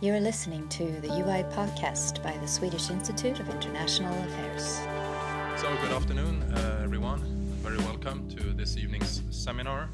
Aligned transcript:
You 0.00 0.14
are 0.14 0.20
listening 0.20 0.68
to 0.68 0.84
the 1.00 1.08
UI 1.08 1.42
podcast 1.50 2.22
by 2.22 2.30
the 2.38 2.46
Swedish 2.46 2.88
Institute 2.88 3.40
of 3.40 3.48
International 3.48 4.14
Affairs. 4.26 4.78
So, 5.60 5.76
good 5.82 5.90
afternoon, 5.90 6.40
uh, 6.54 6.82
everyone. 6.84 7.18
Very 7.64 7.78
welcome 7.78 8.28
to 8.28 8.52
this 8.52 8.76
evening's 8.76 9.22
seminar 9.30 9.88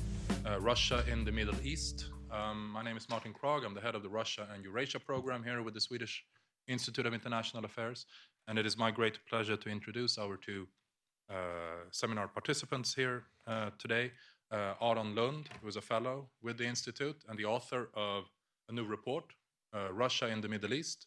uh, 0.45 0.61
Russia 0.61 1.03
in 1.11 1.25
the 1.25 1.33
Middle 1.33 1.57
East. 1.65 2.11
Um, 2.31 2.69
my 2.69 2.83
name 2.83 2.99
is 2.99 3.09
Martin 3.09 3.33
Kragh. 3.33 3.65
I'm 3.65 3.73
the 3.73 3.81
head 3.81 3.95
of 3.95 4.03
the 4.03 4.11
Russia 4.11 4.47
and 4.53 4.63
Eurasia 4.63 5.01
program 5.01 5.43
here 5.43 5.63
with 5.63 5.73
the 5.73 5.81
Swedish 5.81 6.23
Institute 6.69 7.07
of 7.07 7.15
International 7.15 7.65
Affairs. 7.65 8.05
And 8.47 8.59
it 8.59 8.67
is 8.67 8.77
my 8.77 8.91
great 8.91 9.21
pleasure 9.27 9.57
to 9.57 9.71
introduce 9.71 10.19
our 10.19 10.37
two 10.37 10.69
uh, 11.31 11.35
seminar 11.93 12.29
participants 12.29 12.93
here 12.93 13.25
uh, 13.47 13.71
today. 13.79 14.13
Uh, 14.51 14.75
Aron 14.83 15.15
Lund, 15.15 15.49
who 15.63 15.69
is 15.69 15.77
a 15.77 15.81
fellow 15.81 16.29
with 16.43 16.59
the 16.59 16.67
Institute 16.67 17.25
and 17.27 17.39
the 17.39 17.47
author 17.47 17.89
of 17.95 18.25
a 18.69 18.73
new 18.75 18.85
report 18.85 19.33
Russia 19.93 20.29
in 20.29 20.41
the 20.41 20.49
Middle 20.49 20.73
East, 20.73 21.07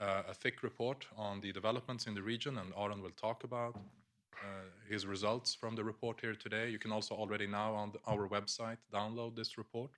uh, 0.00 0.22
a 0.28 0.34
thick 0.34 0.62
report 0.62 1.06
on 1.16 1.40
the 1.40 1.52
developments 1.52 2.06
in 2.06 2.14
the 2.14 2.22
region, 2.22 2.58
and 2.58 2.72
Aron 2.76 3.02
will 3.02 3.10
talk 3.10 3.44
about 3.44 3.76
uh, 3.76 4.46
his 4.88 5.06
results 5.06 5.54
from 5.54 5.76
the 5.76 5.84
report 5.84 6.18
here 6.20 6.34
today. 6.34 6.70
You 6.70 6.78
can 6.78 6.92
also 6.92 7.14
already 7.14 7.46
now 7.46 7.74
on 7.74 7.92
the, 7.92 7.98
our 8.06 8.26
website 8.28 8.78
download 8.92 9.36
this 9.36 9.58
report. 9.58 9.90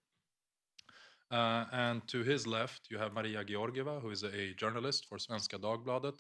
Uh, 1.31 1.65
and 1.73 2.07
to 2.09 2.23
his 2.23 2.47
left, 2.47 2.89
you 2.91 2.99
have 2.99 3.13
Maria 3.13 3.45
Georgieva, 3.45 4.03
who 4.03 4.11
is 4.11 4.25
a 4.25 4.53
journalist 4.55 5.07
for 5.09 5.19
Svenska 5.19 5.59
Dagbladet 5.59 6.19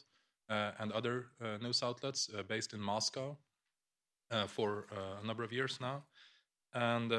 uh, 0.48 0.70
and 0.78 0.92
other 0.92 1.27
uh, 1.41 1.59
news 1.61 1.83
outlets 1.83 2.30
based 2.48 2.72
in 2.72 2.80
Moscow 2.80 3.36
for 4.47 4.86
a 5.22 5.27
number 5.27 5.42
of 5.42 5.52
years 5.52 5.78
now. 5.78 6.05
And 6.72 7.11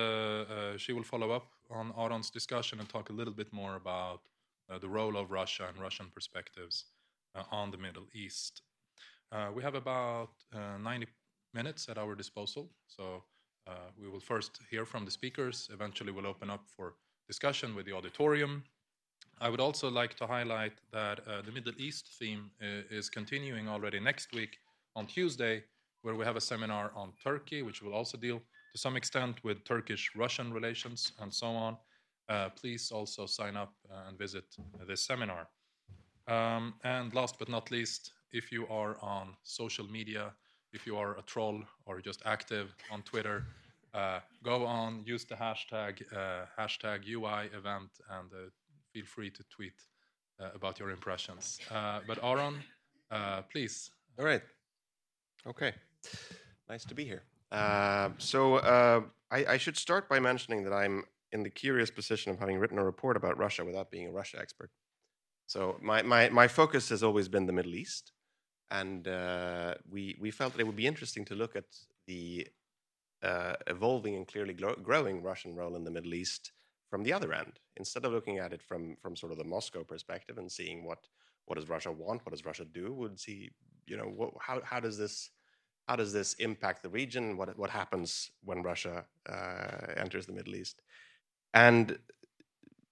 she 0.80 0.94
will 0.94 1.04
follow 1.04 1.30
up 1.30 1.46
on 1.70 1.94
Aron's 1.96 2.32
discussion 2.32 2.80
and 2.80 2.90
talk 2.90 3.12
a 3.12 3.14
little 3.14 3.34
bit 3.34 3.54
more 3.54 3.76
about 3.76 4.22
uh, 4.22 4.33
the 4.80 4.90
role 4.90 5.18
of 5.18 5.32
Russia 5.32 5.66
and 5.68 5.80
Russian 5.80 6.08
perspectives 6.14 6.86
uh, 7.36 7.44
on 7.52 7.72
the 7.72 7.78
Middle 7.78 8.06
East. 8.14 8.62
Uh, 9.32 9.50
we 9.56 9.64
have 9.64 9.76
about 9.76 10.30
90 10.54 11.08
minutes 11.54 11.90
at 11.90 11.98
our 11.98 12.14
disposal, 12.16 12.70
so 12.88 13.24
we 14.00 14.08
will 14.08 14.20
first 14.20 14.60
hear 14.70 14.86
from 14.86 15.06
the 15.06 15.12
speakers. 15.12 15.70
Eventually, 15.74 16.12
we'll 16.12 16.28
open 16.28 16.50
up 16.50 16.66
for 16.68 16.94
discussion 17.28 17.76
with 17.76 17.86
the 17.86 17.94
auditorium. 17.94 18.64
I 19.42 19.50
would 19.50 19.60
also 19.60 19.90
like 19.90 20.16
to 20.18 20.28
highlight 20.28 20.74
that 20.92 21.22
uh, 21.28 21.42
the 21.42 21.52
Middle 21.52 21.74
East 21.78 22.10
theme 22.20 22.52
is 22.62 23.10
continuing 23.10 23.68
already 23.68 24.00
next 24.00 24.32
week 24.34 24.58
on 24.96 25.08
Tuesday, 25.08 25.64
where 26.04 26.16
we 26.16 26.26
have 26.26 26.36
a 26.36 26.42
seminar 26.42 26.92
on 26.96 27.14
Turkey, 27.24 27.64
which 27.64 27.82
will 27.82 27.94
also 27.94 28.18
deal 28.18 28.40
to 28.74 28.78
some 28.78 28.96
extent 28.96 29.44
with 29.44 29.64
Turkish 29.64 30.12
Russian 30.16 30.54
relations 30.54 31.14
and 31.20 31.34
so 31.34 31.48
on 31.48 31.78
uh, 32.30 32.50
please 32.50 32.92
also 32.92 33.26
sign 33.26 33.58
up 33.58 33.74
and 34.08 34.18
visit 34.18 34.46
this 34.88 35.06
seminar. 35.06 35.48
Um, 36.28 36.76
and 36.84 37.14
last 37.14 37.38
but 37.38 37.50
not 37.50 37.72
least, 37.72 38.14
if 38.32 38.52
you 38.52 38.66
are 38.68 38.98
on 39.02 39.36
social 39.44 39.86
media, 39.88 40.34
if 40.72 40.88
you 40.88 40.98
are 40.98 41.18
a 41.18 41.22
troll 41.24 41.62
or 41.86 42.02
just 42.02 42.22
active 42.26 42.74
on 42.92 43.04
Twitter, 43.04 43.46
uh, 43.94 44.20
go 44.42 44.66
on, 44.66 45.04
use 45.06 45.24
the 45.24 45.36
hashtag 45.36 46.02
uh, 46.12 46.46
hashtag 46.58 47.08
UI 47.08 47.50
event, 47.56 47.90
and 48.10 48.32
uh, 48.34 48.50
feel 48.92 49.06
free 49.06 49.30
to 49.30 49.44
tweet 49.56 49.80
uh, 50.40 50.50
about 50.56 50.80
your 50.80 50.90
impressions. 50.90 51.60
Uh, 51.70 52.00
but 52.08 52.18
Aron, 52.24 52.64
please. 53.52 53.92
All 54.18 54.26
right. 54.26 54.42
Okay. 55.46 55.74
Nice 56.70 56.86
to 56.86 56.96
be 56.96 57.06
here. 57.06 57.24
so 58.18 58.58
I, 59.32 59.46
I, 59.46 59.58
should 59.58 59.78
start 59.78 60.10
by 60.10 60.20
mentioning 60.20 60.64
that 60.64 60.74
I'm 60.74 61.04
in 61.34 61.44
the 61.44 61.50
curious 61.50 61.92
position 61.92 62.32
of 62.32 62.40
having 62.40 62.60
written 62.60 62.78
a 62.78 62.86
report 62.86 63.18
about 63.18 63.38
Russia 63.38 63.66
without 63.66 63.92
being 63.92 64.08
a 64.08 64.12
Russia 64.12 64.38
expert. 64.40 64.72
So 65.48 65.78
my, 65.82 66.02
my, 66.04 66.30
my 66.30 66.48
focus 66.48 66.90
has 66.90 67.04
always 67.04 67.28
been 67.28 67.48
the 67.48 67.54
Middle 67.54 67.76
East. 67.76 68.14
And 68.72 69.08
uh, 69.08 69.76
we, 69.90 70.16
we 70.20 70.32
felt 70.32 70.54
that 70.54 70.62
it 70.62 70.68
would 70.68 70.76
be 70.76 70.88
interesting 70.88 71.26
to 71.26 71.36
look 71.36 71.56
at 71.56 71.66
the 72.08 72.48
uh, 73.22 73.54
evolving 73.68 74.16
and 74.16 74.28
clearly 74.28 74.54
growing 74.54 75.22
Russian 75.22 75.56
role 75.56 75.76
in 75.76 75.84
the 75.84 75.92
Middle 75.92 76.14
East 76.14 76.52
from 76.90 77.04
the 77.04 77.14
other 77.14 77.34
end, 77.34 77.54
instead 77.78 78.06
of 78.06 78.12
looking 78.12 78.38
at 78.38 78.54
it 78.54 78.62
from, 78.62 78.96
from 79.02 79.16
sort 79.16 79.32
of 79.32 79.38
the 79.38 79.44
Moscow 79.44 79.84
perspective 79.84 80.38
and 80.38 80.52
seeing 80.52 80.86
what, 80.86 81.00
what 81.46 81.56
does 81.56 81.70
Russia 81.70 81.92
want, 81.92 82.26
what 82.26 82.32
does 82.32 82.46
Russia 82.46 82.66
do, 82.66 82.94
would 82.94 83.20
see, 83.20 83.50
you 83.88 83.98
know, 83.98 84.06
what, 84.06 84.32
how, 84.40 84.62
how 84.64 84.80
does 84.80 84.98
this 84.98 85.32
how 85.88 85.96
does 85.98 86.14
this 86.14 86.34
impact 86.36 86.82
the 86.82 86.90
region? 86.90 87.36
What 87.38 87.58
what 87.58 87.70
happens 87.70 88.32
when 88.44 88.64
Russia 88.64 89.06
uh, 89.30 89.94
enters 89.98 90.26
the 90.26 90.34
Middle 90.34 90.56
East? 90.56 90.82
And 91.54 91.98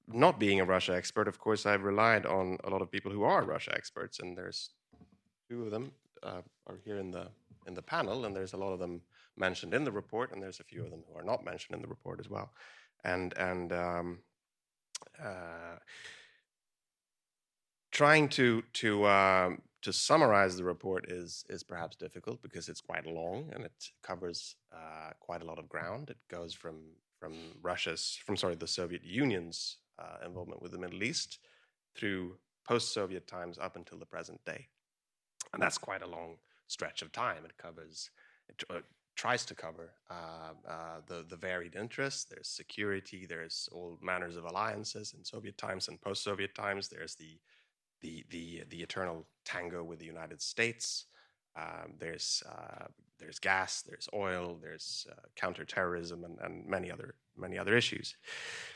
not 0.08 0.40
being 0.40 0.60
a 0.60 0.66
Russia 0.66 0.96
expert, 0.96 1.28
of 1.28 1.40
course, 1.40 1.66
I've 1.66 1.84
relied 1.84 2.26
on 2.26 2.58
a 2.64 2.70
lot 2.70 2.82
of 2.82 2.92
people 2.92 3.12
who 3.12 3.24
are 3.24 3.44
Russia 3.44 3.74
experts, 3.74 4.20
and 4.20 4.38
there's 4.38 4.70
two 5.50 5.64
of 5.64 5.72
them 5.72 5.92
uh, 6.24 6.42
are 6.68 6.80
here 6.84 6.98
in 6.98 7.12
the 7.12 7.28
in 7.68 7.74
the 7.76 7.82
panel, 7.82 8.26
and 8.26 8.36
there's 8.36 8.54
a 8.54 8.58
lot 8.58 8.74
of 8.74 8.80
them 8.80 9.02
mentioned 9.38 9.74
in 9.74 9.84
the 9.84 9.92
report, 9.92 10.32
and 10.32 10.42
there's 10.42 10.60
a 10.60 10.64
few 10.64 10.84
of 10.84 10.92
them 10.92 11.04
who 11.08 11.20
are 11.20 11.24
not 11.24 11.46
mentioned 11.46 11.76
in 11.76 11.82
the 11.82 11.88
report 11.88 12.20
as 12.20 12.30
well. 12.30 12.52
And 13.04 13.34
and 13.38 13.72
um, 13.72 14.20
uh, 15.22 15.78
trying 17.92 18.30
to 18.30 18.64
to 18.74 19.08
um, 19.08 19.62
to 19.82 19.94
summarize 19.94 20.58
the 20.58 20.64
report 20.64 21.12
is 21.12 21.46
is 21.50 21.64
perhaps 21.64 21.96
difficult 21.96 22.42
because 22.42 22.70
it's 22.70 22.82
quite 22.82 23.06
long 23.06 23.50
and 23.54 23.64
it 23.64 23.90
covers 24.04 24.56
uh, 24.74 25.12
quite 25.20 25.42
a 25.42 25.46
lot 25.46 25.60
of 25.60 25.70
ground. 25.70 26.10
It 26.10 26.18
goes 26.30 26.54
from 26.54 26.76
from 27.22 27.34
Russia's, 27.62 28.20
from 28.26 28.36
sorry, 28.36 28.56
the 28.56 28.68
Soviet 28.68 29.04
Union's 29.06 29.78
uh, 30.00 30.26
involvement 30.26 30.62
with 30.62 30.72
the 30.72 30.80
Middle 30.80 31.04
East 31.04 31.38
through 31.96 32.38
post-Soviet 32.68 33.28
times 33.28 33.60
up 33.60 33.76
until 33.76 34.00
the 34.00 34.06
present 34.06 34.44
day, 34.44 34.68
and 35.54 35.62
that's 35.62 35.78
quite 35.78 36.02
a 36.02 36.08
long 36.08 36.38
stretch 36.68 37.04
of 37.04 37.12
time. 37.12 37.46
It 37.46 37.56
covers, 37.58 38.10
it 38.50 38.64
tries 39.16 39.46
to 39.46 39.54
cover 39.54 39.92
uh, 40.10 40.54
uh, 40.68 41.02
the 41.06 41.24
the 41.30 41.36
varied 41.36 41.76
interests. 41.76 42.24
There's 42.24 42.48
security. 42.48 43.28
There's 43.28 43.70
all 43.72 44.00
manners 44.02 44.36
of 44.36 44.46
alliances 44.46 45.14
in 45.16 45.24
Soviet 45.24 45.58
times 45.58 45.88
and 45.90 46.02
post-Soviet 46.02 46.56
times. 46.56 46.88
There's 46.88 47.16
the 47.16 47.40
the 48.02 48.26
the 48.30 48.64
the 48.70 48.82
eternal 48.82 49.28
tango 49.46 49.84
with 49.84 50.00
the 50.00 50.06
United 50.16 50.42
States. 50.42 51.06
Um, 51.56 51.94
there's 52.00 52.42
uh, 52.50 52.86
there's 53.22 53.40
gas, 53.40 53.82
there's 53.82 54.10
oil, 54.14 54.60
there's 54.62 55.08
uh, 55.10 55.22
counterterrorism, 55.36 56.24
and, 56.26 56.38
and 56.42 56.68
many 56.68 56.92
other 56.92 57.16
many 57.38 57.58
other 57.58 57.76
issues. 57.76 58.16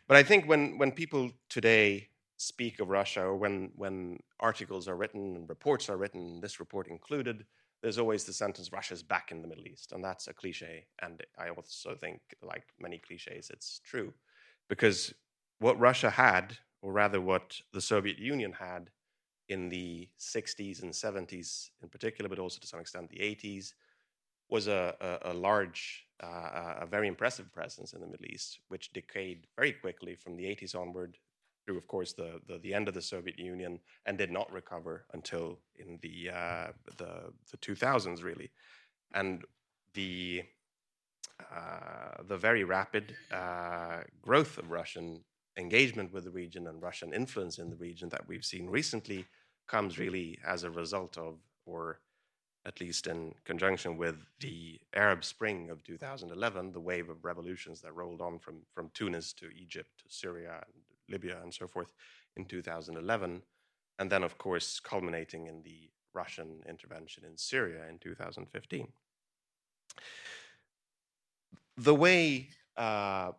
But 0.08 0.18
I 0.18 0.24
think 0.24 0.48
when 0.48 0.78
when 0.78 0.92
people 0.92 1.32
today 1.50 2.10
speak 2.38 2.80
of 2.80 2.90
Russia, 2.90 3.22
or 3.22 3.36
when 3.36 3.72
when 3.76 4.20
articles 4.40 4.88
are 4.88 4.96
written 4.96 5.36
and 5.36 5.50
reports 5.50 5.90
are 5.90 5.98
written, 5.98 6.40
this 6.42 6.60
report 6.60 6.88
included, 6.88 7.46
there's 7.82 7.98
always 7.98 8.24
the 8.24 8.34
sentence 8.34 8.72
Russia's 8.72 9.04
back 9.04 9.32
in 9.32 9.42
the 9.42 9.48
Middle 9.48 9.68
East, 9.68 9.92
and 9.92 10.04
that's 10.04 10.28
a 10.28 10.34
cliche. 10.34 10.86
And 11.02 11.22
I 11.38 11.50
also 11.50 11.96
think, 11.96 12.22
like 12.42 12.66
many 12.80 13.00
cliches, 13.00 13.50
it's 13.50 13.82
true, 13.84 14.14
because 14.70 15.14
what 15.60 15.80
Russia 15.80 16.10
had, 16.10 16.58
or 16.82 16.92
rather 16.92 17.20
what 17.20 17.60
the 17.74 17.82
Soviet 17.82 18.20
Union 18.20 18.54
had 18.54 18.90
in 19.50 19.70
the 19.70 20.10
60s 20.20 20.82
and 20.82 20.92
70s 20.92 21.70
in 21.82 21.90
particular, 21.90 22.30
but 22.30 22.40
also 22.40 22.60
to 22.60 22.68
some 22.68 22.80
extent 22.80 23.10
the 23.10 23.20
80s, 23.20 23.74
was 24.50 24.68
a, 24.68 24.96
a, 25.02 25.32
a 25.32 25.34
large, 25.34 26.06
uh, 26.24 26.76
a 26.82 26.86
very 26.86 27.08
impressive 27.08 27.52
presence 27.52 27.94
in 27.94 28.02
the 28.02 28.08
Middle 28.08 28.28
East, 28.28 28.60
which 28.70 28.94
decayed 28.94 29.48
very 29.56 29.74
quickly 29.74 30.16
from 30.16 30.36
the 30.36 30.44
80s 30.44 30.76
onward 30.76 31.18
through, 31.66 31.78
of 31.78 31.88
course, 31.88 32.14
the, 32.14 32.40
the, 32.48 32.60
the 32.60 32.74
end 32.74 32.88
of 32.88 32.94
the 32.94 33.02
Soviet 33.02 33.40
Union 33.40 33.80
and 34.06 34.18
did 34.18 34.32
not 34.32 34.52
recover 34.52 35.06
until 35.14 35.60
in 35.76 35.98
the, 36.02 36.30
uh, 36.30 36.68
the, 36.98 37.34
the 37.52 37.58
2000s, 37.58 38.24
really. 38.24 38.52
And 39.14 39.44
the, 39.94 40.44
uh, 41.40 42.24
the 42.28 42.38
very 42.38 42.64
rapid 42.64 43.16
uh, 43.32 44.02
growth 44.22 44.58
of 44.58 44.70
Russian 44.70 45.24
engagement 45.58 46.14
with 46.14 46.26
the 46.26 46.32
region 46.32 46.68
and 46.68 46.82
Russian 46.82 47.14
influence 47.14 47.58
in 47.58 47.70
the 47.70 47.76
region 47.78 48.10
that 48.10 48.28
we've 48.28 48.46
seen 48.46 48.70
recently 48.70 49.26
comes 49.68 49.98
really 49.98 50.38
as 50.46 50.64
a 50.64 50.70
result 50.70 51.18
of, 51.18 51.40
or 51.66 52.00
at 52.66 52.82
least 52.82 53.08
in 53.08 53.34
conjunction 53.44 53.98
with 53.98 54.16
the 54.40 54.80
Arab 54.94 55.24
Spring 55.24 55.70
of 55.70 55.84
2011, 55.84 56.72
the 56.72 56.80
wave 56.80 57.10
of 57.10 57.24
revolutions 57.24 57.82
that 57.82 57.96
rolled 57.96 58.22
on 58.22 58.40
from, 58.40 58.62
from 58.74 58.90
Tunis 58.94 59.34
to 59.34 59.50
Egypt 59.56 59.90
to 60.00 60.06
Syria 60.14 60.64
and 60.66 60.82
Libya 61.08 61.40
and 61.44 61.54
so 61.54 61.68
forth 61.68 61.94
in 62.36 62.46
2011, 62.46 63.42
and 64.00 64.12
then, 64.12 64.24
of 64.24 64.38
course, 64.38 64.80
culminating 64.80 65.48
in 65.48 65.62
the 65.62 65.90
Russian 66.14 66.62
intervention 66.68 67.24
in 67.24 67.38
Syria 67.38 67.84
in 67.90 68.00
2015. 68.00 68.88
The 71.78 71.96
way 71.96 72.50
uh, 72.78 73.32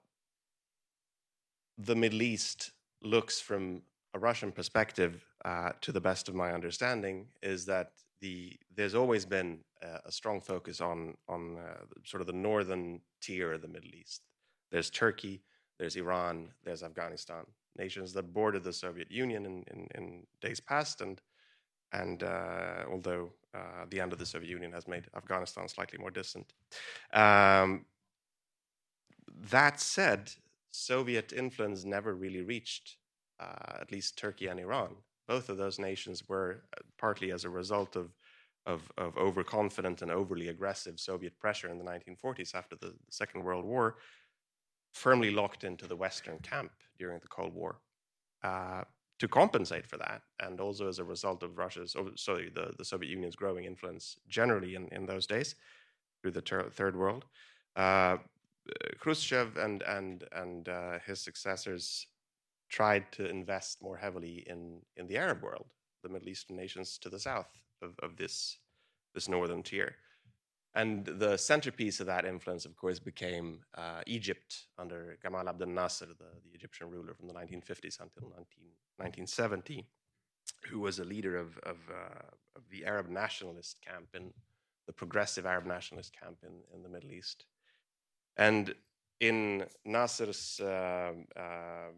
the 1.79 1.95
Middle 1.95 2.23
East 2.23 2.73
looks 3.03 3.41
from 3.41 3.83
a 4.15 4.19
Russian 4.19 4.53
perspective, 4.53 5.25
uh, 5.45 5.73
to 5.81 5.93
the 5.93 6.01
best 6.01 6.29
of 6.29 6.35
my 6.35 6.53
understanding, 6.53 7.27
is 7.43 7.67
that 7.67 7.93
the 8.21 8.57
there's 8.75 8.95
always 8.95 9.27
been 9.27 9.61
uh, 9.83 9.99
a 10.05 10.13
strong 10.13 10.41
focus 10.41 10.81
on 10.81 11.17
on 11.29 11.59
uh, 11.59 11.85
sort 12.05 12.21
of 12.21 12.27
the 12.27 12.33
northern 12.33 13.01
tier 13.21 13.53
of 13.53 13.63
the 13.63 13.69
Middle 13.69 13.95
East. 13.95 14.23
There's 14.71 14.91
Turkey, 14.91 15.43
there's 15.79 15.97
Iran, 15.97 16.49
there's 16.65 16.83
Afghanistan. 16.83 17.45
nations 17.79 18.13
that 18.13 18.33
bordered 18.33 18.65
the 18.65 18.73
Soviet 18.73 19.11
Union 19.11 19.45
in, 19.45 19.65
in, 19.73 19.89
in 19.95 20.27
days 20.41 20.61
past, 20.61 21.01
and 21.01 21.21
and 21.93 22.23
uh, 22.23 22.85
although 22.91 23.33
uh, 23.55 23.85
the 23.91 24.01
end 24.01 24.13
of 24.13 24.19
the 24.19 24.27
Soviet 24.27 24.51
Union 24.51 24.73
has 24.73 24.89
made 24.89 25.07
Afghanistan 25.17 25.69
slightly 25.69 25.99
more 25.99 26.11
distant. 26.11 26.53
Um, 27.13 27.87
that 29.51 29.81
said, 29.81 30.33
Soviet 30.71 31.33
influence 31.33 31.85
never 31.85 32.15
really 32.15 32.43
reached 32.43 32.97
uh, 33.41 33.81
at 33.81 33.93
least 33.93 34.19
Turkey 34.19 34.49
and 34.49 34.61
Iran. 34.61 34.97
Both 35.29 35.49
of 35.49 35.57
those 35.57 35.79
nations 35.79 36.29
were 36.29 36.63
uh, 36.77 36.83
partly 36.99 37.33
as 37.33 37.45
a 37.45 37.51
result 37.51 37.97
of, 37.97 38.15
of, 38.65 38.91
of 38.97 39.17
overconfident 39.17 40.03
and 40.03 40.11
overly 40.11 40.49
aggressive 40.49 41.01
Soviet 41.01 41.39
pressure 41.39 41.69
in 41.69 41.79
the 41.79 41.85
1940s 41.85 42.55
after 42.55 42.77
the 42.77 42.95
Second 43.11 43.45
World 43.45 43.65
War, 43.65 43.97
firmly 44.93 45.31
locked 45.31 45.65
into 45.65 45.87
the 45.87 45.97
Western 45.97 46.39
camp 46.39 46.73
during 46.99 47.19
the 47.21 47.29
Cold 47.29 47.55
War. 47.55 47.81
Uh, 48.43 48.83
to 49.19 49.29
compensate 49.29 49.87
for 49.87 49.97
that, 49.97 50.23
and 50.41 50.61
also 50.61 50.89
as 50.89 50.99
a 50.99 51.05
result 51.05 51.43
of 51.43 51.57
Russia's, 51.57 51.97
oh, 51.99 52.11
sorry, 52.17 52.51
the, 52.55 52.75
the 52.77 52.85
Soviet 52.85 53.09
Union's 53.09 53.35
growing 53.35 53.65
influence 53.65 54.19
generally 54.29 54.75
in, 54.75 54.89
in 54.89 55.07
those 55.07 55.27
days 55.27 55.55
through 56.21 56.33
the 56.33 56.43
ter- 56.43 56.69
Third 56.69 56.97
World, 56.97 57.25
uh, 57.77 58.19
Khrushchev 58.99 59.57
and 59.57 59.83
and 59.83 60.25
and 60.33 60.69
uh, 60.69 60.99
his 61.07 61.21
successors 61.21 62.07
tried 62.69 63.11
to 63.13 63.29
invest 63.29 63.83
more 63.83 63.97
heavily 63.97 64.45
in 64.47 64.81
in 64.97 65.07
the 65.07 65.17
Arab 65.17 65.43
world, 65.43 65.73
the 66.03 66.09
Middle 66.09 66.29
Eastern 66.29 66.57
nations 66.57 66.99
to 66.99 67.09
the 67.09 67.21
south 67.21 67.51
of, 67.83 67.95
of 68.03 68.17
this 68.17 68.59
this 69.15 69.29
northern 69.29 69.63
tier. 69.63 69.97
And 70.77 71.07
the 71.07 71.39
centerpiece 71.39 72.01
of 72.01 72.07
that 72.07 72.27
influence, 72.27 72.67
of 72.67 72.77
course, 72.77 72.99
became 72.99 73.61
uh, 73.77 74.03
Egypt 74.07 74.67
under 74.79 75.17
Gamal 75.25 75.49
Abdel 75.49 75.69
Nasser, 75.69 76.05
the, 76.05 76.31
the, 76.45 76.55
Egyptian 76.55 76.91
ruler 76.91 77.15
from 77.15 77.29
the 77.29 77.33
1950s 77.33 77.99
until 77.99 78.29
19, 78.29 78.37
1970, 78.99 79.87
who 80.69 80.81
was 80.81 80.99
a 80.99 81.05
leader 81.05 81.39
of, 81.39 81.57
of, 81.63 81.79
uh, 81.91 82.29
of, 82.57 82.63
the 82.71 82.85
Arab 82.85 83.09
nationalist 83.09 83.79
camp 83.83 84.09
in 84.13 84.35
the 84.87 84.93
progressive 84.93 85.47
Arab 85.47 85.65
nationalist 85.65 86.15
camp 86.15 86.37
in, 86.43 86.53
in 86.75 86.83
the 86.83 86.91
Middle 86.91 87.11
East. 87.11 87.47
And 88.37 88.75
in 89.21 89.65
Nasser's, 89.87 90.61
uh, 90.61 91.13
uh, 91.35 91.89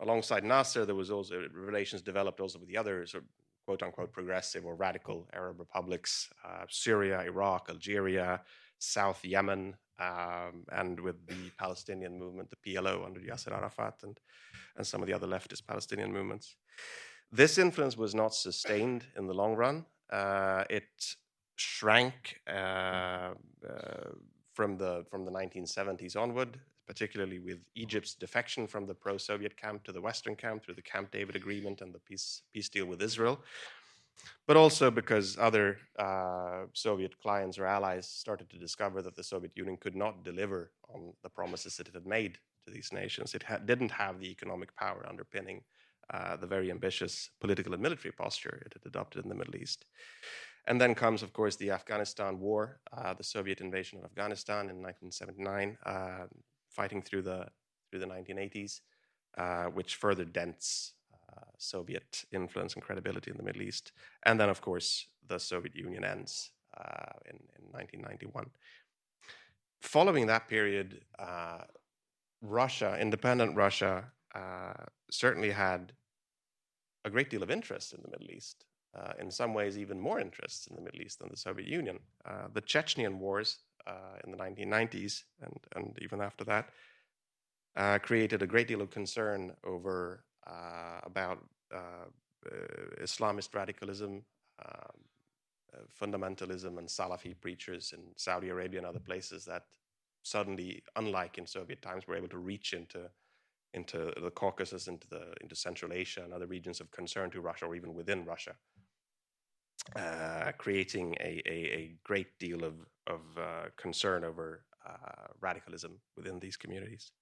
alongside 0.00 0.44
Nasser, 0.44 0.84
there 0.84 0.94
was 0.94 1.10
also 1.10 1.46
relations 1.52 2.02
developed 2.02 2.40
also 2.40 2.58
with 2.58 2.68
the 2.68 2.76
other 2.76 3.06
sort 3.06 3.24
of 3.24 3.28
quote 3.66 3.82
unquote 3.82 4.12
progressive 4.12 4.64
or 4.64 4.76
radical 4.76 5.28
Arab 5.32 5.58
republics, 5.58 6.30
uh, 6.44 6.64
Syria, 6.68 7.22
Iraq, 7.22 7.68
Algeria, 7.68 8.42
South 8.78 9.24
Yemen, 9.24 9.76
um, 9.98 10.64
and 10.70 11.00
with 11.00 11.26
the 11.26 11.50
Palestinian 11.58 12.18
movement, 12.18 12.50
the 12.50 12.74
PLO 12.74 13.04
under 13.04 13.20
Yasser 13.20 13.52
Arafat, 13.52 13.94
and, 14.02 14.20
and 14.76 14.86
some 14.86 15.02
of 15.02 15.08
the 15.08 15.14
other 15.14 15.26
leftist 15.26 15.66
Palestinian 15.66 16.12
movements. 16.12 16.56
This 17.32 17.58
influence 17.58 17.96
was 17.96 18.14
not 18.14 18.34
sustained 18.34 19.06
in 19.16 19.26
the 19.26 19.34
long 19.34 19.56
run. 19.56 19.86
Uh, 20.10 20.64
it 20.70 21.16
shrank 21.56 22.40
uh, 22.46 22.52
uh 22.52 23.32
from 24.52 24.76
the 24.78 25.04
from 25.10 25.24
the 25.24 25.30
1970s 25.30 26.16
onward, 26.16 26.60
particularly 26.86 27.38
with 27.38 27.58
Egypt's 27.74 28.14
defection 28.14 28.66
from 28.66 28.86
the 28.86 28.94
pro-Soviet 28.94 29.56
camp 29.56 29.84
to 29.84 29.92
the 29.92 30.00
Western 30.00 30.36
camp 30.36 30.64
through 30.64 30.74
the 30.74 30.82
Camp 30.82 31.10
David 31.10 31.36
Agreement 31.36 31.80
and 31.80 31.92
the 31.92 31.98
peace, 31.98 32.42
peace 32.52 32.68
deal 32.68 32.86
with 32.86 33.02
Israel, 33.02 33.40
but 34.46 34.56
also 34.56 34.90
because 34.90 35.36
other 35.38 35.78
uh, 35.98 36.64
Soviet 36.72 37.20
clients 37.20 37.58
or 37.58 37.66
allies 37.66 38.08
started 38.08 38.48
to 38.50 38.58
discover 38.58 39.02
that 39.02 39.16
the 39.16 39.24
Soviet 39.24 39.52
Union 39.56 39.76
could 39.76 39.96
not 39.96 40.24
deliver 40.24 40.72
on 40.88 41.12
the 41.22 41.28
promises 41.28 41.76
that 41.76 41.88
it 41.88 41.94
had 41.94 42.06
made 42.06 42.38
to 42.66 42.72
these 42.72 42.92
nations. 42.92 43.34
It 43.34 43.42
ha- 43.42 43.58
didn't 43.58 43.90
have 43.90 44.20
the 44.20 44.30
economic 44.30 44.74
power 44.76 45.04
underpinning 45.08 45.62
uh, 46.12 46.36
the 46.36 46.46
very 46.46 46.70
ambitious 46.70 47.30
political 47.40 47.72
and 47.72 47.82
military 47.82 48.12
posture 48.12 48.62
it 48.64 48.72
had 48.74 48.86
adopted 48.86 49.24
in 49.24 49.28
the 49.28 49.34
Middle 49.34 49.56
East. 49.56 49.86
And 50.68 50.80
then 50.80 50.94
comes, 50.94 51.22
of 51.22 51.32
course, 51.32 51.56
the 51.56 51.70
Afghanistan 51.70 52.40
War, 52.40 52.80
uh, 52.96 53.14
the 53.14 53.24
Soviet 53.24 53.60
invasion 53.60 53.98
of 53.98 54.04
Afghanistan 54.04 54.68
in 54.70 54.82
1979, 54.82 55.78
uh, 55.86 56.26
fighting 56.76 57.02
through 57.02 57.22
the 57.22 57.46
through 57.88 58.00
the 58.00 58.06
1980s, 58.06 58.80
uh, 59.38 59.64
which 59.66 59.96
further 59.96 60.24
dents 60.24 60.92
uh, 61.14 61.50
Soviet 61.58 62.24
influence 62.32 62.74
and 62.74 62.82
credibility 62.82 63.30
in 63.30 63.36
the 63.36 63.42
Middle 63.42 63.62
East. 63.62 63.92
And 64.24 64.38
then, 64.40 64.48
of 64.48 64.60
course, 64.60 65.06
the 65.28 65.38
Soviet 65.38 65.74
Union 65.74 66.04
ends 66.04 66.50
uh, 66.76 67.12
in, 67.26 67.36
in 67.58 67.64
1991. 67.70 68.46
Following 69.80 70.26
that 70.26 70.48
period, 70.48 71.00
uh, 71.18 71.62
Russia, 72.42 72.96
independent 73.00 73.56
Russia, 73.56 74.04
uh, 74.34 74.84
certainly 75.10 75.50
had 75.50 75.92
a 77.04 77.10
great 77.10 77.30
deal 77.30 77.42
of 77.42 77.50
interest 77.50 77.92
in 77.94 78.00
the 78.02 78.10
Middle 78.10 78.30
East. 78.30 78.64
Uh, 78.98 79.12
in 79.20 79.30
some 79.30 79.52
ways, 79.52 79.78
even 79.78 80.00
more 80.00 80.18
interest 80.18 80.68
in 80.68 80.76
the 80.76 80.82
Middle 80.82 81.02
East 81.02 81.18
than 81.18 81.28
the 81.28 81.36
Soviet 81.36 81.68
Union. 81.68 81.98
the 82.54 82.62
Chechenian 82.62 83.18
Wars 83.18 83.58
uh, 83.86 84.18
in 84.24 84.30
the 84.30 84.36
1990s 84.36 85.24
and, 85.40 85.58
and 85.74 85.98
even 86.02 86.20
after 86.20 86.44
that, 86.44 86.70
uh, 87.76 87.98
created 87.98 88.42
a 88.42 88.46
great 88.46 88.68
deal 88.68 88.80
of 88.80 88.90
concern 88.90 89.52
over 89.64 90.24
uh, 90.46 91.00
about 91.02 91.38
Islamist 93.02 93.54
radicalism, 93.54 94.22
um, 94.64 94.98
fundamentalism, 96.00 96.78
and 96.78 96.88
Salafi 96.88 97.34
preachers 97.40 97.92
in 97.92 98.00
Saudi 98.16 98.48
Arabia 98.48 98.78
and 98.78 98.86
other 98.86 99.00
places 99.00 99.44
that 99.44 99.64
suddenly, 100.22 100.82
unlike 100.94 101.38
in 101.38 101.46
Soviet 101.46 101.82
times, 101.82 102.06
were 102.06 102.16
able 102.16 102.28
to 102.28 102.38
reach 102.38 102.72
into 102.72 103.10
into 103.74 104.12
the 104.22 104.30
Caucasus, 104.30 104.86
into 104.86 105.06
the 105.08 105.34
into 105.40 105.54
Central 105.54 105.92
Asia 105.92 106.22
and 106.24 106.32
other 106.32 106.46
regions 106.46 106.80
of 106.80 106.90
concern 106.92 107.30
to 107.30 107.40
Russia, 107.40 107.66
or 107.66 107.74
even 107.74 107.94
within 107.94 108.24
Russia 108.24 108.54
uh, 109.94 110.52
creating 110.58 111.14
a, 111.20 111.42
a, 111.46 111.52
a, 111.52 111.94
great 112.02 112.38
deal 112.38 112.64
of, 112.64 112.74
of 113.06 113.20
uh, 113.38 113.68
concern 113.76 114.24
over 114.24 114.64
uh, 114.86 115.28
radicalism 115.40 116.00
within 116.16 116.38
these 116.38 116.56
communities. 116.56 117.12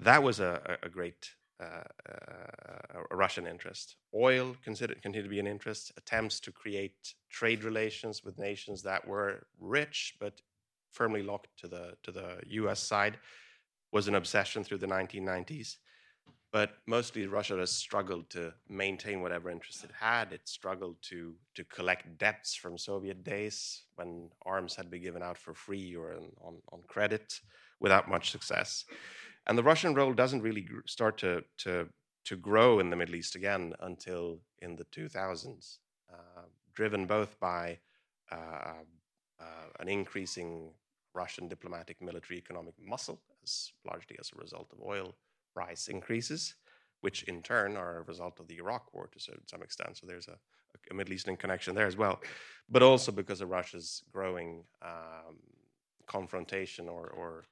That 0.00 0.22
was 0.22 0.40
a, 0.40 0.78
a 0.82 0.88
great 0.88 1.30
uh, 1.60 1.82
uh, 2.08 3.02
a 3.10 3.16
Russian 3.16 3.44
interest. 3.44 3.96
Oil 4.14 4.54
considered, 4.62 5.02
continued 5.02 5.24
to 5.24 5.30
be 5.30 5.40
an 5.40 5.46
interest. 5.48 5.90
Attempts 5.96 6.38
to 6.40 6.52
create 6.52 7.14
trade 7.30 7.64
relations 7.64 8.22
with 8.24 8.38
nations 8.38 8.82
that 8.84 9.06
were 9.06 9.46
rich 9.58 10.14
but 10.20 10.40
firmly 10.92 11.22
locked 11.22 11.48
to 11.58 11.66
the 11.66 11.96
to 12.04 12.12
the 12.12 12.38
U.S. 12.46 12.80
side 12.80 13.18
was 13.90 14.06
an 14.06 14.14
obsession 14.14 14.62
through 14.62 14.78
the 14.78 14.86
1990s. 14.86 15.78
But 16.50 16.78
mostly 16.86 17.26
Russia 17.26 17.58
has 17.58 17.70
struggled 17.70 18.30
to 18.30 18.54
maintain 18.68 19.20
whatever 19.20 19.50
interest 19.50 19.84
it 19.84 19.90
had. 20.00 20.32
It 20.32 20.48
struggled 20.48 20.96
to, 21.02 21.34
to 21.54 21.64
collect 21.64 22.16
debts 22.16 22.54
from 22.54 22.78
Soviet 22.78 23.22
days 23.22 23.82
when 23.96 24.30
arms 24.46 24.74
had 24.74 24.90
been 24.90 25.02
given 25.02 25.22
out 25.22 25.36
for 25.36 25.52
free 25.52 25.94
or 25.94 26.14
on, 26.14 26.56
on 26.72 26.80
credit 26.88 27.40
without 27.80 28.08
much 28.08 28.30
success. 28.30 28.84
And 29.46 29.58
the 29.58 29.62
Russian 29.62 29.94
role 29.94 30.14
doesn't 30.14 30.40
really 30.40 30.66
start 30.86 31.18
to, 31.18 31.44
to, 31.58 31.88
to 32.24 32.36
grow 32.36 32.80
in 32.80 32.88
the 32.88 32.96
Middle 32.96 33.16
East 33.16 33.34
again 33.34 33.74
until 33.80 34.40
in 34.60 34.76
the 34.76 34.84
2000s, 34.86 35.78
uh, 36.10 36.42
driven 36.74 37.06
both 37.06 37.38
by 37.38 37.78
uh, 38.32 38.84
uh, 39.38 39.44
an 39.80 39.88
increasing 39.88 40.70
Russian 41.14 41.46
diplomatic, 41.46 42.00
military, 42.00 42.38
economic 42.38 42.74
muscle, 42.82 43.20
as 43.42 43.72
largely 43.84 44.16
as 44.18 44.30
a 44.34 44.40
result 44.40 44.70
of 44.72 44.78
oil 44.82 45.14
price 45.58 45.88
increases, 45.88 46.54
which 47.04 47.18
in 47.24 47.42
turn 47.42 47.76
are 47.76 47.98
a 47.98 48.02
result 48.12 48.38
of 48.40 48.46
the 48.46 48.58
Iraq 48.62 48.84
war 48.94 49.08
to 49.12 49.20
some 49.52 49.62
extent. 49.62 49.96
So 49.96 50.06
there's 50.06 50.28
a, 50.28 50.36
a 50.90 50.94
Middle 50.94 51.14
Eastern 51.14 51.36
connection 51.36 51.74
there 51.74 51.90
as 51.92 51.96
well, 51.96 52.16
but 52.74 52.82
also 52.82 53.10
because 53.10 53.40
of 53.40 53.48
Russia's 53.50 54.04
growing 54.12 54.50
um, 54.82 55.34
confrontation 56.06 56.88
or, 56.88 57.04
or 57.20 57.44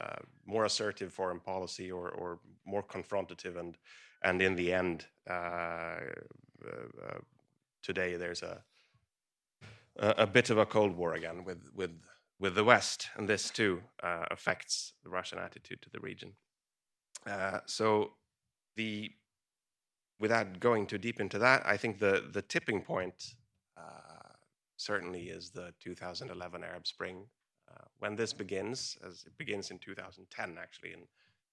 uh, 0.00 0.22
more 0.46 0.64
assertive 0.66 1.12
foreign 1.12 1.40
policy 1.40 1.90
or, 1.90 2.10
or, 2.10 2.38
more 2.66 2.84
confrontative 2.96 3.56
and 3.58 3.78
and 4.22 4.42
in 4.42 4.54
the 4.54 4.70
end 4.82 5.06
uh, 5.30 6.00
uh, 6.70 6.88
uh 7.06 7.20
today 7.82 8.10
there's 8.22 8.42
a, 8.42 8.54
a, 9.96 10.26
bit 10.26 10.50
of 10.50 10.58
a 10.58 10.66
cold 10.66 10.94
war 10.94 11.14
again 11.14 11.44
with 11.48 11.62
with 11.74 11.92
with 12.38 12.54
the 12.54 12.64
West 12.72 13.08
and 13.16 13.26
this 13.26 13.48
too 13.48 13.80
uh, 14.02 14.26
affects 14.30 14.92
the 15.02 15.08
Russian 15.08 15.38
attitude 15.38 15.80
to 15.80 15.90
the 15.90 16.00
region. 16.00 16.34
Uh, 17.28 17.60
so 17.66 18.12
the 18.76 19.10
without 20.18 20.58
going 20.58 20.86
too 20.86 20.98
deep 20.98 21.20
into 21.20 21.38
that, 21.38 21.62
I 21.66 21.76
think 21.76 21.98
the 21.98 22.24
the 22.32 22.42
tipping 22.42 22.80
point 22.82 23.34
uh, 23.76 24.32
certainly 24.76 25.28
is 25.28 25.50
the 25.50 25.72
2011 25.80 26.64
Arab 26.64 26.86
Spring. 26.86 27.26
Uh, 27.70 27.84
when 27.98 28.16
this 28.16 28.32
begins, 28.32 28.96
as 29.06 29.24
it 29.26 29.36
begins 29.36 29.70
in 29.70 29.78
2010, 29.78 30.56
actually 30.60 30.92
in 30.92 31.00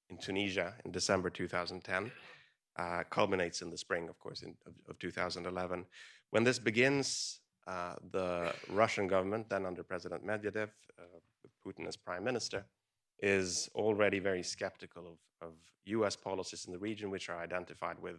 in 0.09 0.17
Tunisia 0.17 0.75
in 0.85 0.91
December 0.91 1.29
2010, 1.29 2.11
uh, 2.77 3.03
culminates 3.09 3.61
in 3.61 3.69
the 3.69 3.77
spring, 3.77 4.07
of 4.07 4.19
course, 4.19 4.43
in, 4.43 4.55
of, 4.67 4.73
of 4.87 4.99
2011. 4.99 5.85
When 6.29 6.43
this 6.43 6.59
begins, 6.59 7.39
uh, 7.67 7.95
the 8.11 8.53
Russian 8.69 9.07
government, 9.07 9.49
then 9.49 9.65
under 9.65 9.81
President 9.81 10.25
Medvedev, 10.25 10.69
Putin 11.65 11.87
as 11.87 11.97
prime 11.97 12.23
minister, 12.23 12.65
is 13.19 13.69
already 13.75 14.19
very 14.19 14.43
skeptical 14.43 15.07
of, 15.07 15.47
of 15.47 15.53
US 15.85 16.15
policies 16.15 16.65
in 16.65 16.73
the 16.73 16.79
region, 16.79 17.09
which 17.09 17.29
are 17.29 17.39
identified 17.39 17.99
with, 17.99 18.17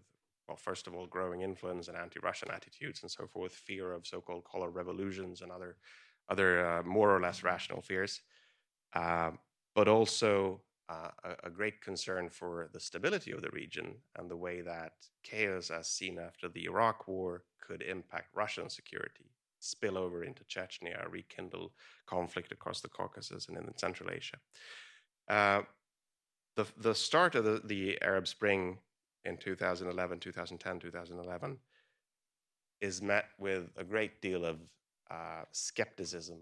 well, 0.48 0.56
first 0.56 0.86
of 0.86 0.94
all, 0.94 1.06
growing 1.06 1.42
influence 1.42 1.88
and 1.88 1.96
anti 1.96 2.20
Russian 2.20 2.50
attitudes 2.50 3.02
and 3.02 3.10
so 3.10 3.26
forth, 3.26 3.52
fear 3.52 3.92
of 3.92 4.06
so 4.06 4.20
called 4.20 4.44
color 4.44 4.70
revolutions 4.70 5.42
and 5.42 5.50
other, 5.50 5.76
other 6.28 6.66
uh, 6.66 6.82
more 6.82 7.14
or 7.14 7.20
less 7.20 7.42
rational 7.42 7.82
fears, 7.82 8.20
uh, 8.94 9.30
but 9.74 9.88
also 9.88 10.60
uh, 10.88 11.10
a, 11.24 11.48
a, 11.48 11.50
great 11.50 11.80
concern 11.80 12.28
for 12.30 12.68
the 12.72 12.78
stability 12.78 13.32
of 13.32 13.42
the 13.42 13.50
region 13.50 13.94
and 14.16 14.30
the 14.30 14.36
way 14.36 14.60
that 14.60 14.92
chaos, 15.24 15.70
as 15.70 15.88
seen 15.88 16.18
after 16.18 16.48
the 16.48 16.64
Iraq 16.64 17.08
War, 17.08 17.42
could 17.60 17.82
impact 17.82 18.28
Russian 18.34 18.70
security, 18.70 19.32
spill 19.58 19.98
over 19.98 20.22
into 20.22 20.44
Chechnya, 20.44 21.10
rekindle 21.10 21.72
conflict 22.06 22.52
across 22.52 22.80
the 22.80 22.88
Caucasus 22.88 23.48
and 23.48 23.56
in 23.56 23.76
Central 23.76 24.10
Asia. 24.10 24.38
Uh, 25.28 25.62
the, 26.56 26.66
the 26.78 26.94
start 26.94 27.34
of 27.34 27.44
the, 27.44 27.60
the 27.64 28.00
Arab 28.02 28.26
Spring 28.26 28.78
in 29.24 29.36
2011, 29.36 30.20
2010, 30.20 30.78
2011 30.78 31.58
is 32.80 33.02
met 33.02 33.26
with 33.38 33.70
a 33.76 33.84
great 33.84 34.20
deal 34.20 34.44
of 34.44 34.58
uh, 35.10 35.42
skepticism 35.52 36.38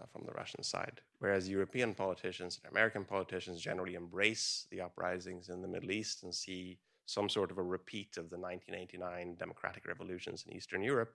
uh, 0.00 0.06
from 0.12 0.24
the 0.24 0.32
Russian 0.32 0.62
side. 0.62 1.00
Whereas 1.18 1.48
European 1.48 1.94
politicians 1.94 2.60
and 2.62 2.70
American 2.70 3.04
politicians 3.04 3.60
generally 3.60 3.94
embrace 3.94 4.66
the 4.70 4.80
uprisings 4.80 5.48
in 5.48 5.62
the 5.62 5.68
Middle 5.68 5.90
East 5.90 6.22
and 6.22 6.34
see 6.34 6.78
some 7.06 7.28
sort 7.28 7.50
of 7.50 7.58
a 7.58 7.62
repeat 7.62 8.16
of 8.18 8.28
the 8.30 8.38
1989 8.38 9.36
democratic 9.38 9.86
revolutions 9.86 10.44
in 10.46 10.54
Eastern 10.54 10.82
Europe, 10.82 11.14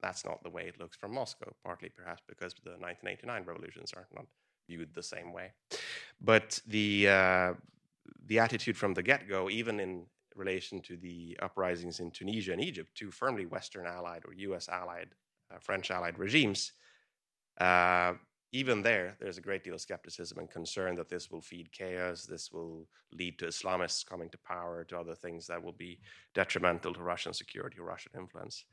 that's 0.00 0.24
not 0.24 0.42
the 0.42 0.50
way 0.50 0.64
it 0.66 0.80
looks 0.80 0.96
from 0.96 1.12
Moscow, 1.12 1.54
partly 1.64 1.88
perhaps 1.88 2.22
because 2.26 2.54
the 2.64 2.70
1989 2.70 3.44
revolutions 3.44 3.92
are 3.94 4.06
not 4.14 4.26
viewed 4.66 4.94
the 4.94 5.02
same 5.02 5.32
way. 5.32 5.52
But 6.20 6.60
the, 6.66 7.08
uh, 7.08 7.54
the 8.26 8.38
attitude 8.38 8.76
from 8.76 8.94
the 8.94 9.02
get 9.02 9.28
go, 9.28 9.50
even 9.50 9.80
in 9.80 10.06
relation 10.34 10.80
to 10.82 10.96
the 10.96 11.38
uprisings 11.40 12.00
in 12.00 12.10
Tunisia 12.10 12.52
and 12.52 12.62
Egypt, 12.62 12.90
two 12.94 13.10
firmly 13.10 13.46
Western 13.46 13.86
allied 13.86 14.24
or 14.26 14.34
US 14.34 14.68
allied, 14.68 15.08
uh, 15.52 15.58
French 15.58 15.90
allied 15.90 16.18
regimes, 16.18 16.72
uh, 17.60 18.14
even 18.52 18.82
there, 18.82 19.16
there's 19.20 19.38
a 19.38 19.42
great 19.42 19.64
deal 19.64 19.74
of 19.74 19.80
skepticism 19.80 20.38
and 20.38 20.50
concern 20.50 20.94
that 20.94 21.08
this 21.08 21.30
will 21.30 21.40
feed 21.40 21.72
chaos, 21.72 22.24
this 22.24 22.52
will 22.52 22.86
lead 23.12 23.38
to 23.38 23.46
Islamists 23.46 24.06
coming 24.06 24.30
to 24.30 24.38
power, 24.38 24.84
to 24.84 24.98
other 24.98 25.14
things 25.14 25.46
that 25.46 25.62
will 25.62 25.72
be 25.72 25.98
detrimental 26.34 26.94
to 26.94 27.02
Russian 27.02 27.32
security, 27.32 27.78
or 27.78 27.84
Russian 27.84 28.12
influence. 28.16 28.64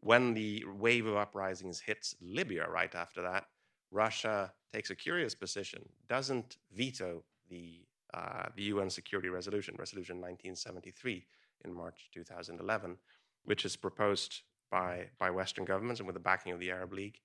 When 0.00 0.34
the 0.34 0.64
wave 0.76 1.06
of 1.06 1.16
uprisings 1.16 1.80
hits 1.80 2.14
Libya 2.20 2.68
right 2.68 2.94
after 2.94 3.22
that, 3.22 3.44
Russia 3.90 4.52
takes 4.72 4.90
a 4.90 4.94
curious 4.94 5.34
position, 5.34 5.82
doesn't 6.08 6.58
veto 6.72 7.22
the, 7.48 7.80
uh, 8.14 8.46
the 8.54 8.64
UN 8.64 8.90
Security 8.90 9.28
Resolution, 9.28 9.74
Resolution 9.78 10.16
1973 10.16 11.26
in 11.64 11.74
March 11.74 12.08
2011, 12.12 12.96
which 13.44 13.64
is 13.64 13.76
proposed 13.76 14.42
by, 14.70 15.06
by 15.18 15.30
Western 15.30 15.64
governments 15.64 16.00
and 16.00 16.06
with 16.06 16.14
the 16.14 16.20
backing 16.20 16.52
of 16.52 16.60
the 16.60 16.70
Arab 16.70 16.92
League 16.92 17.20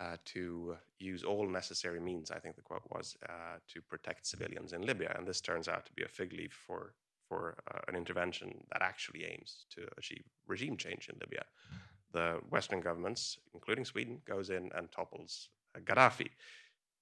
uh, 0.00 0.16
to 0.24 0.76
use 0.98 1.22
all 1.22 1.48
necessary 1.48 2.00
means, 2.00 2.30
I 2.30 2.38
think 2.38 2.56
the 2.56 2.62
quote 2.62 2.82
was, 2.90 3.16
uh, 3.28 3.58
to 3.68 3.80
protect 3.80 4.26
civilians 4.26 4.72
in 4.72 4.82
Libya. 4.82 5.14
And 5.16 5.26
this 5.26 5.40
turns 5.40 5.68
out 5.68 5.86
to 5.86 5.92
be 5.92 6.02
a 6.02 6.08
fig 6.08 6.32
leaf 6.32 6.52
for, 6.66 6.94
for 7.28 7.56
uh, 7.72 7.78
an 7.88 7.96
intervention 7.96 8.64
that 8.72 8.82
actually 8.82 9.24
aims 9.24 9.66
to 9.70 9.86
achieve 9.96 10.24
regime 10.46 10.76
change 10.76 11.08
in 11.08 11.18
Libya. 11.20 11.44
The 12.12 12.40
Western 12.50 12.80
governments, 12.80 13.38
including 13.54 13.84
Sweden, 13.84 14.20
goes 14.26 14.50
in 14.50 14.70
and 14.74 14.90
topples 14.90 15.48
Gaddafi. 15.80 16.28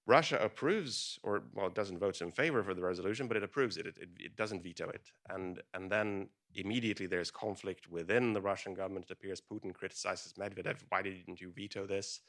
Russia 0.07 0.39
approves, 0.43 1.19
or 1.23 1.45
well, 1.55 1.67
it 1.67 1.75
doesn't 1.75 1.99
vote 1.99 2.21
in 2.21 2.33
favor 2.33 2.63
for 2.63 2.75
the 2.75 2.83
resolution, 2.83 3.29
but 3.29 3.37
it 3.37 3.43
approves 3.43 3.77
it. 3.77 3.87
It, 3.87 3.99
it. 3.99 4.09
it, 4.19 4.37
doesn't 4.37 4.63
veto 4.63 4.89
it. 4.89 5.11
And, 5.29 5.63
and 5.75 5.91
then 5.91 6.29
immediately 6.55 7.07
there's 7.07 7.31
conflict 7.31 7.89
within 7.89 8.33
the 8.33 8.41
Russian 8.41 8.75
government. 8.75 9.07
It 9.09 9.13
appears 9.13 9.41
Putin 9.41 9.73
criticizes 9.73 10.33
Medvedev. 10.33 10.79
Why 10.89 11.03
didn't 11.03 11.41
you 11.41 11.53
veto 11.55 11.87
this? 11.87 12.21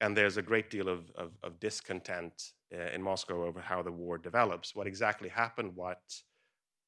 and 0.00 0.16
there's 0.16 0.36
a 0.36 0.42
great 0.42 0.70
deal 0.70 0.88
of, 0.88 1.10
of, 1.16 1.32
of 1.42 1.58
discontent 1.58 2.52
uh, 2.74 2.90
in 2.94 3.02
Moscow 3.02 3.44
over 3.44 3.60
how 3.60 3.82
the 3.82 3.90
war 3.90 4.18
develops. 4.18 4.74
What 4.74 4.86
exactly 4.86 5.28
happened, 5.28 5.74
what 5.74 6.02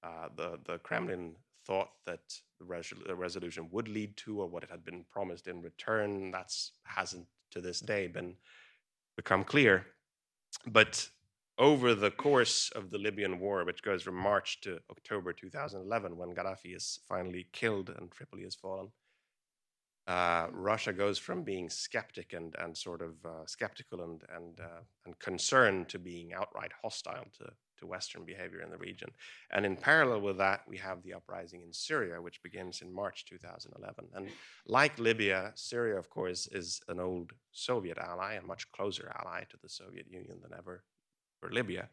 uh, 0.02 0.28
the, 0.36 0.58
the 0.64 0.78
Kremlin 0.78 1.34
thought 1.66 1.90
that 2.06 2.20
the, 2.58 2.64
res- 2.64 2.92
the, 3.06 3.14
resolution 3.14 3.68
would 3.72 3.88
lead 3.88 4.16
to, 4.18 4.40
or 4.40 4.46
what 4.46 4.62
it 4.62 4.70
had 4.70 4.84
been 4.84 5.04
promised 5.10 5.48
in 5.48 5.60
return, 5.60 6.30
that 6.30 6.52
hasn't 6.84 7.26
to 7.50 7.60
this 7.60 7.80
day 7.80 8.06
been 8.06 8.36
become 9.22 9.44
clear. 9.44 9.76
But 10.66 10.94
over 11.58 11.94
the 11.94 12.10
course 12.26 12.58
of 12.74 12.90
the 12.90 13.00
Libyan 13.06 13.38
war, 13.38 13.58
which 13.64 13.82
goes 13.82 14.02
from 14.02 14.16
March 14.30 14.62
to 14.62 14.78
October 14.90 15.30
2011, 15.34 16.16
when 16.16 16.34
Gaddafi 16.34 16.74
is 16.74 17.00
finally 17.06 17.46
killed 17.52 17.88
and 17.96 18.10
Tripoli 18.10 18.44
has 18.44 18.54
fallen, 18.54 18.88
uh, 20.06 20.46
Russia 20.70 20.92
goes 21.02 21.18
from 21.18 21.42
being 21.42 21.68
skeptic 21.68 22.32
and, 22.32 22.56
and 22.62 22.74
sort 22.74 23.02
of 23.02 23.12
uh, 23.24 23.44
skeptical 23.46 23.98
and, 24.06 24.22
and, 24.36 24.58
uh, 24.58 24.82
and 25.04 25.18
concerned 25.18 25.88
to 25.90 25.98
being 25.98 26.32
outright 26.32 26.72
hostile 26.82 27.26
to, 27.38 27.44
to 27.80 27.86
Western 27.86 28.24
behavior 28.24 28.60
in 28.60 28.70
the 28.70 28.78
region. 28.78 29.10
And 29.50 29.66
in 29.66 29.76
parallel 29.76 30.20
with 30.20 30.38
that, 30.38 30.62
we 30.68 30.76
have 30.78 31.02
the 31.02 31.14
uprising 31.14 31.62
in 31.62 31.72
Syria, 31.72 32.22
which 32.22 32.42
begins 32.42 32.82
in 32.82 32.92
March 32.92 33.24
2011. 33.26 34.06
And 34.14 34.28
like 34.66 34.98
Libya, 34.98 35.52
Syria, 35.54 35.98
of 35.98 36.08
course, 36.08 36.46
is 36.52 36.80
an 36.88 37.00
old 37.00 37.32
Soviet 37.52 37.98
ally, 37.98 38.34
a 38.34 38.42
much 38.42 38.70
closer 38.72 39.12
ally 39.18 39.44
to 39.50 39.56
the 39.62 39.68
Soviet 39.68 40.06
Union 40.10 40.38
than 40.42 40.56
ever 40.56 40.84
for 41.40 41.50
Libya. 41.50 41.88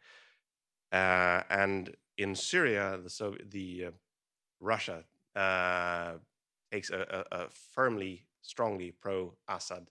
Uh, 0.91 1.41
and 1.49 1.95
in 2.17 2.35
Syria, 2.35 2.99
the, 3.01 3.09
Soviet, 3.09 3.49
the 3.51 3.85
uh, 3.87 3.91
Russia 4.59 5.03
uh, 5.35 6.13
takes 6.71 6.89
a, 6.89 7.25
a, 7.31 7.35
a 7.35 7.47
firmly, 7.49 8.23
strongly 8.41 8.91
pro 8.91 9.33
Assad 9.47 9.87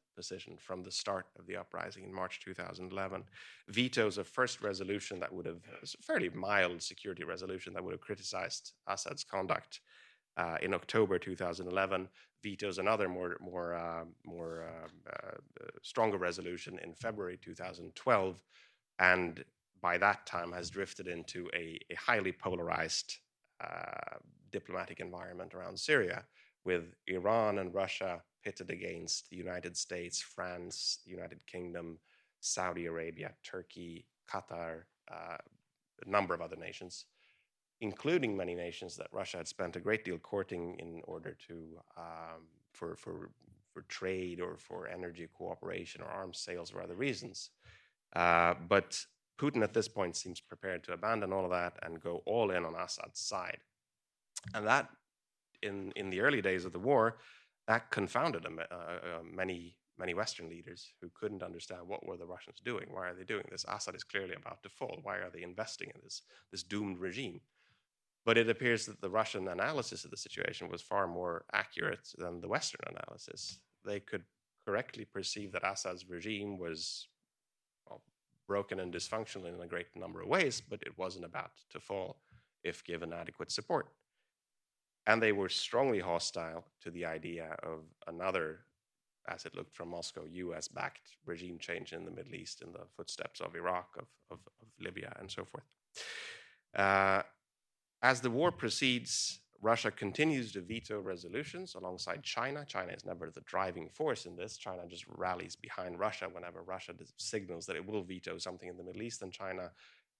from 0.59 0.83
the 0.83 0.91
start 0.91 1.27
of 1.39 1.47
the 1.47 1.57
uprising 1.57 2.05
in 2.05 2.15
March 2.15 2.41
2011. 2.41 3.25
Vetoes 3.69 4.19
a 4.19 4.25
first 4.25 4.63
resolution 4.63 5.21
that 5.21 5.33
would 5.33 5.47
have, 5.47 5.61
a 5.83 5.87
fairly 6.03 6.31
mild 6.31 6.83
security 6.83 7.25
resolution 7.25 7.73
that 7.73 7.85
would 7.85 7.93
have 7.93 8.01
criticized 8.01 8.73
Assad's 8.87 9.25
conduct 9.25 9.81
uh, 10.37 10.57
in 10.63 10.75
October 10.75 11.19
2011. 11.19 12.09
Vetoes 12.43 12.79
another 12.79 13.09
more, 13.09 13.37
more, 13.41 13.75
uh, 13.75 14.05
more 14.25 14.65
uh, 14.65 14.89
uh 15.13 15.67
stronger 15.83 16.19
resolution 16.19 16.79
in 16.83 16.95
February 16.95 17.39
2012. 17.43 18.43
And 18.99 19.45
by 19.83 19.99
that 19.99 20.27
time 20.27 20.53
has 20.53 20.71
drifted 20.71 21.07
into 21.07 21.49
a, 21.55 21.79
a 21.91 21.95
highly 21.97 22.33
polarized 22.33 23.19
uh, 23.61 24.17
diplomatic 24.51 25.01
environment 25.01 25.55
around 25.55 25.79
Syria 25.79 26.25
with 26.65 26.95
Iran 27.07 27.59
and 27.59 27.75
Russia 27.75 28.23
pitted 28.47 28.71
against 28.71 29.29
the 29.29 29.37
United 29.37 29.77
States, 29.77 30.23
France, 30.23 31.01
United 31.05 31.41
Kingdom, 31.49 31.99
Saudi 32.39 32.87
Arabia, 32.87 33.33
Turkey, 33.43 34.07
Qatar, 34.33 34.83
uh, 35.11 35.39
a 36.07 36.09
number 36.09 36.33
of 36.33 36.41
other 36.41 36.55
nations, 36.55 37.07
including 37.81 38.37
many 38.37 38.55
nations 38.55 38.97
that 38.97 39.09
Russia 39.11 39.39
had 39.39 39.49
spent 39.49 39.75
a 39.75 39.81
great 39.81 40.05
deal 40.05 40.19
courting 40.19 40.77
in 40.79 41.03
order 41.09 41.37
to 41.49 41.55
um, 41.97 42.43
for 42.73 42.95
for 42.95 43.31
for 43.73 43.83
trade 43.89 44.41
or 44.41 44.57
for 44.57 44.87
energy 44.87 45.29
cooperation 45.37 46.01
or 46.01 46.07
arms 46.07 46.39
sales 46.39 46.73
or 46.73 46.81
other 46.81 46.95
reasons. 46.95 47.51
Uh, 48.15 48.55
but 48.69 49.05
Putin 49.41 49.63
at 49.65 49.75
this 49.75 49.89
point 49.89 50.15
seems 50.15 50.41
prepared 50.41 50.85
to 50.85 50.93
abandon 50.93 51.33
all 51.33 51.45
of 51.45 51.51
that 51.51 51.75
and 51.83 52.01
go 52.01 52.23
all 52.27 52.53
in 52.53 52.65
on 52.65 52.75
Assad's 52.77 53.21
side. 53.21 53.59
And 54.55 54.65
that 54.67 54.89
in, 55.63 55.93
in 55.97 56.11
the 56.11 56.21
early 56.21 56.41
days 56.41 56.65
of 56.65 56.73
the 56.73 56.79
war, 56.79 57.17
that 57.69 57.91
confounded 57.91 58.47
uh, 58.47 58.75
uh, 58.75 59.23
many 59.23 59.77
many 59.99 60.15
Western 60.15 60.49
leaders 60.49 60.93
who 61.01 61.11
couldn't 61.19 61.43
understand 61.43 61.81
what 61.87 62.07
were 62.07 62.19
the 62.19 62.27
Russians 62.27 62.59
doing. 62.63 62.87
Why 62.91 63.09
are 63.09 63.15
they 63.15 63.25
doing 63.25 63.45
this? 63.51 63.65
Assad 63.67 63.95
is 63.95 64.05
clearly 64.05 64.35
about 64.35 64.63
to 64.63 64.69
fall. 64.69 64.99
Why 65.03 65.17
are 65.17 65.31
they 65.33 65.43
investing 65.43 65.91
in 65.95 66.01
this 66.03 66.23
this 66.53 66.63
doomed 66.63 66.99
regime? 66.99 67.41
But 68.25 68.37
it 68.37 68.51
appears 68.51 68.87
that 68.87 69.01
the 69.01 69.11
Russian 69.11 69.49
analysis 69.49 70.05
of 70.05 70.11
the 70.11 70.17
situation 70.17 70.69
was 70.69 70.83
far 70.83 71.07
more 71.07 71.45
accurate 71.53 72.09
than 72.19 72.41
the 72.41 72.49
Western 72.49 72.81
analysis. 72.89 73.61
They 73.85 74.01
could 74.01 74.25
correctly 74.67 75.05
perceive 75.05 75.53
that 75.53 75.63
Assad's 75.65 76.09
regime 76.09 76.59
was 76.59 77.07
well, 77.89 78.03
broken 78.49 78.81
and 78.81 78.93
dysfunctional 78.93 79.55
in 79.55 79.61
a 79.61 79.67
great 79.67 79.87
number 79.95 80.21
of 80.21 80.29
ways, 80.29 80.61
but 80.61 80.83
it 80.83 80.99
wasn't 80.99 81.25
about 81.25 81.53
to 81.71 81.79
fall 81.79 82.19
if 82.65 82.85
given 82.85 83.13
adequate 83.13 83.53
support. 83.53 83.89
And 85.07 85.23
they 85.23 85.33
were 85.33 85.49
strongly 85.49 86.01
hostile 86.01 86.65
to 86.83 86.91
the 86.91 87.05
idea 87.05 87.57
of 87.63 87.81
another, 88.07 88.61
as 89.29 89.45
it 89.45 89.55
looked 89.55 89.75
from 89.75 89.91
Moscow, 89.91 90.25
US 90.25 90.67
backed 90.69 91.17
regime 91.25 91.59
change 91.59 91.93
in 91.93 92.05
the 92.05 92.11
Middle 92.11 92.35
East 92.35 92.63
in 92.63 92.73
the 92.73 92.87
footsteps 92.97 93.41
of 93.41 93.55
Iraq, 93.55 93.97
of, 93.99 94.07
of, 94.31 94.39
of 94.61 94.69
Libya, 94.81 95.15
and 95.21 95.31
so 95.31 95.45
forth. 95.45 95.65
Uh, 96.75 97.23
as 98.03 98.21
the 98.21 98.31
war 98.31 98.51
proceeds, 98.51 99.41
Russia 99.63 99.91
continues 99.91 100.53
to 100.53 100.61
veto 100.61 101.01
resolutions 101.01 101.75
alongside 101.75 102.23
China. 102.23 102.65
China 102.67 102.93
is 102.93 103.05
never 103.05 103.31
the 103.31 103.41
driving 103.43 103.89
force 103.89 104.27
in 104.27 104.37
this. 104.37 104.57
China 104.57 104.83
just 104.87 105.07
rallies 105.09 105.57
behind 105.57 105.99
Russia 105.99 106.29
whenever 106.31 106.63
Russia 106.63 106.93
signals 107.17 107.65
that 107.67 107.77
it 107.77 107.87
will 107.87 108.03
veto 108.03 108.39
something 108.39 108.69
in 108.69 108.77
the 108.77 108.85
Middle 108.85 109.03
East, 109.03 109.23
and 109.23 109.33
China 109.33 109.71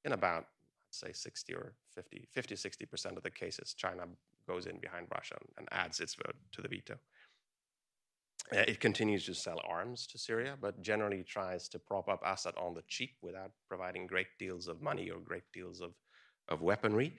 in 0.05 0.13
about 0.13 0.47
say 0.91 1.13
60 1.13 1.55
or 1.55 1.75
50, 1.95 2.29
50, 2.33 2.55
60% 2.55 3.17
of 3.17 3.23
the 3.23 3.31
cases, 3.31 3.75
China 3.75 4.05
goes 4.47 4.67
in 4.67 4.79
behind 4.79 5.07
Russia 5.15 5.37
and 5.59 5.69
adds 5.73 6.01
its 6.01 6.15
vote 6.15 6.37
to 6.53 6.63
the 6.63 6.69
veto. 6.69 6.95
Uh, 8.53 8.59
it 8.69 8.79
continues 8.81 9.25
to 9.27 9.35
sell 9.35 9.61
arms 9.69 10.07
to 10.07 10.19
Syria, 10.19 10.57
but 10.61 10.81
generally 10.81 11.25
tries 11.25 11.69
to 11.69 11.79
prop 11.79 12.09
up 12.09 12.23
Assad 12.25 12.55
on 12.57 12.75
the 12.75 12.83
cheap 12.87 13.17
without 13.21 13.51
providing 13.69 14.07
great 14.07 14.29
deals 14.39 14.69
of 14.69 14.81
money 14.81 15.11
or 15.11 15.19
great 15.19 15.43
deals 15.53 15.81
of, 15.81 15.93
of 16.49 16.63
weaponry, 16.63 17.15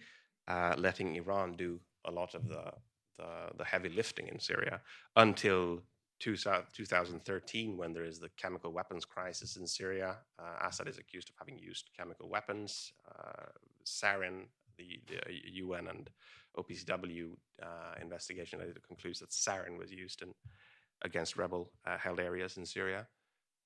uh, 0.47 0.73
letting 0.77 1.15
Iran 1.15 1.55
do 1.57 1.79
a 2.05 2.11
lot 2.11 2.33
of 2.33 2.47
the, 2.47 2.71
the, 3.17 3.27
the 3.57 3.65
heavy 3.65 3.89
lifting 3.89 4.29
in 4.29 4.39
Syria 4.39 4.79
until 5.17 5.81
2013, 6.19 7.77
when 7.77 7.93
there 7.93 8.05
is 8.05 8.19
the 8.19 8.29
chemical 8.37 8.71
weapons 8.71 9.05
crisis 9.05 9.55
in 9.57 9.67
Syria, 9.67 10.17
uh, 10.39 10.67
Assad 10.67 10.87
is 10.87 10.97
accused 10.97 11.29
of 11.29 11.35
having 11.37 11.59
used 11.59 11.89
chemical 11.95 12.29
weapons. 12.29 12.93
Uh, 13.07 13.45
Sarin, 13.85 14.45
the, 14.77 14.99
the, 15.07 15.19
UN 15.53 15.87
and 15.87 16.09
OPCW 16.57 17.31
uh, 17.61 17.67
investigation 18.01 18.59
later 18.59 18.81
concludes 18.85 19.19
that 19.19 19.29
sarin 19.31 19.77
was 19.77 19.91
used 19.91 20.21
in, 20.21 20.33
against 21.03 21.37
rebel 21.37 21.71
uh, 21.85 21.97
held 21.97 22.19
areas 22.19 22.57
in 22.57 22.65
Syria. 22.65 23.07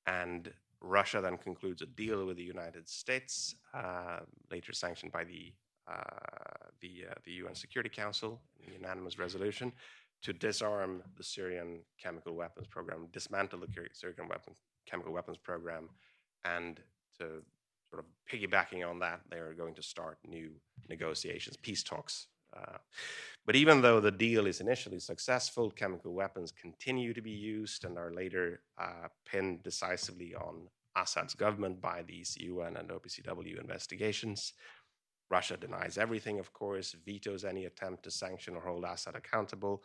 And 0.07 0.51
Russia 0.81 1.21
then 1.21 1.37
concludes 1.37 1.81
a 1.81 1.85
deal 1.85 2.25
with 2.25 2.37
the 2.37 2.43
United 2.43 2.89
States, 2.89 3.55
uh, 3.73 4.19
later 4.49 4.73
sanctioned 4.73 5.11
by 5.11 5.23
the, 5.23 5.53
uh, 5.87 6.67
the, 6.81 7.05
the 7.23 7.31
UN 7.33 7.55
Security 7.55 7.89
Council 7.89 8.41
in 8.65 8.73
unanimous 8.73 9.19
resolution 9.19 9.71
to 10.23 10.33
disarm 10.33 11.01
the 11.17 11.23
Syrian 11.23 11.79
chemical 12.01 12.35
weapons 12.35 12.67
program, 12.67 13.07
dismantle 13.11 13.59
the 13.59 13.67
Syrian 13.93 14.27
weapon, 14.27 14.53
chemical 14.85 15.13
weapons 15.13 15.37
program, 15.37 15.89
and 16.43 16.79
to 17.17 17.43
sort 17.89 18.03
of 18.03 18.05
piggybacking 18.31 18.87
on 18.87 18.99
that, 18.99 19.21
they 19.29 19.37
are 19.37 19.53
going 19.53 19.75
to 19.75 19.83
start 19.83 20.17
new 20.27 20.51
negotiations, 20.89 21.57
peace 21.61 21.83
talks. 21.83 22.27
Uh, 22.55 22.77
but 23.45 23.55
even 23.55 23.81
though 23.81 23.99
the 23.99 24.11
deal 24.11 24.45
is 24.45 24.61
initially 24.61 24.99
successful, 24.99 25.71
chemical 25.71 26.13
weapons 26.13 26.51
continue 26.51 27.13
to 27.13 27.21
be 27.21 27.31
used 27.31 27.85
and 27.85 27.97
are 27.97 28.13
later 28.13 28.61
uh, 28.79 29.07
pinned 29.25 29.63
decisively 29.63 30.35
on 30.35 30.67
Assad's 30.95 31.33
government 31.33 31.81
by 31.81 32.03
these 32.03 32.37
UN 32.37 32.77
and 32.77 32.89
OPCW 32.89 33.59
investigations. 33.59 34.53
Russia 35.29 35.57
denies 35.57 35.97
everything, 35.97 36.39
of 36.39 36.51
course, 36.53 36.93
vetoes 37.05 37.45
any 37.45 37.65
attempt 37.65 38.03
to 38.03 38.11
sanction 38.11 38.55
or 38.55 38.61
hold 38.61 38.83
Assad 38.83 39.15
accountable, 39.15 39.81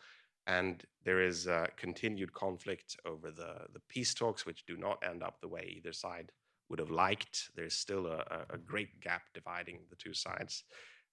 and 0.46 0.84
there 1.04 1.20
is 1.20 1.46
a 1.46 1.68
continued 1.76 2.32
conflict 2.32 2.96
over 3.06 3.30
the, 3.30 3.66
the 3.72 3.80
peace 3.88 4.12
talks, 4.12 4.44
which 4.44 4.66
do 4.66 4.76
not 4.76 5.02
end 5.08 5.22
up 5.22 5.40
the 5.40 5.48
way 5.48 5.74
either 5.76 5.92
side 5.92 6.32
would 6.68 6.78
have 6.80 6.90
liked. 6.90 7.50
There's 7.54 7.74
still 7.74 8.06
a, 8.06 8.46
a 8.50 8.58
great 8.58 9.00
gap 9.00 9.22
dividing 9.34 9.80
the 9.88 9.96
two 9.96 10.14
sides. 10.14 10.64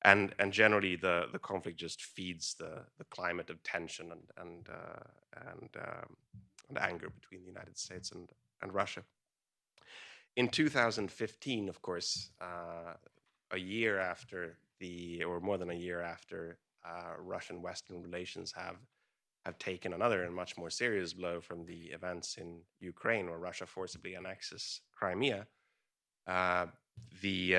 And, 0.06 0.34
and 0.38 0.52
generally, 0.52 0.96
the, 0.98 1.28
the 1.32 1.40
conflict 1.40 1.80
just 1.80 2.02
feeds 2.02 2.56
the, 2.56 2.82
the 2.98 3.06
climate 3.06 3.50
of 3.50 3.64
tension 3.64 4.12
and, 4.12 4.22
and, 4.38 4.68
uh, 4.70 5.50
and, 5.50 5.70
um, 5.78 6.18
and 6.70 6.78
anger 6.78 7.10
between 7.10 7.42
the 7.42 7.48
United 7.48 7.78
States 7.78 8.12
and, 8.12 8.30
and 8.62 8.74
Russia. 8.74 9.04
In 10.36 10.50
2015, 10.50 11.70
of 11.70 11.82
course, 11.82 12.32
uh, 12.42 12.96
a 13.52 13.58
year 13.58 14.00
after 14.00 14.58
the, 14.80 15.24
or 15.24 15.40
more 15.40 15.58
than 15.58 15.70
a 15.70 15.76
year 15.76 16.02
after 16.02 16.58
uh, 16.86 17.14
Russian 17.20 17.62
Western 17.62 18.02
relations 18.02 18.52
have 18.52 18.78
have 19.46 19.58
taken 19.58 19.94
another 19.94 20.24
and 20.24 20.34
much 20.34 20.58
more 20.58 20.70
serious 20.70 21.14
blow 21.14 21.42
from 21.42 21.66
the 21.66 21.88
events 21.88 22.38
in 22.38 22.60
Ukraine, 22.80 23.30
where 23.30 23.38
Russia 23.38 23.66
forcibly 23.66 24.16
annexes 24.16 24.82
Crimea. 24.94 25.46
Uh, 26.26 26.68
the 27.22 27.56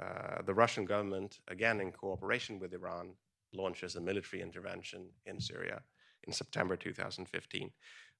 uh, 0.00 0.42
the 0.44 0.54
Russian 0.54 0.84
government, 0.84 1.40
again 1.48 1.80
in 1.80 1.92
cooperation 1.92 2.58
with 2.58 2.72
Iran, 2.72 3.14
launches 3.52 3.96
a 3.96 4.00
military 4.00 4.42
intervention 4.42 5.08
in 5.26 5.40
Syria 5.40 5.82
in 6.24 6.32
September 6.32 6.76
2015. 6.76 7.70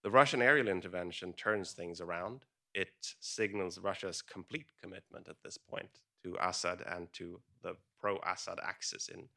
The 0.02 0.10
Russian 0.10 0.42
aerial 0.42 0.68
intervention 0.68 1.32
turns 1.32 1.72
things 1.72 2.00
around. 2.00 2.44
It 2.74 3.14
signals 3.20 3.78
Russia's 3.78 4.22
complete 4.22 4.70
commitment 4.80 5.28
at 5.28 5.36
this 5.44 5.58
point 5.58 6.00
to 6.24 6.36
Assad 6.40 6.82
and 6.86 7.12
to 7.14 7.40
the 7.62 7.74
pro 8.00 8.18
Assad 8.26 8.58
axis 8.62 9.08
in 9.08 9.28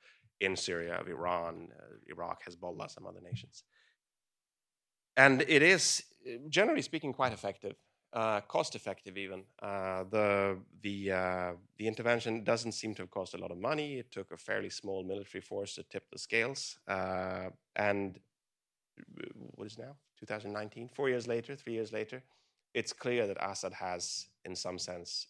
in 0.41 0.55
Syria, 0.55 0.95
of 0.95 1.07
Iran, 1.07 1.69
uh, 1.79 1.97
Iraq, 2.07 2.43
Hezbollah, 2.43 2.89
some 2.89 3.05
other 3.05 3.21
nations. 3.21 3.63
And 5.15 5.43
it 5.47 5.61
is, 5.61 6.03
generally 6.49 6.81
speaking, 6.81 7.13
quite 7.13 7.31
effective, 7.31 7.75
uh, 8.13 8.41
cost 8.41 8.75
effective 8.75 9.17
even. 9.17 9.43
Uh, 9.61 10.03
the, 10.09 10.57
the, 10.81 11.11
uh, 11.11 11.51
the 11.77 11.87
intervention 11.87 12.43
doesn't 12.43 12.73
seem 12.73 12.93
to 12.95 13.03
have 13.03 13.11
cost 13.11 13.33
a 13.33 13.37
lot 13.37 13.51
of 13.51 13.57
money. 13.57 13.99
It 13.99 14.11
took 14.11 14.31
a 14.31 14.37
fairly 14.37 14.69
small 14.69 15.03
military 15.03 15.41
force 15.41 15.75
to 15.75 15.83
tip 15.83 16.09
the 16.11 16.19
scales. 16.19 16.77
Uh, 16.87 17.49
and 17.75 18.19
uh, 18.99 19.27
what 19.55 19.67
is 19.67 19.77
now? 19.77 19.95
2019, 20.19 20.89
four 20.93 21.09
years 21.09 21.27
later, 21.27 21.55
three 21.55 21.73
years 21.73 21.91
later, 21.91 22.21
it's 22.73 22.93
clear 22.93 23.27
that 23.27 23.37
Assad 23.41 23.73
has, 23.73 24.27
in 24.45 24.55
some 24.55 24.77
sense, 24.77 25.27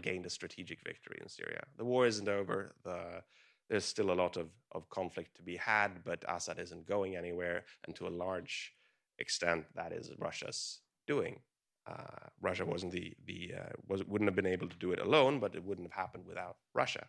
gained 0.00 0.24
a 0.24 0.30
strategic 0.30 0.78
victory 0.84 1.18
in 1.20 1.28
Syria. 1.28 1.64
The 1.76 1.84
war 1.84 2.06
isn't 2.06 2.28
over. 2.28 2.74
The 2.84 3.22
there's 3.68 3.84
still 3.84 4.10
a 4.10 4.14
lot 4.14 4.36
of, 4.36 4.48
of 4.72 4.88
conflict 4.90 5.34
to 5.36 5.42
be 5.42 5.56
had, 5.56 6.04
but 6.04 6.24
Assad 6.28 6.58
isn't 6.58 6.86
going 6.86 7.16
anywhere, 7.16 7.64
and 7.84 7.94
to 7.96 8.06
a 8.06 8.10
large 8.10 8.72
extent, 9.18 9.64
that 9.74 9.92
is 9.92 10.12
Russia's 10.18 10.80
doing. 11.06 11.40
Uh, 11.86 12.28
Russia 12.40 12.64
wasn't 12.64 12.92
the 12.92 13.14
the 13.26 13.52
uh, 13.60 13.72
was 13.86 14.04
wouldn't 14.04 14.28
have 14.28 14.36
been 14.36 14.46
able 14.46 14.68
to 14.68 14.76
do 14.76 14.92
it 14.92 14.98
alone, 14.98 15.38
but 15.38 15.54
it 15.54 15.64
wouldn't 15.64 15.86
have 15.86 16.00
happened 16.04 16.26
without 16.26 16.56
Russia. 16.74 17.06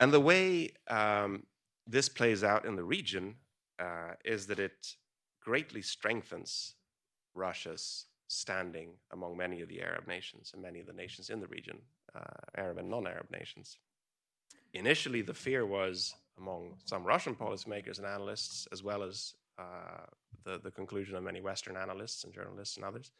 And 0.00 0.12
the 0.12 0.20
way 0.20 0.72
um, 0.88 1.44
this 1.86 2.08
plays 2.08 2.42
out 2.42 2.64
in 2.64 2.76
the 2.76 2.84
region 2.84 3.36
uh, 3.78 4.14
is 4.24 4.46
that 4.46 4.58
it 4.58 4.94
greatly 5.42 5.82
strengthens 5.82 6.74
Russia's 7.34 8.06
standing 8.28 8.90
among 9.12 9.36
many 9.36 9.60
of 9.60 9.68
the 9.68 9.82
Arab 9.82 10.06
nations 10.06 10.50
and 10.52 10.62
many 10.62 10.80
of 10.80 10.86
the 10.86 10.92
nations 10.92 11.30
in 11.30 11.40
the 11.40 11.48
region, 11.48 11.78
uh, 12.14 12.40
Arab 12.56 12.78
and 12.78 12.88
non-Arab 12.88 13.30
nations 13.30 13.78
initially 14.72 15.22
the 15.22 15.34
fear 15.34 15.66
was 15.66 16.14
among 16.38 16.76
some 16.84 17.04
Russian 17.04 17.34
policymakers 17.34 17.98
and 17.98 18.06
analysts, 18.06 18.66
as 18.72 18.82
well 18.82 19.02
as 19.02 19.34
the, 20.44 20.58
the 20.62 20.70
conclusion 20.70 21.16
of 21.16 21.22
many 21.22 21.40
Western 21.40 21.76
analysts 21.76 22.24
and 22.24 22.32
journalists 22.32 22.76
and 22.76 22.84
others. 22.84 23.12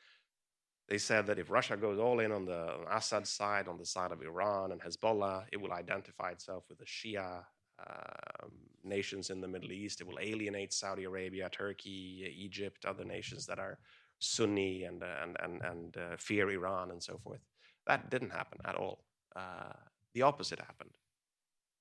They 0.88 0.98
said 0.98 1.26
that 1.26 1.38
if 1.38 1.50
Russia 1.50 1.76
goes 1.76 1.98
all 1.98 2.18
in 2.20 2.32
on 2.32 2.44
the 2.44 2.74
on 2.74 2.86
Assad 2.90 3.26
side, 3.26 3.68
on 3.68 3.78
the 3.78 3.86
side 3.86 4.10
of 4.10 4.22
Iran 4.22 4.72
and 4.72 4.80
Hezbollah, 4.80 5.44
it 5.52 5.60
will 5.60 5.72
identify 5.72 6.30
itself 6.30 6.64
with 6.68 6.78
the 6.78 6.84
Shia 6.84 7.44
um, 7.78 8.50
nations 8.82 9.30
in 9.30 9.40
the 9.40 9.48
Middle 9.48 9.70
East. 9.70 10.00
It 10.00 10.06
will 10.06 10.18
alienate 10.20 10.72
Saudi 10.72 11.04
Arabia, 11.04 11.48
Turkey, 11.48 12.34
Egypt, 12.36 12.84
other 12.84 13.04
nations 13.04 13.46
that 13.46 13.58
are 13.58 13.78
Sunni 14.18 14.84
and, 14.84 15.02
and, 15.02 15.36
and, 15.42 15.62
and 15.62 15.96
uh, 15.96 16.16
fear 16.18 16.50
Iran 16.50 16.90
and 16.90 17.02
so 17.02 17.18
forth. 17.18 17.40
That 17.86 18.10
didn't 18.10 18.30
happen 18.30 18.58
at 18.64 18.74
all. 18.74 19.04
Uh, 19.34 19.72
the 20.14 20.22
opposite 20.22 20.58
happened. 20.58 20.90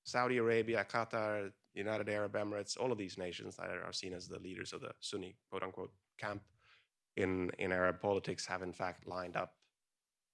Saudi 0.04 0.38
Arabia, 0.38 0.86
Qatar, 0.88 1.50
United 1.74 2.08
Arab 2.08 2.32
Emirates, 2.32 2.78
all 2.78 2.92
of 2.92 2.98
these 2.98 3.18
nations 3.18 3.56
that 3.56 3.68
are 3.68 3.92
seen 3.92 4.12
as 4.12 4.28
the 4.28 4.38
leaders 4.38 4.72
of 4.72 4.80
the 4.80 4.92
Sunni 5.00 5.36
quote 5.48 5.62
unquote 5.62 5.92
camp 6.18 6.42
in, 7.16 7.50
in 7.58 7.72
Arab 7.72 8.00
politics 8.00 8.46
have 8.46 8.62
in 8.62 8.72
fact 8.72 9.06
lined 9.06 9.36
up 9.36 9.54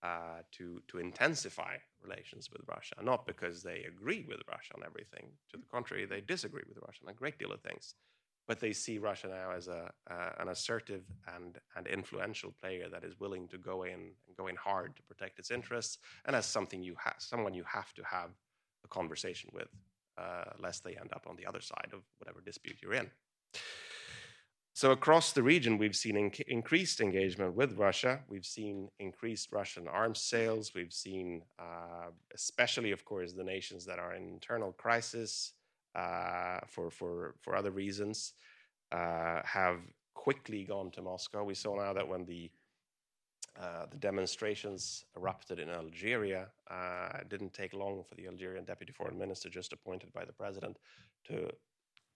uh, 0.03 0.43
to, 0.53 0.81
to 0.89 0.99
intensify 0.99 1.77
relations 2.03 2.51
with 2.53 2.63
Russia, 2.69 2.95
not 3.03 3.27
because 3.27 3.63
they 3.63 3.85
agree 3.89 4.25
with 4.29 4.41
Russia 4.49 4.75
on 4.77 4.83
everything. 4.85 5.27
To 5.51 5.57
the 5.57 5.67
contrary, 5.67 6.05
they 6.05 6.21
disagree 6.21 6.63
with 6.69 6.79
Russia 6.79 7.01
on 7.05 7.11
a 7.11 7.15
great 7.15 7.39
deal 7.39 7.53
of 7.53 7.61
things. 7.61 7.95
But 8.47 8.61
they 8.61 8.73
see 8.73 8.99
Russia 8.99 9.27
now 9.27 9.51
as 9.51 9.67
a, 9.67 9.91
uh, 10.09 10.31
an 10.39 10.49
assertive 10.49 11.03
and, 11.35 11.59
and 11.75 11.87
influential 11.89 12.55
player 12.61 12.89
that 12.89 13.03
is 13.03 13.19
willing 13.19 13.49
to 13.49 13.59
go 13.59 13.83
in 13.83 14.13
and 14.27 14.37
go 14.37 14.47
in 14.47 14.55
hard 14.55 14.95
to 14.97 15.03
protect 15.03 15.41
its 15.41 15.51
interests, 15.51 15.99
and 16.25 16.37
as 16.37 16.47
something 16.47 16.83
you 16.83 16.95
ha- 17.03 17.17
someone 17.19 17.55
you 17.55 17.65
have 17.65 17.93
to 17.95 18.03
have 18.05 18.31
a 18.85 18.89
conversation 18.89 19.51
with, 19.53 19.69
lest 20.59 20.85
they 20.85 20.97
end 20.97 21.13
up 21.13 21.27
on 21.29 21.37
the 21.37 21.47
other 21.47 21.61
side 21.61 21.91
of 21.93 22.01
whatever 22.19 22.41
dispute 22.41 22.77
you're 22.83 22.95
in. 22.95 23.11
So, 24.77 24.91
across 24.91 25.33
the 25.33 25.43
region, 25.43 25.79
we've 25.79 25.97
seen 25.97 26.17
inc- 26.17 26.47
increased 26.49 27.01
engagement 27.01 27.55
with 27.55 27.79
Russia. 27.79 28.21
We've 28.29 28.45
seen 28.45 28.91
increased 28.99 29.51
Russian 29.51 29.89
arms 29.89 30.21
sales. 30.21 30.75
We've 30.75 30.93
seen, 30.93 31.41
uh, 31.59 32.11
especially, 32.35 32.93
of 32.93 33.03
course, 33.03 33.33
the 33.33 33.43
nations 33.43 33.87
that 33.87 33.99
are 33.99 34.13
in 34.13 34.29
internal 34.29 34.73
crisis 34.73 35.55
uh, 35.95 36.59
for, 36.67 36.91
for, 36.91 37.37
for 37.41 37.57
other 37.57 37.71
reasons, 37.71 38.35
uh, 38.93 39.41
have 39.45 39.79
quickly 40.13 40.65
gone 40.65 40.91
to 40.91 41.01
Moscow. 41.01 41.43
We 41.43 41.55
saw 41.55 41.77
now 41.77 41.95
that 41.95 42.07
when 42.07 42.27
the 42.27 42.51
uh, 43.61 43.87
the 43.91 43.97
demonstrations 43.97 45.05
erupted 45.17 45.59
in 45.59 45.71
Algeria. 45.71 46.49
Uh, 46.71 47.19
it 47.21 47.29
didn't 47.29 47.55
take 47.55 47.73
long 47.73 48.05
for 48.09 48.15
the 48.15 48.27
Algerian 48.27 48.65
deputy 48.65 48.93
foreign 48.93 49.19
minister, 49.19 49.49
just 49.49 49.73
appointed 49.73 50.13
by 50.13 50.25
the 50.25 50.33
president, 50.33 50.79
to 51.25 51.51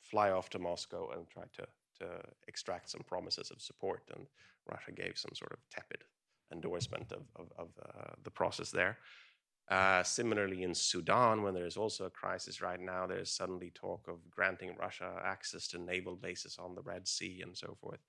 fly 0.02 0.30
off 0.30 0.50
to 0.50 0.58
Moscow 0.58 1.10
and 1.10 1.28
try 1.28 1.44
to, 1.54 1.66
to 1.98 2.06
extract 2.48 2.90
some 2.90 3.02
promises 3.06 3.50
of 3.50 3.60
support. 3.60 4.02
And 4.14 4.26
Russia 4.70 4.92
gave 4.92 5.16
some 5.16 5.32
sort 5.34 5.52
of 5.52 5.58
tepid 5.70 6.04
endorsement 6.52 7.12
of, 7.12 7.22
of, 7.36 7.52
of 7.56 7.68
uh, 7.82 8.12
the 8.22 8.30
process 8.30 8.70
there. 8.70 8.98
Uh, 9.70 10.02
similarly, 10.02 10.64
in 10.64 10.74
Sudan, 10.74 11.42
when 11.42 11.54
there's 11.54 11.76
also 11.76 12.04
a 12.04 12.10
crisis 12.10 12.60
right 12.60 12.80
now, 12.80 13.06
there's 13.06 13.30
suddenly 13.30 13.70
talk 13.72 14.08
of 14.08 14.18
granting 14.28 14.74
Russia 14.76 15.22
access 15.24 15.68
to 15.68 15.78
naval 15.78 16.16
bases 16.16 16.58
on 16.58 16.74
the 16.74 16.82
Red 16.82 17.06
Sea 17.06 17.40
and 17.42 17.56
so 17.56 17.76
forth, 17.80 18.00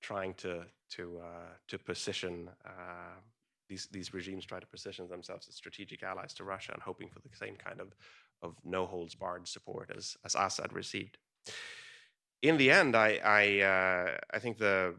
trying 0.00 0.34
to 0.34 0.64
to 0.90 1.20
uh, 1.22 1.52
to 1.68 1.78
position 1.78 2.48
uh, 2.64 3.20
these 3.68 3.86
these 3.86 4.12
regimes 4.12 4.44
try 4.44 4.60
to 4.60 4.66
position 4.66 5.08
themselves 5.08 5.48
as 5.48 5.54
strategic 5.54 6.02
allies 6.02 6.34
to 6.34 6.44
Russia 6.44 6.72
and 6.72 6.82
hoping 6.82 7.08
for 7.08 7.20
the 7.20 7.34
same 7.36 7.56
kind 7.56 7.80
of 7.80 7.94
of 8.42 8.54
no 8.64 8.86
holds 8.86 9.14
barred 9.14 9.46
support 9.46 9.90
as 9.96 10.16
as 10.24 10.34
Assad 10.34 10.72
received. 10.72 11.18
In 12.42 12.56
the 12.56 12.70
end, 12.70 12.96
I 12.96 13.20
I, 13.24 13.60
uh, 13.60 14.18
I 14.32 14.38
think 14.38 14.58
the 14.58 14.94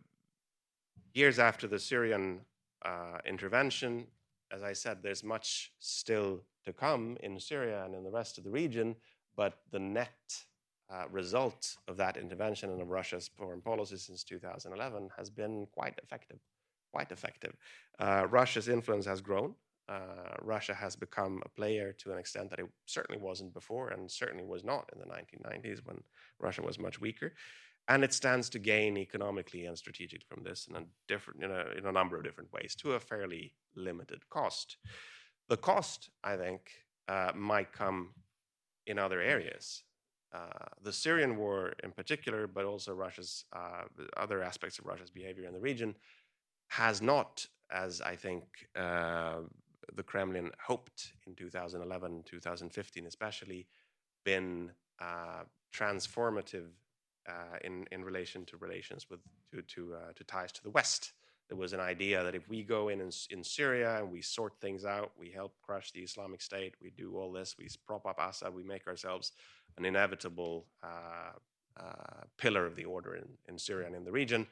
years 1.13 1.39
after 1.39 1.67
the 1.67 1.79
Syrian 1.79 2.41
uh, 2.83 3.17
intervention, 3.25 4.07
as 4.51 4.63
I 4.63 4.73
said, 4.73 4.99
there's 5.01 5.23
much 5.23 5.73
still 5.79 6.43
to 6.65 6.73
come 6.73 7.17
in 7.21 7.39
Syria 7.39 7.83
and 7.85 7.95
in 7.95 8.03
the 8.03 8.11
rest 8.11 8.37
of 8.37 8.43
the 8.43 8.51
region, 8.51 8.95
but 9.35 9.59
the 9.71 9.79
net 9.79 10.45
uh, 10.91 11.05
result 11.09 11.77
of 11.87 11.97
that 11.97 12.17
intervention 12.17 12.69
and 12.69 12.81
of 12.81 12.89
Russia's 12.89 13.29
foreign 13.37 13.61
policy 13.61 13.97
since 13.97 14.23
2011 14.23 15.09
has 15.17 15.29
been 15.29 15.67
quite 15.71 15.99
effective. 16.03 16.39
Quite 16.91 17.11
effective. 17.11 17.55
Uh, 17.99 18.27
Russia's 18.29 18.67
influence 18.67 19.05
has 19.05 19.21
grown. 19.21 19.55
Uh, 19.87 20.35
Russia 20.41 20.73
has 20.73 20.95
become 20.95 21.41
a 21.45 21.49
player 21.49 21.93
to 21.93 22.11
an 22.11 22.17
extent 22.17 22.49
that 22.49 22.59
it 22.59 22.67
certainly 22.85 23.21
wasn't 23.21 23.53
before, 23.53 23.89
and 23.89 24.09
certainly 24.09 24.45
was 24.45 24.63
not 24.63 24.89
in 24.93 24.99
the 24.99 25.05
1990s 25.05 25.79
when 25.85 26.01
Russia 26.39 26.61
was 26.61 26.79
much 26.79 26.99
weaker. 26.99 27.33
And 27.87 28.03
it 28.03 28.13
stands 28.13 28.49
to 28.49 28.59
gain 28.59 28.97
economically 28.97 29.65
and 29.65 29.77
strategically 29.77 30.25
from 30.29 30.43
this 30.43 30.67
in 30.69 30.75
a 30.75 30.83
different, 31.07 31.43
in 31.43 31.51
a, 31.51 31.65
in 31.77 31.85
a 31.85 31.91
number 31.91 32.15
of 32.15 32.23
different 32.23 32.53
ways, 32.53 32.75
to 32.75 32.93
a 32.93 32.99
fairly 32.99 33.53
limited 33.75 34.29
cost. 34.29 34.77
The 35.49 35.57
cost, 35.57 36.09
I 36.23 36.35
think, 36.37 36.71
uh, 37.07 37.31
might 37.35 37.73
come 37.73 38.13
in 38.87 38.99
other 38.99 39.19
areas. 39.19 39.83
Uh, 40.33 40.65
the 40.81 40.93
Syrian 40.93 41.35
war, 41.35 41.73
in 41.83 41.91
particular, 41.91 42.47
but 42.47 42.63
also 42.65 42.93
Russia's 42.93 43.43
uh, 43.53 43.83
other 44.15 44.41
aspects 44.41 44.79
of 44.79 44.85
Russia's 44.85 45.09
behavior 45.09 45.45
in 45.45 45.53
the 45.53 45.59
region, 45.59 45.95
has 46.69 47.01
not, 47.01 47.45
as 47.69 48.01
I 48.01 48.15
think 48.15 48.43
uh, 48.77 49.39
the 49.93 50.03
Kremlin 50.03 50.51
hoped 50.65 51.11
in 51.27 51.35
2011, 51.35 52.23
2015 52.25 53.05
especially, 53.05 53.67
been 54.23 54.71
uh, 55.01 55.43
transformative 55.73 56.67
uh, 57.27 57.57
in 57.63 57.85
in 57.91 58.03
relation 58.03 58.45
to 58.45 58.57
relations 58.57 59.09
with 59.09 59.19
to 59.51 59.61
to, 59.63 59.95
to 60.15 60.23
ties 60.23 60.53
to 60.53 60.63
the 60.63 60.69
West. 60.69 61.11
There 61.49 61.57
was 61.57 61.73
an 61.73 61.81
idea 61.81 62.23
that 62.23 62.35
if 62.35 62.47
we 62.47 62.63
go 62.63 62.87
in, 62.87 63.01
in 63.01 63.11
in 63.31 63.43
Syria 63.43 63.97
and 63.97 64.09
we 64.09 64.21
sort 64.21 64.53
things 64.61 64.85
out, 64.85 65.11
we 65.19 65.29
help 65.29 65.53
crush 65.61 65.91
the 65.91 65.99
Islamic 65.99 66.41
State, 66.41 66.75
we 66.81 66.91
do 66.91 67.17
all 67.17 67.33
this, 67.33 67.57
we 67.59 67.67
prop 67.85 68.05
up 68.05 68.17
Assad, 68.17 68.53
we 68.53 68.63
make 68.63 68.87
ourselves 68.87 69.33
an 69.77 69.85
inevitable 69.85 70.65
uh, 70.83 71.33
uh, 71.79 72.23
pillar 72.37 72.65
of 72.65 72.75
the 72.75 72.85
order 72.85 73.15
in, 73.15 73.25
in 73.47 73.57
Syria 73.57 73.87
and 73.87 73.95
in 73.95 74.05
the 74.05 74.11
region 74.11 74.47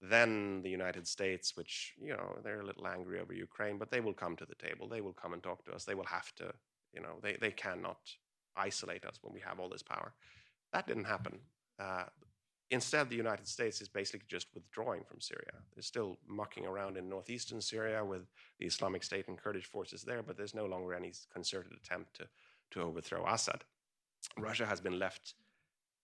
then 0.00 0.62
the 0.62 0.70
United 0.70 1.06
States, 1.06 1.56
which, 1.56 1.94
you 2.00 2.12
know, 2.12 2.36
they're 2.44 2.60
a 2.60 2.66
little 2.66 2.86
angry 2.86 3.20
over 3.20 3.32
Ukraine, 3.32 3.78
but 3.78 3.90
they 3.90 4.00
will 4.00 4.12
come 4.12 4.36
to 4.36 4.46
the 4.46 4.54
table. 4.54 4.88
They 4.88 5.00
will 5.00 5.12
come 5.12 5.32
and 5.32 5.42
talk 5.42 5.64
to 5.64 5.72
us. 5.72 5.84
They 5.84 5.94
will 5.94 6.04
have 6.04 6.34
to, 6.36 6.52
you 6.92 7.00
know, 7.00 7.18
they, 7.22 7.36
they 7.40 7.50
cannot 7.50 7.98
isolate 8.56 9.04
us 9.04 9.18
when 9.22 9.34
we 9.34 9.40
have 9.40 9.58
all 9.58 9.68
this 9.68 9.82
power. 9.82 10.14
That 10.72 10.86
didn't 10.86 11.04
happen. 11.04 11.40
Uh, 11.80 12.04
instead, 12.70 13.10
the 13.10 13.16
United 13.16 13.48
States 13.48 13.80
is 13.80 13.88
basically 13.88 14.26
just 14.28 14.46
withdrawing 14.54 15.02
from 15.02 15.20
Syria. 15.20 15.54
They're 15.74 15.82
still 15.82 16.18
mucking 16.28 16.66
around 16.66 16.96
in 16.96 17.08
northeastern 17.08 17.60
Syria 17.60 18.04
with 18.04 18.26
the 18.60 18.66
Islamic 18.66 19.02
State 19.02 19.26
and 19.26 19.38
Kurdish 19.38 19.66
forces 19.66 20.02
there, 20.02 20.22
but 20.22 20.36
there's 20.36 20.54
no 20.54 20.66
longer 20.66 20.94
any 20.94 21.12
concerted 21.32 21.72
attempt 21.72 22.14
to, 22.18 22.28
to 22.72 22.82
overthrow 22.82 23.26
Assad. 23.26 23.64
Russia 24.38 24.66
has 24.66 24.80
been 24.80 24.98
left 24.98 25.34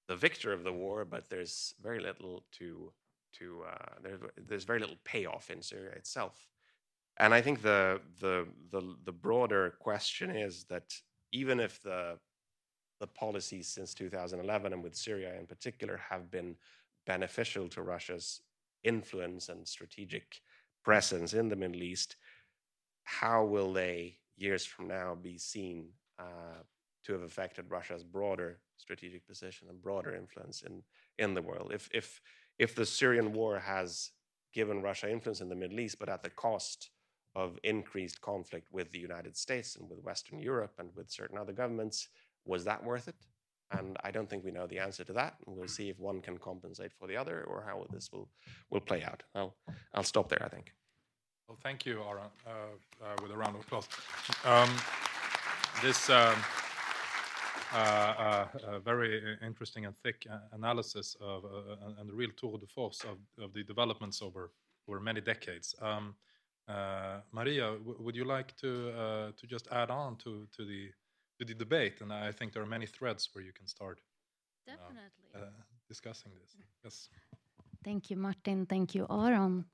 the 0.08 0.16
victor 0.16 0.52
of 0.52 0.64
the 0.64 0.72
war, 0.72 1.04
but 1.04 1.28
there's 1.30 1.74
very 1.82 2.00
little 2.00 2.44
to 2.58 2.92
to 3.38 3.62
uh, 3.68 3.94
there, 4.02 4.18
there's 4.48 4.64
very 4.64 4.78
little 4.78 4.98
payoff 5.04 5.50
in 5.50 5.62
Syria 5.62 5.92
itself. 5.92 6.48
And 7.16 7.32
I 7.32 7.40
think 7.40 7.62
the, 7.62 8.00
the 8.20 8.46
the 8.70 8.96
the 9.04 9.12
broader 9.12 9.74
question 9.80 10.30
is 10.30 10.64
that 10.64 10.94
even 11.32 11.60
if 11.60 11.82
the 11.82 12.18
the 13.00 13.06
policies 13.06 13.68
since 13.68 13.94
2011 13.94 14.72
and 14.72 14.82
with 14.82 14.94
Syria 14.94 15.34
in 15.38 15.46
particular 15.46 16.00
have 16.08 16.30
been 16.30 16.56
beneficial 17.06 17.68
to 17.68 17.82
Russia's 17.82 18.40
influence 18.82 19.48
and 19.48 19.66
strategic 19.66 20.40
presence 20.84 21.34
in 21.34 21.48
the 21.48 21.56
Middle 21.56 21.82
East, 21.82 22.16
how 23.02 23.44
will 23.44 23.72
they 23.72 24.18
years 24.36 24.64
from 24.64 24.88
now 24.88 25.14
be 25.14 25.38
seen 25.38 25.88
uh, 26.18 26.62
to 27.04 27.12
have 27.12 27.22
affected 27.22 27.70
Russia's 27.70 28.04
broader 28.04 28.58
strategic 28.76 29.26
position 29.26 29.68
and 29.68 29.82
broader 29.82 30.14
influence 30.14 30.62
in 30.62 30.82
in 31.18 31.34
the 31.34 31.42
world? 31.42 31.72
If 31.72 31.88
if 31.92 32.20
if 32.58 32.74
the 32.74 32.86
Syrian 32.86 33.32
war 33.32 33.58
has 33.58 34.10
given 34.52 34.82
Russia 34.82 35.10
influence 35.10 35.40
in 35.40 35.48
the 35.48 35.56
Middle 35.56 35.80
East, 35.80 35.98
but 35.98 36.08
at 36.08 36.22
the 36.22 36.30
cost 36.30 36.90
of 37.34 37.58
increased 37.64 38.20
conflict 38.20 38.68
with 38.70 38.90
the 38.92 38.98
United 38.98 39.36
States 39.36 39.76
and 39.76 39.90
with 39.90 39.98
Western 40.04 40.38
Europe 40.38 40.74
and 40.78 40.90
with 40.94 41.10
certain 41.10 41.36
other 41.36 41.52
governments, 41.52 42.08
was 42.44 42.64
that 42.64 42.84
worth 42.84 43.08
it? 43.08 43.16
And 43.72 43.96
I 44.04 44.12
don't 44.12 44.30
think 44.30 44.44
we 44.44 44.52
know 44.52 44.68
the 44.68 44.78
answer 44.78 45.02
to 45.04 45.12
that. 45.14 45.34
And 45.46 45.56
we'll 45.56 45.66
see 45.66 45.88
if 45.88 45.98
one 45.98 46.20
can 46.20 46.38
compensate 46.38 46.92
for 46.92 47.08
the 47.08 47.16
other 47.16 47.42
or 47.44 47.64
how 47.66 47.84
this 47.90 48.10
will, 48.12 48.28
will 48.70 48.80
play 48.80 49.02
out. 49.02 49.24
I'll, 49.34 49.56
I'll 49.94 50.04
stop 50.04 50.28
there, 50.28 50.42
I 50.44 50.48
think. 50.48 50.72
Well, 51.48 51.58
thank 51.60 51.84
you, 51.84 52.00
Aron, 52.08 52.30
uh, 52.46 52.50
uh, 53.04 53.16
with 53.20 53.32
a 53.32 53.36
round 53.36 53.56
of 53.56 53.62
applause. 53.62 53.88
Um, 54.44 54.70
this. 55.82 56.08
Um, 56.08 56.36
a 57.74 58.80
very 58.84 59.36
interesting 59.42 59.86
and 59.86 59.96
thick 59.96 60.26
uh, 60.30 60.38
analysis 60.52 61.16
of 61.20 61.44
uh, 61.44 62.00
and 62.00 62.08
the 62.08 62.14
real 62.14 62.30
tour 62.36 62.58
de 62.58 62.66
force 62.66 63.02
of, 63.04 63.18
of 63.42 63.52
the 63.52 63.62
developments 63.64 64.22
over 64.22 64.52
over 64.88 65.00
many 65.00 65.20
decades. 65.20 65.74
Um, 65.80 66.14
Maria, 67.32 67.76
would 67.84 68.16
you 68.16 68.24
like 68.24 68.56
to 68.56 69.32
to 69.36 69.46
just 69.46 69.68
add 69.70 69.90
on 69.90 70.16
to 70.16 70.46
to 70.56 70.64
the 70.64 70.90
to 71.38 71.44
the 71.44 71.54
debate? 71.54 72.00
And 72.00 72.12
I 72.12 72.32
think 72.32 72.52
there 72.52 72.62
are 72.62 72.74
many 72.78 72.86
threads 72.86 73.28
where 73.32 73.44
you 73.44 73.52
can 73.52 73.66
start. 73.66 74.00
Definitely. 74.66 75.52
discussing 75.88 76.32
this. 76.40 76.56
Yes. 76.82 77.10
Thank 77.84 78.08
you, 78.10 78.16
Martin. 78.16 78.64
Thank 78.64 78.94
you, 78.94 79.06
Aron. 79.10 79.66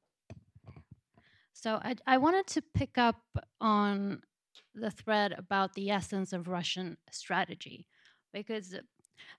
So 1.53 1.79
I, 1.85 1.95
I 2.07 2.17
wanted 2.19 2.47
to 2.49 2.63
pick 2.63 2.99
up 2.99 3.23
on 3.61 4.23
the 4.75 4.91
thread 4.91 5.35
about 5.37 5.75
the 5.75 5.91
essence 5.91 6.33
of 6.33 6.49
Russian 6.49 6.97
strategy 7.11 7.87
because 8.33 8.75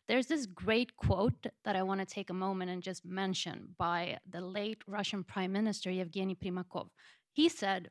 there's 0.07 0.27
this 0.27 0.45
great 0.45 0.95
quote 0.95 1.47
that 1.63 1.75
I 1.75 1.83
want 1.83 1.99
to 1.99 2.05
take 2.05 2.29
a 2.29 2.33
moment 2.33 2.71
and 2.71 2.83
just 2.83 3.05
mention 3.05 3.69
by 3.77 4.17
the 4.29 4.41
late 4.41 4.81
Russian 4.87 5.23
Prime 5.23 5.51
Minister 5.51 5.89
Yevgeny 5.91 6.35
Primakov. 6.35 6.87
He 7.31 7.49
said, 7.49 7.89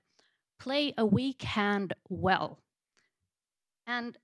Play 0.59 0.93
a 0.99 1.07
weak 1.07 1.43
hand 1.43 1.95
well. 2.11 2.59
And 3.87 4.19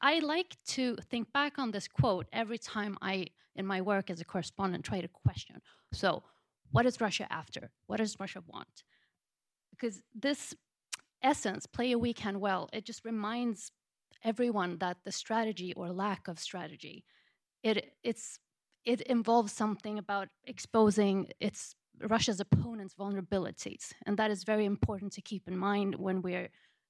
I 0.00 0.18
like 0.18 0.56
to 0.68 0.96
think 1.08 1.32
back 1.32 1.58
on 1.58 1.70
this 1.70 1.86
quote 1.86 2.26
every 2.32 2.58
time 2.58 2.98
I, 3.00 3.26
in 3.54 3.64
my 3.64 3.80
work 3.80 4.10
as 4.10 4.20
a 4.20 4.24
correspondent, 4.24 4.84
try 4.84 5.00
to 5.00 5.08
question. 5.08 5.60
So, 5.92 6.24
what 6.72 6.86
is 6.86 7.00
Russia 7.00 7.26
after? 7.30 7.70
What 7.86 7.98
does 7.98 8.18
Russia 8.18 8.42
want? 8.46 8.82
Because 9.70 10.02
this 10.14 10.54
essence, 11.22 11.66
play 11.66 11.92
a 11.92 11.98
weak 11.98 12.18
hand 12.18 12.40
well, 12.40 12.68
it 12.72 12.84
just 12.84 13.04
reminds 13.04 13.70
everyone 14.24 14.78
that 14.78 14.98
the 15.04 15.12
strategy 15.12 15.72
or 15.74 15.90
lack 15.90 16.28
of 16.28 16.38
strategy, 16.38 17.04
it 17.62 17.94
it's 18.02 18.38
it 18.84 19.00
involves 19.02 19.52
something 19.52 19.98
about 19.98 20.28
exposing 20.44 21.28
its 21.40 21.74
Russia's 22.00 22.40
opponents' 22.40 22.94
vulnerabilities, 22.94 23.92
and 24.06 24.16
that 24.16 24.30
is 24.30 24.44
very 24.44 24.64
important 24.64 25.12
to 25.12 25.22
keep 25.22 25.46
in 25.46 25.56
mind 25.56 25.94
when 25.96 26.22
we're 26.22 26.48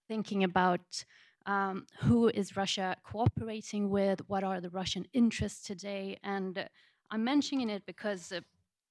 thinking 0.09 0.45
about 0.45 1.05
um, 1.47 1.87
who 2.01 2.29
is 2.29 2.57
Russia 2.57 2.97
cooperating 3.05 3.91
with, 3.91 4.21
what 4.29 4.45
are 4.45 4.61
the 4.61 4.71
Russian 4.71 5.05
interests 5.13 5.67
today, 5.67 6.19
and 6.23 6.59
uh, 6.59 6.65
I'm 7.11 7.25
mentioning 7.25 7.69
it 7.69 7.85
because 7.85 8.33
uh, 8.33 8.41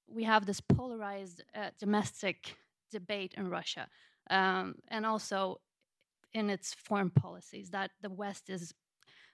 we 0.06 0.24
have 0.24 0.46
this 0.46 0.60
polarized 0.60 1.42
uh, 1.54 1.70
domestic 1.78 2.56
debate 2.90 3.34
in 3.36 3.48
Russia, 3.48 3.88
um, 4.30 4.76
and 4.88 5.04
also 5.06 5.60
in 6.34 6.50
its 6.50 6.74
foreign 6.74 7.10
policies 7.10 7.70
that 7.70 7.90
the 8.00 8.10
West 8.10 8.48
is 8.48 8.74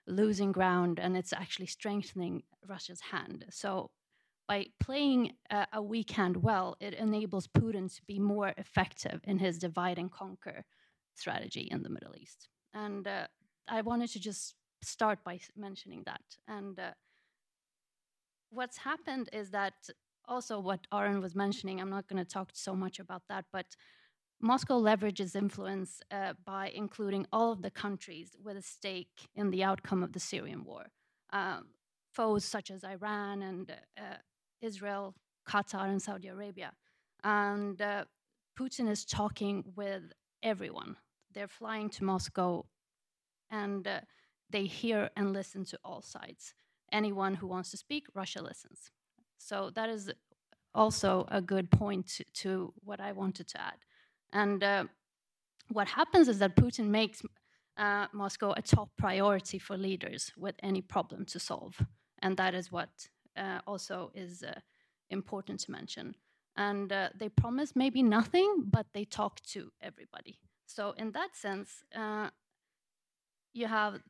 losing 0.07 0.53
ground 0.53 0.99
and 0.99 1.17
it's 1.17 1.33
actually 1.33 1.67
strengthening 1.67 2.43
Russia's 2.67 3.01
hand. 3.01 3.45
So 3.51 3.91
by 4.49 4.67
playing 4.81 5.33
a, 5.51 5.67
a 5.75 5.83
weak 5.83 6.11
hand 6.11 6.39
well, 6.39 6.77
it 6.81 6.95
enables 6.95 7.47
Putin 7.47 7.95
to 7.95 8.03
be 8.07 8.19
more 8.19 8.55
effective 8.57 9.21
in 9.25 9.39
his 9.39 9.59
divide 9.59 9.99
and 9.99 10.11
conquer 10.11 10.65
strategy 11.15 11.69
in 11.71 11.83
the 11.83 11.91
Middle 11.91 12.15
East. 12.17 12.49
And 12.73 13.07
uh, 13.07 13.27
I 13.69 13.83
wanted 13.83 14.11
to 14.13 14.21
just 14.21 14.55
start 14.83 15.19
by 15.25 15.41
mentioning 15.57 16.03
that. 16.07 16.23
And 16.47 16.79
uh, 16.79 16.93
what's 18.51 18.79
happened 18.79 19.29
is 19.33 19.51
that 19.51 19.75
also 20.27 20.59
what 20.61 20.87
Aron 20.93 21.21
was 21.21 21.35
mentioning, 21.35 21.81
I'm 21.81 21.91
not 21.91 22.09
going 22.09 22.25
to 22.25 22.31
talk 22.31 22.51
so 22.55 22.75
much 22.75 22.99
about 22.99 23.23
that, 23.29 23.45
but 23.53 23.67
Moscow 24.41 24.81
leverages 24.81 25.35
influence 25.35 26.01
uh, 26.11 26.35
by 26.45 26.71
including 26.75 27.27
all 27.33 27.51
of 27.51 27.63
the 27.63 27.71
countries 27.71 28.37
with 28.43 28.57
a 28.57 28.63
stake 28.63 29.29
in 29.35 29.51
the 29.51 29.65
outcome 29.65 30.03
of 30.03 30.13
the 30.13 30.21
Syrian 30.21 30.65
war. 30.65 30.87
Um, 31.33 31.67
foes 32.13 32.45
such 32.45 32.71
as 32.71 32.85
Iran 32.85 33.43
and 33.43 33.71
uh, 33.97 34.17
Israel, 34.61 35.15
Qatar, 35.49 35.89
and 35.89 36.01
Saudi 36.01 36.29
Arabia. 36.29 36.73
And 37.25 37.81
uh, 37.83 38.05
Putin 38.59 38.89
is 38.89 39.05
talking 39.05 39.65
with 39.77 40.13
everyone. 40.43 40.97
They're 41.33 41.49
flying 41.49 41.91
to 41.91 42.05
Moscow 42.05 42.67
and 43.51 43.87
uh, 43.87 44.01
they 44.51 44.65
hear 44.65 45.11
and 45.17 45.33
listen 45.33 45.65
to 45.67 45.79
all 45.85 46.03
sides. 46.03 46.55
Anyone 46.93 47.35
who 47.35 47.47
wants 47.47 47.71
to 47.73 47.77
speak, 47.77 48.07
Russia 48.15 48.43
listens. 48.43 48.91
So 49.39 49.71
that 49.75 49.89
is 49.89 50.11
also 50.75 51.27
a 51.29 51.41
good 51.41 51.71
point 51.71 52.07
to, 52.17 52.25
to 52.43 52.73
what 52.85 53.01
I 53.01 53.13
wanted 53.13 53.49
to 53.49 53.61
add. 53.61 53.79
And 54.33 54.63
uh, 54.63 54.85
what 55.71 55.89
happens 55.89 56.29
is 56.29 56.39
that 56.39 56.57
Putin 56.57 56.89
makes 56.89 57.23
uh, 57.77 58.07
Moscow 58.13 58.53
a 58.57 58.63
top 58.63 58.91
priority 58.97 59.59
for 59.59 59.77
leaders 59.77 60.33
with 60.37 60.55
any 60.63 60.83
problem 60.83 61.25
to 61.27 61.39
solve. 61.39 61.81
And 62.21 62.37
that 62.37 62.55
is 62.55 62.73
what 62.73 62.89
uh, 63.37 63.61
also 63.67 64.11
is 64.15 64.43
uh, 64.43 64.59
important 65.11 65.61
to 65.61 65.71
mention. 65.71 66.15
And 66.57 66.93
uh, 66.93 67.11
they 67.17 67.29
promise 67.29 67.77
maybe 67.77 68.03
nothing, 68.03 68.65
but 68.67 68.87
they 68.93 69.05
talk 69.05 69.41
to 69.53 69.71
everybody. 69.81 70.39
So, 70.67 70.93
in 70.99 71.13
that 71.13 71.37
sense, 71.37 71.85
uh, 71.97 72.31
you 73.55 73.67
have 73.67 74.01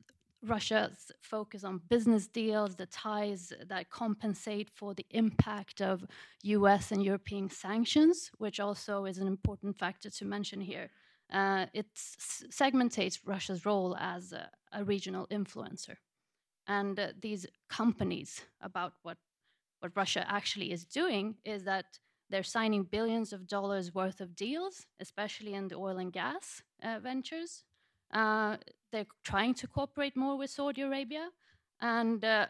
Russia's 0.42 1.10
focus 1.20 1.64
on 1.64 1.80
business 1.88 2.26
deals, 2.28 2.76
the 2.76 2.86
ties 2.86 3.52
that 3.66 3.90
compensate 3.90 4.70
for 4.70 4.94
the 4.94 5.06
impact 5.10 5.80
of 5.80 6.06
US 6.42 6.92
and 6.92 7.02
European 7.04 7.50
sanctions, 7.50 8.30
which 8.38 8.60
also 8.60 9.04
is 9.04 9.18
an 9.18 9.26
important 9.26 9.78
factor 9.78 10.10
to 10.10 10.24
mention 10.24 10.60
here. 10.60 10.90
Uh, 11.32 11.66
it 11.74 11.86
segmentates 11.94 13.18
Russia's 13.24 13.66
role 13.66 13.96
as 13.98 14.32
a, 14.32 14.48
a 14.72 14.84
regional 14.84 15.26
influencer. 15.26 15.96
And 16.66 16.98
uh, 16.98 17.08
these 17.20 17.46
companies, 17.68 18.42
about 18.60 18.92
what, 19.02 19.18
what 19.80 19.96
Russia 19.96 20.24
actually 20.28 20.72
is 20.72 20.84
doing, 20.84 21.36
is 21.44 21.64
that 21.64 21.98
they're 22.30 22.42
signing 22.42 22.84
billions 22.84 23.32
of 23.32 23.46
dollars 23.46 23.94
worth 23.94 24.20
of 24.20 24.36
deals, 24.36 24.86
especially 25.00 25.54
in 25.54 25.68
the 25.68 25.76
oil 25.76 25.98
and 25.98 26.12
gas 26.12 26.62
uh, 26.82 26.98
ventures. 27.02 27.64
Uh, 28.12 28.56
they're 28.92 29.06
trying 29.24 29.54
to 29.54 29.66
cooperate 29.66 30.16
more 30.16 30.36
with 30.36 30.50
Saudi 30.50 30.82
Arabia. 30.82 31.28
And 31.80 32.24
uh, 32.24 32.46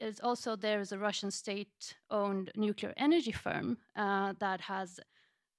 it's 0.00 0.20
also 0.20 0.56
there 0.56 0.80
is 0.80 0.92
a 0.92 0.98
Russian 0.98 1.30
state-owned 1.30 2.50
nuclear 2.56 2.94
energy 2.96 3.32
firm 3.32 3.78
uh, 3.96 4.34
that 4.40 4.60
has 4.62 4.98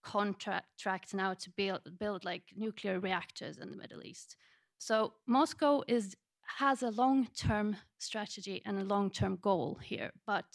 contracts 0.04 1.14
now 1.14 1.34
to 1.34 1.50
build, 1.52 1.82
build 2.00 2.26
like 2.26 2.44
nuclear 2.56 3.00
reactors 3.00 3.58
in 3.58 3.72
the 3.72 3.78
Middle 3.78 4.04
East. 4.04 4.36
So 4.78 5.14
Moscow 5.26 5.84
is 5.88 6.16
has 6.60 6.84
a 6.84 6.92
long-term 6.92 7.76
strategy 7.98 8.62
and 8.66 8.78
a 8.78 8.84
long-term 8.84 9.40
goal 9.42 9.80
here. 9.82 10.12
But 10.28 10.46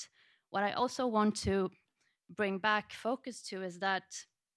what 0.50 0.62
I 0.62 0.72
also 0.72 1.06
want 1.06 1.34
to 1.42 1.68
bring 2.36 2.58
back 2.58 2.92
focus 2.92 3.42
to 3.48 3.62
is 3.62 3.80
that 3.80 4.04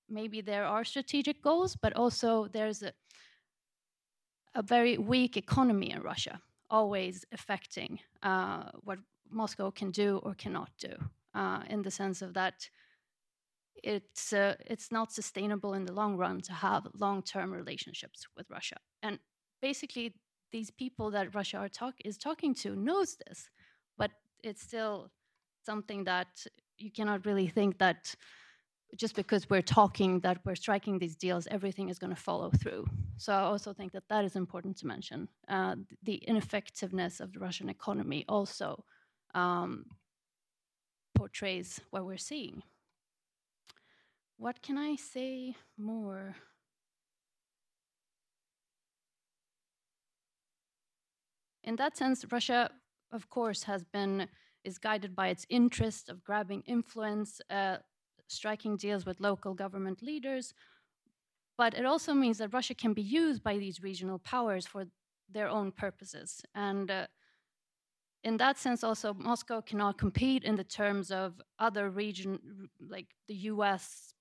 maybe 0.07 0.41
there 0.41 0.65
are 0.65 0.83
strategic 0.83 1.41
goals, 1.41 1.75
but 1.75 1.93
also 1.93 2.47
there's 2.53 2.83
a, 2.83 2.93
a 4.55 4.61
very 4.61 4.97
weak 4.97 5.37
economy 5.37 5.91
in 5.91 6.01
Russia, 6.01 6.41
always 6.69 7.25
affecting 7.31 7.99
uh, 8.21 8.69
what 8.83 8.99
Moscow 9.29 9.71
can 9.71 9.91
do 9.91 10.19
or 10.23 10.33
cannot 10.35 10.69
do, 10.77 10.93
uh, 11.33 11.61
in 11.69 11.81
the 11.81 11.91
sense 11.91 12.21
of 12.21 12.33
that 12.33 12.69
it's 13.83 14.31
uh, 14.33 14.55
it's 14.65 14.91
not 14.91 15.11
sustainable 15.11 15.73
in 15.73 15.85
the 15.85 15.93
long 15.93 16.15
run 16.15 16.41
to 16.41 16.53
have 16.53 16.87
long-term 16.97 17.51
relationships 17.51 18.25
with 18.37 18.49
Russia. 18.49 18.77
And 19.01 19.19
basically, 19.61 20.15
these 20.51 20.71
people 20.71 21.11
that 21.11 21.35
Russia 21.35 21.69
talk 21.71 21.95
is 22.05 22.17
talking 22.17 22.55
to 22.55 22.75
knows 22.75 23.17
this, 23.27 23.49
but 23.97 24.11
it's 24.43 24.61
still 24.61 25.11
something 25.65 26.05
that 26.05 26.45
you 26.77 26.91
cannot 26.91 27.25
really 27.25 27.47
think 27.47 27.77
that 27.79 28.15
just 28.95 29.15
because 29.15 29.49
we're 29.49 29.61
talking 29.61 30.19
that 30.21 30.39
we're 30.45 30.55
striking 30.55 30.99
these 30.99 31.15
deals, 31.15 31.47
everything 31.49 31.89
is 31.89 31.99
going 31.99 32.13
to 32.13 32.21
follow 32.21 32.51
through. 32.51 32.85
So 33.17 33.33
I 33.33 33.41
also 33.41 33.73
think 33.73 33.91
that 33.93 34.07
that 34.09 34.25
is 34.25 34.35
important 34.35 34.77
to 34.77 34.87
mention. 34.87 35.27
Uh, 35.47 35.75
the 36.03 36.15
ineffectiveness 36.15 37.19
of 37.19 37.33
the 37.33 37.39
Russian 37.39 37.69
economy 37.69 38.25
also 38.27 38.83
um, 39.33 39.85
portrays 41.15 41.79
what 41.89 42.05
we're 42.05 42.17
seeing. 42.17 42.63
What 44.37 44.61
can 44.61 44.77
I 44.77 44.95
say 44.95 45.55
more? 45.77 46.35
In 51.63 51.77
that 51.77 51.95
sense, 51.95 52.25
Russia, 52.29 52.69
of 53.11 53.29
course, 53.29 53.63
has 53.63 53.83
been 53.83 54.27
is 54.63 54.77
guided 54.77 55.15
by 55.15 55.27
its 55.27 55.45
interest 55.49 56.09
of 56.09 56.23
grabbing 56.23 56.63
influence, 56.65 57.41
uh, 57.49 57.77
striking 58.33 58.77
deals 58.77 59.05
with 59.05 59.19
local 59.19 59.53
government 59.53 60.01
leaders. 60.01 60.53
But 61.57 61.73
it 61.75 61.85
also 61.85 62.13
means 62.13 62.39
that 62.39 62.53
Russia 62.53 62.73
can 62.73 62.93
be 62.93 63.01
used 63.01 63.43
by 63.43 63.57
these 63.57 63.81
regional 63.81 64.19
powers 64.19 64.65
for 64.65 64.85
their 65.29 65.47
own 65.47 65.71
purposes. 65.71 66.41
And 66.55 66.89
uh, 66.89 67.07
in 68.23 68.37
that 68.37 68.57
sense, 68.57 68.83
also, 68.83 69.13
Moscow 69.13 69.61
cannot 69.61 69.97
compete 69.97 70.43
in 70.43 70.55
the 70.55 70.63
terms 70.63 71.11
of 71.11 71.41
other 71.59 71.89
region, 71.89 72.69
like 72.79 73.07
the 73.27 73.35
US 73.51 74.13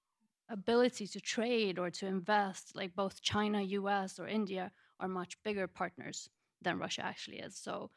ability 0.49 1.07
to 1.07 1.21
trade 1.21 1.79
or 1.79 1.91
to 1.91 2.07
invest, 2.07 2.77
like 2.77 2.95
both 2.95 3.23
China, 3.23 3.63
US, 3.63 4.19
or 4.19 4.27
India, 4.29 4.71
are 5.01 5.09
much 5.09 5.43
bigger 5.43 5.67
partners 5.67 6.29
than 6.61 6.79
Russia 6.79 7.05
actually 7.05 7.39
is. 7.39 7.57
So 7.57 7.91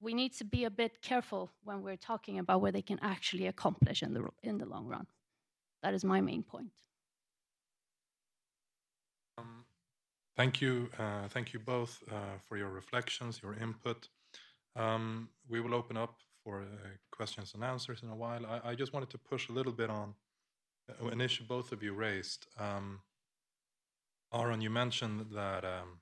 we 0.00 0.14
need 0.14 0.32
to 0.34 0.44
be 0.44 0.64
a 0.64 0.70
bit 0.70 1.02
careful 1.02 1.50
when 1.64 1.82
we're 1.82 1.96
talking 1.96 2.38
about 2.38 2.60
what 2.60 2.72
they 2.72 2.82
can 2.82 2.98
actually 3.02 3.46
accomplish 3.46 4.02
in 4.02 4.14
the 4.14 4.28
in 4.42 4.58
the 4.58 4.66
long 4.66 4.86
run. 4.86 5.06
That 5.82 5.94
is 5.94 6.04
my 6.04 6.20
main 6.20 6.42
point. 6.42 6.70
Um, 9.38 9.64
thank 10.36 10.60
you, 10.60 10.90
uh, 10.98 11.28
thank 11.28 11.52
you 11.52 11.60
both 11.60 12.02
uh, 12.10 12.38
for 12.46 12.56
your 12.56 12.70
reflections, 12.70 13.40
your 13.42 13.54
input. 13.54 14.08
Um, 14.74 15.28
we 15.48 15.60
will 15.60 15.74
open 15.74 15.96
up 15.96 16.16
for 16.42 16.62
uh, 16.62 16.88
questions 17.10 17.52
and 17.54 17.64
answers 17.64 18.02
in 18.02 18.10
a 18.10 18.16
while. 18.16 18.44
I, 18.46 18.70
I, 18.70 18.74
just 18.74 18.92
wanted 18.92 19.10
to 19.10 19.18
push 19.18 19.48
a 19.48 19.52
little 19.52 19.72
bit 19.72 19.90
on 19.90 20.14
uh, 20.88 21.08
an 21.08 21.20
issue 21.20 21.44
both 21.44 21.72
of 21.72 21.82
you 21.82 21.92
raised. 21.92 22.46
Um, 22.58 23.00
Aron, 24.32 24.60
you 24.60 24.70
mentioned 24.70 25.26
that 25.32 25.64
um, 25.64 26.00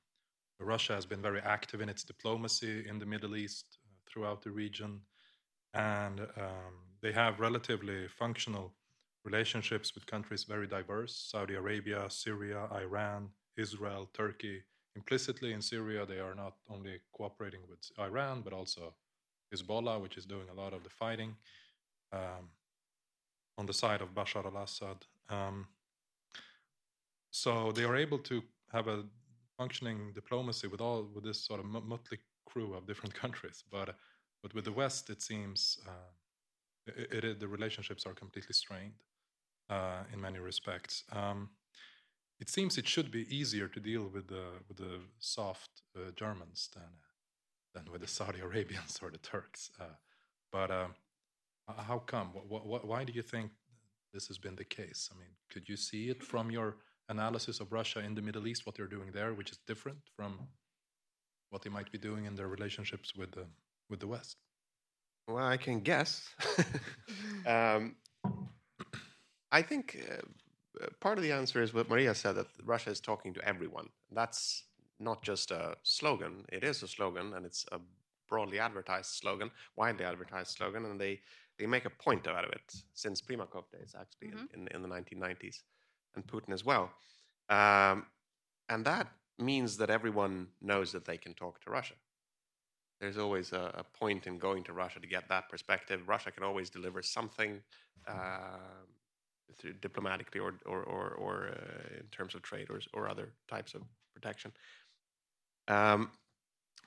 Russia 0.59 0.95
has 0.95 1.07
been 1.07 1.23
very 1.23 1.41
active 1.41 1.81
in 1.81 1.89
its 1.89 2.03
diplomacy 2.03 2.87
in 2.89 2.99
the 2.99 3.07
Middle 3.07 3.37
East 3.37 3.79
throughout 4.09 4.43
the 4.43 4.51
region, 4.51 5.01
and 5.75 6.21
um, 6.21 6.75
they 7.03 7.13
have 7.13 7.41
relatively 7.41 8.09
functional 8.09 8.75
relationships 9.27 9.95
with 9.95 10.07
countries 10.07 10.45
very 10.45 10.69
diverse 10.69 11.15
Saudi 11.31 11.55
Arabia, 11.55 12.01
Syria, 12.09 12.69
Iran, 12.73 13.29
Israel, 13.57 14.09
Turkey. 14.15 14.63
Implicitly 14.95 15.53
in 15.53 15.61
Syria, 15.61 16.07
they 16.07 16.21
are 16.21 16.35
not 16.35 16.55
only 16.71 16.95
cooperating 17.13 17.61
with 17.69 17.81
Iran, 17.99 18.41
but 18.43 18.53
also 18.53 18.95
Hezbollah, 19.53 20.01
which 20.01 20.17
is 20.17 20.25
doing 20.25 20.49
a 20.51 20.55
lot 20.63 20.73
of 20.73 20.83
the 20.85 20.89
fighting 20.89 21.35
um, 22.13 22.45
on 23.59 23.67
the 23.67 23.75
side 23.75 24.01
of 24.01 24.15
Bashar 24.15 24.47
al 24.47 24.63
Assad. 24.63 24.99
Um, 25.29 25.67
so 27.31 27.73
they 27.73 27.85
are 27.85 27.97
able 27.97 28.21
to 28.31 28.43
have 28.73 28.87
a 28.89 29.05
functioning 29.59 30.13
diplomacy 30.15 30.67
with 30.69 30.81
all 30.81 31.01
with 31.15 31.25
this 31.25 31.41
sort 31.49 31.61
of 31.61 31.67
motley 31.67 32.19
crew 32.47 32.75
of 32.75 32.87
different 32.87 33.15
countries. 33.23 33.65
But 33.71 33.89
but 34.43 34.55
with 34.55 34.65
the 34.65 34.77
West, 34.83 35.11
it 35.11 35.21
seems 35.21 35.79
uh, 35.87 36.11
it, 36.87 37.25
it, 37.25 37.41
the 37.41 37.49
relationships 37.49 38.07
are 38.07 38.15
completely 38.15 38.55
strained 38.55 38.99
uh, 39.71 40.05
in 40.13 40.21
many 40.21 40.39
respects. 40.39 41.05
Um, 41.13 41.51
it 42.39 42.49
seems 42.49 42.77
it 42.77 42.87
should 42.87 43.11
be 43.11 43.27
easier 43.35 43.69
to 43.69 43.81
deal 43.81 44.09
with 44.13 44.29
the 44.29 44.47
with 44.69 44.77
the 44.77 45.01
soft 45.19 45.71
uh, 45.97 46.11
Germans 46.15 46.69
than 46.75 46.91
than 47.75 47.93
with 47.93 48.03
the 48.03 48.09
Saudi 48.09 48.41
Arabians 48.49 48.99
or 49.03 49.11
the 49.11 49.19
Turks. 49.19 49.71
Uh, 49.81 49.97
but 50.53 50.71
um, 50.71 50.95
how 51.77 51.99
come? 51.99 52.29
What, 52.49 52.67
what, 52.67 52.87
why 52.87 53.05
do 53.05 53.13
you 53.13 53.23
think 53.23 53.51
this 54.13 54.29
has 54.29 54.39
been 54.39 54.57
the 54.57 54.65
case? 54.65 55.11
I 55.13 55.19
mean, 55.19 55.31
could 55.51 55.69
you 55.69 55.77
see 55.77 56.09
it 56.11 56.23
from 56.23 56.51
your 56.51 56.77
analysis 57.09 57.61
of 57.61 57.73
Russia 57.73 58.01
in 58.01 58.15
the 58.15 58.23
Middle 58.23 58.47
East, 58.47 58.67
what 58.67 58.75
they're 58.77 58.87
doing 58.87 59.11
there, 59.13 59.35
which 59.35 59.51
is 59.51 59.59
different 59.67 59.99
from 60.17 60.39
what 61.51 61.63
they 61.63 61.71
might 61.71 61.91
be 61.93 61.99
doing 61.99 62.25
in 62.25 62.35
their 62.35 62.49
relationships 62.49 63.15
with 63.15 63.33
the 63.33 63.47
with 63.91 64.01
the 64.01 64.07
West? 64.07 64.37
Well, 65.29 65.45
I 65.45 65.57
can 65.57 65.81
guess. 65.81 66.29
um, 67.47 67.97
I 69.57 69.63
think 69.63 69.87
uh, 69.97 70.85
uh, 70.85 70.89
part 71.01 71.17
of 71.17 71.25
the 71.25 71.33
answer 71.33 71.63
is 71.63 71.73
what 71.73 71.89
Maria 71.89 72.15
said 72.15 72.35
that 72.35 72.49
Russia 72.63 72.91
is 72.91 73.01
talking 73.01 73.33
to 73.35 73.43
everyone. 73.53 73.89
That's 74.13 74.65
not 75.01 75.23
just 75.23 75.51
a 75.51 75.77
slogan; 75.83 76.45
it 76.53 76.63
is 76.63 76.83
a 76.83 76.89
slogan, 76.97 77.33
and 77.35 77.47
it's 77.47 77.65
a 77.73 77.79
broadly 78.29 78.59
advertised 78.59 79.13
slogan, 79.21 79.51
widely 79.75 80.05
advertised 80.05 80.51
slogan, 80.59 80.85
and 80.85 81.01
they 81.01 81.21
they 81.59 81.67
make 81.67 81.87
a 81.87 81.95
point 82.07 82.27
out 82.29 82.45
of 82.45 82.51
it 82.51 82.69
since 82.93 83.23
Primakov 83.23 83.65
days, 83.73 83.95
actually, 83.99 84.29
mm-hmm. 84.29 84.61
in, 84.61 84.69
in, 84.69 84.77
in, 84.77 84.83
the 84.83 84.95
1990s. 84.97 85.63
and 86.15 86.27
Putin 86.27 86.53
as 86.53 86.63
well. 86.71 86.91
Um, 87.49 87.97
and 88.69 88.85
that 88.85 89.07
means 89.39 89.79
that 89.79 89.89
everyone 89.89 90.49
knows 90.61 90.93
that 90.93 91.07
they 91.07 91.17
can 91.17 91.33
talk 91.33 91.55
to 91.63 91.71
Russia. 91.71 91.95
There's 93.01 93.17
always 93.17 93.53
a, 93.53 93.65
a, 93.83 93.85
point 94.01 94.27
in 94.27 94.39
going 94.39 94.65
to 94.65 94.73
Russia 94.75 95.01
to 95.01 95.07
get 95.17 95.29
that 95.29 95.49
perspective. 95.49 95.99
Russia 96.15 96.31
can 96.31 96.45
always 96.45 96.69
deliver 96.69 97.01
something 97.03 97.53
uh, 98.07 98.85
diplomatically 99.81 100.41
or, 100.41 100.55
or, 100.67 100.83
or, 100.83 101.11
or 101.15 101.49
uh, 101.49 101.99
in 101.99 102.07
terms 102.11 102.35
of 102.35 102.43
trade 102.43 102.69
or, 102.71 102.81
or 102.93 103.09
other 103.09 103.33
types 103.49 103.75
of 103.75 103.83
protection. 104.15 104.53
Um, 105.69 106.11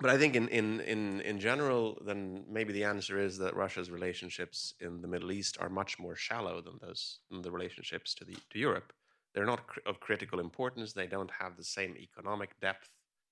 but 0.01 0.09
I 0.09 0.17
think 0.17 0.35
in, 0.35 0.47
in, 0.47 0.79
in, 0.81 1.21
in 1.21 1.39
general, 1.39 2.01
then 2.05 2.45
maybe 2.49 2.71
the 2.71 2.85
answer 2.85 3.19
is 3.19 3.37
that 3.39 3.55
Russia's 3.55 3.91
relationships 3.91 4.73
in 4.79 5.01
the 5.01 5.07
Middle 5.09 5.31
East 5.31 5.57
are 5.59 5.69
much 5.69 5.99
more 5.99 6.15
shallow 6.15 6.61
than 6.61 6.77
those 6.81 7.19
than 7.29 7.41
the 7.41 7.51
relationships 7.51 8.13
to 8.15 8.23
the 8.23 8.37
to 8.51 8.59
Europe. 8.59 8.93
They're 9.33 9.45
not 9.45 9.67
cr- 9.67 9.81
of 9.85 9.99
critical 9.99 10.39
importance. 10.39 10.93
They 10.93 11.07
don't 11.07 11.31
have 11.37 11.57
the 11.57 11.65
same 11.65 11.97
economic 11.97 12.57
depth, 12.61 12.89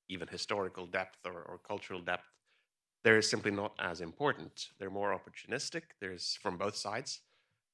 even 0.09 0.27
historical 0.27 0.85
depth 0.85 1.19
or, 1.25 1.41
or 1.43 1.59
cultural 1.65 2.01
depth. 2.01 2.27
They're 3.03 3.21
simply 3.21 3.51
not 3.51 3.73
as 3.79 4.01
important. 4.01 4.67
They're 4.77 4.89
more 4.89 5.17
opportunistic. 5.17 5.83
There's 6.01 6.37
from 6.41 6.57
both 6.57 6.75
sides, 6.75 7.21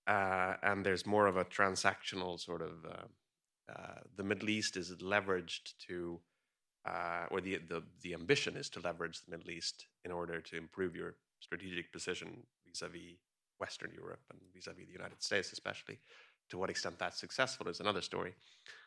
uh, 0.08 0.56
and 0.64 0.86
there's 0.86 1.06
more 1.06 1.28
of 1.28 1.38
a 1.38 1.46
transactional 1.46 2.40
sort 2.40 2.62
of. 2.62 2.86
Uh, 2.86 3.06
uh, 3.72 4.00
the 4.18 4.24
Middle 4.24 4.50
East 4.50 4.76
is 4.76 4.92
leveraged 4.98 5.78
to 5.88 6.20
uh, 6.86 7.26
or 7.32 7.42
the, 7.42 7.60
the, 7.70 7.82
the 8.02 8.14
ambition 8.14 8.58
is 8.58 8.70
to 8.70 8.80
leverage 8.82 9.22
the 9.22 9.32
Middle 9.32 9.52
East 9.52 9.88
in 10.04 10.12
order 10.12 10.42
to 10.42 10.58
improve 10.58 10.96
your 10.96 11.16
strategic 11.40 11.92
position 11.92 12.44
vis-a-vis 12.68 13.18
Western 13.60 13.92
Europe 13.96 14.22
and 14.30 14.40
vis-a-vis 14.54 14.86
the 14.88 14.92
United 14.92 15.22
States, 15.22 15.54
especially. 15.54 16.00
To 16.50 16.58
what 16.58 16.70
extent 16.70 17.00
that's 17.00 17.20
successful 17.20 17.68
is 17.68 17.80
another 17.80 18.02
story. 18.02 18.34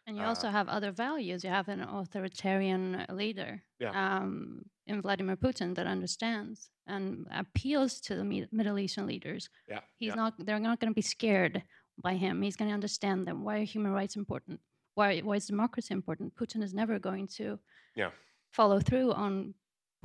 And 0.07 0.17
you 0.17 0.23
uh, 0.23 0.29
also 0.29 0.49
have 0.51 0.69
other 0.69 0.93
values. 0.93 1.43
You 1.43 1.51
have 1.51 1.69
an 1.69 1.81
authoritarian 1.81 3.05
leader 3.11 3.63
yeah. 3.81 3.91
um, 3.91 4.63
in 4.87 5.03
Vladimir 5.03 5.37
Putin 5.37 5.75
that 5.75 5.87
understands 5.87 6.71
and 6.87 7.27
appeals 7.33 8.01
to 8.03 8.15
the 8.15 8.47
Middle 8.53 8.79
Eastern 8.79 9.07
leaders. 9.07 9.49
Yeah, 9.69 9.81
he's 9.97 10.11
yeah. 10.11 10.15
not. 10.15 10.35
They're 10.39 10.61
not 10.61 10.79
going 10.81 10.93
to 10.93 10.95
be 10.95 11.03
scared 11.03 11.63
by 12.01 12.15
him. 12.15 12.43
He's 12.43 12.57
going 12.57 12.69
to 12.69 12.75
understand 12.75 13.27
them. 13.27 13.43
Why 13.43 13.59
are 13.59 13.65
human 13.65 13.93
rights 13.93 14.17
important? 14.17 14.61
Why 14.95 15.21
why 15.21 15.37
is 15.37 15.47
democracy 15.47 15.93
important? 15.93 16.37
Putin 16.37 16.63
is 16.63 16.73
never 16.73 16.99
going 16.99 17.27
to 17.39 17.59
yeah. 17.97 18.11
follow 18.53 18.79
through 18.81 19.13
on 19.13 19.55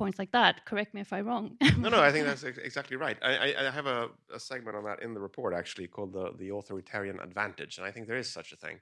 points 0.02 0.18
like 0.18 0.32
that. 0.32 0.64
Correct 0.64 0.90
me 0.94 1.00
if 1.00 1.12
I'm 1.12 1.26
wrong. 1.26 1.56
no, 1.78 1.88
no, 1.96 2.00
I 2.08 2.10
think 2.12 2.24
that's 2.30 2.42
exactly 2.42 2.96
right. 2.96 3.18
I, 3.22 3.32
I, 3.46 3.48
I 3.68 3.70
have 3.78 3.86
a, 3.86 4.08
a, 4.38 4.40
segment 4.50 4.76
on 4.76 4.84
that 4.88 4.98
in 5.04 5.14
the 5.14 5.20
report 5.28 5.54
actually 5.54 5.86
called 5.94 6.12
the 6.18 6.26
the 6.42 6.48
authoritarian 6.58 7.18
advantage, 7.28 7.78
and 7.78 7.86
I 7.88 7.90
think 7.92 8.06
there 8.08 8.22
is 8.24 8.30
such 8.38 8.50
a 8.56 8.58
thing. 8.64 8.76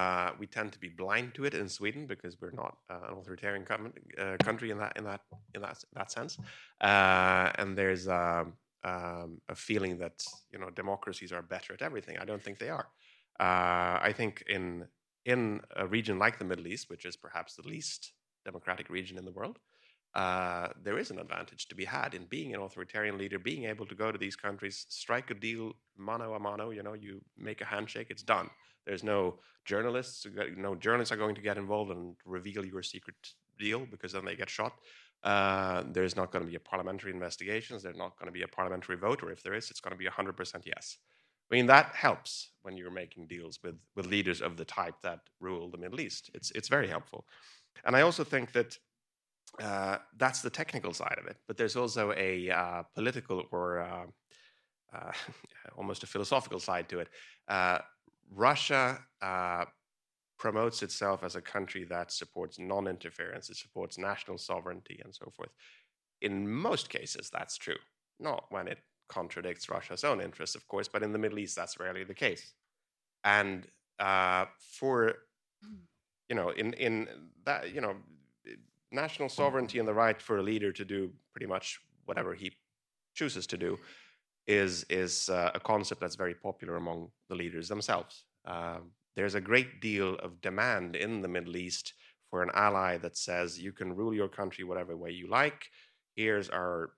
Uh, 0.00 0.30
we 0.40 0.46
tend 0.46 0.72
to 0.72 0.80
be 0.86 0.88
blind 0.88 1.34
to 1.34 1.44
it 1.48 1.54
in 1.62 1.68
Sweden 1.68 2.06
because 2.06 2.40
we're 2.40 2.58
not 2.64 2.74
uh, 2.90 3.10
an 3.10 3.18
authoritarian 3.20 3.64
com- 3.70 3.92
uh, 4.18 4.36
country 4.48 4.70
in 4.70 4.78
that 4.82 4.92
in 4.98 5.04
that 5.10 5.20
in 5.54 5.60
that 5.66 5.76
that 5.98 6.10
sense. 6.10 6.32
Uh, 6.80 7.46
and 7.60 7.68
there's 7.78 8.08
um, 8.08 8.54
um, 8.92 9.28
a 9.54 9.56
feeling 9.68 9.98
that 9.98 10.18
you 10.52 10.58
know 10.60 10.70
democracies 10.82 11.30
are 11.36 11.42
better 11.42 11.72
at 11.74 11.82
everything. 11.88 12.16
I 12.22 12.24
don't 12.30 12.42
think 12.42 12.58
they 12.58 12.72
are. 12.78 12.88
Uh, 13.46 13.96
I 14.08 14.12
think 14.18 14.32
in 14.56 14.64
in 15.32 15.60
a 15.76 15.86
region 15.96 16.18
like 16.18 16.38
the 16.38 16.48
Middle 16.50 16.66
East, 16.66 16.90
which 16.90 17.04
is 17.04 17.16
perhaps 17.16 17.54
the 17.54 17.68
least 17.74 18.00
democratic 18.44 18.88
region 18.98 19.16
in 19.20 19.24
the 19.24 19.36
world, 19.38 19.58
uh, 20.14 20.68
there 20.82 20.98
is 20.98 21.10
an 21.10 21.18
advantage 21.18 21.66
to 21.68 21.74
be 21.74 21.84
had 21.84 22.14
in 22.14 22.24
being 22.26 22.54
an 22.54 22.60
authoritarian 22.60 23.18
leader, 23.18 23.38
being 23.38 23.64
able 23.64 23.84
to 23.86 23.94
go 23.94 24.12
to 24.12 24.18
these 24.18 24.36
countries, 24.36 24.86
strike 24.88 25.30
a 25.30 25.34
deal 25.34 25.72
mano 25.96 26.34
a 26.34 26.38
mano. 26.38 26.70
You 26.70 26.82
know, 26.82 26.94
you 26.94 27.20
make 27.36 27.60
a 27.60 27.64
handshake, 27.64 28.08
it's 28.10 28.22
done. 28.22 28.48
There's 28.86 29.02
no 29.02 29.40
journalists. 29.64 30.26
No 30.56 30.74
journalists 30.76 31.10
are 31.10 31.16
going 31.16 31.34
to 31.34 31.40
get 31.40 31.58
involved 31.58 31.90
and 31.90 32.14
reveal 32.24 32.64
your 32.64 32.82
secret 32.82 33.16
deal 33.58 33.86
because 33.90 34.12
then 34.12 34.24
they 34.24 34.36
get 34.36 34.50
shot. 34.50 34.74
Uh, 35.24 35.82
there's 35.90 36.16
not 36.16 36.30
going 36.30 36.44
to 36.44 36.50
be 36.50 36.56
a 36.56 36.60
parliamentary 36.60 37.10
investigations. 37.10 37.82
There's 37.82 37.96
not 37.96 38.16
going 38.18 38.26
to 38.26 38.32
be 38.32 38.42
a 38.42 38.48
parliamentary 38.48 38.96
vote, 38.96 39.22
or 39.22 39.32
if 39.32 39.42
there 39.42 39.54
is, 39.54 39.70
it's 39.70 39.80
going 39.80 39.92
to 39.92 39.98
be 39.98 40.06
100% 40.06 40.66
yes. 40.66 40.98
I 41.50 41.54
mean, 41.54 41.66
that 41.66 41.94
helps 41.94 42.50
when 42.62 42.76
you're 42.76 42.90
making 42.90 43.26
deals 43.26 43.58
with, 43.64 43.76
with 43.96 44.06
leaders 44.06 44.42
of 44.42 44.56
the 44.56 44.64
type 44.64 44.94
that 45.02 45.20
rule 45.40 45.70
the 45.70 45.78
Middle 45.78 46.00
East. 46.00 46.30
It's, 46.34 46.50
it's 46.52 46.68
very 46.68 46.88
helpful. 46.88 47.26
And 47.84 47.96
I 47.96 48.02
also 48.02 48.22
think 48.22 48.52
that 48.52 48.78
uh, 49.62 49.98
that's 50.16 50.42
the 50.42 50.50
technical 50.50 50.92
side 50.92 51.16
of 51.18 51.26
it, 51.26 51.36
but 51.46 51.56
there's 51.56 51.76
also 51.76 52.12
a 52.16 52.50
uh, 52.50 52.82
political 52.94 53.44
or 53.50 53.80
uh, 53.80 54.06
uh 54.92 55.12
almost 55.78 56.02
a 56.02 56.06
philosophical 56.06 56.60
side 56.60 56.88
to 56.88 57.00
it. 57.00 57.08
Uh, 57.48 57.78
Russia 58.30 58.98
uh, 59.22 59.64
promotes 60.38 60.82
itself 60.82 61.22
as 61.22 61.36
a 61.36 61.40
country 61.40 61.84
that 61.84 62.12
supports 62.12 62.58
non 62.58 62.86
interference, 62.86 63.48
it 63.50 63.56
supports 63.56 63.98
national 63.98 64.38
sovereignty, 64.38 65.00
and 65.04 65.14
so 65.14 65.30
forth. 65.30 65.50
In 66.20 66.48
most 66.50 66.88
cases, 66.88 67.30
that's 67.30 67.56
true. 67.56 67.78
Not 68.18 68.46
when 68.50 68.68
it 68.68 68.78
contradicts 69.08 69.68
Russia's 69.68 70.04
own 70.04 70.20
interests, 70.20 70.56
of 70.56 70.66
course, 70.66 70.88
but 70.88 71.02
in 71.02 71.12
the 71.12 71.18
Middle 71.18 71.38
East, 71.38 71.56
that's 71.56 71.78
rarely 71.78 72.04
the 72.04 72.14
case. 72.14 72.54
And 73.22 73.66
uh, 73.98 74.46
for 74.58 75.14
you 76.28 76.36
know, 76.36 76.50
in 76.50 76.72
in 76.74 77.08
that 77.44 77.74
you 77.74 77.80
know, 77.80 77.96
national 78.94 79.28
sovereignty 79.28 79.78
and 79.78 79.88
the 79.88 79.94
right 79.94 80.20
for 80.20 80.38
a 80.38 80.42
leader 80.42 80.72
to 80.72 80.84
do 80.84 81.10
pretty 81.32 81.46
much 81.46 81.80
whatever 82.04 82.34
he 82.34 82.52
chooses 83.14 83.46
to 83.46 83.56
do 83.56 83.78
is 84.46 84.84
is 84.90 85.28
uh, 85.28 85.50
a 85.54 85.60
concept 85.60 86.00
that's 86.00 86.16
very 86.16 86.34
popular 86.34 86.76
among 86.76 87.08
the 87.28 87.34
leaders 87.34 87.68
themselves. 87.68 88.24
Uh, 88.44 88.78
there's 89.16 89.34
a 89.34 89.40
great 89.40 89.80
deal 89.80 90.16
of 90.16 90.40
demand 90.40 90.96
in 90.96 91.22
the 91.22 91.28
Middle 91.28 91.56
East 91.56 91.94
for 92.30 92.42
an 92.42 92.50
ally 92.54 92.98
that 92.98 93.16
says 93.16 93.60
you 93.60 93.72
can 93.72 93.94
rule 93.94 94.12
your 94.12 94.28
country 94.28 94.64
whatever 94.64 94.96
way 94.96 95.10
you 95.10 95.28
like. 95.28 95.70
Here's 96.16 96.48
our 96.50 96.90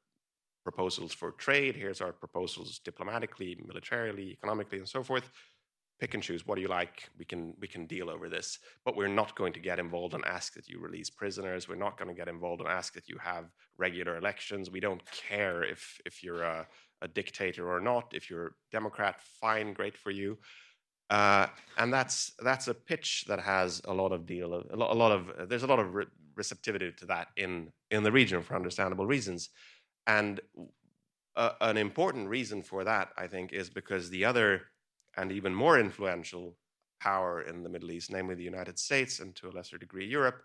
proposals 0.64 1.12
for 1.12 1.30
trade. 1.32 1.76
Here's 1.76 2.00
our 2.00 2.12
proposals 2.12 2.80
diplomatically, 2.84 3.56
militarily, 3.66 4.32
economically, 4.32 4.78
and 4.78 4.88
so 4.88 5.02
forth. 5.02 5.30
Pick 5.98 6.14
and 6.14 6.22
choose. 6.22 6.46
What 6.46 6.56
do 6.56 6.62
you 6.62 6.68
like? 6.68 7.08
We 7.18 7.24
can 7.24 7.54
we 7.58 7.66
can 7.66 7.86
deal 7.86 8.10
over 8.10 8.28
this. 8.28 8.58
But 8.84 8.96
we're 8.96 9.08
not 9.08 9.34
going 9.34 9.52
to 9.54 9.60
get 9.60 9.78
involved 9.78 10.14
and 10.14 10.24
ask 10.24 10.54
that 10.54 10.68
you 10.68 10.78
release 10.78 11.08
prisoners. 11.08 11.68
We're 11.68 11.76
not 11.76 11.98
going 11.98 12.08
to 12.08 12.14
get 12.14 12.28
involved 12.28 12.60
and 12.60 12.68
ask 12.68 12.92
that 12.94 13.08
you 13.08 13.16
have 13.18 13.46
regular 13.78 14.18
elections. 14.18 14.70
We 14.70 14.80
don't 14.80 15.02
care 15.10 15.62
if 15.62 15.98
if 16.04 16.22
you're 16.22 16.42
a, 16.42 16.66
a 17.00 17.08
dictator 17.08 17.70
or 17.70 17.80
not. 17.80 18.12
If 18.12 18.28
you're 18.28 18.46
a 18.46 18.50
Democrat, 18.70 19.20
fine, 19.40 19.72
great 19.72 19.96
for 19.96 20.10
you. 20.10 20.38
Uh, 21.08 21.46
and 21.78 21.92
that's 21.92 22.32
that's 22.40 22.68
a 22.68 22.74
pitch 22.74 23.24
that 23.28 23.40
has 23.40 23.80
a 23.86 23.94
lot 23.94 24.12
of 24.12 24.26
deal 24.26 24.62
a 24.70 24.76
lot, 24.76 24.90
a 24.90 24.94
lot 24.94 25.12
of 25.12 25.48
there's 25.48 25.62
a 25.62 25.66
lot 25.66 25.78
of 25.78 25.94
re- 25.94 26.06
receptivity 26.34 26.92
to 26.92 27.06
that 27.06 27.28
in 27.36 27.70
in 27.92 28.02
the 28.02 28.10
region 28.10 28.42
for 28.42 28.56
understandable 28.56 29.06
reasons 29.06 29.50
and 30.08 30.40
uh, 31.36 31.50
an 31.60 31.76
important 31.76 32.28
reason 32.28 32.62
for 32.62 32.84
that, 32.84 33.10
I 33.16 33.26
think, 33.26 33.52
is 33.52 33.68
because 33.68 34.08
the 34.10 34.24
other 34.24 34.62
and 35.16 35.32
even 35.32 35.54
more 35.54 35.78
influential 35.78 36.56
power 37.00 37.42
in 37.42 37.62
the 37.62 37.68
Middle 37.68 37.90
East, 37.90 38.10
namely 38.10 38.34
the 38.34 38.42
United 38.42 38.78
States 38.78 39.20
and 39.20 39.34
to 39.36 39.48
a 39.48 39.50
lesser 39.52 39.78
degree 39.78 40.06
Europe, 40.06 40.42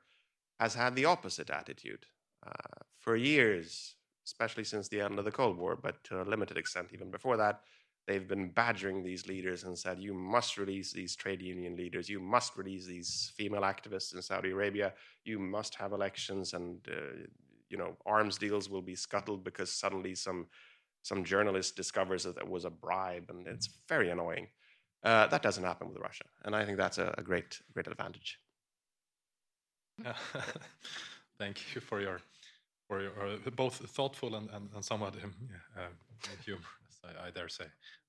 has 0.60 0.76
had 0.76 0.96
the 0.96 1.06
opposite 1.06 1.50
attitude. 1.50 2.06
Uh, 2.46 2.80
for 3.00 3.16
years, 3.16 3.96
especially 4.26 4.64
since 4.64 4.88
the 4.88 5.02
end 5.02 5.18
of 5.20 5.26
the 5.26 5.32
Cold 5.32 5.58
War, 5.58 5.76
but 5.76 6.04
to 6.06 6.22
a 6.22 6.24
limited 6.24 6.58
extent 6.58 6.90
even 6.94 7.12
before 7.12 7.38
that, 7.38 7.62
they've 8.08 8.28
been 8.28 8.50
badgering 8.50 9.04
these 9.04 9.28
leaders 9.28 9.64
and 9.64 9.78
said, 9.78 10.00
you 10.00 10.14
must 10.14 10.58
release 10.58 10.92
these 10.92 11.16
trade 11.16 11.42
union 11.42 11.76
leaders, 11.76 12.10
you 12.10 12.20
must 12.20 12.58
release 12.58 12.86
these 12.86 13.32
female 13.36 13.62
activists 13.62 14.16
in 14.16 14.22
Saudi 14.22 14.52
Arabia, 14.52 14.94
you 15.24 15.40
must 15.40 15.76
have 15.76 15.94
elections, 15.94 16.54
and 16.54 16.80
uh, 16.90 17.28
you 17.70 17.78
know 17.78 17.96
arms 18.06 18.38
deals 18.38 18.70
will 18.70 18.82
be 18.82 18.96
scuttled 18.96 19.44
because 19.44 19.72
suddenly 19.72 20.14
some 20.14 20.48
some 21.04 21.24
journalist 21.24 21.76
discovers 21.76 22.24
that 22.24 22.38
it 22.38 22.48
was 22.48 22.66
a 22.66 22.70
bribe, 22.70 23.30
and 23.30 23.48
it's 23.48 23.70
very 23.88 24.10
annoying. 24.12 24.48
Uh, 25.04 25.28
that 25.28 25.42
doesn't 25.42 25.64
happen 25.64 25.88
with 25.90 25.98
Russia, 25.98 26.26
and 26.46 26.56
I 26.56 26.64
think 26.66 26.78
that's 26.78 27.00
a, 27.00 27.14
a 27.18 27.24
great 27.24 27.60
great 27.74 27.88
advantage. 27.88 28.40
Thank 31.40 31.76
you 31.76 31.82
for 31.82 32.02
your 32.02 32.22
for 32.88 33.02
your 33.02 33.12
uh, 33.20 33.50
both 33.56 33.76
thoughtful 33.76 34.36
and, 34.36 34.50
and, 34.52 34.70
and 34.76 34.86
somewhat 34.86 35.16
um, 35.24 35.34
uh, 35.78 35.82
humorous, 36.46 36.66
I, 37.04 37.28
I, 37.28 37.32
dare 37.32 37.50
say, 37.50 37.66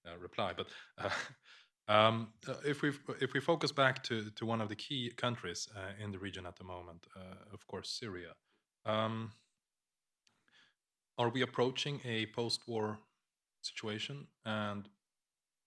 uh, 0.06 0.18
reply. 0.18 0.52
But 0.54 0.68
uh, 0.98 1.10
um, 1.88 2.28
if 2.64 2.82
we 2.82 2.92
if 3.20 3.32
we 3.32 3.40
focus 3.40 3.72
back 3.72 4.02
to 4.04 4.30
to 4.30 4.44
one 4.44 4.60
of 4.60 4.68
the 4.68 4.76
key 4.76 5.12
countries 5.16 5.68
in 6.02 6.12
the 6.12 6.18
region 6.18 6.46
at 6.46 6.56
the 6.56 6.64
moment, 6.64 7.06
of 7.52 7.66
course, 7.66 7.88
Syria. 7.88 8.34
Um, 8.84 9.30
are 11.18 11.28
we 11.28 11.42
approaching 11.42 12.00
a 12.04 12.26
post-war 12.26 12.98
situation 13.62 14.26
and 14.44 14.88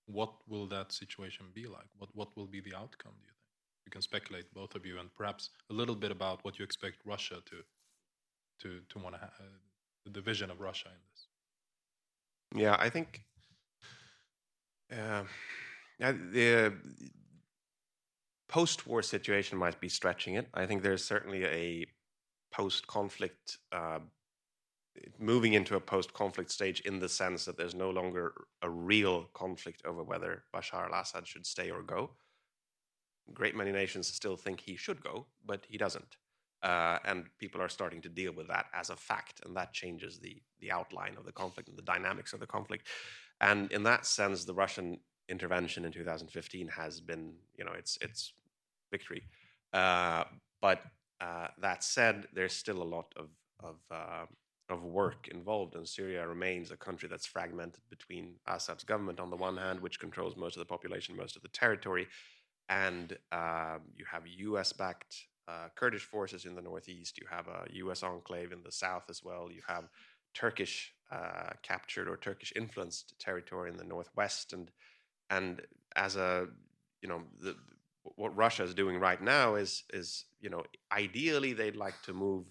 what 0.05 0.33
will 0.47 0.67
that 0.67 0.91
situation 0.91 1.45
be 1.53 1.65
like? 1.67 1.89
What 1.97 2.09
what 2.15 2.35
will 2.35 2.47
be 2.47 2.61
the 2.61 2.75
outcome 2.75 3.13
do 3.21 3.27
you 3.27 3.33
think? 3.33 3.51
You 3.85 3.91
can 3.91 4.01
speculate 4.01 4.53
both 4.53 4.75
of 4.75 4.85
you 4.85 4.99
and 4.99 5.13
perhaps 5.13 5.49
a 5.69 5.73
little 5.73 5.95
bit 5.95 6.11
about 6.11 6.43
what 6.43 6.57
you 6.59 6.65
expect 6.65 6.97
russia 7.05 7.41
to 7.45 7.57
to 8.61 8.81
to 8.89 8.99
want 8.99 9.15
to 9.15 9.19
ha- 9.21 9.33
uh, 9.39 10.11
the 10.11 10.21
vision 10.21 10.49
of 10.51 10.59
russia 10.59 10.89
in 10.89 11.01
this. 11.11 11.27
Yeah 12.63 12.75
i 12.79 12.89
think 12.89 13.25
uh, 14.91 15.23
the 15.99 16.73
post-war 18.47 19.01
situation 19.01 19.57
might 19.57 19.79
be 19.79 19.89
stretching 19.89 20.35
it. 20.35 20.47
I 20.53 20.65
think 20.65 20.83
there's 20.83 21.03
certainly 21.03 21.45
a 21.45 21.85
post-conflict 22.51 23.57
uh, 23.71 23.99
moving 25.19 25.53
into 25.53 25.75
a 25.75 25.79
post-conflict 25.79 26.51
stage 26.51 26.81
in 26.81 26.99
the 26.99 27.09
sense 27.09 27.45
that 27.45 27.57
there's 27.57 27.75
no 27.75 27.89
longer 27.89 28.33
a 28.61 28.69
real 28.69 29.29
conflict 29.33 29.81
over 29.85 30.03
whether 30.03 30.43
Bashar 30.53 30.91
al-Assad 30.91 31.27
should 31.27 31.45
stay 31.45 31.69
or 31.69 31.81
go. 31.81 32.11
Great 33.33 33.55
many 33.55 33.71
nations 33.71 34.07
still 34.07 34.37
think 34.37 34.59
he 34.59 34.75
should 34.75 35.01
go, 35.01 35.25
but 35.45 35.65
he 35.67 35.77
doesn't. 35.77 36.17
Uh, 36.63 36.99
and 37.05 37.25
people 37.39 37.61
are 37.61 37.69
starting 37.69 38.01
to 38.01 38.09
deal 38.09 38.33
with 38.33 38.47
that 38.47 38.65
as 38.73 38.89
a 38.89 38.95
fact, 38.95 39.41
and 39.45 39.55
that 39.55 39.73
changes 39.73 40.19
the 40.19 40.41
the 40.59 40.71
outline 40.71 41.15
of 41.17 41.25
the 41.25 41.31
conflict 41.31 41.69
and 41.69 41.77
the 41.77 41.83
dynamics 41.83 42.33
of 42.33 42.39
the 42.39 42.47
conflict. 42.47 42.87
And 43.41 43.71
in 43.71 43.83
that 43.83 44.05
sense, 44.05 44.45
the 44.45 44.53
Russian 44.53 44.99
intervention 45.29 45.85
in 45.85 45.91
2015 45.91 46.67
has 46.69 47.01
been, 47.01 47.33
you 47.55 47.65
know, 47.65 47.73
it's 47.77 47.97
it's 48.01 48.33
victory. 48.91 49.23
Uh, 49.73 50.23
but 50.61 50.81
uh, 51.21 51.47
that 51.61 51.83
said, 51.83 52.27
there's 52.33 52.53
still 52.53 52.81
a 52.81 52.91
lot 52.95 53.13
of 53.15 53.29
of 53.59 53.75
uh, 53.91 54.25
of 54.69 54.83
work 54.83 55.27
involved, 55.29 55.75
and 55.75 55.87
Syria 55.87 56.27
remains 56.27 56.71
a 56.71 56.77
country 56.77 57.07
that's 57.07 57.25
fragmented 57.25 57.81
between 57.89 58.35
Assad's 58.47 58.83
government 58.83 59.19
on 59.19 59.29
the 59.29 59.35
one 59.35 59.57
hand, 59.57 59.79
which 59.79 59.99
controls 59.99 60.35
most 60.35 60.55
of 60.55 60.59
the 60.59 60.65
population, 60.65 61.15
most 61.15 61.35
of 61.35 61.41
the 61.41 61.49
territory, 61.49 62.07
and 62.69 63.17
um, 63.31 63.81
you 63.95 64.05
have 64.11 64.23
U.S.-backed 64.25 65.23
uh, 65.47 65.67
Kurdish 65.75 66.05
forces 66.05 66.45
in 66.45 66.55
the 66.55 66.61
northeast. 66.61 67.19
You 67.19 67.27
have 67.29 67.47
a 67.47 67.65
U.S. 67.73 68.01
enclave 68.01 68.51
in 68.51 68.63
the 68.63 68.71
south 68.71 69.03
as 69.09 69.21
well. 69.23 69.49
You 69.51 69.61
have 69.67 69.85
Turkish 70.33 70.93
uh, 71.11 71.51
captured 71.61 72.07
or 72.07 72.17
Turkish 72.17 72.51
influenced 72.55 73.17
territory 73.19 73.69
in 73.69 73.77
the 73.77 73.83
northwest, 73.83 74.53
and 74.53 74.71
and 75.29 75.61
as 75.95 76.15
a 76.15 76.47
you 77.01 77.09
know 77.09 77.21
the, 77.39 77.55
what 78.15 78.35
Russia 78.35 78.63
is 78.63 78.73
doing 78.73 78.99
right 78.99 79.21
now 79.21 79.55
is 79.55 79.83
is 79.93 80.25
you 80.41 80.49
know 80.49 80.63
ideally 80.91 81.53
they'd 81.53 81.75
like 81.75 81.99
to 82.03 82.13
move 82.13 82.45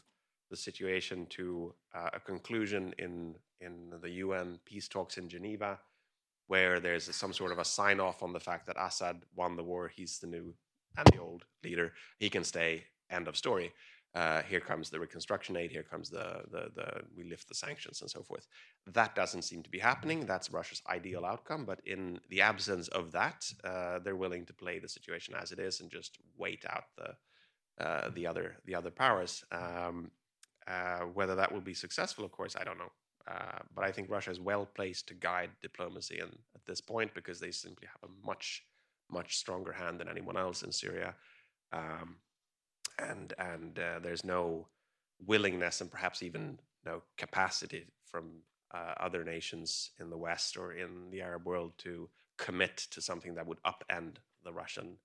the 0.51 0.57
situation 0.57 1.27
to 1.31 1.75
uh, 1.95 2.11
a 2.13 2.21
conclusion 2.21 2.95
in 2.99 3.35
in 3.61 3.93
the 4.03 4.11
UN 4.11 4.59
peace 4.65 4.89
talks 4.89 5.17
in 5.17 5.29
Geneva, 5.29 5.79
where 6.49 6.81
there's 6.81 7.15
some 7.15 7.33
sort 7.33 7.53
of 7.53 7.59
a 7.59 7.65
sign 7.65 8.01
off 8.01 8.23
on 8.23 8.33
the 8.33 8.41
fact 8.41 8.67
that 8.67 8.77
Assad 8.79 9.23
won 9.35 9.57
the 9.57 9.63
war, 9.63 9.89
he's 9.89 10.19
the 10.19 10.27
new 10.27 10.55
and 10.97 11.07
the 11.13 11.19
old 11.19 11.45
leader, 11.63 11.93
he 12.19 12.31
can 12.31 12.45
stay. 12.45 12.85
End 13.11 13.29
of 13.29 13.37
story. 13.37 13.73
Uh, 14.15 14.43
here 14.43 14.61
comes 14.61 14.91
the 14.91 15.01
reconstruction 15.01 15.57
aid. 15.57 15.73
Here 15.73 15.83
comes 15.83 16.09
the, 16.09 16.43
the 16.51 16.71
the 16.75 17.03
we 17.17 17.25
lift 17.25 17.49
the 17.49 17.55
sanctions 17.55 18.01
and 18.01 18.11
so 18.11 18.23
forth. 18.23 18.47
That 18.87 19.17
doesn't 19.17 19.43
seem 19.43 19.63
to 19.65 19.71
be 19.71 19.81
happening. 19.81 20.25
That's 20.25 20.53
Russia's 20.53 20.83
ideal 20.89 21.25
outcome. 21.25 21.65
But 21.65 21.81
in 21.85 22.21
the 22.31 22.41
absence 22.41 22.87
of 22.89 23.11
that, 23.13 23.45
uh, 23.65 23.99
they're 23.99 24.15
willing 24.15 24.47
to 24.47 24.55
play 24.55 24.79
the 24.79 24.89
situation 24.89 25.35
as 25.35 25.51
it 25.51 25.59
is 25.59 25.81
and 25.81 25.91
just 25.91 26.19
wait 26.39 26.65
out 26.69 26.85
the 26.97 27.85
uh, 27.85 28.11
the 28.15 28.27
other 28.27 28.57
the 28.67 28.77
other 28.77 28.91
powers. 28.91 29.45
Um, 29.51 30.13
uh, 30.67 31.01
whether 31.01 31.35
that 31.35 31.53
will 31.53 31.61
be 31.61 31.75
successful, 31.75 32.25
of 32.25 32.33
course, 32.33 32.57
I 32.59 32.65
don't 32.65 32.79
know. 32.79 32.93
Uh, 33.27 33.59
but 33.75 33.85
I 33.85 33.93
think 33.93 34.11
Russia 34.11 34.31
is 34.31 34.41
well 34.41 34.67
placed 34.67 35.09
to 35.09 35.15
guide 35.15 35.51
diplomacy 35.63 36.19
and 36.19 36.37
at 36.55 36.65
this 36.67 36.81
point 36.81 37.15
because 37.15 37.41
they 37.41 37.51
simply 37.51 37.89
have 37.89 38.11
a 38.11 38.27
much 38.27 38.65
much 39.11 39.37
stronger 39.37 39.73
hand 39.73 40.01
than 40.01 40.09
anyone 40.09 40.37
else 40.37 40.63
in 40.63 40.73
Syria. 40.73 41.15
Um, 41.73 42.17
and 42.99 43.33
and 43.39 43.79
uh, 43.79 43.99
there's 44.03 44.25
no 44.25 44.69
willingness 45.27 45.81
and 45.81 45.91
perhaps 45.91 46.23
even 46.23 46.59
no 46.85 47.03
capacity 47.17 47.87
from 48.05 48.43
uh, 48.75 48.95
other 49.01 49.25
nations 49.25 49.91
in 50.01 50.11
the 50.11 50.19
West 50.19 50.57
or 50.57 50.73
in 50.73 51.11
the 51.11 51.23
Arab 51.23 51.47
world 51.47 51.73
to 51.79 52.09
commit 52.37 52.77
to 52.91 53.01
something 53.01 53.35
that 53.35 53.47
would 53.47 53.63
upend 53.65 54.17
the 54.45 54.53
Russian 54.53 54.97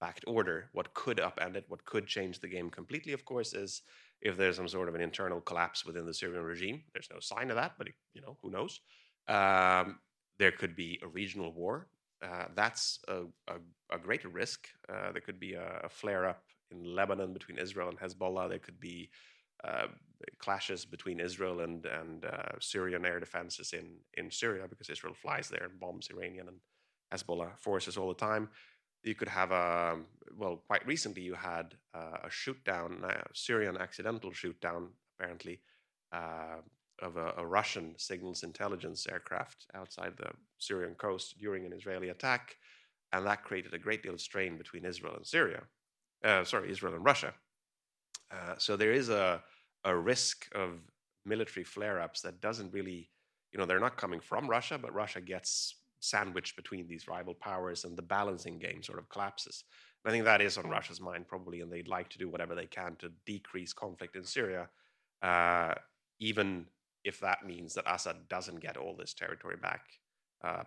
backed 0.00 0.24
order. 0.26 0.70
What 0.72 0.94
could 0.94 1.18
upend 1.18 1.56
it, 1.56 1.64
what 1.68 1.84
could 1.84 2.06
change 2.06 2.40
the 2.40 2.48
game 2.48 2.70
completely, 2.70 3.12
of 3.12 3.24
course, 3.24 3.52
is 3.52 3.82
if 4.20 4.36
there's 4.36 4.56
some 4.56 4.68
sort 4.68 4.88
of 4.88 4.94
an 4.94 5.00
internal 5.00 5.40
collapse 5.40 5.84
within 5.84 6.06
the 6.06 6.14
Syrian 6.14 6.42
regime. 6.42 6.82
There's 6.92 7.08
no 7.12 7.20
sign 7.20 7.50
of 7.50 7.56
that, 7.56 7.72
but 7.78 7.88
you 8.14 8.20
know 8.20 8.36
who 8.42 8.50
knows. 8.50 8.80
Um, 9.28 9.98
there 10.38 10.52
could 10.52 10.74
be 10.74 10.98
a 11.02 11.06
regional 11.06 11.52
war. 11.52 11.88
Uh, 12.22 12.46
that's 12.54 12.98
a, 13.08 13.22
a, 13.46 13.56
a, 13.92 13.98
greater 13.98 14.28
risk. 14.28 14.68
Uh, 14.88 15.12
there 15.12 15.20
could 15.20 15.38
be 15.38 15.54
a, 15.54 15.82
a 15.84 15.88
flare 15.88 16.26
up 16.26 16.42
in 16.72 16.82
Lebanon 16.82 17.32
between 17.32 17.58
Israel 17.58 17.88
and 17.88 17.98
Hezbollah. 17.98 18.48
There 18.48 18.58
could 18.58 18.80
be 18.80 19.10
uh, 19.62 19.86
clashes 20.38 20.84
between 20.84 21.20
Israel 21.20 21.60
and 21.60 21.86
and 21.86 22.24
uh, 22.24 22.58
Syrian 22.60 23.04
air 23.04 23.20
defenses 23.20 23.72
in 23.72 23.98
in 24.14 24.30
Syria 24.30 24.66
because 24.68 24.88
Israel 24.88 25.14
flies 25.14 25.48
there 25.48 25.64
and 25.64 25.78
bombs 25.78 26.08
Iranian 26.10 26.48
and 26.48 26.58
Hezbollah 27.12 27.58
forces 27.58 27.96
all 27.96 28.08
the 28.08 28.14
time. 28.14 28.48
You 29.02 29.14
could 29.14 29.28
have 29.28 29.50
a 29.50 29.96
well, 30.36 30.62
quite 30.66 30.86
recently 30.86 31.22
you 31.22 31.34
had 31.34 31.74
uh, 31.94 32.18
a 32.24 32.30
shoot 32.30 32.62
down, 32.64 33.02
a 33.04 33.22
Syrian 33.32 33.76
accidental 33.76 34.30
shoot 34.30 34.60
down, 34.60 34.90
apparently, 35.18 35.60
uh, 36.12 36.58
of 37.00 37.16
a, 37.16 37.34
a, 37.38 37.46
Russian 37.46 37.94
signals 37.96 38.44
intelligence 38.44 39.06
aircraft 39.10 39.66
outside 39.74 40.12
the 40.16 40.30
Syrian 40.58 40.94
coast 40.94 41.38
during 41.38 41.64
an 41.66 41.72
Israeli 41.72 42.10
attack, 42.10 42.56
and 43.12 43.26
that 43.26 43.42
created 43.42 43.74
a 43.74 43.78
great 43.78 44.02
deal 44.02 44.14
of 44.14 44.20
strain 44.20 44.58
between 44.58 44.84
Israel 44.84 45.14
and 45.16 45.26
Syria 45.26 45.62
uh, 46.24 46.44
sorry, 46.44 46.70
Israel 46.70 46.94
and 46.94 47.04
Russia. 47.04 47.34
Uh, 48.30 48.54
so 48.58 48.76
there 48.76 48.92
is 48.92 49.08
a 49.08 49.42
a 49.84 49.96
risk 49.96 50.48
of 50.54 50.80
military 51.24 51.62
flare-ups 51.64 52.20
that 52.22 52.40
doesn't 52.40 52.72
really, 52.72 53.08
you 53.52 53.58
know, 53.58 53.64
they're 53.64 53.78
not 53.78 53.96
coming 53.96 54.18
from 54.18 54.48
Russia, 54.48 54.76
but 54.76 54.92
Russia 54.92 55.20
gets 55.20 55.76
sandwiched 56.00 56.56
between 56.56 56.86
these 56.86 57.08
rival 57.08 57.34
powers, 57.34 57.84
and 57.84 57.96
the 57.96 58.02
balancing 58.02 58.58
game 58.58 58.82
sort 58.82 58.98
of 58.98 59.08
collapses. 59.08 59.64
And 60.04 60.10
I 60.10 60.12
think 60.14 60.24
that 60.24 60.40
is 60.40 60.58
on 60.58 60.70
Russia's 60.70 61.00
mind 61.00 61.26
probably, 61.28 61.60
and 61.60 61.72
they'd 61.72 61.88
like 61.88 62.08
to 62.10 62.18
do 62.18 62.28
whatever 62.28 62.54
they 62.54 62.66
can 62.66 62.96
to 62.96 63.12
decrease 63.26 63.72
conflict 63.72 64.16
in 64.16 64.24
Syria, 64.24 64.68
uh, 65.22 65.74
even 66.20 66.66
if 67.04 67.20
that 67.20 67.46
means 67.46 67.74
that 67.74 67.92
Assad 67.92 68.28
doesn't 68.28 68.60
get 68.60 68.76
all 68.76 68.94
this 68.96 69.14
territory 69.14 69.56
back. 69.56 69.82
Uh, 70.42 70.64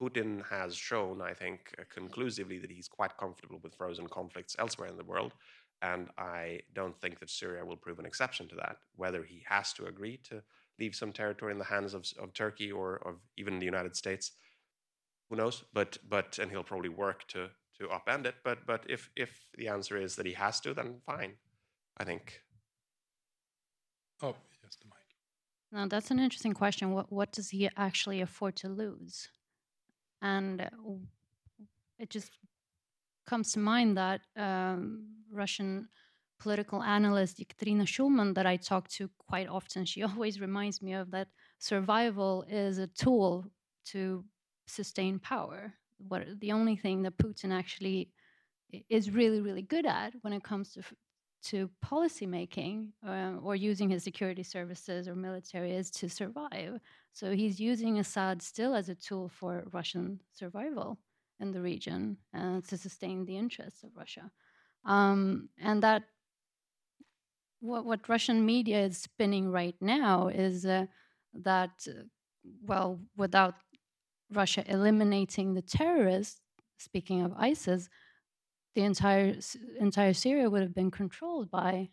Putin 0.00 0.42
has 0.48 0.74
shown, 0.74 1.20
I 1.20 1.34
think, 1.34 1.74
uh, 1.78 1.82
conclusively 1.92 2.58
that 2.58 2.70
he's 2.70 2.88
quite 2.88 3.16
comfortable 3.18 3.60
with 3.62 3.74
frozen 3.74 4.06
conflicts 4.06 4.56
elsewhere 4.58 4.88
in 4.88 4.96
the 4.96 5.04
world. 5.04 5.32
And 5.82 6.08
I 6.18 6.60
don't 6.74 6.98
think 7.00 7.20
that 7.20 7.30
Syria 7.30 7.64
will 7.64 7.76
prove 7.76 7.98
an 7.98 8.06
exception 8.06 8.48
to 8.48 8.56
that. 8.56 8.76
Whether 8.96 9.22
he 9.24 9.42
has 9.48 9.72
to 9.74 9.86
agree 9.86 10.18
to 10.28 10.42
leave 10.78 10.94
some 10.94 11.12
territory 11.12 11.52
in 11.52 11.58
the 11.58 11.64
hands 11.64 11.92
of, 11.94 12.06
of 12.18 12.32
Turkey 12.32 12.72
or 12.72 12.96
of 13.06 13.16
even 13.36 13.58
the 13.58 13.66
United 13.66 13.96
States, 13.96 14.32
who 15.30 15.36
knows? 15.36 15.64
But 15.72 15.98
but 16.08 16.38
and 16.38 16.50
he'll 16.50 16.64
probably 16.64 16.90
work 16.90 17.26
to 17.28 17.50
to 17.78 17.88
upend 17.88 18.26
it. 18.26 18.34
But 18.44 18.66
but 18.66 18.84
if 18.88 19.10
if 19.16 19.46
the 19.56 19.68
answer 19.68 19.96
is 19.96 20.16
that 20.16 20.26
he 20.26 20.34
has 20.34 20.60
to, 20.60 20.74
then 20.74 21.00
fine. 21.06 21.36
I 21.96 22.04
think. 22.04 22.42
Oh 24.22 24.36
yes, 24.62 24.76
the 24.76 24.86
mic. 24.86 25.06
Now 25.72 25.86
that's 25.88 26.10
an 26.10 26.18
interesting 26.18 26.52
question. 26.52 26.92
What 26.92 27.10
what 27.10 27.32
does 27.32 27.50
he 27.50 27.70
actually 27.76 28.20
afford 28.20 28.56
to 28.56 28.68
lose? 28.68 29.28
and 30.22 30.68
it 31.98 32.10
just 32.10 32.30
comes 33.26 33.52
to 33.52 33.58
mind 33.58 33.96
that 33.96 34.20
um, 34.36 35.06
Russian 35.30 35.88
political 36.38 36.82
analyst 36.82 37.40
Ekaterina 37.40 37.84
Shulman 37.84 38.34
that 38.34 38.46
I 38.46 38.56
talk 38.56 38.88
to 38.88 39.10
quite 39.18 39.48
often, 39.48 39.84
she 39.84 40.02
always 40.10 40.40
reminds 40.40 40.82
me 40.82 40.94
of 40.94 41.10
that 41.10 41.28
survival 41.58 42.44
is 42.48 42.78
a 42.78 42.86
tool 42.86 43.46
to 43.86 44.24
sustain 44.70 45.18
power. 45.18 45.74
What 46.08 46.40
the 46.40 46.52
only 46.52 46.76
thing 46.76 47.02
that 47.02 47.18
Putin 47.18 47.52
actually 47.52 48.10
is 48.88 49.10
really, 49.10 49.40
really 49.40 49.62
good 49.62 49.86
at 49.86 50.14
when 50.22 50.32
it 50.32 50.42
comes 50.42 50.72
to 50.74 50.82
to 51.42 51.70
policy 51.80 52.26
making 52.26 52.92
uh, 53.06 53.32
or 53.42 53.56
using 53.56 53.88
his 53.88 54.04
security 54.04 54.42
services 54.42 55.08
or 55.08 55.14
military 55.14 55.72
is 55.72 55.90
to 55.90 56.08
survive. 56.08 56.78
So 57.12 57.32
he's 57.32 57.58
using 57.58 57.98
Assad 57.98 58.42
still 58.42 58.74
as 58.74 58.88
a 58.88 58.94
tool 58.94 59.28
for 59.28 59.64
Russian 59.72 60.20
survival 60.32 60.98
in 61.40 61.50
the 61.50 61.62
region 61.62 62.18
uh, 62.36 62.60
to 62.68 62.76
sustain 62.76 63.24
the 63.24 63.38
interests 63.38 63.82
of 63.82 63.96
Russia. 63.96 64.30
Um, 64.84 65.48
and 65.58 65.82
that 65.82 66.02
what, 67.60 67.84
what 67.84 68.08
Russian 68.08 68.44
media 68.44 68.84
is 68.84 68.98
spinning 68.98 69.50
right 69.50 69.76
now 69.80 70.28
is 70.28 70.66
uh, 70.66 70.86
that, 71.34 71.70
uh, 71.88 72.02
well, 72.66 73.00
without 73.16 73.54
Russia 74.32 74.64
eliminating 74.66 75.54
the 75.54 75.62
terrorists, 75.62 76.40
speaking 76.78 77.22
of 77.22 77.32
ISIS, 77.36 77.88
the 78.74 78.82
entire 78.82 79.36
entire 79.78 80.12
Syria 80.12 80.48
would 80.48 80.62
have 80.62 80.74
been 80.74 80.90
controlled 80.90 81.50
by 81.50 81.90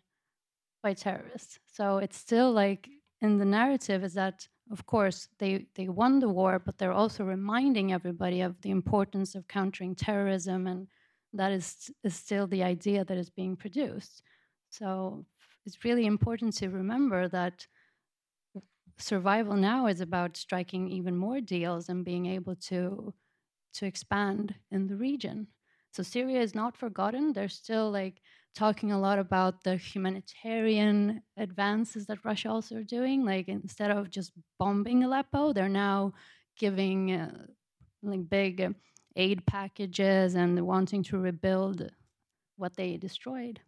by 0.82 0.94
terrorists. 0.94 1.58
So 1.66 1.98
it's 1.98 2.16
still 2.16 2.52
like 2.52 2.88
in 3.20 3.38
the 3.38 3.44
narrative 3.44 4.04
is 4.04 4.14
that 4.14 4.48
of 4.70 4.86
course 4.86 5.28
they 5.38 5.66
they 5.74 5.88
won 5.88 6.20
the 6.20 6.28
war, 6.28 6.58
but 6.58 6.78
they're 6.78 6.92
also 6.92 7.24
reminding 7.24 7.92
everybody 7.92 8.40
of 8.42 8.60
the 8.62 8.70
importance 8.70 9.34
of 9.34 9.48
countering 9.48 9.94
terrorism, 9.94 10.66
and 10.66 10.88
that 11.32 11.52
is 11.52 11.90
is 12.04 12.14
still 12.14 12.46
the 12.46 12.62
idea 12.62 13.04
that 13.04 13.18
is 13.18 13.30
being 13.30 13.56
produced. 13.56 14.22
So 14.70 15.24
it's 15.66 15.84
really 15.84 16.06
important 16.06 16.54
to 16.58 16.68
remember 16.68 17.28
that 17.28 17.66
survival 18.98 19.54
now 19.56 19.86
is 19.86 20.00
about 20.00 20.36
striking 20.36 20.88
even 20.88 21.16
more 21.16 21.40
deals 21.40 21.88
and 21.88 22.04
being 22.04 22.26
able 22.26 22.56
to 22.56 23.14
to 23.74 23.86
expand 23.86 24.54
in 24.70 24.86
the 24.88 24.96
region 24.96 25.46
So 25.92 26.02
Syria 26.02 26.40
is 26.42 26.54
not 26.54 26.76
forgotten. 26.76 27.32
They're 27.32 27.48
still 27.48 27.90
like 27.90 28.22
talking 28.54 28.92
a 28.92 29.00
lot 29.00 29.18
about 29.18 29.64
the 29.64 29.76
humanitarian 29.76 31.22
advances 31.36 32.06
that 32.06 32.24
Russia 32.24 32.50
also 32.50 32.76
are 32.76 32.84
doing. 32.84 33.24
Like 33.24 33.48
instead 33.48 33.90
of 33.90 34.10
just 34.10 34.32
bombing 34.58 35.04
Aleppo, 35.04 35.52
they're 35.52 35.68
now 35.68 36.12
giving 36.58 37.12
uh, 37.12 37.46
like 38.02 38.28
big 38.28 38.60
uh, 38.60 38.70
aid 39.16 39.46
packages 39.46 40.34
and 40.34 40.66
wanting 40.66 41.02
to 41.04 41.18
rebuild 41.18 41.90
what 42.56 42.76
they 42.76 42.96
destroyed. 42.96 43.60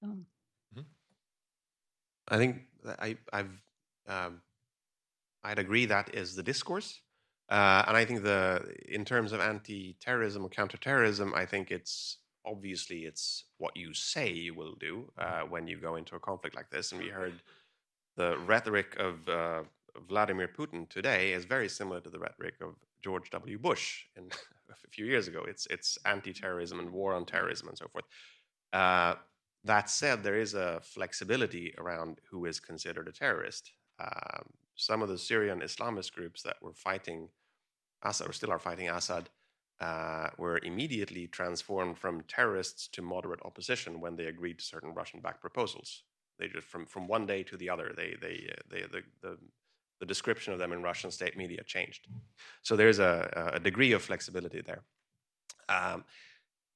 So. 0.00 0.06
Mm-hmm. 0.08 0.80
I 2.28 2.36
think 2.36 2.62
I, 2.98 3.16
I've 3.32 3.62
um, 4.08 4.42
I'd 5.44 5.58
agree 5.58 5.86
that 5.86 6.14
is 6.14 6.34
the 6.34 6.42
discourse, 6.42 7.00
uh, 7.48 7.84
and 7.86 7.96
I 7.96 8.04
think 8.04 8.22
the 8.22 8.74
in 8.88 9.04
terms 9.04 9.32
of 9.32 9.40
anti-terrorism 9.40 10.44
or 10.44 10.48
counter-terrorism, 10.48 11.34
I 11.34 11.46
think 11.46 11.70
it's 11.70 12.18
obviously 12.46 13.00
it's 13.04 13.44
what 13.58 13.76
you 13.76 13.94
say 13.94 14.30
you 14.30 14.54
will 14.54 14.74
do 14.80 15.10
uh, 15.18 15.42
when 15.42 15.66
you 15.66 15.78
go 15.78 15.96
into 15.96 16.14
a 16.16 16.20
conflict 16.20 16.56
like 16.56 16.70
this, 16.70 16.92
and 16.92 17.00
we 17.00 17.08
heard 17.08 17.42
the 18.16 18.38
rhetoric 18.46 18.96
of 18.98 19.28
uh, 19.28 19.62
Vladimir 20.08 20.48
Putin 20.48 20.88
today 20.88 21.32
is 21.32 21.44
very 21.44 21.68
similar 21.68 22.00
to 22.00 22.10
the 22.10 22.18
rhetoric 22.18 22.54
of 22.60 22.74
George 23.02 23.30
W. 23.30 23.58
Bush 23.58 24.04
in, 24.16 24.24
a 24.70 24.90
few 24.90 25.06
years 25.06 25.28
ago. 25.28 25.44
It's 25.46 25.66
it's 25.66 25.98
anti-terrorism 26.04 26.78
and 26.78 26.90
war 26.90 27.14
on 27.14 27.26
terrorism 27.26 27.68
and 27.68 27.78
so 27.78 27.88
forth. 27.88 28.04
Uh, 28.72 29.14
that 29.64 29.88
said, 29.90 30.22
there 30.22 30.38
is 30.38 30.54
a 30.54 30.80
flexibility 30.82 31.72
around 31.78 32.18
who 32.30 32.46
is 32.46 32.58
considered 32.58 33.06
a 33.08 33.12
terrorist. 33.12 33.70
Um, 34.00 34.44
some 34.82 35.00
of 35.00 35.08
the 35.08 35.18
Syrian 35.18 35.60
Islamist 35.60 36.12
groups 36.12 36.42
that 36.42 36.56
were 36.60 36.74
fighting 36.74 37.28
Assad, 38.02 38.28
or 38.28 38.32
still 38.32 38.50
are 38.50 38.58
fighting 38.58 38.88
Assad, 38.88 39.28
uh, 39.80 40.28
were 40.38 40.58
immediately 40.64 41.28
transformed 41.28 41.96
from 41.96 42.22
terrorists 42.22 42.88
to 42.88 43.00
moderate 43.00 43.42
opposition 43.44 44.00
when 44.00 44.16
they 44.16 44.26
agreed 44.26 44.58
to 44.58 44.64
certain 44.64 44.92
Russian-backed 44.92 45.40
proposals. 45.40 46.02
They 46.38 46.48
just 46.48 46.66
from 46.66 46.86
from 46.86 47.06
one 47.06 47.26
day 47.26 47.42
to 47.44 47.56
the 47.56 47.70
other, 47.70 47.92
they 47.96 48.16
they 48.20 48.36
uh, 48.50 48.62
they 48.70 48.80
the, 48.94 49.02
the 49.20 49.38
the 50.00 50.06
description 50.06 50.52
of 50.52 50.58
them 50.58 50.72
in 50.72 50.82
Russian 50.82 51.10
state 51.12 51.36
media 51.36 51.62
changed. 51.64 52.08
So 52.62 52.74
there's 52.74 52.98
a, 52.98 53.52
a 53.54 53.60
degree 53.60 53.92
of 53.92 54.02
flexibility 54.02 54.62
there. 54.62 54.82
Um, 55.68 56.04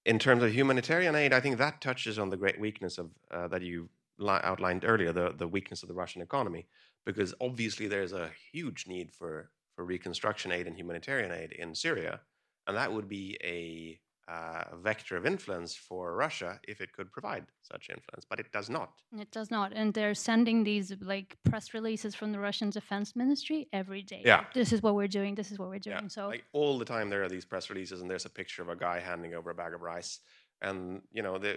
in 0.05 0.19
terms 0.21 0.45
of 0.45 0.51
humanitarian 0.53 1.17
aid, 1.17 1.33
I 1.33 1.41
think 1.41 1.59
that 1.59 1.81
touches 1.81 2.19
on 2.19 2.31
the 2.31 2.37
great 2.37 2.61
weakness 2.61 2.99
of 2.99 3.11
uh, 3.33 3.49
that 3.49 3.63
you 3.63 3.89
outlined 4.29 4.85
earlier, 4.85 5.13
the, 5.13 5.35
the 5.37 5.49
weakness 5.49 5.83
of 5.83 5.89
the 5.89 5.95
Russian 5.95 6.23
economy, 6.23 6.67
because 7.07 7.33
obviously 7.41 7.87
there's 7.87 8.13
a 8.13 8.31
huge 8.53 8.87
need 8.87 9.13
for, 9.13 9.51
for 9.75 9.85
reconstruction 9.85 10.53
aid 10.53 10.67
and 10.67 10.77
humanitarian 10.77 11.33
aid 11.33 11.53
in 11.53 11.75
Syria, 11.75 12.21
and 12.67 12.77
that 12.77 12.93
would 12.93 13.09
be 13.09 13.39
a 13.43 13.99
uh, 14.29 14.65
vector 14.83 15.17
of 15.17 15.25
influence 15.25 15.77
for 15.77 16.17
Russia 16.17 16.59
if 16.67 16.81
it 16.81 16.93
could 16.93 17.13
provide 17.13 17.47
such 17.63 17.89
influence, 17.89 18.27
but 18.29 18.41
it 18.41 18.51
does 18.53 18.69
not. 18.69 18.91
It 19.17 19.31
does 19.31 19.53
not, 19.53 19.73
and 19.73 19.95
they're 19.95 20.15
sending 20.15 20.65
these 20.65 20.93
like 21.01 21.37
press 21.45 21.73
releases 21.73 22.15
from 22.17 22.33
the 22.33 22.41
Russian 22.41 22.71
Defense 22.71 23.15
Ministry 23.15 23.69
every 23.73 24.03
day. 24.03 24.23
Yeah, 24.25 24.45
this 24.53 24.73
is 24.73 24.83
what 24.83 24.97
we're 24.97 25.07
doing. 25.07 25.37
This 25.37 25.53
is 25.53 25.61
what 25.61 25.69
we're 25.69 25.79
doing. 25.79 26.03
Yeah. 26.03 26.09
So 26.09 26.27
like 26.27 26.45
all 26.53 26.77
the 26.77 26.85
time 26.85 27.09
there 27.09 27.23
are 27.23 27.29
these 27.29 27.45
press 27.45 27.71
releases, 27.71 28.01
and 28.01 28.11
there's 28.11 28.25
a 28.25 28.31
picture 28.31 28.63
of 28.63 28.69
a 28.69 28.77
guy 28.77 28.99
handing 28.99 29.35
over 29.35 29.51
a 29.51 29.55
bag 29.55 29.75
of 29.75 29.81
rice, 29.81 30.19
and 30.61 31.03
you 31.13 31.23
know 31.23 31.39
they 31.39 31.57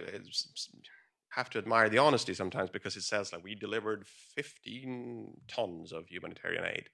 have 1.30 1.50
to 1.50 1.58
admire 1.58 1.88
the 1.88 1.98
honesty 1.98 2.34
sometimes 2.34 2.70
because 2.70 2.96
it 2.96 3.02
says 3.02 3.32
like 3.32 3.44
we 3.44 3.54
delivered 3.54 4.06
15 4.06 5.40
tons 5.48 5.92
of 5.92 6.06
humanitarian 6.08 6.64
aid, 6.64 6.88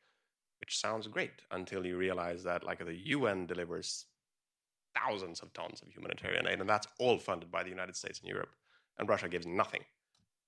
which 0.60 0.78
sounds 0.78 1.06
great 1.06 1.42
until 1.50 1.86
you 1.86 1.96
realize 1.96 2.42
that 2.44 2.64
like 2.64 2.84
the 2.84 2.96
UN 3.06 3.46
delivers 3.46 4.06
thousands 4.94 5.40
of 5.40 5.52
tons 5.52 5.82
of 5.82 5.88
humanitarian 5.88 6.46
aid, 6.46 6.60
and 6.60 6.68
that's 6.68 6.86
all 6.98 7.18
funded 7.18 7.50
by 7.50 7.62
the 7.62 7.70
United 7.70 7.96
States 7.96 8.20
and 8.20 8.28
Europe. 8.28 8.50
And 8.98 9.08
Russia 9.08 9.28
gives 9.28 9.46
nothing 9.46 9.84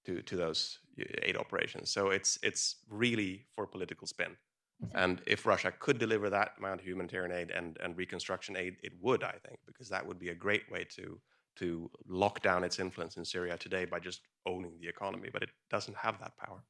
to, 0.06 0.22
to 0.22 0.36
those 0.36 0.78
uh, 1.00 1.04
aid 1.22 1.36
operations. 1.36 1.90
So 1.90 2.10
it's, 2.10 2.38
it's 2.42 2.76
really 2.88 3.46
for 3.54 3.66
political 3.66 4.06
spin. 4.06 4.36
And 4.94 5.20
if 5.26 5.44
Russia 5.44 5.72
could 5.76 5.98
deliver 5.98 6.30
that 6.30 6.52
amount 6.58 6.80
of 6.80 6.86
humanitarian 6.86 7.32
aid 7.32 7.50
and, 7.50 7.76
and 7.82 7.96
reconstruction 7.96 8.56
aid, 8.56 8.76
it 8.82 8.92
would, 9.00 9.24
I 9.24 9.34
think, 9.44 9.58
because 9.66 9.88
that 9.88 10.06
would 10.06 10.20
be 10.20 10.28
a 10.28 10.34
great 10.34 10.70
way 10.70 10.86
to, 10.96 11.20
to 11.58 11.90
lock 12.06 12.42
down 12.42 12.64
its 12.64 12.78
influence 12.78 13.16
in 13.16 13.24
Syria 13.24 13.56
today 13.56 13.84
by 13.84 13.98
just 13.98 14.20
owning 14.46 14.78
the 14.80 14.88
economy. 14.88 15.28
But 15.32 15.42
it 15.42 15.50
doesn't 15.70 15.96
have 15.96 16.18
that 16.20 16.36
power. 16.36 16.62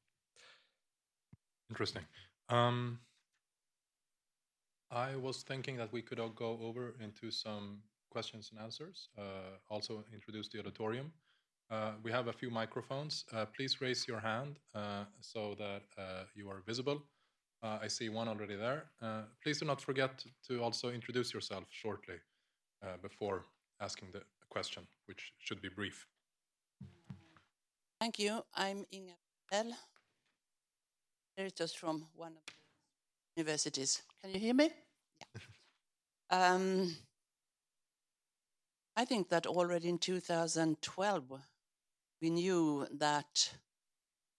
Interesting. 1.69 2.03
Um, 2.49 2.99
I 4.91 5.15
was 5.15 5.43
thinking 5.43 5.77
that 5.77 5.93
we 5.93 6.01
could 6.01 6.19
all 6.19 6.29
go 6.29 6.59
over 6.63 6.95
into 6.99 7.29
some 7.29 7.83
questions 8.09 8.49
and 8.51 8.59
answers, 8.59 9.09
uh, 9.17 9.57
also 9.69 10.03
introduce 10.11 10.49
the 10.49 10.59
auditorium. 10.59 11.11
Uh, 11.69 11.91
we 12.01 12.11
have 12.11 12.27
a 12.27 12.33
few 12.33 12.49
microphones. 12.49 13.25
Uh, 13.31 13.45
please 13.55 13.79
raise 13.81 14.07
your 14.07 14.19
hand 14.19 14.57
uh, 14.73 15.03
so 15.21 15.55
that 15.59 15.83
uh, 15.97 16.23
you 16.33 16.49
are 16.49 16.63
visible. 16.65 17.03
Uh, 17.61 17.77
I 17.81 17.87
see 17.87 18.09
one 18.09 18.27
already 18.27 18.55
there. 18.55 18.85
please 19.43 19.59
do 19.59 19.65
not 19.65 19.81
forget 19.81 20.25
to 20.47 20.63
also 20.63 20.89
introduce 20.89 21.33
yourself 21.33 21.65
shortly 21.69 22.15
before 23.01 23.43
asking 23.81 24.07
the 24.13 24.21
question, 24.49 24.87
which 25.05 25.33
should 25.39 25.61
be 25.61 25.69
brief. 25.69 26.05
Thank 27.99 28.19
you. 28.19 28.43
I'm 28.55 28.85
Inga 28.93 29.13
Bell, 29.51 29.71
emeritus 31.37 31.73
from 31.73 32.07
one 32.15 32.31
of 32.31 32.45
the 32.45 32.53
universities. 33.41 34.01
Can 34.21 34.31
you 34.33 34.39
hear 34.39 34.53
me? 34.53 34.69
Yeah. 36.31 36.53
Um, 36.53 36.95
I 38.95 39.03
think 39.03 39.29
that 39.29 39.47
already 39.47 39.89
in 39.89 39.97
2012, 39.97 41.41
we 42.21 42.29
knew 42.29 42.87
that 42.91 43.51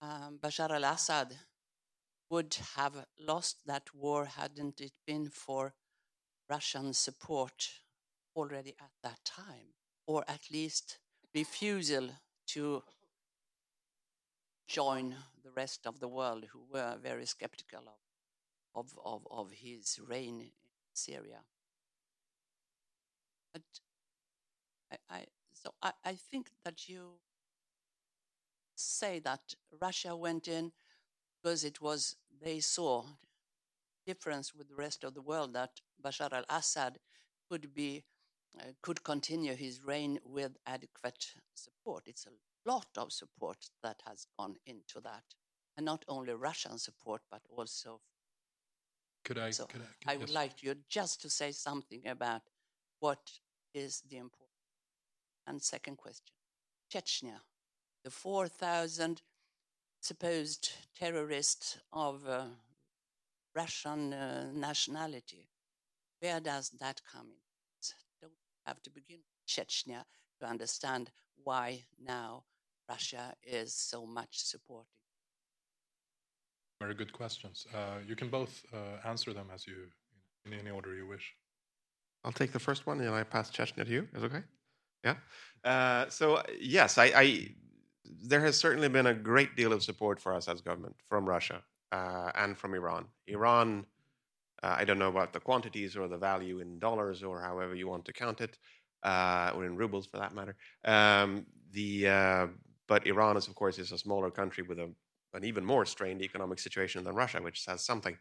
um, 0.01 0.39
Bashar 0.41 0.71
al 0.71 0.85
Assad 0.85 1.37
would 2.31 2.57
have 2.77 3.05
lost 3.19 3.67
that 3.67 3.95
war 3.95 4.25
hadn't 4.25 4.81
it 4.81 4.93
been 5.07 5.29
for 5.29 5.75
Russian 6.49 6.93
support 6.95 7.71
already 8.37 8.75
at 8.81 8.93
that 9.03 9.25
time, 9.25 9.75
or 10.11 10.25
at 10.27 10.51
least 10.51 10.99
refusal 11.33 12.11
to 12.45 12.83
join 14.67 15.15
the 15.45 15.53
rest 15.53 15.87
of 15.87 16.01
the 16.01 16.09
world 16.09 16.47
who 16.53 16.63
were 16.73 16.97
very 17.01 17.25
skeptical 17.25 17.85
of 17.87 18.01
of, 18.75 18.99
of, 19.05 19.27
of 19.31 19.51
his 19.53 20.01
reign 20.09 20.41
in 20.41 20.51
Syria. 20.93 21.41
But 23.53 23.63
I, 24.93 24.97
I 25.17 25.27
so 25.53 25.75
I, 25.81 25.93
I 26.05 26.15
think 26.15 26.51
that 26.65 26.89
you 26.89 27.03
say 28.75 29.21
that 29.21 29.55
Russia 29.81 30.17
went 30.17 30.49
in 30.49 30.73
because 31.37 31.63
it 31.63 31.81
was 31.81 32.17
they 32.43 32.59
saw 32.59 33.05
difference 34.07 34.55
with 34.57 34.69
the 34.69 34.83
rest 34.87 35.05
of 35.05 35.15
the 35.15 35.23
world 35.23 35.53
that 35.53 35.81
Bashar 36.05 36.33
al-Assad 36.33 36.99
could 37.49 37.73
be 37.75 38.03
uh, 38.59 38.65
could 38.83 39.05
continue 39.05 39.55
his 39.55 39.83
reign 39.85 40.19
with 40.25 40.57
adequate 40.67 41.27
support. 41.55 42.05
It's 42.07 42.27
a 42.27 42.71
lot 42.71 42.89
of 42.97 43.13
support 43.13 43.59
that 43.83 44.03
has 44.07 44.27
gone 44.39 44.57
into 44.67 45.01
that, 45.03 45.25
and 45.77 45.87
not 45.87 46.05
only 46.09 46.35
Russian 46.35 46.79
support 46.79 47.23
but 47.31 47.43
also 47.49 48.01
could 49.25 49.39
I? 49.39 49.51
So 49.51 49.67
could 49.67 49.83
I, 49.83 49.85
could, 49.85 50.13
I 50.13 50.17
would 50.17 50.29
yes. 50.29 50.35
like 50.35 50.63
you 50.63 50.75
just 50.89 51.21
to 51.23 51.31
say 51.31 51.53
something 51.53 52.07
about 52.07 52.43
what 53.01 53.31
is 53.75 54.03
the 54.09 54.17
important. 54.17 54.49
And 55.47 55.63
second 55.63 55.97
question, 55.97 56.35
Chechnya, 56.93 57.41
the 58.05 58.11
four 58.11 58.49
thousand 58.49 59.23
supposed 60.01 60.73
terrorists 60.99 61.79
of 61.93 62.27
uh, 62.27 62.45
Russian 63.55 64.13
uh, 64.13 64.51
nationality. 64.53 65.49
Where 66.21 66.41
does 66.41 66.71
that 66.81 67.01
come 67.11 67.27
in? 67.29 67.50
Don't 68.71 68.77
have 68.77 68.83
to 68.83 68.91
begin 68.91 69.19
with 69.19 69.47
Chechnya 69.49 70.05
to 70.39 70.47
understand 70.47 71.11
why 71.43 71.83
now 72.01 72.45
Russia 72.89 73.35
is 73.43 73.75
so 73.75 74.07
much 74.07 74.39
supporting 74.39 74.87
very 76.81 76.95
good 76.95 77.13
questions. 77.13 77.67
Uh, 77.75 77.99
you 78.07 78.15
can 78.17 78.29
both 78.29 78.63
uh, 78.73 79.07
answer 79.07 79.33
them 79.35 79.49
as 79.53 79.67
you, 79.67 79.75
in 80.47 80.53
any 80.55 80.71
order 80.71 80.95
you 80.95 81.07
wish. 81.07 81.35
I'll 82.25 82.33
take 82.33 82.53
the 82.53 82.59
first 82.59 82.87
one, 82.87 83.01
and 83.01 83.15
I 83.15 83.25
pass 83.25 83.51
Chechnya 83.51 83.85
to 83.85 83.91
you. 83.91 84.09
Is 84.15 84.23
okay? 84.23 84.43
Yeah. 85.05 85.17
Uh, 85.65 86.09
so 86.09 86.41
yes, 86.61 86.97
I, 86.97 87.07
I, 87.07 87.49
there 88.23 88.41
has 88.41 88.57
certainly 88.57 88.89
been 88.89 89.07
a 89.07 89.15
great 89.15 89.57
deal 89.57 89.73
of 89.73 89.83
support 89.83 90.21
for 90.21 90.33
Assad's 90.35 90.61
government 90.61 90.95
from 91.09 91.29
Russia 91.29 91.61
uh, 91.93 92.31
and 92.35 92.57
from 92.57 92.75
Iran. 92.75 93.07
Iran, 93.27 93.85
uh, 94.63 94.77
I 94.79 94.85
don't 94.85 94.99
know 94.99 95.09
about 95.09 95.33
the 95.33 95.41
quantities 95.41 95.97
or 95.97 96.09
the 96.09 96.19
value 96.19 96.61
in 96.61 96.79
dollars 96.79 97.23
or 97.23 97.41
however 97.41 97.75
you 97.75 97.89
want 97.89 98.05
to 98.07 98.13
count 98.13 98.41
it, 98.41 98.59
uh, 99.03 99.53
or 99.55 99.65
in 99.65 99.77
rubles 99.77 100.07
for 100.07 100.19
that 100.19 100.35
matter. 100.35 100.57
Um, 100.85 101.47
the 101.73 102.51
but 102.91 103.07
Iran 103.07 103.37
is, 103.37 103.47
of 103.47 103.55
course, 103.55 103.79
is 103.79 103.93
a 103.93 103.99
smaller 103.99 104.31
country 104.31 104.65
with 104.65 104.81
a 104.81 104.91
an 105.33 105.45
even 105.45 105.65
more 105.65 105.87
strained 105.87 106.23
economic 106.23 106.59
situation 106.59 107.05
than 107.05 107.15
Russia, 107.15 107.41
which 107.41 107.63
says 107.63 107.85
something. 107.85 108.19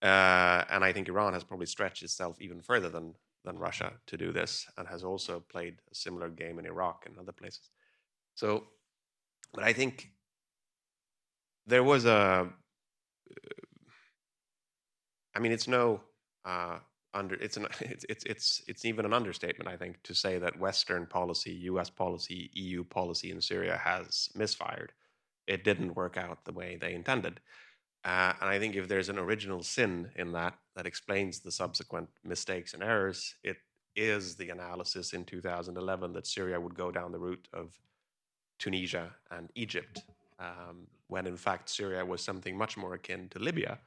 Uh, 0.00 0.64
and 0.70 0.84
I 0.84 0.92
think 0.92 1.08
Iran 1.08 1.32
has 1.32 1.44
probably 1.44 1.66
stretched 1.66 2.02
itself 2.02 2.40
even 2.40 2.60
further 2.60 2.88
than 2.88 3.14
than 3.44 3.58
Russia 3.58 3.92
to 4.06 4.16
do 4.16 4.32
this, 4.32 4.66
and 4.76 4.86
has 4.86 5.02
also 5.02 5.40
played 5.40 5.74
a 5.90 5.94
similar 5.94 6.28
game 6.28 6.60
in 6.60 6.66
Iraq 6.66 7.06
and 7.06 7.18
other 7.18 7.32
places. 7.32 7.70
So, 8.36 8.68
but 9.52 9.64
I 9.64 9.72
think 9.72 10.10
there 11.66 11.82
was 11.82 12.04
a. 12.04 12.48
I 15.34 15.38
mean, 15.38 15.52
it's 15.52 15.68
no 15.68 16.00
uh, 16.44 16.78
under 17.14 17.34
it's 17.36 17.56
an 17.56 17.66
it's 17.80 18.04
it's 18.08 18.24
it's 18.24 18.62
it's 18.68 18.84
even 18.84 19.04
an 19.04 19.12
understatement, 19.12 19.68
I 19.68 19.76
think, 19.76 20.02
to 20.04 20.14
say 20.14 20.38
that 20.38 20.58
Western 20.58 21.06
policy, 21.06 21.52
U.S. 21.64 21.90
policy, 21.90 22.50
EU 22.54 22.84
policy 22.84 23.30
in 23.30 23.40
Syria 23.40 23.80
has 23.82 24.28
misfired. 24.34 24.92
It 25.46 25.64
didn't 25.64 25.96
work 25.96 26.16
out 26.16 26.44
the 26.44 26.52
way 26.52 26.78
they 26.80 26.94
intended. 26.94 27.40
Uh, 28.04 28.32
and 28.40 28.50
I 28.50 28.58
think 28.58 28.74
if 28.74 28.88
there's 28.88 29.08
an 29.08 29.18
original 29.18 29.62
sin 29.62 30.10
in 30.16 30.32
that 30.32 30.54
that 30.74 30.86
explains 30.86 31.40
the 31.40 31.52
subsequent 31.52 32.08
mistakes 32.24 32.74
and 32.74 32.82
errors, 32.82 33.34
it 33.44 33.58
is 33.94 34.36
the 34.36 34.50
analysis 34.50 35.12
in 35.12 35.24
2011 35.24 36.12
that 36.12 36.26
Syria 36.26 36.60
would 36.60 36.74
go 36.74 36.90
down 36.90 37.12
the 37.12 37.18
route 37.18 37.46
of 37.52 37.72
Tunisia 38.58 39.10
and 39.30 39.50
Egypt, 39.54 40.02
um, 40.38 40.86
when 41.08 41.26
in 41.26 41.36
fact 41.36 41.68
Syria 41.68 42.04
was 42.04 42.22
something 42.22 42.56
much 42.56 42.76
more 42.76 42.94
akin 42.94 43.28
to 43.30 43.38
Libya. 43.38 43.78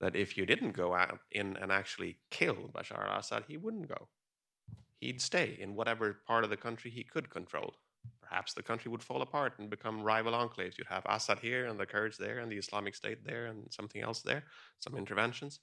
That 0.00 0.16
if 0.16 0.36
you 0.36 0.44
didn't 0.44 0.72
go 0.72 0.94
out 0.94 1.20
in 1.30 1.56
and 1.56 1.70
actually 1.70 2.18
kill 2.30 2.70
Bashar 2.74 3.08
al 3.08 3.20
Assad, 3.20 3.44
he 3.48 3.56
wouldn't 3.56 3.88
go. 3.88 4.08
He'd 5.00 5.20
stay 5.20 5.56
in 5.60 5.74
whatever 5.74 6.20
part 6.26 6.44
of 6.44 6.50
the 6.50 6.56
country 6.56 6.90
he 6.90 7.04
could 7.04 7.30
control 7.30 7.74
perhaps 8.22 8.54
the 8.54 8.62
country 8.62 8.90
would 8.90 9.02
fall 9.02 9.22
apart 9.22 9.54
and 9.58 9.70
become 9.70 10.02
rival 10.02 10.32
enclaves. 10.32 10.76
You'd 10.78 10.88
have 10.88 11.04
Assad 11.06 11.38
here 11.38 11.66
and 11.66 11.78
the 11.78 11.86
Kurds 11.86 12.16
there 12.18 12.38
and 12.38 12.50
the 12.50 12.56
Islamic 12.56 12.94
State 12.94 13.24
there 13.24 13.46
and 13.46 13.66
something 13.70 14.02
else 14.02 14.22
there, 14.22 14.44
some 14.78 14.96
interventions, 14.96 15.60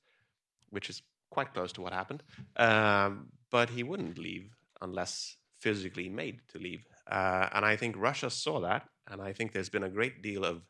which 0.70 0.90
is 0.90 1.02
quite 1.30 1.54
close 1.54 1.72
to 1.74 1.82
what 1.82 1.94
happened. 1.94 2.24
Um, 2.58 3.28
but 3.50 3.70
he 3.70 3.84
wouldn't 3.84 4.18
leave 4.18 4.56
unless 4.82 5.38
physically 5.60 6.10
made 6.10 6.40
to 6.50 6.60
leave. 6.60 6.86
Uh, 7.10 7.50
and 7.54 7.66
I 7.66 7.76
think 7.76 7.96
Russia 7.98 8.30
saw 8.30 8.62
that. 8.62 8.88
And 9.10 9.22
I 9.22 9.34
think 9.34 9.52
there's 9.52 9.70
been 9.70 9.84
a 9.84 9.90
great 9.90 10.22
deal 10.22 10.46
of 10.46 10.62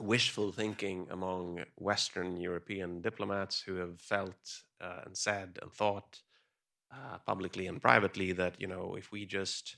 wishful 0.00 0.52
thinking 0.52 1.06
among 1.10 1.64
Western 1.76 2.36
European 2.36 3.00
diplomats 3.00 3.60
who 3.60 3.76
have 3.76 4.00
felt 4.00 4.62
uh, 4.80 5.00
and 5.04 5.16
said 5.16 5.58
and 5.62 5.72
thought 5.72 6.20
uh, 6.92 7.18
publicly 7.26 7.66
and 7.66 7.80
privately 7.80 8.32
that, 8.32 8.60
you 8.60 8.66
know, 8.66 8.94
if 8.96 9.10
we 9.12 9.26
just 9.26 9.76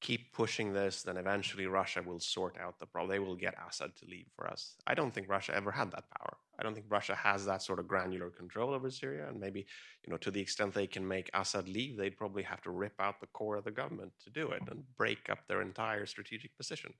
keep 0.00 0.32
pushing 0.32 0.72
this, 0.72 1.02
then 1.02 1.16
eventually 1.16 1.66
Russia 1.66 2.02
will 2.02 2.20
sort 2.20 2.56
out 2.58 2.78
the 2.78 2.86
problem. 2.86 3.10
They 3.10 3.18
will 3.18 3.34
get 3.34 3.54
Assad 3.68 3.96
to 3.96 4.06
leave 4.06 4.26
for 4.34 4.46
us. 4.46 4.76
I 4.86 4.94
don't 4.94 5.12
think 5.12 5.28
Russia 5.28 5.54
ever 5.54 5.72
had 5.72 5.90
that 5.90 6.04
power. 6.16 6.36
I 6.58 6.62
don't 6.62 6.74
think 6.74 6.86
Russia 6.88 7.14
has 7.14 7.44
that 7.46 7.62
sort 7.62 7.78
of 7.78 7.88
granular 7.88 8.30
control 8.30 8.74
over 8.74 8.90
Syria. 8.90 9.28
And 9.28 9.40
maybe, 9.40 9.66
you 10.04 10.10
know, 10.10 10.16
to 10.18 10.30
the 10.30 10.40
extent 10.40 10.74
they 10.74 10.86
can 10.86 11.06
make 11.06 11.30
Assad 11.34 11.68
leave, 11.68 11.96
they'd 11.96 12.16
probably 12.16 12.42
have 12.44 12.62
to 12.62 12.70
rip 12.70 12.94
out 13.00 13.20
the 13.20 13.26
core 13.28 13.56
of 13.56 13.64
the 13.64 13.70
government 13.70 14.12
to 14.24 14.30
do 14.30 14.50
it 14.50 14.62
and 14.70 14.84
break 14.96 15.28
up 15.30 15.46
their 15.46 15.62
entire 15.62 16.06
strategic 16.06 16.56
position. 16.56 16.94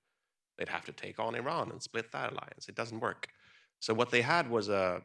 They'd 0.59 0.69
have 0.69 0.85
to 0.87 0.93
take 0.93 1.19
on 1.19 1.35
Iran 1.35 1.71
and 1.71 1.83
split 1.83 2.11
that 2.13 2.33
alliance. 2.33 2.69
It 2.69 2.75
doesn't 2.75 3.01
work. 3.01 3.29
So 3.81 3.95
what 3.95 4.11
they 4.11 4.23
had 4.23 4.51
was 4.51 4.69
a, 4.69 5.03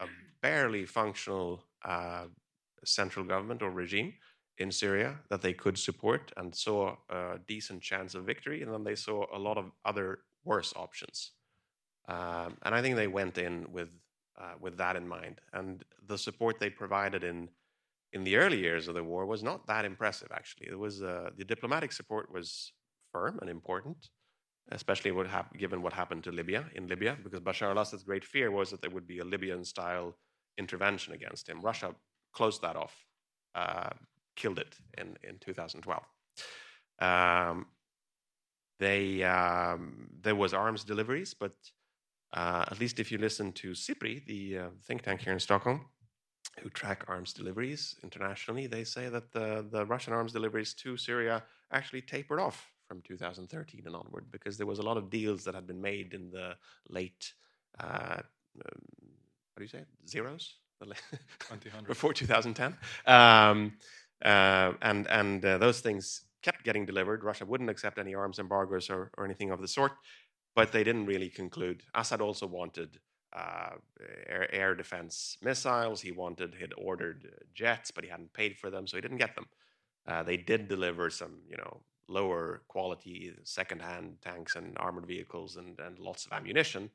a 0.00 0.06
barely 0.42 0.86
functional 0.86 1.64
uh, 1.84 2.26
central 2.84 3.24
government 3.24 3.62
or 3.62 3.70
regime 3.70 4.14
in 4.58 4.70
Syria 4.70 5.16
that 5.30 5.42
they 5.42 5.52
could 5.52 5.76
support 5.76 6.32
and 6.36 6.54
saw 6.54 6.96
a 7.10 7.38
decent 7.46 7.82
chance 7.82 8.14
of 8.14 8.24
victory, 8.24 8.62
and 8.62 8.72
then 8.72 8.84
they 8.84 8.94
saw 8.94 9.26
a 9.34 9.38
lot 9.38 9.58
of 9.58 9.70
other 9.84 10.20
worse 10.44 10.72
options. 10.76 11.32
Um, 12.08 12.56
and 12.62 12.74
I 12.74 12.82
think 12.82 12.96
they 12.96 13.06
went 13.06 13.38
in 13.38 13.66
with 13.72 13.88
uh, 14.40 14.54
with 14.60 14.76
that 14.78 14.96
in 14.96 15.06
mind. 15.06 15.40
And 15.52 15.84
the 16.06 16.18
support 16.18 16.58
they 16.58 16.70
provided 16.70 17.24
in 17.24 17.48
in 18.12 18.24
the 18.24 18.36
early 18.36 18.60
years 18.60 18.86
of 18.88 18.94
the 18.94 19.02
war 19.02 19.26
was 19.26 19.42
not 19.42 19.66
that 19.66 19.84
impressive. 19.84 20.28
Actually, 20.32 20.68
it 20.68 20.78
was 20.78 21.02
uh, 21.02 21.30
the 21.36 21.44
diplomatic 21.44 21.92
support 21.92 22.32
was 22.32 22.72
firm 23.12 23.38
and 23.40 23.50
important, 23.50 24.08
especially 24.72 25.10
what 25.10 25.26
hap- 25.26 25.56
given 25.56 25.82
what 25.82 25.92
happened 25.92 26.24
to 26.24 26.32
Libya 26.32 26.64
in 26.74 26.86
Libya, 26.88 27.16
because 27.22 27.40
Bashar 27.40 27.70
al-Assad's 27.74 28.02
great 28.02 28.24
fear 28.24 28.50
was 28.50 28.70
that 28.70 28.80
there 28.80 28.90
would 28.90 29.06
be 29.06 29.18
a 29.18 29.24
Libyan-style 29.24 30.16
intervention 30.58 31.12
against 31.12 31.48
him. 31.48 31.60
Russia 31.60 31.94
closed 32.32 32.62
that 32.62 32.76
off. 32.76 33.04
Uh, 33.54 33.90
killed 34.36 34.58
it 34.58 34.74
in, 34.98 35.16
in 35.22 35.38
2012. 35.38 36.02
Um, 37.00 37.66
they 38.80 39.22
um, 39.22 40.08
there 40.20 40.34
was 40.34 40.52
arms 40.52 40.84
deliveries, 40.84 41.34
but 41.34 41.52
uh, 42.32 42.64
at 42.70 42.80
least 42.80 42.98
if 42.98 43.12
you 43.12 43.18
listen 43.18 43.52
to 43.52 43.72
SIPRI, 43.72 44.26
the 44.26 44.58
uh, 44.58 44.68
think 44.86 45.02
tank 45.02 45.20
here 45.20 45.32
in 45.32 45.38
Stockholm, 45.38 45.86
who 46.60 46.68
track 46.70 47.04
arms 47.06 47.32
deliveries 47.32 47.94
internationally, 48.02 48.66
they 48.66 48.84
say 48.84 49.08
that 49.08 49.32
the 49.32 49.66
the 49.70 49.86
Russian 49.86 50.12
arms 50.12 50.32
deliveries 50.32 50.74
to 50.74 50.96
Syria 50.96 51.44
actually 51.72 52.02
tapered 52.02 52.40
off 52.40 52.73
from 52.86 53.00
2013 53.02 53.82
and 53.86 53.96
onward 53.96 54.26
because 54.30 54.56
there 54.56 54.66
was 54.66 54.78
a 54.78 54.82
lot 54.82 54.96
of 54.96 55.10
deals 55.10 55.44
that 55.44 55.54
had 55.54 55.66
been 55.66 55.80
made 55.80 56.14
in 56.14 56.30
the 56.30 56.54
late 56.88 57.32
uh, 57.80 58.18
um, 58.18 58.82
what 59.54 59.58
do 59.58 59.62
you 59.62 59.68
say 59.68 59.84
zeros 60.08 60.56
before 61.86 62.12
2010. 62.12 62.76
Um, 63.06 63.74
uh, 64.24 64.72
and 64.82 65.06
and 65.08 65.44
uh, 65.44 65.58
those 65.58 65.80
things 65.80 66.22
kept 66.42 66.64
getting 66.64 66.84
delivered. 66.84 67.24
Russia 67.24 67.44
wouldn't 67.44 67.70
accept 67.70 67.98
any 67.98 68.14
arms 68.14 68.38
embargoes 68.38 68.90
or, 68.90 69.10
or 69.16 69.24
anything 69.24 69.50
of 69.50 69.60
the 69.60 69.68
sort, 69.68 69.92
but 70.54 70.72
they 70.72 70.84
didn't 70.84 71.06
really 71.06 71.28
conclude. 71.28 71.82
Assad 71.94 72.20
also 72.20 72.46
wanted 72.46 72.98
uh, 73.34 73.70
air, 74.28 74.54
air, 74.54 74.74
defense 74.74 75.36
missiles. 75.42 76.00
He 76.00 76.12
wanted, 76.12 76.54
he'd 76.58 76.72
ordered 76.76 77.28
jets, 77.54 77.90
but 77.90 78.04
he 78.04 78.10
hadn't 78.10 78.32
paid 78.32 78.56
for 78.56 78.70
them, 78.70 78.86
so 78.86 78.96
he 78.96 79.00
didn't 79.00 79.16
get 79.18 79.34
them. 79.34 79.46
Uh, 80.06 80.22
they 80.22 80.36
did 80.36 80.68
deliver 80.68 81.10
some, 81.10 81.38
you 81.48 81.56
know, 81.56 81.80
lower 82.08 82.62
quality 82.68 83.32
second-hand 83.44 84.16
tanks 84.22 84.56
and 84.56 84.76
armored 84.78 85.06
vehicles 85.06 85.56
and, 85.56 85.78
and 85.80 85.98
lots 85.98 86.26
of 86.26 86.32
ammunition, 86.32 86.90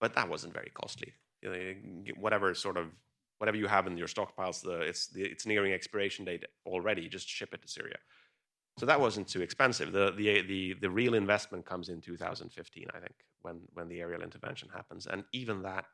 but 0.00 0.14
that 0.14 0.28
wasn't 0.28 0.52
very 0.52 0.70
costly. 0.74 1.12
You 1.42 1.50
know, 1.50 2.12
whatever 2.18 2.54
sort 2.54 2.76
of 2.76 2.88
whatever 3.38 3.56
you 3.56 3.66
have 3.66 3.86
in 3.86 3.96
your 3.96 4.06
stockpiles, 4.06 4.62
the, 4.62 4.80
it's, 4.80 5.08
the, 5.08 5.22
it's 5.22 5.44
nearing 5.44 5.72
expiration 5.72 6.24
date 6.24 6.44
already. 6.66 7.08
Just 7.08 7.28
ship 7.28 7.52
it 7.52 7.62
to 7.62 7.68
Syria. 7.68 7.98
So 8.78 8.86
that 8.86 9.00
wasn't 9.00 9.28
too 9.28 9.42
expensive. 9.42 9.92
The, 9.92 10.12
the, 10.16 10.42
the, 10.42 10.74
the 10.80 10.90
real 10.90 11.14
investment 11.14 11.64
comes 11.66 11.88
in 11.88 12.00
2015, 12.00 12.86
I 12.94 13.00
think, 13.00 13.14
when, 13.42 13.60
when 13.74 13.88
the 13.88 14.00
aerial 14.00 14.22
intervention 14.22 14.68
happens. 14.74 15.06
And 15.06 15.24
even 15.32 15.62
that 15.62 15.84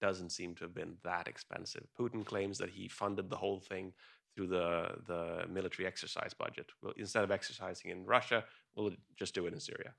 doesn't 0.00 0.30
seem 0.30 0.54
to 0.54 0.64
have 0.64 0.74
been 0.74 0.96
that 1.04 1.28
expensive. 1.28 1.86
Putin 1.98 2.24
claims 2.24 2.58
that 2.58 2.70
he 2.70 2.88
funded 2.88 3.28
the 3.28 3.36
whole 3.36 3.60
thing 3.60 3.92
through 4.34 4.46
the, 4.48 4.96
the 5.06 5.44
military 5.48 5.86
exercise 5.86 6.34
budget. 6.34 6.66
Well, 6.82 6.92
instead 6.96 7.24
of 7.24 7.30
exercising 7.30 7.90
in 7.90 8.04
Russia, 8.04 8.44
we'll 8.74 8.92
just 9.18 9.34
do 9.34 9.46
it 9.46 9.52
in 9.52 9.60
Syria. 9.60 9.94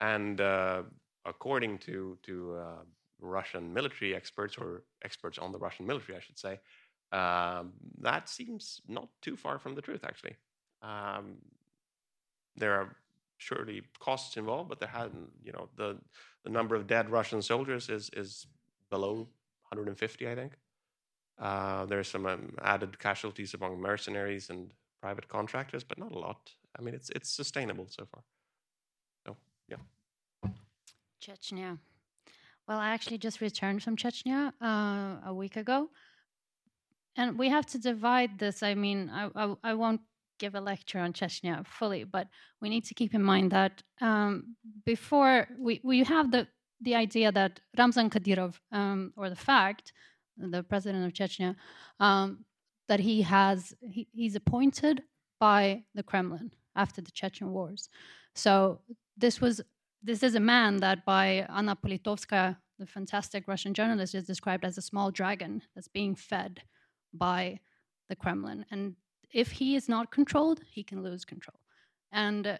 And 0.00 0.40
uh, 0.40 0.82
according 1.24 1.78
to, 1.78 2.18
to 2.24 2.56
uh, 2.56 2.82
Russian 3.20 3.72
military 3.72 4.14
experts 4.14 4.56
or 4.58 4.84
experts 5.04 5.38
on 5.38 5.52
the 5.52 5.58
Russian 5.58 5.86
military, 5.86 6.18
I 6.18 6.20
should 6.20 6.38
say, 6.38 6.60
um, 7.12 7.72
that 8.00 8.28
seems 8.28 8.80
not 8.88 9.08
too 9.22 9.36
far 9.36 9.58
from 9.58 9.74
the 9.74 9.82
truth, 9.82 10.04
actually. 10.04 10.36
Um, 10.82 11.36
there 12.56 12.74
are 12.74 12.96
surely 13.38 13.82
costs 13.98 14.36
involved, 14.36 14.68
but 14.68 14.80
there 14.80 14.88
hadn't, 14.88 15.30
you 15.42 15.52
know, 15.52 15.68
the, 15.76 15.98
the 16.44 16.50
number 16.50 16.74
of 16.74 16.86
dead 16.86 17.10
Russian 17.10 17.42
soldiers 17.42 17.88
is, 17.88 18.10
is 18.14 18.46
below 18.90 19.28
150, 19.70 20.28
I 20.28 20.34
think. 20.34 20.52
Uh, 21.38 21.84
there's 21.86 22.08
some 22.08 22.26
um, 22.26 22.54
added 22.62 22.98
casualties 22.98 23.54
among 23.54 23.80
mercenaries 23.80 24.50
and 24.50 24.72
private 25.02 25.28
contractors, 25.28 25.84
but 25.84 25.98
not 25.98 26.12
a 26.12 26.18
lot. 26.18 26.50
I 26.78 26.82
mean, 26.82 26.94
it's 26.94 27.10
it's 27.10 27.30
sustainable 27.30 27.86
so 27.88 28.06
far. 28.06 28.22
So, 29.26 29.36
yeah. 29.68 30.50
Chechnya. 31.20 31.78
Well, 32.66 32.78
I 32.78 32.88
actually 32.90 33.18
just 33.18 33.40
returned 33.40 33.82
from 33.82 33.96
Chechnya 33.96 34.52
uh, 34.62 35.28
a 35.30 35.34
week 35.34 35.56
ago. 35.56 35.90
And 37.16 37.38
we 37.38 37.48
have 37.48 37.66
to 37.66 37.78
divide 37.78 38.38
this. 38.38 38.62
I 38.62 38.74
mean, 38.74 39.10
I, 39.10 39.28
I, 39.36 39.54
I, 39.62 39.74
won't 39.74 40.00
give 40.38 40.54
a 40.54 40.60
lecture 40.60 40.98
on 40.98 41.12
Chechnya 41.12 41.64
fully, 41.66 42.04
but 42.04 42.26
we 42.60 42.68
need 42.68 42.84
to 42.86 42.94
keep 42.94 43.14
in 43.14 43.22
mind 43.22 43.52
that 43.52 43.82
um, 44.00 44.56
before 44.84 45.46
we, 45.58 45.80
we 45.84 46.02
have 46.02 46.32
the, 46.32 46.48
the 46.80 46.94
idea 46.94 47.30
that 47.30 47.60
Ramzan 47.78 48.10
Kadyrov, 48.10 48.58
um, 48.72 49.12
or 49.16 49.30
the 49.30 49.36
fact, 49.36 49.92
the 50.36 50.62
president 50.62 51.04
of 51.06 51.12
Chechnya, 51.12 51.56
um, 52.00 52.44
that 52.88 53.00
he 53.00 53.22
has 53.22 53.74
he, 53.80 54.08
he's 54.12 54.36
appointed 54.36 55.02
by 55.40 55.84
the 55.94 56.02
Kremlin 56.02 56.52
after 56.76 57.00
the 57.00 57.10
Chechen 57.10 57.50
wars. 57.50 57.88
So 58.34 58.80
this 59.16 59.40
was 59.40 59.60
this 60.02 60.22
is 60.22 60.34
a 60.34 60.40
man 60.40 60.78
that 60.78 61.04
by 61.04 61.46
Anna 61.48 61.76
Politkovskaya, 61.76 62.56
the 62.78 62.86
fantastic 62.86 63.48
Russian 63.48 63.72
journalist, 63.72 64.14
is 64.14 64.26
described 64.26 64.64
as 64.64 64.76
a 64.76 64.82
small 64.82 65.10
dragon 65.10 65.62
that's 65.74 65.88
being 65.88 66.14
fed 66.14 66.60
by 67.12 67.60
the 68.08 68.16
Kremlin. 68.16 68.66
And 68.70 68.96
if 69.32 69.50
he 69.50 69.76
is 69.76 69.88
not 69.88 70.10
controlled, 70.10 70.60
he 70.70 70.82
can 70.82 71.02
lose 71.02 71.24
control. 71.24 71.58
And 72.12 72.46
uh, 72.46 72.58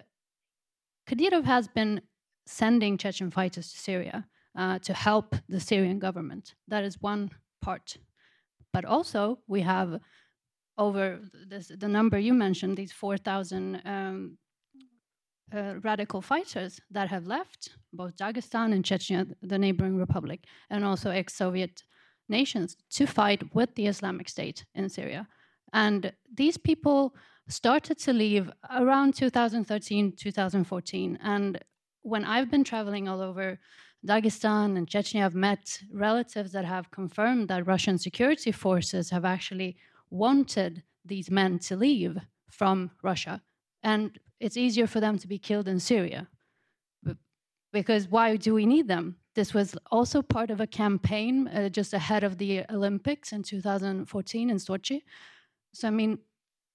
Kadyrov 1.07 1.45
has 1.45 1.69
been 1.69 2.01
sending 2.47 2.97
Chechen 2.97 3.31
fighters 3.31 3.73
to 3.73 3.79
Syria 3.79 4.27
uh, 4.57 4.79
to 4.81 4.95
help 4.95 5.37
the 5.49 5.61
Syrian 5.61 5.99
government. 5.99 6.55
That 6.69 6.85
is 6.85 7.01
one 7.01 7.31
part. 7.65 7.97
But 8.73 8.85
also, 8.85 9.39
we 9.47 9.61
have 9.63 10.01
over 10.77 11.21
this, 11.53 11.69
the 11.69 11.89
number 11.89 12.19
you 12.19 12.35
mentioned, 12.35 12.77
these 12.77 12.93
4,000 12.93 13.81
um, 13.85 14.39
uh, 15.55 15.75
radical 15.83 16.21
fighters 16.21 16.81
that 16.91 17.09
have 17.09 17.27
left 17.27 17.71
both 17.93 18.17
Dagestan 18.17 18.73
and 18.73 18.85
Chechnya, 18.85 19.33
the 19.43 19.59
neighboring 19.59 19.97
republic, 19.97 20.41
and 20.71 20.85
also 20.85 21.11
ex 21.11 21.35
Soviet 21.35 21.85
nations 22.29 22.77
to 22.91 23.07
fight 23.07 23.55
with 23.55 23.75
the 23.75 23.87
Islamic 23.87 24.29
State 24.29 24.65
in 24.75 24.89
Syria. 24.89 25.29
And 25.73 26.13
these 26.33 26.57
people 26.57 27.15
started 27.49 27.99
to 27.99 28.13
leave 28.13 28.51
around 28.71 29.15
2013, 29.15 30.15
2014. 30.17 31.19
And 31.23 31.59
when 32.03 32.25
I've 32.25 32.51
been 32.51 32.65
traveling 32.65 33.09
all 33.09 33.21
over 33.21 33.59
Dagestan 34.07 34.77
and 34.77 34.87
Chechnya, 34.87 35.25
I've 35.25 35.35
met 35.35 35.81
relatives 35.91 36.53
that 36.53 36.65
have 36.65 36.91
confirmed 36.91 37.49
that 37.49 37.67
Russian 37.67 37.97
security 37.97 38.53
forces 38.53 39.11
have 39.11 39.25
actually 39.25 39.77
wanted 40.11 40.83
these 41.05 41.31
men 41.31 41.59
to 41.61 41.77
leave 41.77 42.19
from 42.51 42.91
Russia. 43.03 43.41
And 43.83 44.19
it's 44.41 44.57
easier 44.57 44.87
for 44.87 45.01
them 45.01 45.19
to 45.19 45.27
be 45.27 45.39
killed 45.39 45.69
in 45.69 45.81
Syria. 45.81 46.29
Because 47.73 48.07
why 48.09 48.37
do 48.37 48.55
we 48.55 48.67
need 48.67 48.89
them? 48.89 49.17
This 49.35 49.53
was 49.53 49.75
also 49.91 50.23
part 50.23 50.51
of 50.51 50.61
a 50.61 50.67
campaign 50.67 51.49
uh, 51.49 51.69
just 51.69 51.93
ahead 51.93 52.23
of 52.23 52.39
the 52.39 52.65
Olympics 52.71 53.33
in 53.33 53.43
2014 53.43 54.51
in 54.51 54.57
Sochi. 54.59 55.03
So, 55.73 55.89
I 55.89 55.91
mean, 55.91 56.19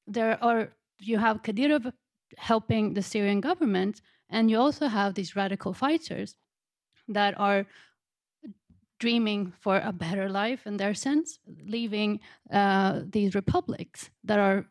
there 0.08 0.44
are, 0.44 0.74
you 1.00 1.18
have 1.20 1.42
Kadyrov 1.42 1.94
helping 2.38 2.94
the 2.94 3.02
Syrian 3.02 3.40
government, 3.40 4.02
and 4.30 4.52
you 4.52 4.60
also 4.60 4.88
have 4.88 5.14
these 5.14 5.38
radical 5.38 5.74
fighters 5.74 6.36
that 7.10 7.40
are 7.40 7.66
dreaming 9.00 9.54
for 9.60 9.78
a 9.78 9.94
better 9.94 10.30
life 10.30 10.68
in 10.68 10.78
their 10.78 10.94
sense, 10.94 11.40
leaving 11.66 12.20
uh, 12.52 13.02
these 13.10 13.34
republics 13.36 14.10
that 14.24 14.40
are 14.40 14.66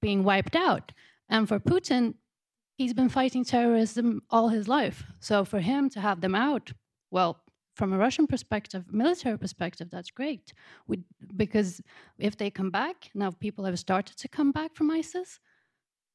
being 0.00 0.24
wiped 0.24 0.56
out. 0.56 0.92
And 1.28 1.48
for 1.48 1.58
Putin, 1.58 2.14
he's 2.76 2.94
been 2.94 3.08
fighting 3.08 3.44
terrorism 3.44 4.22
all 4.30 4.48
his 4.48 4.66
life. 4.68 5.04
So 5.20 5.44
for 5.44 5.60
him 5.60 5.90
to 5.90 6.00
have 6.00 6.20
them 6.20 6.34
out, 6.34 6.72
well, 7.10 7.40
from 7.74 7.92
a 7.92 7.98
Russian 7.98 8.26
perspective, 8.26 8.84
military 8.90 9.36
perspective, 9.36 9.88
that's 9.90 10.10
great. 10.10 10.52
We, 10.86 11.00
because 11.36 11.80
if 12.18 12.36
they 12.36 12.50
come 12.50 12.70
back, 12.70 13.10
now 13.14 13.30
people 13.32 13.64
have 13.64 13.78
started 13.78 14.16
to 14.16 14.28
come 14.28 14.52
back 14.52 14.74
from 14.74 14.90
ISIS, 14.90 15.40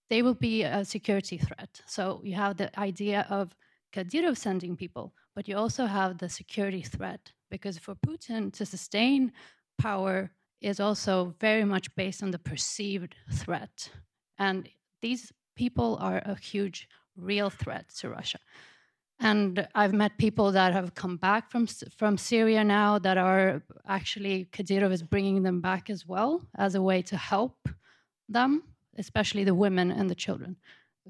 they 0.10 0.22
will 0.22 0.36
be 0.36 0.64
a 0.64 0.84
security 0.86 1.38
threat. 1.38 1.82
So 1.86 2.22
you 2.24 2.36
have 2.36 2.58
the 2.58 2.78
idea 2.80 3.28
of 3.30 3.56
Kadyrov 3.94 4.38
sending 4.38 4.76
people, 4.76 5.14
but 5.36 5.48
you 5.48 5.58
also 5.58 5.86
have 5.86 6.18
the 6.18 6.30
security 6.30 6.82
threat 6.82 7.32
because 7.50 7.78
for 7.78 7.96
Putin 7.96 8.54
to 8.54 8.66
sustain 8.66 9.32
power 9.78 10.32
is 10.62 10.80
also 10.80 11.36
very 11.40 11.64
much 11.64 11.94
based 11.96 12.22
on 12.22 12.32
the 12.32 12.40
perceived 12.40 13.16
threat. 13.34 13.90
And 14.38 14.70
these 15.02 15.32
people 15.56 15.98
are 16.02 16.22
a 16.26 16.36
huge, 16.36 16.88
real 17.16 17.50
threat 17.50 17.90
to 18.00 18.10
Russia. 18.10 18.40
And 19.20 19.68
I've 19.76 19.94
met 19.94 20.18
people 20.18 20.52
that 20.54 20.72
have 20.72 20.96
come 20.96 21.18
back 21.18 21.52
from 21.52 21.68
from 21.98 22.18
Syria 22.18 22.64
now 22.64 23.00
that 23.00 23.18
are 23.18 23.62
actually 23.86 24.48
Kadyrov 24.54 24.94
is 24.94 25.04
bringing 25.04 25.44
them 25.44 25.60
back 25.60 25.90
as 25.90 26.08
well 26.08 26.42
as 26.58 26.76
a 26.76 26.82
way 26.82 27.02
to 27.02 27.18
help 27.18 27.68
them, 28.30 28.64
especially 28.98 29.44
the 29.44 29.56
women 29.56 29.92
and 29.92 30.10
the 30.10 30.16
children, 30.16 30.56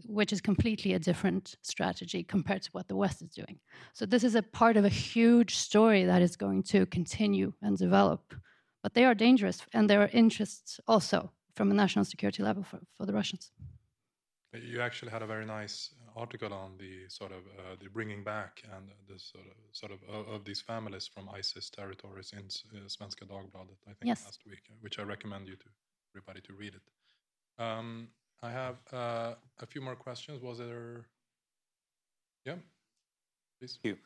which 0.08 0.34
is 0.34 0.42
completely 0.42 0.94
a 0.94 1.00
different 1.00 1.56
strategy 1.62 2.24
compared 2.24 2.62
to 2.64 2.70
what 2.72 2.88
the 2.88 2.96
West 2.96 3.22
is 3.22 3.30
doing. 3.30 3.60
So 3.94 4.06
this 4.06 4.24
is 4.24 4.36
a 4.36 4.44
part 4.44 4.78
of 4.78 4.86
a 4.86 4.90
huge 4.90 5.56
story 5.56 6.04
that 6.06 6.22
is 6.22 6.36
going 6.36 6.64
to 6.64 6.86
continue 6.88 7.54
and 7.62 7.78
develop. 7.78 8.34
But 8.84 8.94
they 8.94 9.06
are 9.06 9.16
dangerous, 9.16 9.62
and 9.74 9.90
there 9.90 10.02
are 10.02 10.10
interests 10.14 10.80
also 10.88 11.32
from 11.56 11.72
a 11.72 11.74
national 11.74 12.06
security 12.06 12.44
level 12.44 12.64
for, 12.64 12.80
for 12.98 13.06
the 13.06 13.14
Russians. 13.14 13.52
You 14.54 14.82
actually 14.82 15.12
had 15.12 15.22
a 15.22 15.28
very 15.28 15.46
nice 15.46 15.94
article 16.16 16.54
on 16.54 16.78
the 16.78 17.08
sort 17.08 17.32
of 17.32 17.40
uh, 17.58 17.76
the 17.82 17.90
bringing 17.90 18.24
back 18.24 18.64
and 18.74 18.90
the 19.08 19.20
sort 19.20 19.46
of 19.46 19.54
sort 19.72 19.92
of 19.92 20.00
uh, 20.10 20.36
of 20.36 20.44
these 20.44 20.62
families 20.62 21.08
from 21.08 21.30
ISIS 21.30 21.70
territories 21.70 22.34
in 22.34 22.46
uh, 22.46 22.88
Svenska 22.88 23.26
Dagbladet, 23.26 23.80
I 23.88 23.94
think 23.94 24.08
yes. 24.12 24.26
last 24.26 24.42
week, 24.46 24.64
which 24.82 24.98
I 25.00 25.04
recommend 25.04 25.48
you 25.48 25.56
to 25.56 25.70
everybody 26.12 26.42
to 26.42 26.54
read 26.54 26.74
it. 26.76 27.64
Um, 27.64 28.10
I 28.42 28.52
have 28.52 28.78
uh, 28.94 29.34
a 29.60 29.66
few 29.66 29.82
more 29.82 29.96
questions. 29.96 30.42
Was 30.42 30.60
there? 30.60 31.06
Yeah, 32.46 32.56
please. 33.60 33.80
Thank 33.84 33.96
you. 33.96 33.98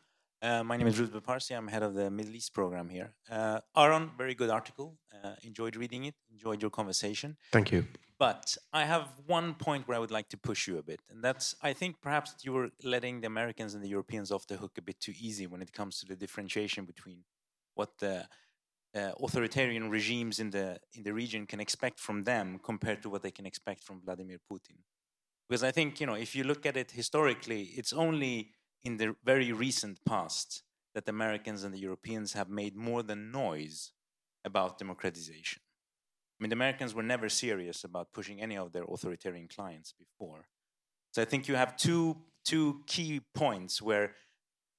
Uh, 0.41 0.63
my 0.63 0.75
name 0.75 0.87
is 0.87 0.99
Rouzbeh 0.99 1.23
Parsi. 1.23 1.53
I'm 1.53 1.67
head 1.67 1.83
of 1.83 1.93
the 1.93 2.09
Middle 2.09 2.35
East 2.35 2.53
program 2.53 2.89
here. 2.89 3.13
Uh, 3.29 3.61
Aron, 3.77 4.11
very 4.17 4.33
good 4.33 4.49
article. 4.49 4.97
Uh, 5.23 5.35
enjoyed 5.43 5.75
reading 5.75 6.05
it. 6.05 6.15
Enjoyed 6.31 6.61
your 6.61 6.71
conversation. 6.71 7.37
Thank 7.51 7.71
you. 7.71 7.85
But 8.19 8.57
I 8.73 8.83
have 8.83 9.07
one 9.27 9.53
point 9.53 9.87
where 9.87 9.95
I 9.95 9.99
would 9.99 10.11
like 10.11 10.29
to 10.29 10.37
push 10.37 10.67
you 10.67 10.77
a 10.79 10.83
bit, 10.83 11.01
and 11.09 11.23
that's 11.23 11.55
I 11.61 11.73
think 11.73 12.01
perhaps 12.01 12.35
you 12.43 12.53
were 12.53 12.69
letting 12.83 13.21
the 13.21 13.27
Americans 13.27 13.73
and 13.73 13.83
the 13.83 13.87
Europeans 13.87 14.31
off 14.31 14.47
the 14.47 14.57
hook 14.57 14.77
a 14.77 14.81
bit 14.81 14.99
too 14.99 15.13
easy 15.19 15.45
when 15.47 15.61
it 15.61 15.71
comes 15.73 15.99
to 15.99 16.05
the 16.05 16.15
differentiation 16.15 16.85
between 16.85 17.19
what 17.75 17.99
the 17.99 18.27
uh, 18.95 19.11
authoritarian 19.23 19.89
regimes 19.89 20.39
in 20.39 20.51
the 20.51 20.79
in 20.93 21.03
the 21.03 21.13
region 21.13 21.45
can 21.45 21.59
expect 21.59 21.99
from 21.99 22.23
them 22.23 22.59
compared 22.63 23.01
to 23.01 23.09
what 23.09 23.21
they 23.21 23.31
can 23.31 23.45
expect 23.45 23.83
from 23.83 24.01
Vladimir 24.01 24.37
Putin. 24.51 24.77
Because 25.49 25.63
I 25.63 25.71
think 25.71 25.99
you 25.99 26.05
know 26.05 26.15
if 26.15 26.35
you 26.35 26.43
look 26.43 26.65
at 26.65 26.77
it 26.77 26.91
historically, 26.91 27.63
it's 27.75 27.93
only 27.93 28.51
in 28.83 28.97
the 28.97 29.15
very 29.23 29.51
recent 29.51 29.99
past 30.05 30.63
that 30.93 31.05
the 31.05 31.11
Americans 31.11 31.63
and 31.63 31.73
the 31.73 31.79
Europeans 31.79 32.33
have 32.33 32.49
made 32.49 32.75
more 32.75 33.01
than 33.01 33.31
noise 33.31 33.91
about 34.45 34.77
democratization. 34.77 35.61
I 36.39 36.43
mean, 36.43 36.49
the 36.49 36.55
Americans 36.55 36.93
were 36.93 37.03
never 37.03 37.29
serious 37.29 37.83
about 37.83 38.13
pushing 38.13 38.41
any 38.41 38.57
of 38.57 38.71
their 38.71 38.83
authoritarian 38.83 39.47
clients 39.47 39.93
before. 39.93 40.47
So 41.11 41.21
I 41.21 41.25
think 41.25 41.47
you 41.47 41.55
have 41.55 41.77
two, 41.77 42.17
two 42.43 42.81
key 42.87 43.21
points 43.33 43.81
where, 43.81 44.15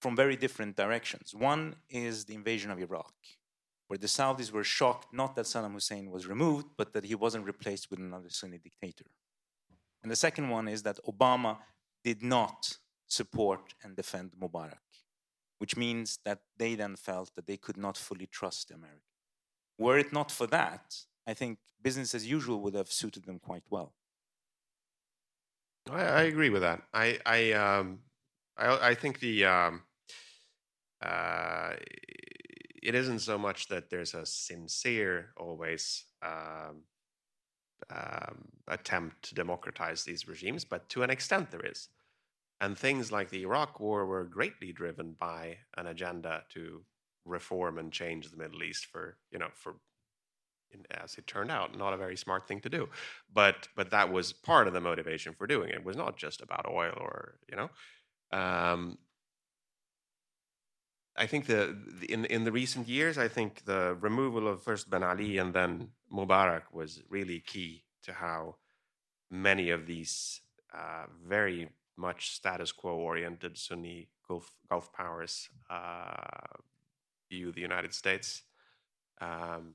from 0.00 0.16
very 0.16 0.36
different 0.36 0.76
directions. 0.76 1.34
One 1.34 1.76
is 1.88 2.24
the 2.26 2.34
invasion 2.34 2.70
of 2.70 2.78
Iraq, 2.78 3.14
where 3.88 3.98
the 3.98 4.06
Saudis 4.06 4.50
were 4.50 4.64
shocked 4.64 5.12
not 5.12 5.34
that 5.36 5.46
Saddam 5.46 5.72
Hussein 5.72 6.10
was 6.10 6.26
removed, 6.26 6.68
but 6.76 6.92
that 6.92 7.04
he 7.04 7.14
wasn't 7.14 7.46
replaced 7.46 7.90
with 7.90 7.98
another 7.98 8.30
Sunni 8.30 8.58
dictator. 8.58 9.06
And 10.02 10.10
the 10.10 10.16
second 10.16 10.48
one 10.48 10.68
is 10.68 10.82
that 10.82 11.00
Obama 11.06 11.58
did 12.02 12.22
not 12.22 12.78
support 13.06 13.74
and 13.82 13.96
defend 13.96 14.32
Mubarak, 14.40 14.88
which 15.58 15.76
means 15.76 16.18
that 16.24 16.40
they 16.58 16.74
then 16.74 16.96
felt 16.96 17.34
that 17.36 17.46
they 17.46 17.56
could 17.56 17.76
not 17.76 17.96
fully 17.96 18.26
trust 18.26 18.70
America. 18.70 19.00
Were 19.78 19.98
it 19.98 20.12
not 20.12 20.30
for 20.30 20.46
that, 20.48 20.96
I 21.26 21.34
think 21.34 21.58
business 21.82 22.14
as 22.14 22.26
usual 22.26 22.60
would 22.60 22.74
have 22.74 22.90
suited 22.90 23.24
them 23.24 23.38
quite 23.38 23.64
well. 23.70 23.94
I, 25.90 26.02
I 26.02 26.22
agree 26.22 26.50
with 26.50 26.62
that. 26.62 26.82
I 26.92 27.18
I 27.26 27.52
um 27.52 28.00
I 28.56 28.90
I 28.90 28.94
think 28.94 29.20
the 29.20 29.44
um 29.44 29.82
uh 31.02 31.74
it 32.84 32.94
isn't 32.94 33.20
so 33.20 33.38
much 33.38 33.68
that 33.68 33.88
there's 33.90 34.14
a 34.14 34.26
sincere 34.26 35.30
always 35.38 36.04
um, 36.22 36.82
um, 37.90 38.48
attempt 38.68 39.22
to 39.22 39.34
democratize 39.34 40.04
these 40.04 40.28
regimes, 40.28 40.64
but 40.64 40.88
to 40.90 41.02
an 41.02 41.10
extent 41.10 41.50
there 41.50 41.64
is. 41.64 41.88
And 42.60 42.78
things 42.78 43.10
like 43.10 43.30
the 43.30 43.42
Iraq 43.42 43.80
War 43.80 44.06
were 44.06 44.24
greatly 44.24 44.72
driven 44.72 45.16
by 45.18 45.58
an 45.76 45.86
agenda 45.86 46.44
to 46.50 46.82
reform 47.24 47.78
and 47.78 47.90
change 47.90 48.30
the 48.30 48.36
Middle 48.36 48.62
East 48.62 48.86
for, 48.86 49.16
you 49.30 49.38
know, 49.38 49.48
for 49.54 49.74
as 50.90 51.16
it 51.16 51.26
turned 51.26 51.50
out, 51.50 51.76
not 51.76 51.92
a 51.92 51.96
very 51.96 52.16
smart 52.16 52.48
thing 52.48 52.60
to 52.60 52.68
do. 52.68 52.88
But 53.32 53.68
but 53.76 53.90
that 53.90 54.12
was 54.12 54.32
part 54.32 54.66
of 54.66 54.72
the 54.72 54.80
motivation 54.80 55.34
for 55.34 55.46
doing 55.46 55.70
it. 55.70 55.76
It 55.76 55.84
was 55.84 55.96
not 55.96 56.16
just 56.16 56.40
about 56.40 56.66
oil 56.68 56.94
or 56.96 57.38
you 57.48 57.56
know. 57.56 57.70
Um, 58.32 58.98
I 61.16 61.26
think 61.26 61.46
the, 61.46 61.76
in 62.08 62.24
in 62.24 62.44
the 62.44 62.52
recent 62.52 62.88
years, 62.88 63.18
I 63.18 63.28
think 63.28 63.64
the 63.64 63.96
removal 64.00 64.48
of 64.48 64.62
first 64.62 64.90
Ben 64.90 65.02
Ali 65.02 65.38
and 65.38 65.54
then 65.54 65.90
Mubarak 66.12 66.72
was 66.72 67.02
really 67.08 67.40
key 67.40 67.84
to 68.02 68.12
how 68.12 68.56
many 69.30 69.70
of 69.70 69.86
these 69.86 70.40
uh, 70.72 71.06
very 71.26 71.68
much 71.96 72.32
status 72.32 72.72
quo 72.72 72.96
oriented 72.96 73.56
Sunni 73.56 74.08
Gulf 74.26 74.50
Gulf 74.68 74.92
powers 74.92 75.48
uh, 75.70 76.58
view 77.30 77.52
the 77.52 77.60
United 77.60 77.94
States. 77.94 78.42
Um, 79.20 79.74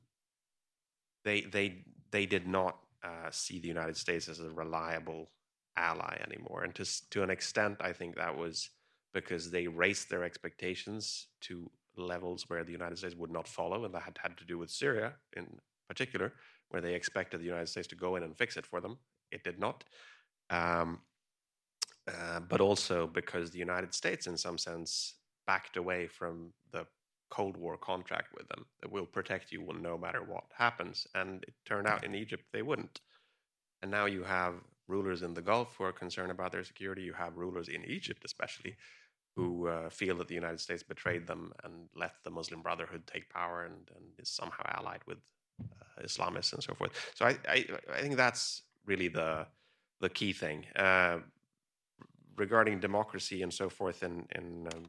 they 1.24 1.42
they 1.42 1.86
they 2.12 2.26
did 2.26 2.48
not 2.48 2.80
uh, 3.04 3.32
see 3.32 3.60
the 3.60 3.68
United 3.68 3.96
States 3.96 4.28
as 4.28 4.40
a 4.40 4.50
reliable 4.50 5.30
ally 5.78 6.18
anymore, 6.28 6.64
and 6.64 6.76
to 6.76 7.10
to 7.12 7.24
an 7.24 7.30
extent, 7.30 7.78
I 7.80 7.94
think 7.94 8.16
that 8.16 8.38
was 8.38 8.70
because 9.14 9.52
they 9.52 9.68
raised 9.68 10.10
their 10.10 10.24
expectations 10.24 11.28
to 11.42 11.70
levels 11.98 12.46
where 12.48 12.64
the 12.64 12.72
United 12.72 12.98
States 12.98 13.16
would 13.16 13.32
not 13.32 13.48
follow, 13.48 13.86
and 13.86 13.94
that 13.94 14.04
had 14.04 14.18
had 14.22 14.38
to 14.38 14.46
do 14.46 14.58
with 14.58 14.70
Syria 14.70 15.14
in 15.36 15.48
particular, 15.88 16.34
where 16.70 16.82
they 16.82 16.94
expected 16.94 17.40
the 17.40 17.46
United 17.46 17.68
States 17.68 17.88
to 17.88 17.96
go 17.96 18.16
in 18.16 18.24
and 18.24 18.38
fix 18.38 18.58
it 18.58 18.66
for 18.66 18.80
them. 18.80 18.98
It 19.32 19.44
did 19.44 19.60
not. 19.60 19.84
Um, 20.50 21.00
uh, 22.08 22.40
but 22.40 22.62
also 22.62 23.08
because 23.08 23.52
the 23.52 23.60
United 23.60 23.94
States, 23.94 24.28
in 24.28 24.38
some 24.38 24.58
sense, 24.58 25.16
backed 25.46 25.78
away 25.78 26.08
from 26.08 26.54
the 26.72 26.86
Cold 27.30 27.58
War 27.58 27.78
contract 27.78 28.34
with 28.36 28.48
them 28.50 28.66
that 28.82 28.92
will 28.92 29.06
protect 29.06 29.52
you 29.52 29.68
no 29.80 29.98
matter 29.98 30.24
what 30.24 30.46
happens. 30.56 31.06
And 31.14 31.44
it 31.44 31.54
turned 31.66 31.88
out 31.88 32.04
in 32.04 32.16
Egypt 32.16 32.44
they 32.52 32.64
wouldn't. 32.64 33.02
And 33.82 33.92
now 33.92 34.06
you 34.06 34.24
have 34.24 34.56
rulers 34.90 35.22
in 35.22 35.34
the 35.34 35.42
Gulf 35.42 35.76
who 35.78 35.84
are 35.84 35.92
concerned 35.92 36.32
about 36.32 36.52
their 36.52 36.64
security. 36.64 37.04
You 37.04 37.14
have 37.14 37.38
rulers 37.38 37.70
in 37.70 37.86
Egypt, 37.86 38.24
especially, 38.26 38.76
who 39.36 39.68
uh, 39.68 39.90
feel 39.90 40.18
that 40.18 40.28
the 40.28 40.36
United 40.36 40.60
States 40.60 40.84
betrayed 40.84 41.28
them 41.28 41.54
and 41.64 41.88
let 41.96 42.14
the 42.24 42.32
Muslim 42.32 42.62
Brotherhood 42.62 43.04
take 43.06 43.30
power 43.30 43.64
and, 43.66 43.90
and 43.96 44.06
is 44.18 44.30
somehow 44.30 44.64
allied 44.78 45.02
with 45.08 45.20
uh, 45.62 46.04
Islamists 46.04 46.54
and 46.54 46.64
so 46.64 46.74
forth. 46.74 46.92
So 47.16 47.26
I, 47.26 47.38
I, 47.48 47.66
I, 47.96 48.02
think 48.02 48.18
that's 48.18 48.64
really 48.86 49.08
the 49.08 49.48
the 50.02 50.10
key 50.10 50.34
thing 50.34 50.66
uh, 50.76 51.20
regarding 52.36 52.80
democracy 52.80 53.44
and 53.44 53.54
so 53.54 53.70
forth 53.70 54.04
in 54.04 54.26
in 54.36 54.68
um, 54.74 54.86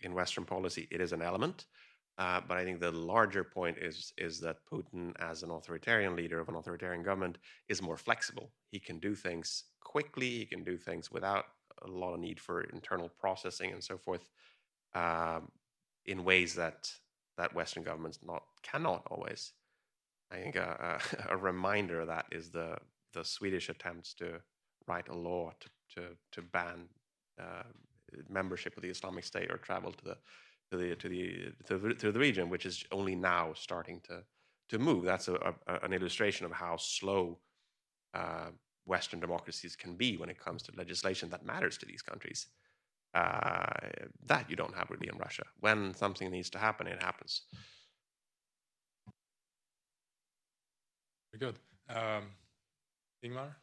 in 0.00 0.14
Western 0.14 0.44
policy. 0.44 0.88
It 0.90 1.00
is 1.00 1.12
an 1.12 1.22
element. 1.22 1.66
Uh, 2.22 2.40
but 2.46 2.56
I 2.56 2.62
think 2.64 2.78
the 2.78 2.92
larger 2.92 3.42
point 3.42 3.78
is 3.78 4.12
is 4.16 4.38
that 4.40 4.58
Putin, 4.72 5.12
as 5.18 5.42
an 5.42 5.50
authoritarian 5.50 6.14
leader 6.14 6.38
of 6.38 6.48
an 6.48 6.54
authoritarian 6.54 7.02
government, 7.02 7.38
is 7.68 7.82
more 7.82 7.96
flexible. 7.96 8.52
He 8.70 8.78
can 8.78 9.00
do 9.00 9.16
things 9.16 9.64
quickly. 9.80 10.30
He 10.30 10.46
can 10.46 10.62
do 10.62 10.76
things 10.76 11.10
without 11.10 11.46
a 11.84 11.88
lot 11.88 12.14
of 12.14 12.20
need 12.20 12.38
for 12.38 12.60
internal 12.62 13.08
processing 13.08 13.72
and 13.72 13.82
so 13.82 13.98
forth, 13.98 14.28
um, 14.94 15.50
in 16.06 16.22
ways 16.22 16.54
that 16.54 16.92
that 17.38 17.54
Western 17.56 17.82
governments 17.82 18.20
not 18.24 18.44
cannot 18.62 19.02
always. 19.10 19.52
I 20.30 20.36
think 20.36 20.54
a, 20.54 21.00
a, 21.28 21.34
a, 21.34 21.36
reminder 21.36 22.02
of 22.02 22.06
that 22.06 22.26
is 22.30 22.50
the 22.50 22.76
the 23.14 23.24
Swedish 23.24 23.68
attempts 23.68 24.14
to 24.14 24.40
write 24.86 25.08
a 25.08 25.16
law 25.28 25.50
to 25.58 25.68
to, 25.94 26.02
to 26.34 26.42
ban 26.42 26.88
uh, 27.40 27.64
membership 28.28 28.76
of 28.76 28.84
the 28.84 28.90
Islamic 28.90 29.24
State 29.24 29.50
or 29.50 29.56
travel 29.56 29.90
to 29.90 30.04
the 30.04 30.18
to 30.72 30.78
the 30.78 30.96
to 30.96 31.08
the 31.08 31.52
to 31.66 31.94
to 31.94 32.12
the 32.12 32.18
region, 32.18 32.48
which 32.48 32.66
is 32.66 32.84
only 32.90 33.14
now 33.14 33.52
starting 33.54 34.00
to 34.08 34.24
to 34.70 34.78
move. 34.78 35.04
That's 35.04 35.28
a, 35.28 35.34
a, 35.66 35.78
an 35.82 35.92
illustration 35.92 36.46
of 36.46 36.52
how 36.52 36.76
slow 36.78 37.38
uh, 38.14 38.50
Western 38.86 39.20
democracies 39.20 39.76
can 39.76 39.96
be 39.96 40.16
when 40.16 40.30
it 40.30 40.38
comes 40.38 40.62
to 40.62 40.72
legislation 40.76 41.28
that 41.30 41.44
matters 41.44 41.76
to 41.78 41.86
these 41.86 42.02
countries. 42.02 42.46
Uh, 43.14 43.66
that 44.24 44.48
you 44.48 44.56
don't 44.56 44.74
have 44.74 44.88
really 44.90 45.08
in 45.12 45.18
Russia. 45.18 45.42
When 45.60 45.92
something 45.92 46.30
needs 46.30 46.48
to 46.50 46.58
happen, 46.58 46.86
it 46.86 47.02
happens. 47.02 47.42
Very 51.30 51.52
good. 51.52 51.58
Um, 51.94 52.24
Ingmar? 53.22 53.54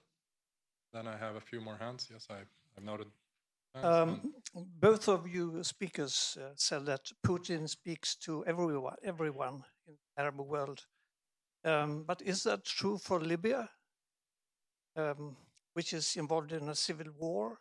Then 0.93 1.07
I 1.07 1.17
have 1.17 1.35
a 1.35 1.41
few 1.41 1.61
more 1.61 1.77
hands. 1.77 2.07
Yes, 2.11 2.27
I, 2.29 2.35
I've 2.77 2.83
noted. 2.83 3.07
Um, 3.75 4.33
both 4.55 5.07
of 5.07 5.27
you 5.27 5.63
speakers 5.63 6.37
uh, 6.41 6.49
said 6.55 6.85
that 6.87 7.11
Putin 7.25 7.69
speaks 7.69 8.15
to 8.15 8.43
everyone, 8.45 8.95
everyone 9.03 9.63
in 9.87 9.93
the 9.93 10.21
Arab 10.21 10.39
world. 10.39 10.85
Um, 11.63 12.03
but 12.03 12.21
is 12.21 12.43
that 12.43 12.65
true 12.65 12.97
for 12.97 13.19
Libya, 13.19 13.69
um, 14.95 15.37
which 15.73 15.93
is 15.93 16.15
involved 16.15 16.51
in 16.51 16.69
a 16.69 16.75
civil 16.75 17.07
war? 17.17 17.59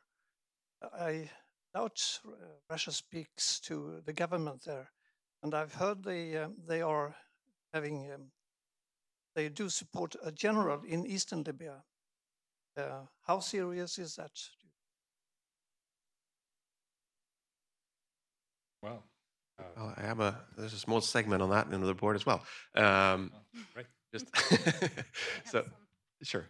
I 0.83 1.31
doubt 1.75 2.21
uh, 2.27 2.31
Russia 2.71 2.93
speaks 2.93 3.61
to 3.61 4.01
the 4.07 4.13
government 4.13 4.65
there, 4.65 4.91
and 5.43 5.55
I've 5.55 5.75
heard 5.75 6.05
they 6.05 6.37
uh, 6.37 6.49
they 6.67 6.81
are 6.81 7.17
having 7.73 8.13
um, 8.13 8.31
they 9.35 9.49
do 9.49 9.69
support 9.69 10.17
a 10.23 10.33
general 10.33 10.83
in 10.85 11.07
eastern 11.07 11.43
Libya. 11.43 11.85
Uh, 12.77 13.03
how 13.23 13.41
serious 13.41 13.99
is 13.99 14.15
that? 14.17 14.33
Well, 18.83 19.03
uh, 19.59 19.63
well, 19.77 19.95
I 19.97 20.03
have 20.03 20.21
a 20.21 20.41
there's 20.57 20.73
a 20.73 20.79
small 20.79 21.01
segment 21.01 21.43
on 21.43 21.51
that 21.51 21.73
in 21.73 21.81
the 21.81 21.95
board 21.95 22.17
as 22.17 22.25
well. 22.27 22.43
Um, 22.75 23.33
oh, 23.35 23.61
right. 23.77 23.87
Just 24.13 24.27
so. 25.45 25.65
Sure. 26.21 26.47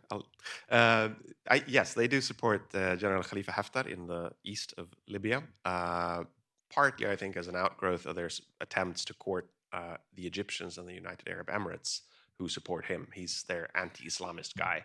Uh, 0.70 1.10
I, 1.50 1.62
yes, 1.66 1.92
they 1.92 2.08
do 2.08 2.22
support 2.22 2.74
uh, 2.74 2.96
General 2.96 3.22
Khalifa 3.22 3.52
Haftar 3.52 3.86
in 3.86 4.06
the 4.06 4.32
east 4.42 4.72
of 4.78 4.88
Libya, 5.06 5.42
uh, 5.66 6.24
partly, 6.72 7.06
I 7.06 7.16
think, 7.16 7.36
as 7.36 7.48
an 7.48 7.56
outgrowth 7.56 8.06
of 8.06 8.16
their 8.16 8.30
attempts 8.62 9.04
to 9.04 9.12
court 9.12 9.50
uh, 9.74 9.98
the 10.14 10.26
Egyptians 10.26 10.78
and 10.78 10.88
the 10.88 10.94
United 10.94 11.28
Arab 11.28 11.48
Emirates 11.48 12.00
who 12.38 12.48
support 12.48 12.86
him. 12.86 13.08
He's 13.12 13.42
their 13.42 13.68
anti-Islamist 13.76 14.56
guy. 14.56 14.84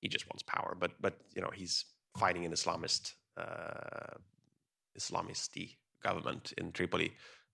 He 0.00 0.08
just 0.08 0.26
wants 0.28 0.42
power, 0.42 0.76
but 0.78 0.92
but 1.00 1.18
you 1.34 1.42
know 1.42 1.50
he's 1.52 1.84
fighting 2.16 2.44
an 2.44 2.52
Islamist 2.52 3.14
uh, 3.36 4.14
Islamisti 4.98 5.76
government 6.02 6.52
in 6.58 6.72
Tripoli. 6.72 7.12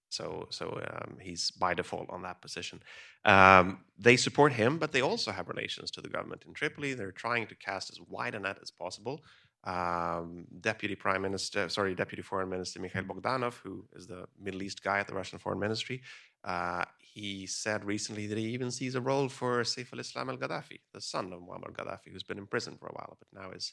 So, 0.09 0.47
so 0.51 0.81
um, 0.91 1.17
he's 1.21 1.51
by 1.51 1.75
default 1.75 2.09
on 2.11 2.23
that 2.23 2.41
position. 2.41 2.81
Um, 3.25 3.81
they 3.99 4.17
support 4.17 4.53
him, 4.53 4.79
but 4.79 4.93
they 4.93 5.03
also 5.03 5.33
have 5.33 5.49
relations 5.49 5.91
to 5.93 6.01
the 6.01 6.09
government 6.09 6.45
in 6.47 6.55
Tripoli. 6.55 6.95
They're 6.95 7.11
trying 7.11 7.47
to 7.49 7.57
cast 7.57 7.91
as 7.91 7.99
wide 8.09 8.35
a 8.35 8.39
net 8.39 8.59
as 8.63 8.71
possible. 8.71 9.25
Um, 9.65 10.47
Deputy 10.61 10.95
Prime 10.95 11.23
Minister, 11.23 11.69
sorry, 11.69 11.95
Deputy 11.95 12.23
Foreign 12.23 12.49
Minister 12.49 12.81
Mikhail 12.81 13.03
Bogdanov, 13.03 13.55
who 13.65 13.85
is 13.95 14.07
the 14.07 14.27
Middle 14.41 14.63
East 14.63 14.83
guy 14.83 15.01
at 15.01 15.09
the 15.09 15.15
Russian 15.15 15.41
Foreign 15.41 15.59
Ministry, 15.59 16.03
uh, 16.45 16.85
he 17.01 17.47
said 17.47 17.85
recently 17.85 18.29
that 18.29 18.39
he 18.39 18.45
even 18.45 18.71
sees 18.71 18.95
a 18.95 19.01
role 19.01 19.29
for 19.29 19.63
Saif 19.63 19.93
al-Islam 19.93 20.31
al-Gaddafi, 20.31 20.79
the 20.95 21.01
son 21.01 21.33
of 21.33 21.41
Muammar 21.41 21.73
Gaddafi, 21.73 22.13
who's 22.13 22.23
been 22.23 22.39
in 22.39 22.47
prison 22.47 22.77
for 22.79 22.87
a 22.87 22.93
while, 22.93 23.17
but 23.19 23.43
now 23.43 23.51
is 23.51 23.73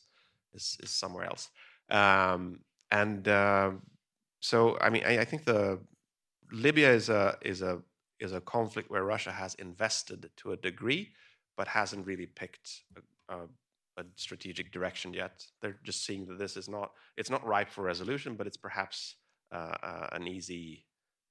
is, 0.55 0.77
is 0.81 0.89
somewhere 0.89 1.25
else. 1.25 1.49
Um, 1.89 2.59
and 2.89 3.27
uh, 3.27 3.71
so, 4.43 4.77
I 4.81 4.89
mean, 4.89 5.03
I, 5.05 5.19
I, 5.19 5.25
think 5.25 5.45
the 5.45 5.79
Libya 6.51 6.91
is 6.91 7.07
a 7.07 7.37
is 7.43 7.61
a 7.61 7.81
is 8.19 8.33
a 8.33 8.41
conflict 8.41 8.91
where 8.91 9.05
Russia 9.05 9.31
has 9.31 9.55
invested 9.55 10.29
to 10.35 10.51
a 10.51 10.57
degree, 10.57 11.13
but 11.55 11.65
hasn't 11.69 12.05
really 12.05 12.25
picked 12.25 12.81
a, 12.97 13.33
a, 13.33 13.37
a 13.97 14.03
strategic 14.17 14.73
direction 14.73 15.13
yet. 15.13 15.45
They're 15.61 15.79
just 15.85 16.05
seeing 16.05 16.25
that 16.25 16.39
this 16.39 16.57
is 16.57 16.67
not 16.67 16.91
it's 17.15 17.29
not 17.29 17.45
ripe 17.47 17.69
for 17.69 17.83
resolution, 17.83 18.35
but 18.35 18.45
it's 18.45 18.57
perhaps 18.57 19.15
uh, 19.53 19.75
uh, 19.81 20.07
an 20.11 20.27
easy. 20.27 20.87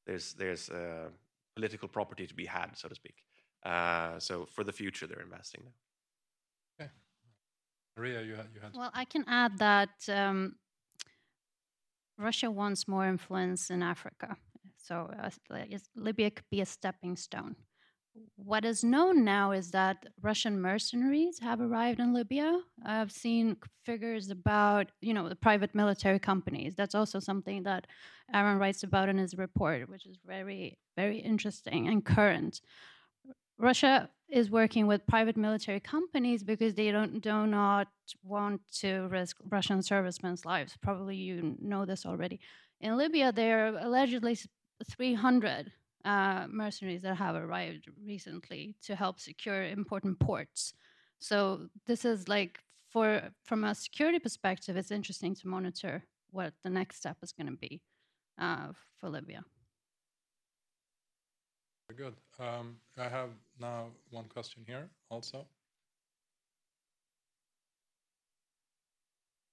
There's 0.07 0.33
there's 0.33 0.71
uh, 0.71 1.11
political 1.55 1.89
property 1.89 2.27
to 2.27 2.35
be 2.35 2.47
had, 2.47 2.79
so 2.79 2.89
to 2.89 2.95
speak. 2.95 3.17
Uh, 3.63 4.19
so 4.21 4.47
for 4.47 4.65
the 4.65 4.73
future, 4.73 5.07
they're 5.07 5.21
investing 5.21 5.65
now. 5.67 6.87
Okay, 6.87 6.91
Maria, 7.95 8.23
you 8.23 8.37
had 8.37 8.47
you 8.55 8.61
had. 8.63 8.73
Well, 8.75 8.91
I 8.95 9.05
can 9.05 9.27
add 9.29 9.59
that 9.59 9.91
um, 10.09 10.55
Russia 12.19 12.51
wants 12.51 12.87
more 12.89 13.07
influence 13.07 13.71
in 13.71 13.83
Africa. 13.83 14.37
So 14.77 15.11
uh, 15.23 15.31
Libya 15.95 16.31
could 16.31 16.51
be 16.51 16.61
a 16.61 16.67
stepping 16.67 17.17
stone. 17.17 17.57
What 18.37 18.65
is 18.65 18.85
known 18.85 19.25
now 19.25 19.53
is 19.53 19.71
that 19.71 20.07
Russian 20.21 20.61
mercenaries 20.61 21.39
have 21.39 21.61
arrived 21.61 21.99
in 21.99 22.13
Libya. 22.13 22.61
I've 22.85 23.11
seen 23.11 23.57
figures 23.85 24.29
about, 24.29 24.89
you 25.01 25.15
know, 25.15 25.29
the 25.31 25.37
private 25.37 25.75
military 25.75 26.19
companies. 26.19 26.75
That's 26.75 26.95
also 26.95 27.21
something 27.21 27.63
that 27.63 27.87
Aron 28.35 28.59
writes 28.59 28.83
about 28.83 29.09
in 29.09 29.17
his 29.17 29.35
report, 29.37 29.89
which 29.89 30.05
is 30.05 30.19
very, 30.27 30.79
very 30.95 31.19
interesting 31.19 31.89
and 31.89 32.05
current. 32.05 32.61
Russia 33.59 34.11
is 34.33 34.51
working 34.51 34.87
with 34.87 35.07
private 35.07 35.37
military 35.37 35.79
companies 35.79 36.43
because 36.43 36.75
they 36.75 36.91
don't 36.91 37.21
do 37.21 37.47
not 37.47 37.89
want 38.25 38.63
to 38.81 39.07
risk 39.11 39.37
Russian 39.51 39.83
servicemen's 39.83 40.47
lives. 40.47 40.75
Probably 40.83 41.17
you 41.17 41.55
know 41.61 41.85
this 41.85 42.07
already. 42.07 42.41
In 42.81 42.97
Libya, 42.97 43.31
there 43.31 43.67
are 43.67 43.79
allegedly 43.79 44.39
300 44.91 45.71
uh, 46.07 46.47
mercenaries 46.49 47.03
that 47.03 47.17
have 47.17 47.37
arrived 47.37 47.89
recently 48.03 48.75
to 48.83 48.97
help 48.97 49.21
secure 49.21 49.65
important 49.65 50.19
ports. 50.19 50.73
So 51.19 51.69
this 51.87 52.07
is 52.07 52.27
like 52.27 52.59
for 52.91 53.31
from 53.45 53.65
a 53.65 53.75
security 53.75 54.19
perspective, 54.19 54.79
it's 54.79 54.91
interesting 54.91 55.35
to 55.37 55.47
monitor 55.47 56.05
what 56.31 56.55
the 56.65 56.71
next 56.71 56.97
step 56.97 57.19
is 57.23 57.33
going 57.33 57.49
to 57.49 57.57
be 57.57 57.83
uh, 58.41 58.69
for 58.99 59.11
Libya. 59.11 59.45
Very 61.89 62.11
good. 62.11 62.17
Um, 62.39 62.77
I 62.99 63.09
have 63.09 63.31
now 63.63 63.87
one 64.11 64.25
question 64.25 64.65
here 64.67 64.91
also. 65.09 65.47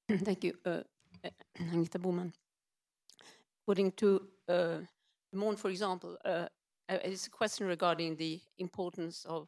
Thank 0.26 0.44
you, 0.44 0.54
uh, 0.66 0.82
Agneta 1.60 2.00
Boman. 2.02 2.34
According 3.62 3.92
to 3.94 4.22
uh, 4.48 4.78
Monde, 5.32 5.60
for 5.60 5.70
example, 5.70 6.18
uh, 6.26 6.48
uh, 6.90 6.98
it's 7.04 7.28
a 7.28 7.30
question 7.30 7.68
regarding 7.68 8.16
the 8.16 8.42
importance 8.58 9.26
of 9.26 9.48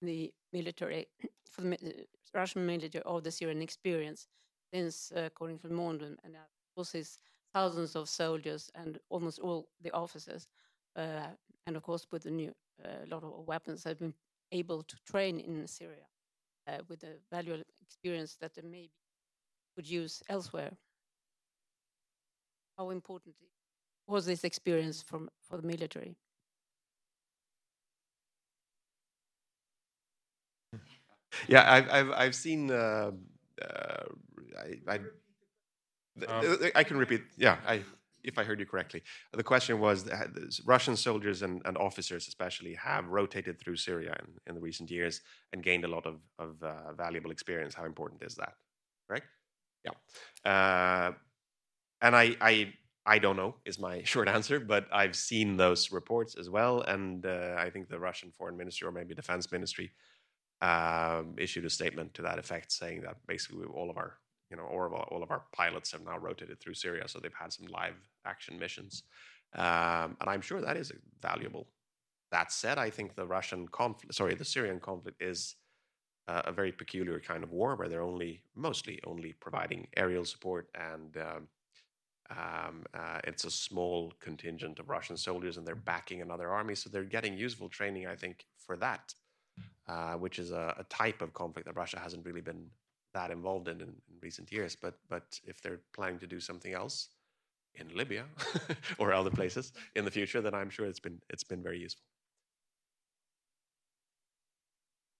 the 0.00 0.32
military, 0.52 1.06
for 1.50 1.60
the 1.60 1.74
uh, 1.74 1.90
Russian 2.34 2.64
military 2.64 3.04
of 3.04 3.22
the 3.22 3.30
Syrian 3.30 3.60
experience, 3.60 4.26
since, 4.72 5.12
uh, 5.14 5.24
according 5.26 5.58
to 5.58 5.68
and, 5.68 6.18
and 6.24 6.36
forces, 6.74 7.18
thousands 7.52 7.96
of 7.96 8.08
soldiers 8.08 8.70
and 8.74 8.98
almost 9.10 9.38
all 9.38 9.68
the 9.82 9.90
officers 9.92 10.48
uh, 10.96 11.28
and 11.66 11.76
of 11.76 11.82
course 11.82 12.06
with 12.10 12.22
the 12.22 12.30
new 12.30 12.52
a 12.84 13.06
lot 13.06 13.24
of 13.24 13.46
weapons 13.46 13.84
have 13.84 13.98
been 13.98 14.14
able 14.52 14.82
to 14.82 14.96
train 15.04 15.40
in 15.40 15.66
Syria 15.66 16.06
uh, 16.66 16.78
with 16.88 17.00
the 17.00 17.18
valuable 17.30 17.62
experience 17.82 18.36
that 18.40 18.54
they 18.54 18.62
maybe 18.62 18.90
could 19.74 19.88
use 19.88 20.22
elsewhere. 20.28 20.72
How 22.76 22.90
important 22.90 23.34
was 24.06 24.26
this 24.26 24.44
experience 24.44 25.02
from, 25.02 25.28
for 25.40 25.56
the 25.56 25.66
military? 25.66 26.16
Yeah, 31.46 31.70
I've, 31.70 31.90
I've, 31.90 32.10
I've 32.12 32.34
seen. 32.34 32.70
Uh, 32.70 33.12
uh, 33.62 34.04
I, 34.58 34.78
I, 34.88 34.96
um, 36.26 36.58
I, 36.74 36.84
can 36.84 36.96
repeat. 36.96 37.22
Yeah, 37.36 37.58
I, 37.66 37.82
if 38.28 38.38
I 38.38 38.44
heard 38.44 38.60
you 38.60 38.66
correctly, 38.66 39.02
the 39.32 39.42
question 39.42 39.80
was: 39.80 40.08
uh, 40.08 40.26
Russian 40.64 40.96
soldiers 40.96 41.42
and, 41.42 41.62
and 41.64 41.76
officers, 41.76 42.28
especially, 42.28 42.74
have 42.74 43.08
rotated 43.08 43.58
through 43.58 43.76
Syria 43.76 44.14
in, 44.20 44.26
in 44.48 44.54
the 44.54 44.60
recent 44.60 44.90
years 44.90 45.22
and 45.52 45.62
gained 45.62 45.84
a 45.84 45.88
lot 45.88 46.06
of 46.06 46.16
of 46.38 46.62
uh, 46.62 46.92
valuable 46.92 47.30
experience. 47.30 47.74
How 47.74 47.86
important 47.86 48.22
is 48.22 48.34
that? 48.36 48.54
Right? 49.08 49.22
Yeah. 49.84 49.96
Uh, 50.52 51.12
and 52.02 52.14
I, 52.14 52.36
I 52.40 52.72
I 53.06 53.18
don't 53.18 53.36
know 53.36 53.56
is 53.64 53.78
my 53.78 54.02
short 54.12 54.28
answer, 54.28 54.60
but 54.60 54.86
I've 54.92 55.16
seen 55.16 55.56
those 55.56 55.90
reports 55.90 56.36
as 56.38 56.48
well, 56.50 56.82
and 56.82 57.24
uh, 57.24 57.56
I 57.58 57.70
think 57.70 57.88
the 57.88 57.98
Russian 57.98 58.30
foreign 58.30 58.56
ministry 58.56 58.86
or 58.86 58.92
maybe 58.92 59.14
defense 59.14 59.50
ministry 59.50 59.90
um, 60.60 61.34
issued 61.38 61.64
a 61.64 61.70
statement 61.70 62.14
to 62.14 62.22
that 62.22 62.38
effect, 62.38 62.72
saying 62.72 63.02
that 63.02 63.16
basically 63.26 63.66
all 63.66 63.90
of 63.90 63.96
our 63.96 64.18
you 64.50 64.56
know 64.56 64.64
all 64.64 64.84
of 64.86 64.92
our, 64.92 65.04
all 65.04 65.22
of 65.22 65.30
our 65.30 65.42
pilots 65.52 65.92
have 65.92 66.04
now 66.04 66.18
rotated 66.18 66.60
through 66.60 66.74
Syria, 66.74 67.08
so 67.08 67.18
they've 67.18 67.32
had 67.32 67.52
some 67.52 67.66
live 67.66 67.96
action 68.24 68.58
missions, 68.58 69.04
um, 69.54 70.16
and 70.20 70.28
I'm 70.28 70.40
sure 70.40 70.60
that 70.60 70.76
is 70.76 70.92
valuable. 71.20 71.66
That 72.30 72.52
said, 72.52 72.76
I 72.78 72.90
think 72.90 73.14
the 73.14 73.26
Russian 73.26 73.68
conflict, 73.68 74.14
sorry, 74.14 74.34
the 74.34 74.44
Syrian 74.44 74.80
conflict 74.80 75.22
is 75.22 75.56
uh, 76.26 76.42
a 76.44 76.52
very 76.52 76.72
peculiar 76.72 77.20
kind 77.20 77.42
of 77.42 77.52
war 77.52 77.74
where 77.74 77.88
they're 77.88 78.02
only 78.02 78.42
mostly 78.54 79.00
only 79.04 79.32
providing 79.32 79.86
aerial 79.96 80.24
support 80.24 80.68
and 80.74 81.16
um, 81.16 81.48
um, 82.30 82.84
uh, 82.92 83.20
it's 83.24 83.44
a 83.44 83.50
small 83.50 84.12
contingent 84.20 84.78
of 84.78 84.90
Russian 84.90 85.16
soldiers, 85.16 85.56
and 85.56 85.66
they're 85.66 85.74
backing 85.74 86.20
another 86.20 86.50
army, 86.50 86.74
so 86.74 86.90
they're 86.90 87.04
getting 87.04 87.36
useful 87.38 87.68
training, 87.68 88.06
I 88.06 88.16
think, 88.16 88.44
for 88.58 88.76
that, 88.76 89.14
uh, 89.88 90.14
which 90.14 90.38
is 90.38 90.50
a, 90.50 90.74
a, 90.78 90.84
type 90.84 91.22
of 91.22 91.32
conflict 91.32 91.66
that 91.66 91.76
Russia 91.76 91.98
hasn't 91.98 92.26
really 92.26 92.42
been 92.42 92.66
that 93.14 93.30
involved 93.30 93.68
in, 93.68 93.80
in 93.80 93.88
in, 93.88 94.16
recent 94.22 94.50
years. 94.52 94.76
But 94.76 94.94
but 95.08 95.40
if 95.44 95.60
they're 95.62 95.80
planning 95.92 96.18
to 96.20 96.26
do 96.26 96.40
something 96.40 96.72
else 96.72 97.08
in 97.74 97.88
Libya 97.94 98.24
or 98.98 99.12
other 99.12 99.30
places 99.30 99.72
in 99.94 100.04
the 100.04 100.10
future, 100.10 100.40
then 100.40 100.54
I'm 100.54 100.70
sure 100.70 100.86
it's 100.86 101.00
been 101.00 101.20
it's 101.30 101.44
been 101.44 101.62
very 101.62 101.78
useful. 101.78 102.04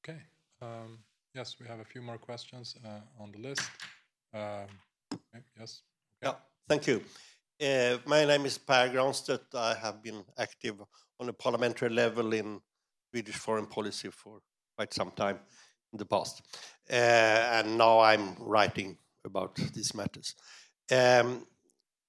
Okay. 0.00 0.20
Um, 0.62 0.98
yes, 1.34 1.56
we 1.60 1.66
have 1.66 1.80
a 1.80 1.84
few 1.84 2.02
more 2.02 2.18
questions 2.18 2.76
uh, 2.84 3.22
on 3.22 3.32
the 3.32 3.38
list. 3.38 3.70
Um, 4.34 4.68
yes. 5.58 5.82
Okay. 6.22 6.32
Yeah. 6.32 6.34
Thank 6.68 6.86
you. 6.86 7.02
Uh, 7.60 7.98
my 8.06 8.24
name 8.24 8.46
is 8.46 8.58
Per 8.58 8.88
Granstedt. 8.88 9.54
I 9.54 9.74
have 9.74 10.02
been 10.02 10.24
active 10.38 10.80
on 11.20 11.28
a 11.28 11.32
parliamentary 11.32 11.90
level 11.90 12.32
in 12.32 12.60
Swedish 13.10 13.36
foreign 13.36 13.66
policy 13.66 14.10
for 14.10 14.38
quite 14.76 14.94
some 14.94 15.10
time 15.10 15.40
the 15.92 16.04
past. 16.04 16.42
Uh, 16.90 16.94
and 16.94 17.78
now 17.78 18.00
I'm 18.00 18.36
writing 18.38 18.96
about 19.24 19.56
these 19.74 19.94
matters. 19.94 20.34
Um, 20.90 21.46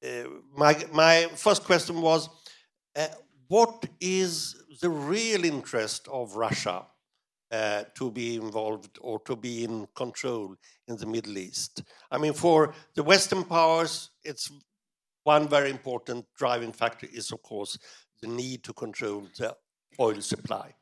uh, 0.03 0.29
my, 0.55 0.77
my 0.93 1.27
first 1.35 1.65
question 1.65 2.01
was 2.01 2.29
uh, 2.95 3.07
what 3.47 3.85
is 3.99 4.55
the 4.81 4.89
real 4.89 5.43
interest 5.43 6.07
of 6.07 6.35
Russia 6.35 6.85
uh, 7.51 7.83
to 7.95 8.11
be 8.11 8.35
involved 8.35 8.99
or 9.01 9.19
to 9.21 9.35
be 9.35 9.63
in 9.63 9.87
control 9.95 10.55
in 10.87 10.95
the 10.97 11.05
Middle 11.05 11.37
East. 11.37 11.83
I 12.11 12.17
mean, 12.17 12.33
for 12.33 12.73
the 12.93 13.03
Western 13.03 13.43
powers, 13.43 14.11
it's 14.23 14.51
one 15.23 15.47
very 15.47 15.69
important 15.69 16.25
driving 16.37 16.71
factor 16.71 17.07
is, 17.11 17.31
of 17.31 17.41
course, 17.41 17.77
the 18.21 18.27
need 18.27 18.63
to 18.63 18.73
control 18.73 19.27
the 19.37 19.55
oil 19.99 20.21
supply. 20.21 20.75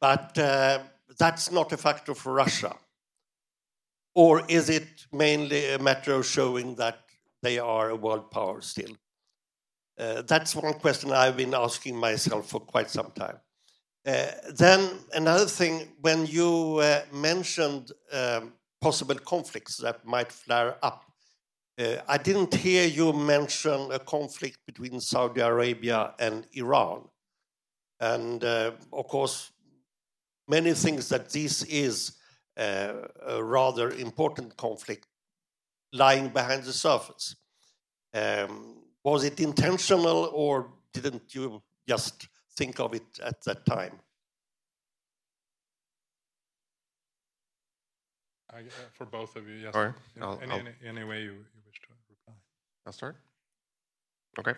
But 0.00 0.36
uh, 0.38 0.80
that's 1.18 1.50
not 1.50 1.72
a 1.72 1.76
factor 1.76 2.14
for 2.14 2.32
Russia. 2.32 2.74
Or 4.14 4.42
is 4.48 4.70
it 4.70 5.06
mainly 5.12 5.72
a 5.72 5.78
matter 5.78 6.14
of 6.14 6.26
showing 6.26 6.76
that 6.76 7.00
they 7.42 7.58
are 7.58 7.90
a 7.90 7.96
world 7.96 8.30
power 8.30 8.60
still? 8.60 8.96
Uh, 9.98 10.22
that's 10.22 10.54
one 10.54 10.74
question 10.74 11.12
I've 11.12 11.36
been 11.36 11.54
asking 11.54 11.96
myself 11.96 12.48
for 12.48 12.60
quite 12.60 12.90
some 12.90 13.10
time. 13.12 13.38
Uh, 14.06 14.26
then 14.54 14.98
another 15.14 15.46
thing, 15.46 15.88
when 16.00 16.26
you 16.26 16.78
uh, 16.78 17.02
mentioned 17.12 17.90
um, 18.12 18.52
possible 18.80 19.14
conflicts 19.14 19.78
that 19.78 20.04
might 20.04 20.30
flare 20.30 20.76
up, 20.82 21.04
uh, 21.78 21.96
I 22.06 22.18
didn't 22.18 22.54
hear 22.54 22.86
you 22.86 23.12
mention 23.12 23.90
a 23.90 23.98
conflict 23.98 24.58
between 24.66 25.00
Saudi 25.00 25.40
Arabia 25.40 26.14
and 26.18 26.46
Iran. 26.52 27.08
And 27.98 28.44
uh, 28.44 28.72
of 28.92 29.08
course, 29.08 29.52
many 30.48 30.72
things 30.74 31.08
that 31.08 31.30
this 31.30 31.62
is 31.64 32.12
uh, 32.56 32.92
a 33.26 33.42
rather 33.42 33.90
important 33.90 34.56
conflict 34.56 35.06
lying 35.92 36.28
behind 36.28 36.64
the 36.64 36.72
surface. 36.72 37.36
Um, 38.12 38.76
was 39.02 39.24
it 39.24 39.40
intentional 39.40 40.30
or 40.32 40.70
didn't 40.92 41.34
you 41.34 41.62
just 41.88 42.28
think 42.56 42.80
of 42.80 42.94
it 42.94 43.06
at 43.22 43.42
that 43.44 43.66
time? 43.66 43.98
I, 48.52 48.58
uh, 48.58 48.62
for 48.92 49.04
both 49.04 49.34
of 49.34 49.48
you, 49.48 49.56
yes. 49.56 49.74
Or, 49.74 49.96
I'll, 50.20 50.38
any, 50.40 50.52
I'll, 50.52 50.58
any, 50.60 50.70
any, 50.86 51.04
way 51.04 51.22
you, 51.22 51.32
you, 51.32 51.62
wish 51.66 51.80
to 51.80 51.88
reply. 52.08 52.34
I'll 52.86 52.92
start. 52.92 53.16
Okay. 54.38 54.54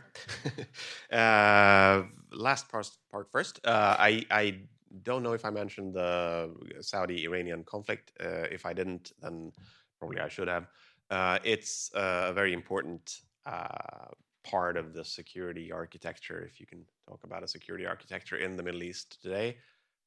uh, 1.12 2.02
last 2.30 2.68
part, 2.68 2.90
part 3.10 3.30
first. 3.30 3.60
Uh, 3.64 3.96
I, 3.98 4.26
I 4.30 4.58
don't 5.02 5.22
know 5.22 5.32
if 5.32 5.44
I 5.44 5.50
mentioned 5.50 5.94
the 5.94 6.50
Saudi 6.80 7.24
Iranian 7.24 7.64
conflict. 7.64 8.12
Uh, 8.20 8.46
if 8.50 8.66
I 8.66 8.72
didn't, 8.72 9.12
then 9.20 9.52
probably 9.98 10.20
I 10.20 10.28
should 10.28 10.48
have. 10.48 10.68
Uh, 11.10 11.38
it's 11.44 11.90
a 11.94 12.32
very 12.32 12.52
important 12.52 13.20
uh, 13.46 14.08
part 14.44 14.76
of 14.76 14.92
the 14.92 15.04
security 15.04 15.72
architecture, 15.72 16.42
if 16.42 16.60
you 16.60 16.66
can 16.66 16.84
talk 17.08 17.20
about 17.24 17.42
a 17.42 17.48
security 17.48 17.86
architecture 17.86 18.36
in 18.36 18.56
the 18.56 18.62
Middle 18.62 18.82
East 18.82 19.20
today. 19.22 19.56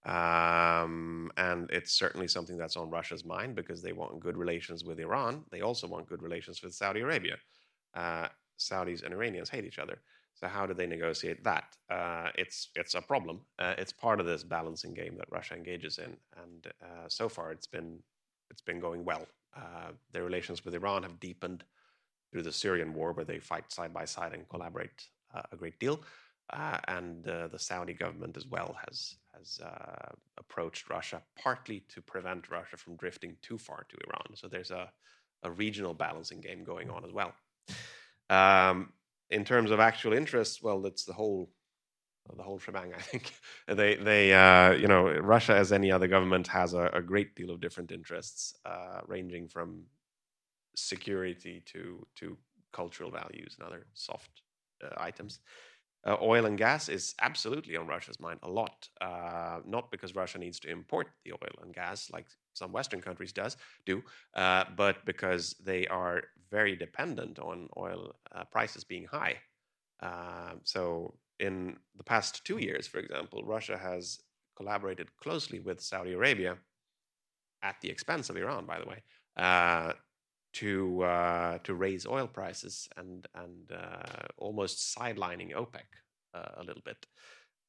Um, 0.05 1.29
and 1.35 1.69
it's 1.71 1.91
certainly 1.91 2.27
something 2.27 2.57
that's 2.57 2.77
on 2.77 2.89
Russia's 2.89 3.25
mind 3.25 3.55
because 3.55 3.81
they 3.81 3.91
want 3.91 4.19
good 4.19 4.37
relations 4.37 4.85
with 4.85 4.99
Iran. 4.99 5.43
They 5.51 5.61
also 5.61 5.87
want 5.87 6.07
good 6.07 6.21
relations 6.21 6.61
with 6.63 6.73
Saudi 6.73 7.01
Arabia. 7.01 7.35
Uh, 7.93 8.29
Saudis 8.57 9.03
and 9.03 9.13
Iranians 9.13 9.49
hate 9.49 9.65
each 9.65 9.79
other. 9.79 9.99
So 10.39 10.47
how 10.47 10.65
do 10.65 10.73
they 10.73 10.87
negotiate 10.87 11.43
that? 11.43 11.75
Uh, 11.89 12.29
it's 12.35 12.69
it's 12.75 12.95
a 12.95 13.01
problem. 13.01 13.41
Uh, 13.57 13.73
it's 13.77 13.91
part 13.91 14.21
of 14.21 14.25
this 14.25 14.43
balancing 14.43 14.93
game 14.93 15.15
that 15.17 15.29
Russia 15.29 15.55
engages 15.55 15.97
in, 15.97 16.15
and 16.41 16.67
uh, 16.81 17.09
so 17.09 17.27
far 17.27 17.51
it's 17.51 17.67
been 17.67 17.99
it's 18.49 18.61
been 18.61 18.79
going 18.79 19.03
well. 19.03 19.27
Uh, 19.53 19.91
their 20.13 20.23
relations 20.23 20.63
with 20.63 20.73
Iran 20.73 21.03
have 21.03 21.19
deepened 21.19 21.65
through 22.31 22.43
the 22.43 22.53
Syrian 22.53 22.93
war, 22.93 23.11
where 23.11 23.25
they 23.25 23.39
fight 23.39 23.69
side 23.69 23.93
by 23.93 24.05
side 24.05 24.33
and 24.33 24.47
collaborate 24.47 25.09
uh, 25.35 25.41
a 25.51 25.57
great 25.57 25.77
deal. 25.79 26.01
Uh, 26.51 26.79
and 26.87 27.23
the 27.25 27.59
Saudi 27.59 27.93
government 27.93 28.35
as 28.37 28.47
well 28.47 28.75
has 28.87 29.17
has 29.33 29.59
approached 30.37 30.89
Russia 30.89 31.21
partly 31.43 31.81
to 31.89 32.01
prevent 32.01 32.49
Russia 32.49 32.77
from 32.77 32.95
drifting 32.95 33.35
too 33.41 33.57
far 33.57 33.85
to 33.89 33.97
Iran. 34.07 34.35
So 34.35 34.47
there's 34.47 34.71
a, 34.71 34.89
a 35.43 35.51
regional 35.51 35.93
balancing 35.93 36.39
game 36.39 36.63
going 36.63 36.89
on 36.89 37.03
as 37.03 37.11
well. 37.11 37.33
Um, 38.29 38.93
in 39.29 39.45
terms 39.45 39.71
of 39.71 39.79
actual 39.79 40.13
interests, 40.13 40.61
well, 40.61 40.85
it's 40.85 41.05
the 41.05 41.13
whole 41.13 41.49
the 42.35 42.43
whole 42.43 42.59
shebang. 42.59 42.93
I 42.93 43.01
think 43.01 43.33
they 43.67 43.95
they 43.95 44.33
uh, 44.33 44.71
you 44.73 44.87
know 44.87 45.09
Russia, 45.09 45.55
as 45.55 45.71
any 45.71 45.91
other 45.91 46.07
government, 46.07 46.47
has 46.47 46.73
a, 46.73 46.89
a 46.93 47.01
great 47.01 47.35
deal 47.35 47.49
of 47.51 47.61
different 47.61 47.91
interests, 47.91 48.55
uh, 48.65 49.01
ranging 49.07 49.47
from 49.47 49.83
security 50.75 51.61
to 51.67 52.05
to 52.15 52.37
cultural 52.71 53.11
values 53.11 53.55
and 53.57 53.67
other 53.67 53.85
soft 53.93 54.41
uh, 54.83 54.93
items. 54.97 55.39
Uh, 56.05 56.15
oil 56.21 56.45
and 56.45 56.57
gas 56.57 56.87
is 56.87 57.13
absolutely 57.21 57.75
on 57.75 57.85
Russia's 57.85 58.21
mind 58.21 58.39
a 58.43 58.49
lot. 58.49 58.87
Uh, 59.01 59.59
not 59.65 59.91
because 59.91 60.15
Russia 60.15 60.37
needs 60.37 60.57
to 60.61 60.69
import 60.69 61.07
the 61.25 61.33
oil 61.33 61.55
and 61.61 61.73
gas 61.73 62.09
like 62.09 62.27
some 62.53 62.71
Western 62.71 63.01
countries 63.01 63.33
does 63.33 63.57
do, 63.85 64.01
uh, 64.35 64.63
but 64.77 65.03
because 65.05 65.55
they 65.65 65.87
are 65.87 66.23
very 66.51 66.75
dependent 66.75 67.39
on 67.39 67.69
oil 67.77 68.15
uh, 68.33 68.43
prices 68.45 68.83
being 68.83 69.05
high. 69.05 69.35
Um, 70.01 70.61
so 70.63 71.15
in 71.39 71.77
the 71.97 72.03
past 72.03 72.45
two 72.45 72.57
years, 72.57 72.87
for 72.87 72.99
example, 72.99 73.43
Russia 73.43 73.77
has 73.77 74.19
collaborated 74.55 75.15
closely 75.17 75.59
with 75.59 75.81
Saudi 75.81 76.13
Arabia 76.13 76.57
at 77.61 77.75
the 77.81 77.89
expense 77.89 78.29
of 78.29 78.37
Iran, 78.37 78.65
by 78.65 78.79
the 78.79 78.87
way, 78.87 79.03
uh, 79.37 79.93
to 80.53 81.03
uh, 81.03 81.57
to 81.59 81.73
raise 81.75 82.05
oil 82.07 82.27
prices 82.27 82.87
and 82.97 83.27
and 83.35 83.71
uh, 83.71 84.27
almost 84.37 84.95
sidelining 84.95 85.53
OPEC 85.53 85.87
uh, 86.33 86.51
a 86.57 86.63
little 86.63 86.81
bit. 86.83 87.05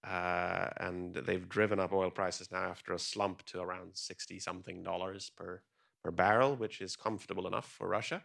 Uh, 0.03 0.69
and 0.79 1.15
they've 1.15 1.49
driven 1.49 1.79
up 1.79 1.93
oil 1.93 2.11
prices 2.11 2.51
now 2.51 2.65
after 2.71 2.95
a 2.95 2.99
slump 2.99 3.45
to 3.45 3.61
around 3.61 3.91
sixty 3.95 4.39
something 4.39 4.83
dollars 4.83 5.31
per 5.37 5.61
per 6.03 6.11
barrel, 6.11 6.57
which 6.57 6.81
is 6.81 6.97
comfortable 6.97 7.47
enough 7.47 7.71
for 7.71 7.87
Russia, 7.87 8.23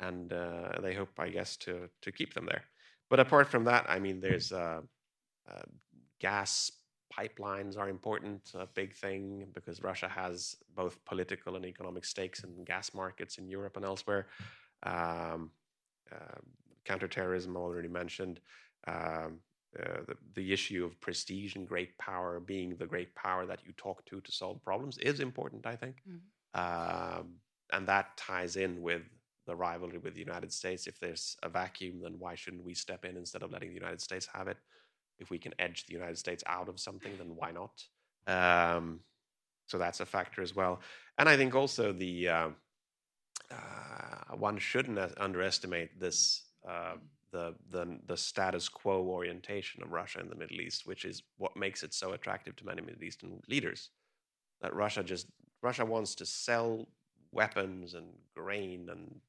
and 0.00 0.32
uh, 0.32 0.80
they 0.82 0.94
hope, 0.94 1.10
I 1.18 1.28
guess, 1.28 1.56
to 1.58 1.88
to 2.02 2.12
keep 2.12 2.34
them 2.34 2.46
there. 2.46 2.64
But 3.10 3.20
apart 3.20 3.48
from 3.48 3.64
that, 3.64 3.86
I 3.88 3.98
mean, 3.98 4.20
there's 4.20 4.52
uh, 4.52 4.80
gas 6.20 6.70
pipelines 7.16 7.78
are 7.78 7.88
important, 7.88 8.50
a 8.54 8.66
big 8.66 8.94
thing, 8.94 9.46
because 9.54 9.82
Russia 9.82 10.08
has 10.08 10.56
both 10.74 11.04
political 11.04 11.56
and 11.56 11.64
economic 11.64 12.04
stakes 12.04 12.42
in 12.44 12.64
gas 12.64 12.94
markets 12.94 13.38
in 13.38 13.48
Europe 13.48 13.76
and 13.76 13.84
elsewhere. 13.84 14.26
Um, 14.82 15.50
uh, 16.12 16.40
counterterrorism, 16.84 17.56
already 17.56 17.88
mentioned. 17.88 18.40
Um, 18.86 19.40
uh, 19.78 20.02
the, 20.06 20.16
the 20.34 20.52
issue 20.52 20.84
of 20.84 21.00
prestige 21.00 21.56
and 21.56 21.66
great 21.66 21.96
power 21.98 22.38
being 22.38 22.76
the 22.76 22.86
great 22.86 23.14
power 23.14 23.46
that 23.46 23.60
you 23.66 23.72
talk 23.76 24.04
to 24.06 24.20
to 24.20 24.32
solve 24.32 24.62
problems 24.62 24.98
is 24.98 25.20
important, 25.20 25.66
I 25.66 25.76
think. 25.76 26.02
Mhm. 26.08 26.20
Um, 26.54 27.40
and 27.72 27.86
that 27.88 28.16
ties 28.16 28.56
in 28.56 28.82
with 28.82 29.02
the 29.46 29.56
rivalry 29.56 29.98
with 29.98 30.14
the 30.14 30.20
United 30.20 30.52
States. 30.52 30.86
If 30.86 30.98
there's 30.98 31.36
a 31.42 31.48
vacuum, 31.48 32.00
then 32.02 32.16
why 32.18 32.34
shouldn't 32.34 32.64
we 32.64 32.74
step 32.74 33.04
in 33.04 33.16
instead 33.16 33.42
of 33.42 33.50
letting 33.50 33.68
the 33.68 33.74
United 33.74 34.00
States 34.00 34.28
have 34.32 34.48
it? 34.48 34.56
If 35.18 35.30
we 35.30 35.38
can 35.38 35.54
edge 35.58 35.86
the 35.86 35.92
United 35.92 36.18
States 36.18 36.42
out 36.46 36.68
of 36.68 36.80
something, 36.80 37.12
then 37.18 37.36
why 37.36 37.52
not? 37.52 37.84
Um, 38.26 39.00
so 39.66 39.78
that's 39.78 40.00
a 40.00 40.06
factor 40.06 40.42
as 40.42 40.54
well. 40.54 40.80
And 41.18 41.28
I 41.28 41.36
think 41.36 41.54
also 41.54 41.92
the 41.92 42.28
uh, 42.28 42.48
uh, 43.50 44.36
one 44.36 44.58
shouldn't 44.58 44.98
underestimate 45.18 45.98
this 46.00 46.42
uh, 46.68 46.94
the, 47.30 47.54
the 47.70 47.98
the 48.06 48.16
status 48.16 48.68
quo 48.68 49.02
orientation 49.02 49.82
of 49.82 49.92
Russia 49.92 50.20
in 50.20 50.28
the 50.28 50.36
Middle 50.36 50.60
East, 50.60 50.86
which 50.86 51.04
is 51.04 51.22
what 51.36 51.56
makes 51.56 51.82
it 51.82 51.92
so 51.92 52.12
attractive 52.12 52.56
to 52.56 52.66
many 52.66 52.80
Middle 52.80 53.04
Eastern 53.04 53.40
leaders. 53.48 53.90
That 54.62 54.74
Russia 54.74 55.02
just 55.02 55.26
Russia 55.62 55.84
wants 55.84 56.14
to 56.16 56.26
sell 56.26 56.88
weapons 57.32 57.94
and 57.94 58.06
grain 58.34 58.88
and 58.90 59.20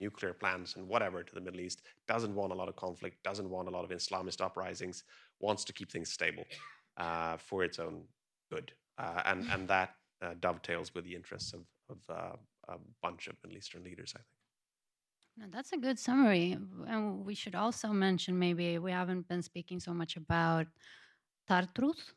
nuclear 0.00 0.32
plants 0.32 0.76
and 0.76 0.86
whatever 0.88 1.22
to 1.22 1.34
the 1.34 1.40
Middle 1.40 1.60
East, 1.60 1.82
doesn't 2.06 2.34
want 2.34 2.52
a 2.52 2.54
lot 2.54 2.68
of 2.68 2.76
conflict, 2.76 3.22
doesn't 3.22 3.48
want 3.48 3.68
a 3.68 3.70
lot 3.70 3.84
of 3.84 3.90
Islamist 3.90 4.40
uprisings, 4.40 5.04
wants 5.40 5.64
to 5.64 5.72
keep 5.72 5.90
things 5.90 6.10
stable 6.10 6.44
uh, 6.96 7.36
for 7.36 7.64
its 7.64 7.78
own 7.78 8.02
good. 8.50 8.72
Uh, 8.98 9.22
and, 9.26 9.46
and 9.50 9.68
that 9.68 9.94
uh, 10.22 10.34
dovetails 10.40 10.94
with 10.94 11.04
the 11.04 11.14
interests 11.14 11.52
of, 11.52 11.62
of 11.90 11.98
uh, 12.10 12.36
a 12.68 12.78
bunch 13.02 13.28
of 13.28 13.36
Middle 13.42 13.58
Eastern 13.58 13.84
leaders, 13.84 14.12
I 14.14 14.18
think. 14.18 15.52
That's 15.52 15.72
a 15.72 15.76
good 15.76 15.98
summary. 15.98 16.58
And 16.88 17.24
we 17.24 17.34
should 17.34 17.54
also 17.54 17.88
mention 17.88 18.38
maybe 18.38 18.78
we 18.78 18.90
haven't 18.90 19.28
been 19.28 19.42
speaking 19.42 19.78
so 19.78 19.94
much 19.94 20.16
about 20.16 20.66
Tartus, 21.48 22.12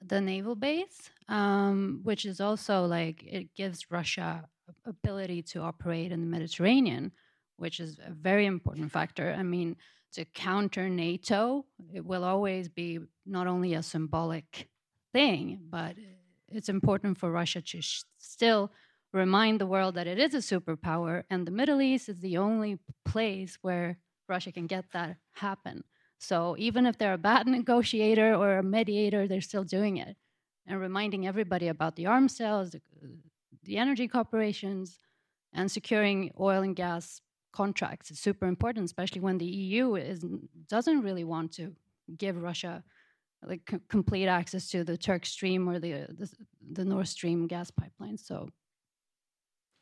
the 0.00 0.20
naval 0.20 0.54
base, 0.54 1.10
um, 1.28 2.00
which 2.04 2.24
is 2.24 2.40
also 2.40 2.86
like 2.86 3.24
it 3.24 3.52
gives 3.54 3.90
Russia 3.90 4.48
ability 4.84 5.42
to 5.42 5.60
operate 5.60 6.12
in 6.12 6.20
the 6.20 6.26
Mediterranean, 6.26 7.12
which 7.56 7.80
is 7.80 7.98
a 8.04 8.10
very 8.10 8.46
important 8.46 8.92
factor. 8.92 9.34
I 9.38 9.42
mean, 9.42 9.76
to 10.12 10.24
counter 10.24 10.88
NATO, 10.88 11.64
it 11.92 12.04
will 12.04 12.24
always 12.24 12.68
be 12.68 13.00
not 13.24 13.46
only 13.46 13.74
a 13.74 13.82
symbolic 13.82 14.68
thing, 15.12 15.60
but 15.68 15.96
it's 16.48 16.68
important 16.68 17.18
for 17.18 17.30
Russia 17.30 17.60
to 17.60 17.80
sh- 17.82 18.04
still 18.18 18.70
remind 19.12 19.60
the 19.60 19.66
world 19.66 19.94
that 19.94 20.06
it 20.06 20.18
is 20.18 20.34
a 20.34 20.38
superpower, 20.38 21.24
and 21.30 21.46
the 21.46 21.50
Middle 21.50 21.80
East 21.80 22.08
is 22.08 22.20
the 22.20 22.36
only 22.36 22.78
place 23.04 23.58
where 23.62 23.98
Russia 24.28 24.52
can 24.52 24.66
get 24.66 24.84
that 24.92 25.16
happen. 25.32 25.84
So 26.18 26.56
even 26.58 26.86
if 26.86 26.98
they're 26.98 27.14
a 27.14 27.18
bad 27.18 27.46
negotiator 27.58 28.34
or 28.34 28.58
a 28.58 28.62
mediator, 28.62 29.26
they're 29.26 29.40
still 29.40 29.64
doing 29.64 29.96
it 29.96 30.16
and 30.66 30.80
reminding 30.80 31.26
everybody 31.26 31.68
about 31.68 31.96
the 31.96 32.06
arms 32.06 32.36
sales, 32.36 32.70
the, 32.70 32.80
the 33.66 33.78
energy 33.78 34.08
corporations, 34.08 34.98
and 35.52 35.70
securing 35.70 36.30
oil 36.38 36.62
and 36.62 36.76
gas 36.76 37.20
contracts 37.52 38.10
is 38.10 38.18
super 38.18 38.46
important, 38.46 38.84
especially 38.84 39.20
when 39.20 39.38
the 39.38 39.46
EU 39.46 39.94
is 39.94 40.24
doesn't 40.68 41.02
really 41.02 41.24
want 41.24 41.52
to 41.52 41.74
give 42.16 42.36
Russia 42.36 42.82
like 43.42 43.62
c- 43.70 43.78
complete 43.88 44.26
access 44.26 44.68
to 44.70 44.84
the 44.84 44.96
Turk 44.96 45.24
Stream 45.26 45.68
or 45.68 45.78
the, 45.78 46.06
the 46.18 46.30
the 46.72 46.84
Nord 46.84 47.08
Stream 47.08 47.46
gas 47.46 47.70
pipeline. 47.70 48.18
So 48.18 48.50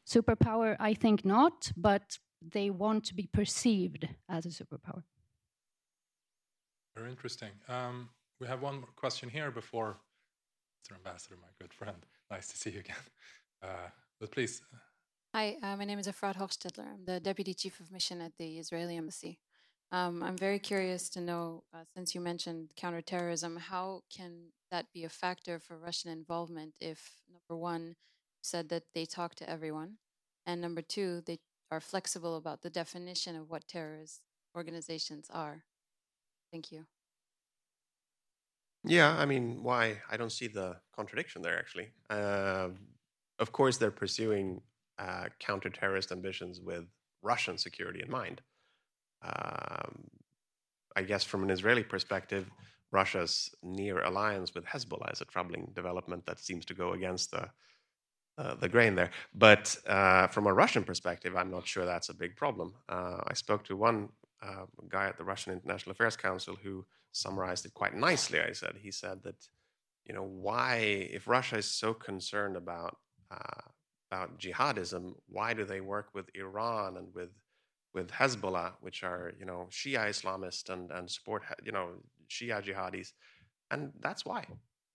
superpower, 0.07 0.77
I 0.79 0.95
think 0.95 1.25
not, 1.25 1.73
but 1.77 2.19
they 2.41 2.71
want 2.71 3.05
to 3.07 3.15
be 3.15 3.29
perceived 3.33 4.09
as 4.29 4.47
a 4.47 4.51
superpower. 4.51 5.03
Very 6.97 7.11
interesting. 7.11 7.51
Um, 7.69 8.09
we 8.41 8.47
have 8.47 8.63
one 8.63 8.77
more 8.77 8.95
question 8.97 9.29
here 9.29 9.51
before 9.51 9.97
Mr. 10.85 10.95
Ambassador, 10.97 11.37
my 11.41 11.49
good 11.61 11.73
friend. 11.73 11.97
Nice 12.31 12.49
to 12.49 12.57
see 12.57 12.71
you 12.71 12.81
again. 12.81 12.97
Uh, 13.65 13.89
but 14.21 14.31
please, 14.31 14.63
Hi, 15.35 15.57
uh, 15.63 15.77
my 15.77 15.85
name 15.85 15.99
is 15.99 16.07
Efrat 16.07 16.37
Hofstadler. 16.37 16.87
I'm 16.87 17.05
the 17.07 17.19
Deputy 17.19 17.55
Chief 17.55 17.81
of 17.81 17.91
Mission 17.91 18.21
at 18.21 18.33
the 18.39 18.59
Israeli 18.59 18.97
Embassy. 18.97 19.39
Um, 19.91 20.23
I'm 20.23 20.37
very 20.37 20.59
curious 20.59 21.09
to 21.11 21.21
know, 21.21 21.65
uh, 21.75 21.85
since 21.97 22.15
you 22.15 22.21
mentioned 22.21 22.71
counterterrorism, 22.77 23.57
how 23.57 24.03
can 24.15 24.53
that 24.71 24.87
be 24.93 25.05
a 25.05 25.09
factor 25.09 25.59
for 25.59 25.79
Russian 25.79 26.11
involvement 26.11 26.75
if, 26.81 27.23
number 27.33 27.61
one, 27.61 27.89
you 27.89 28.43
said 28.43 28.69
that 28.69 28.85
they 28.95 29.07
talk 29.07 29.35
to 29.37 29.49
everyone, 29.49 29.95
and 30.47 30.61
number 30.61 30.83
two, 30.83 31.23
they 31.27 31.39
are 31.71 31.81
flexible 31.81 32.37
about 32.37 32.63
the 32.63 32.71
definition 32.71 33.35
of 33.35 33.51
what 33.51 33.67
terrorist 33.67 34.21
organizations 34.55 35.29
are? 35.33 35.65
Thank 36.53 36.71
you. 36.71 36.85
Yeah, 38.85 39.17
I 39.17 39.25
mean, 39.25 39.63
why? 39.63 40.03
I 40.11 40.17
don't 40.17 40.31
see 40.31 40.47
the 40.47 40.77
contradiction 40.95 41.43
there, 41.43 41.59
actually. 41.59 41.89
Um 42.11 42.94
of 43.45 43.53
course, 43.53 43.77
they're 43.77 44.01
pursuing 44.05 44.63
uh, 44.99 45.27
counter-terrorist 45.39 46.11
ambitions 46.13 46.63
with 46.71 46.85
Russian 47.21 47.59
security 47.59 48.01
in 48.03 48.11
mind. 48.11 48.41
Um, 49.23 49.93
I 50.97 51.03
guess 51.03 51.25
from 51.25 51.43
an 51.43 51.51
Israeli 51.51 51.83
perspective, 51.83 52.51
Russia's 52.91 53.55
near 53.63 53.97
alliance 54.03 54.55
with 54.55 54.65
Hezbollah 54.65 55.13
is 55.13 55.21
a 55.21 55.27
troubling 55.27 55.73
development 55.75 56.25
that 56.25 56.39
seems 56.41 56.65
to 56.67 56.75
go 56.83 56.95
against 56.95 57.33
the 57.33 57.45
uh, 58.39 58.55
the 58.63 58.69
grain 58.75 58.95
there. 58.95 59.11
But 59.35 59.77
uh, 59.87 60.27
from 60.29 60.47
a 60.47 60.55
Russian 60.63 60.85
perspective, 60.85 61.37
I'm 61.37 61.51
not 61.51 61.69
sure 61.69 61.85
that's 61.85 62.09
a 62.09 62.15
big 62.25 62.35
problem. 62.35 62.69
Uh, 62.89 63.19
I 63.29 63.35
spoke 63.35 63.63
to 63.65 63.77
one 63.77 64.09
uh, 64.43 64.65
guy 64.89 65.07
at 65.11 65.19
the 65.19 65.29
Russian 65.33 65.53
International 65.53 65.93
Affairs 65.93 66.17
Council 66.17 66.57
who 66.65 66.85
summarized 67.13 67.67
it 67.67 67.75
quite 67.75 67.95
nicely. 67.95 68.41
I 68.41 68.53
said 68.53 68.75
he 68.87 68.91
said 68.91 69.23
that 69.27 69.41
you 70.07 70.15
know 70.15 70.29
why 70.47 70.77
if 71.19 71.29
Russia 71.29 71.59
is 71.59 71.71
so 71.83 71.93
concerned 71.93 72.57
about 72.57 72.97
uh, 73.35 73.63
about 74.11 74.39
jihadism, 74.39 75.15
why 75.29 75.55
do 75.55 75.65
they 75.65 75.81
work 75.81 76.09
with 76.15 76.27
Iran 76.35 76.97
and 76.97 77.09
with 77.15 77.31
with 77.95 78.11
Hezbollah, 78.11 78.73
which 78.81 79.05
are 79.05 79.33
you 79.39 79.47
know 79.47 79.69
Shia 79.71 80.09
Islamist 80.15 80.69
and 80.71 80.91
and 80.91 81.11
support 81.11 81.43
you 81.65 81.73
know 81.73 81.87
Shia 82.29 82.63
jihadis, 82.67 83.13
and 83.71 83.93
that's 84.01 84.25
why, 84.25 84.45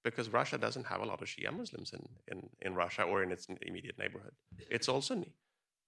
because 0.04 0.30
Russia 0.30 0.58
doesn't 0.58 0.86
have 0.86 1.02
a 1.02 1.06
lot 1.06 1.22
of 1.22 1.28
Shia 1.28 1.52
Muslims 1.56 1.94
in 1.94 2.04
in 2.32 2.50
in 2.62 2.76
Russia 2.76 3.04
or 3.04 3.24
in 3.24 3.32
its 3.32 3.48
immediate 3.62 3.98
neighborhood. 3.98 4.36
It's 4.70 4.90
all 4.90 5.02
Sunni, 5.02 5.34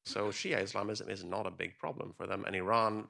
so 0.05 0.29
Shia 0.29 0.61
Islamism 0.61 1.09
is 1.09 1.23
not 1.23 1.45
a 1.45 1.51
big 1.51 1.77
problem 1.77 2.13
for 2.17 2.25
them, 2.27 2.45
and 2.45 2.55
Iran, 2.55 3.07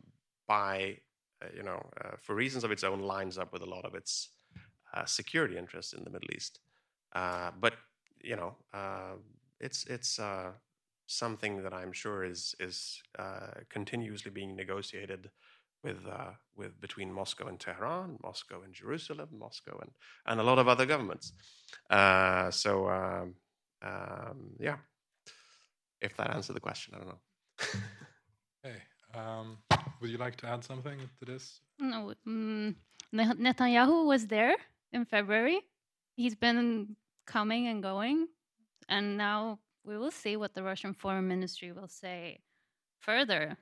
by 0.47 0.97
uh, 1.43 1.47
you 1.55 1.63
know 1.63 1.79
uh, 2.03 2.15
for 2.19 2.35
reasons 2.35 2.63
of 2.63 2.71
its 2.71 2.83
own, 2.83 2.99
lines 2.99 3.37
up 3.37 3.53
with 3.53 3.61
a 3.61 3.69
lot 3.75 3.85
of 3.85 3.95
its 3.95 4.29
uh, 4.93 5.05
security 5.05 5.57
interests 5.57 5.93
in 5.93 6.03
the 6.03 6.09
Middle 6.09 6.31
East, 6.35 6.59
uh, 7.15 7.51
but 7.59 7.75
you 8.23 8.35
know, 8.35 8.55
uh, 8.73 9.15
it's 9.59 9.85
it's 9.85 10.19
uh, 10.19 10.51
something 11.07 11.63
that 11.63 11.73
I'm 11.73 11.91
sure 11.91 12.23
is 12.23 12.55
is 12.59 13.01
uh, 13.17 13.61
continuously 13.69 14.31
being 14.31 14.55
negotiated 14.55 15.29
with 15.83 16.05
uh, 16.07 16.31
with 16.55 16.79
between 16.79 17.11
Moscow 17.11 17.47
and 17.47 17.59
Tehran, 17.59 18.17
Moscow 18.23 18.61
and 18.63 18.73
Jerusalem, 18.73 19.29
Moscow 19.31 19.77
and 19.81 19.91
and 20.25 20.39
a 20.39 20.43
lot 20.43 20.59
of 20.59 20.67
other 20.67 20.85
governments. 20.85 21.33
Uh, 21.89 22.51
so 22.51 22.89
um, 22.89 23.35
um, 23.81 24.51
yeah, 24.59 24.77
if 26.01 26.15
that 26.17 26.33
answered 26.33 26.55
the 26.55 26.59
question, 26.59 26.93
I 26.95 26.97
don't 26.97 27.07
know. 27.07 27.21
hey, 28.63 29.19
um, 29.19 29.57
would 29.99 30.09
you 30.09 30.17
like 30.17 30.35
to 30.37 30.47
add 30.47 30.63
something 30.63 30.99
to 31.19 31.25
this? 31.25 31.61
No, 31.79 32.13
Net- 32.25 33.37
Netanyahu 33.37 34.05
was 34.05 34.27
there 34.27 34.55
in 34.93 35.05
February. 35.05 35.59
He's 36.15 36.35
been 36.35 36.95
coming 37.31 37.67
and 37.67 37.81
going, 37.81 38.27
and 38.89 39.17
now 39.17 39.59
we 39.85 39.97
will 39.97 40.11
see 40.11 40.35
what 40.35 40.53
the 40.53 40.63
Russian 40.63 40.93
Foreign 40.93 41.27
Ministry 41.27 41.71
will 41.71 41.87
say 41.87 42.39
further 42.99 43.57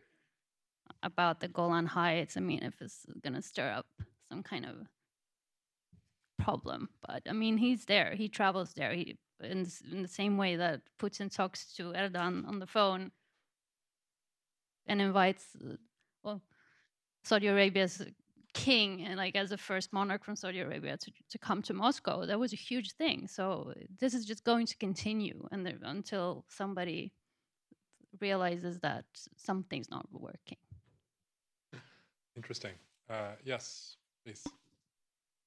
about 1.03 1.39
the 1.39 1.47
Golan 1.47 1.85
Heights. 1.85 2.35
I 2.35 2.39
mean, 2.39 2.63
if 2.63 2.81
it's 2.81 3.05
going 3.23 3.35
to 3.35 3.41
stir 3.41 3.69
up 3.69 3.85
some 4.29 4.41
kind 4.43 4.65
of 4.65 4.75
problem, 6.43 6.89
but 7.07 7.21
I 7.29 7.33
mean, 7.33 7.57
he's 7.57 7.85
there. 7.85 8.15
He 8.15 8.27
travels 8.27 8.73
there. 8.73 8.93
He 8.93 9.17
in, 9.41 9.67
in 9.91 10.01
the 10.01 10.07
same 10.07 10.35
way 10.37 10.55
that 10.55 10.81
Putin 10.99 11.33
talks 11.33 11.73
to 11.75 11.93
Erdogan 11.93 12.47
on 12.47 12.59
the 12.59 12.67
phone 12.67 13.11
and 14.87 15.01
invites, 15.01 15.45
uh, 15.63 15.75
well, 16.23 16.41
Saudi 17.23 17.47
Arabia's 17.47 18.01
king 18.65 18.89
and 19.07 19.15
like 19.23 19.35
as 19.41 19.49
the 19.49 19.61
first 19.69 19.87
monarch 19.99 20.21
from 20.23 20.35
Saudi 20.35 20.59
Arabia 20.67 20.95
to, 21.03 21.09
to 21.33 21.37
come 21.47 21.61
to 21.69 21.73
Moscow. 21.73 22.25
That 22.29 22.39
was 22.39 22.51
a 22.53 22.61
huge 22.69 22.89
thing. 23.01 23.27
So 23.27 23.45
this 24.01 24.13
is 24.17 24.23
just 24.31 24.43
going 24.43 24.65
to 24.71 24.77
continue 24.87 25.37
and 25.51 25.65
there, 25.65 25.79
until 25.95 26.45
somebody 26.61 27.11
realizes 28.19 28.79
that 28.87 29.05
something's 29.49 29.89
not 29.89 30.05
working. 30.11 30.61
Interesting. 32.35 32.75
Uh, 33.09 33.33
yes, 33.51 33.97
please. 34.23 34.43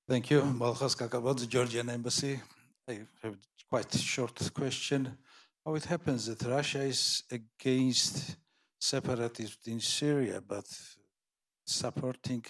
Thank 0.08 0.30
you. 0.30 0.40
Malchas 0.42 0.94
Kakavod, 1.00 1.38
the 1.38 1.46
Georgian 1.46 1.88
Embassy. 1.88 2.40
I 2.88 2.94
have 3.22 3.36
quite 3.70 3.94
a 3.94 3.98
short 3.98 4.36
question. 4.52 5.00
How 5.64 5.74
it 5.76 5.84
happens 5.84 6.26
that 6.26 6.42
Russia 6.56 6.82
is 6.82 7.22
against 7.30 8.36
separatists 8.80 9.66
in 9.68 9.80
Syria, 9.80 10.42
but 10.54 10.66
supporting 11.64 12.44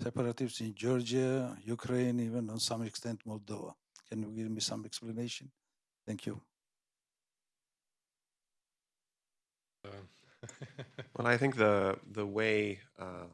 separatists 0.00 0.60
in 0.60 0.74
Georgia, 0.74 1.56
Ukraine, 1.64 2.20
even 2.20 2.50
on 2.50 2.58
some 2.58 2.82
extent 2.82 3.20
Moldova? 3.26 3.74
Can 4.08 4.22
you 4.22 4.30
give 4.30 4.50
me 4.50 4.60
some 4.60 4.84
explanation? 4.84 5.50
Thank 6.06 6.26
you. 6.26 6.40
well, 11.16 11.26
I 11.26 11.36
think 11.36 11.56
the 11.56 11.98
the 12.12 12.26
way 12.26 12.80
uh, 12.98 13.28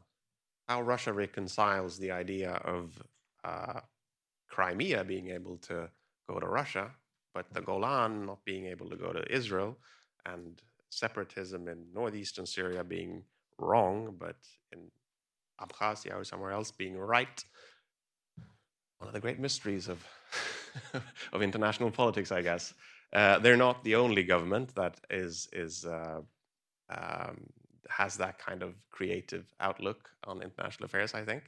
how 0.67 0.81
Russia 0.81 1.13
reconciles 1.13 1.97
the 1.97 2.11
idea 2.11 2.51
of 2.75 3.01
uh, 3.43 3.79
Crimea 4.49 5.03
being 5.03 5.29
able 5.29 5.57
to 5.69 5.89
go 6.29 6.39
to 6.39 6.47
Russia, 6.47 6.91
but 7.33 7.45
the 7.53 7.61
Golan 7.61 8.25
not 8.25 8.43
being 8.45 8.65
able 8.65 8.89
to 8.89 8.95
go 8.95 9.13
to 9.13 9.23
Israel, 9.31 9.77
and 10.25 10.61
separatism 10.89 11.67
in 11.67 11.85
northeastern 11.93 12.45
Syria 12.45 12.83
being 12.83 13.23
wrong, 13.59 14.15
but 14.17 14.37
in 14.71 14.91
Abkhazia 15.61 16.15
or 16.15 16.23
somewhere 16.23 16.51
else 16.51 16.71
being 16.71 16.97
right. 16.97 17.43
One 18.99 19.07
of 19.07 19.13
the 19.13 19.19
great 19.19 19.39
mysteries 19.39 19.87
of 19.87 20.05
of 21.33 21.41
international 21.41 21.91
politics, 21.91 22.31
I 22.31 22.41
guess. 22.41 22.73
Uh, 23.13 23.39
they're 23.39 23.57
not 23.57 23.83
the 23.83 23.95
only 23.95 24.23
government 24.23 24.75
that 24.75 24.99
is 25.09 25.47
is 25.53 25.85
uh, 25.85 26.21
um, 26.89 27.37
has 27.89 28.17
that 28.17 28.37
kind 28.39 28.63
of 28.63 28.75
creative 28.91 29.45
outlook 29.59 30.09
on 30.25 30.41
international 30.41 30.85
affairs. 30.85 31.13
I 31.13 31.23
think 31.23 31.43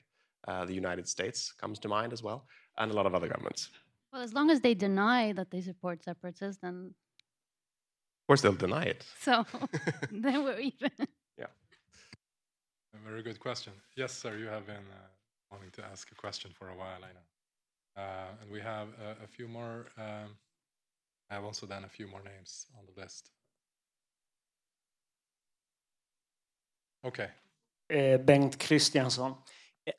uh, 0.47 0.65
the 0.65 0.73
United 0.73 1.07
States 1.07 1.51
comes 1.51 1.79
to 1.79 1.87
mind 1.87 2.13
as 2.13 2.23
well, 2.23 2.45
and 2.77 2.91
a 2.91 2.93
lot 2.93 3.05
of 3.05 3.13
other 3.13 3.27
governments. 3.27 3.69
Well, 4.13 4.21
as 4.21 4.33
long 4.33 4.49
as 4.49 4.61
they 4.61 4.73
deny 4.73 5.33
that 5.33 5.51
they 5.51 5.61
support 5.61 6.03
separatists, 6.03 6.61
then 6.61 6.93
of 8.21 8.27
course 8.27 8.41
they'll 8.41 8.53
deny 8.53 8.83
it. 8.83 9.05
So 9.19 9.45
then 10.11 10.43
we're 10.43 10.59
even. 10.59 10.91
Very 13.09 13.23
good 13.23 13.39
question. 13.39 13.73
Yes, 13.95 14.13
sir. 14.13 14.37
You 14.37 14.45
have 14.47 14.67
been 14.67 14.75
uh, 14.75 15.07
wanting 15.51 15.71
to 15.71 15.83
ask 15.83 16.11
a 16.11 16.15
question 16.15 16.51
for 16.53 16.69
a 16.69 16.75
while, 16.75 16.99
I 17.03 17.11
know. 17.17 18.03
Uh, 18.03 18.27
and 18.39 18.51
we 18.51 18.61
have 18.61 18.89
a, 19.03 19.23
a 19.23 19.27
few 19.27 19.47
more. 19.47 19.87
Um, 19.97 20.37
I 21.31 21.33
have 21.33 21.43
also 21.43 21.65
done 21.65 21.85
a 21.85 21.89
few 21.89 22.07
more 22.07 22.21
names 22.21 22.67
on 22.77 22.85
the 22.85 23.01
list. 23.01 23.31
Okay. 27.03 27.29
Uh, 27.91 28.19
Bengt 28.19 28.59
Christiansson. 28.59 29.35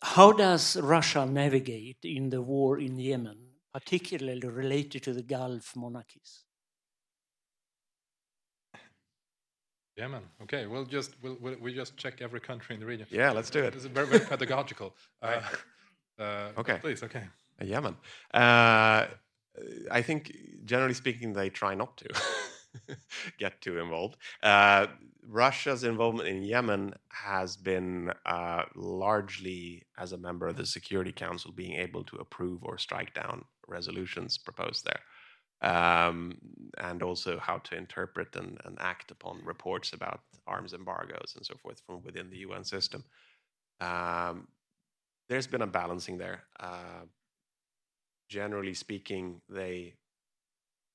How 0.02 0.30
does 0.30 0.76
Russia 0.76 1.26
navigate 1.26 2.04
in 2.04 2.30
the 2.30 2.40
war 2.40 2.78
in 2.78 2.96
Yemen, 2.96 3.38
particularly 3.74 4.46
related 4.46 5.02
to 5.02 5.12
the 5.12 5.22
Gulf 5.24 5.74
monarchies? 5.74 6.44
Yemen. 10.00 10.22
Okay, 10.42 10.66
we'll 10.66 10.86
just 10.86 11.14
we'll, 11.22 11.36
we'll 11.40 11.56
we 11.60 11.74
just 11.74 11.96
check 11.98 12.22
every 12.22 12.40
country 12.40 12.74
in 12.74 12.80
the 12.80 12.86
region. 12.86 13.06
Yeah, 13.10 13.32
let's 13.32 13.50
do 13.50 13.62
it. 13.62 13.74
This 13.74 13.84
is 13.84 13.90
very, 13.90 14.06
very 14.06 14.24
pedagogical. 14.24 14.94
Uh, 15.22 16.22
uh, 16.22 16.52
okay, 16.58 16.78
please. 16.80 17.02
Okay. 17.02 17.24
Yemen. 17.62 17.94
Uh, 18.32 19.06
I 19.90 20.02
think, 20.02 20.34
generally 20.64 20.94
speaking, 20.94 21.32
they 21.32 21.50
try 21.50 21.74
not 21.74 21.96
to 21.98 22.08
get 23.38 23.60
too 23.60 23.78
involved. 23.78 24.16
Uh, 24.42 24.86
Russia's 25.26 25.84
involvement 25.84 26.28
in 26.28 26.42
Yemen 26.42 26.94
has 27.08 27.56
been 27.56 28.12
uh, 28.24 28.64
largely 28.74 29.86
as 29.98 30.12
a 30.12 30.18
member 30.18 30.48
of 30.48 30.56
the 30.56 30.66
Security 30.66 31.12
Council, 31.12 31.52
being 31.52 31.74
able 31.74 32.04
to 32.04 32.16
approve 32.16 32.64
or 32.64 32.78
strike 32.78 33.12
down 33.14 33.44
resolutions 33.68 34.38
proposed 34.38 34.84
there. 34.84 35.00
Um, 35.62 36.38
and 36.78 37.02
also 37.02 37.38
how 37.38 37.58
to 37.58 37.76
interpret 37.76 38.34
and, 38.34 38.58
and, 38.64 38.78
act 38.80 39.10
upon 39.10 39.44
reports 39.44 39.92
about 39.92 40.20
arms 40.46 40.72
embargoes 40.72 41.34
and 41.36 41.44
so 41.44 41.54
forth 41.62 41.82
from 41.86 42.02
within 42.02 42.30
the 42.30 42.38
UN 42.38 42.64
system. 42.64 43.04
Um, 43.78 44.48
there's 45.28 45.46
been 45.46 45.60
a 45.60 45.66
balancing 45.66 46.16
there. 46.16 46.44
Uh, 46.58 47.04
generally 48.30 48.72
speaking, 48.72 49.42
they 49.50 49.94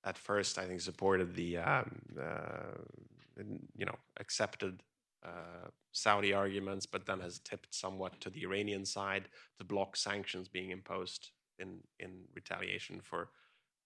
at 0.04 0.18
first 0.18 0.58
I 0.58 0.66
think 0.66 0.82
supported 0.82 1.36
the 1.36 1.58
um, 1.58 2.02
uh, 2.20 3.44
you 3.76 3.86
know 3.86 3.96
accepted 4.20 4.84
uh, 5.26 5.70
Saudi 5.92 6.34
arguments, 6.34 6.86
but 6.86 7.06
then 7.06 7.20
has 7.20 7.40
tipped 7.40 7.74
somewhat 7.74 8.20
to 8.22 8.30
the 8.30 8.44
Iranian 8.44 8.86
side 8.86 9.30
to 9.58 9.66
block 9.66 9.96
sanctions 9.96 10.48
being 10.48 10.72
imposed 10.72 11.32
in 11.60 11.80
in 12.00 12.12
retaliation 12.34 13.02
for 13.02 13.30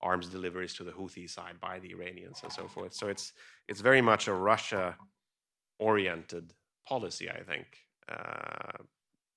arms 0.01 0.27
deliveries 0.27 0.73
to 0.75 0.83
the 0.83 0.91
Houthi 0.91 1.29
side 1.29 1.59
by 1.59 1.79
the 1.79 1.91
Iranians 1.91 2.39
and 2.43 2.51
so 2.51 2.67
forth. 2.67 2.93
So 2.93 3.07
it's 3.07 3.33
it's 3.67 3.81
very 3.81 4.01
much 4.01 4.27
a 4.27 4.33
Russia 4.33 4.95
oriented 5.79 6.53
policy, 6.87 7.29
I 7.29 7.43
think. 7.43 7.67
Uh, 8.07 8.83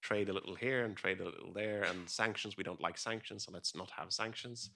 trade 0.02 0.28
a 0.28 0.32
little 0.32 0.55
here 0.55 0.84
and 0.84 0.97
trade 0.97 1.20
a 1.20 1.24
little 1.24 1.52
there, 1.52 1.84
and 1.84 2.09
sanctions. 2.09 2.56
We 2.56 2.64
don't 2.64 2.80
like 2.80 2.98
sanctions, 2.98 3.44
so 3.44 3.52
let's 3.52 3.76
not 3.76 3.90
have 3.90 4.12
sanctions, 4.12 4.70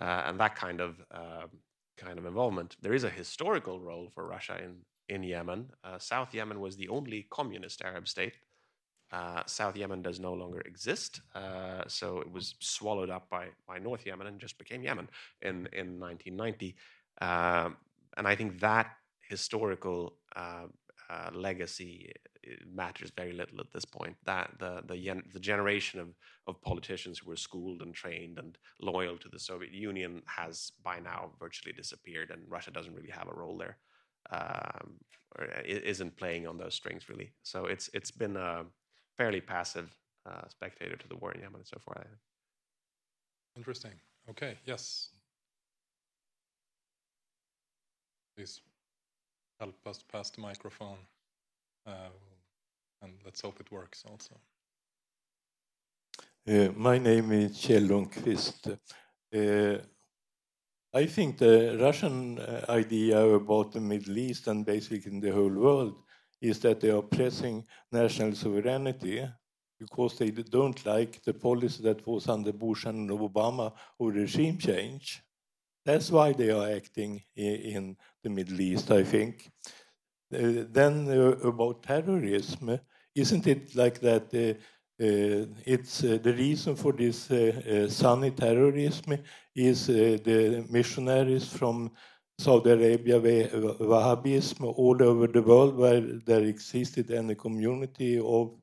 uh, 0.00 0.22
and 0.26 0.40
that 0.40 0.54
kind 0.56 0.80
of 0.80 1.00
uh, 1.10 1.46
kind 1.96 2.18
of 2.18 2.26
involvement. 2.26 2.76
There 2.80 2.94
is 2.94 3.04
a 3.04 3.10
historical 3.10 3.80
role 3.80 4.10
for 4.14 4.26
Russia 4.26 4.58
in 4.62 4.76
in 5.08 5.22
Yemen. 5.22 5.70
Uh, 5.82 5.98
South 5.98 6.32
Yemen 6.34 6.60
was 6.60 6.76
the 6.76 6.88
only 6.88 7.26
communist 7.30 7.82
Arab 7.82 8.08
state. 8.08 8.38
Uh, 9.14 9.42
South 9.46 9.76
Yemen 9.76 10.02
does 10.02 10.18
no 10.18 10.32
longer 10.32 10.60
exist, 10.62 11.20
uh, 11.36 11.84
so 11.86 12.20
it 12.20 12.30
was 12.32 12.56
swallowed 12.58 13.10
up 13.10 13.30
by 13.30 13.46
by 13.68 13.78
North 13.78 14.04
Yemen 14.06 14.26
and 14.26 14.40
just 14.40 14.58
became 14.58 14.82
Yemen 14.82 15.08
in 15.42 15.68
in 15.72 16.00
1990. 16.00 16.74
Um, 17.20 17.76
and 18.16 18.26
I 18.26 18.34
think 18.34 18.58
that 18.60 18.86
historical 19.28 20.16
uh, 20.34 20.66
legacy 21.32 22.12
matters 22.66 23.12
very 23.16 23.32
little 23.32 23.60
at 23.60 23.72
this 23.72 23.84
point. 23.84 24.16
That 24.24 24.50
the 24.58 24.82
the, 24.86 25.22
the 25.32 25.40
generation 25.40 26.00
of, 26.00 26.08
of 26.48 26.60
politicians 26.62 27.18
who 27.18 27.30
were 27.30 27.36
schooled 27.36 27.82
and 27.82 27.94
trained 27.94 28.38
and 28.38 28.58
loyal 28.80 29.16
to 29.18 29.28
the 29.28 29.38
Soviet 29.38 29.72
Union 29.72 30.22
has 30.26 30.72
by 30.82 30.98
now 30.98 31.30
virtually 31.38 31.72
disappeared, 31.72 32.30
and 32.30 32.42
Russia 32.48 32.72
doesn't 32.72 32.94
really 32.94 33.10
have 33.10 33.28
a 33.28 33.34
role 33.34 33.58
there, 33.58 33.76
um, 34.30 34.94
or 35.38 35.44
isn't 35.64 36.16
playing 36.16 36.48
on 36.48 36.58
those 36.58 36.74
strings 36.74 37.08
really. 37.08 37.32
So 37.42 37.66
it's 37.66 37.88
it's 37.94 38.10
been 38.10 38.36
a 38.36 38.64
fairly 39.16 39.40
passive 39.40 39.90
uh, 40.26 40.48
spectator 40.48 40.96
to 40.96 41.08
the 41.08 41.16
war 41.16 41.32
in 41.32 41.40
Yemen 41.40 41.56
and 41.56 41.66
so 41.66 41.78
far. 41.84 42.04
Interesting. 43.56 43.92
Okay. 44.30 44.58
Yes. 44.64 45.10
Please 48.36 48.60
help 49.60 49.74
us 49.86 50.02
pass 50.10 50.30
the 50.30 50.40
microphone. 50.40 50.98
Uh, 51.86 52.10
and 53.02 53.12
let's 53.24 53.40
hope 53.40 53.60
it 53.60 53.70
works 53.70 54.04
also. 54.10 54.34
Uh, 56.46 56.72
my 56.76 56.98
name 56.98 57.32
is 57.32 57.52
Kjell 57.52 57.88
Lundqvist. 57.88 58.78
Uh, 59.34 59.78
I 60.92 61.06
think 61.06 61.38
the 61.38 61.76
Russian 61.80 62.38
uh, 62.38 62.64
idea 62.68 63.18
about 63.18 63.72
the 63.72 63.80
Middle 63.80 64.16
East 64.18 64.46
and 64.46 64.64
basically 64.64 65.12
in 65.12 65.20
the 65.20 65.32
whole 65.32 65.50
world 65.50 66.03
is 66.44 66.58
that 66.60 66.80
they 66.80 66.90
are 66.90 67.02
pressing 67.02 67.64
national 67.90 68.34
sovereignty 68.34 69.26
because 69.80 70.18
they 70.18 70.30
don't 70.30 70.84
like 70.86 71.22
the 71.24 71.32
policy 71.32 71.82
that 71.82 72.06
was 72.06 72.28
under 72.28 72.52
Bush 72.52 72.84
and 72.84 73.10
Obama 73.10 73.72
or 73.98 74.12
regime 74.12 74.58
change. 74.58 75.22
That's 75.84 76.10
why 76.10 76.32
they 76.32 76.50
are 76.50 76.70
acting 76.70 77.22
in 77.36 77.96
the 78.22 78.30
Middle 78.30 78.60
East, 78.60 78.90
I 78.90 79.04
think. 79.04 79.50
Uh, 80.32 80.64
then 80.72 81.08
uh, 81.08 81.48
about 81.48 81.82
terrorism, 81.82 82.78
isn't 83.14 83.46
it 83.46 83.74
like 83.76 84.00
that? 84.00 84.26
Uh, 84.34 84.54
uh, 85.04 85.46
it's 85.64 86.04
uh, 86.04 86.18
the 86.22 86.32
reason 86.32 86.76
for 86.76 86.92
this 86.92 87.30
Sunni 87.88 88.30
terrorism 88.30 89.18
is 89.54 89.86
the 89.86 90.64
missionaries 90.70 91.48
from 91.48 91.90
Saudi 92.38 92.70
Arabia, 92.70 93.20
Wahhabism, 93.20 94.64
all 94.76 95.02
over 95.02 95.26
the 95.26 95.42
world 95.42 95.76
where 95.76 96.00
there 96.00 96.42
existed 96.42 97.10
any 97.10 97.34
community 97.34 98.18
of 98.18 98.56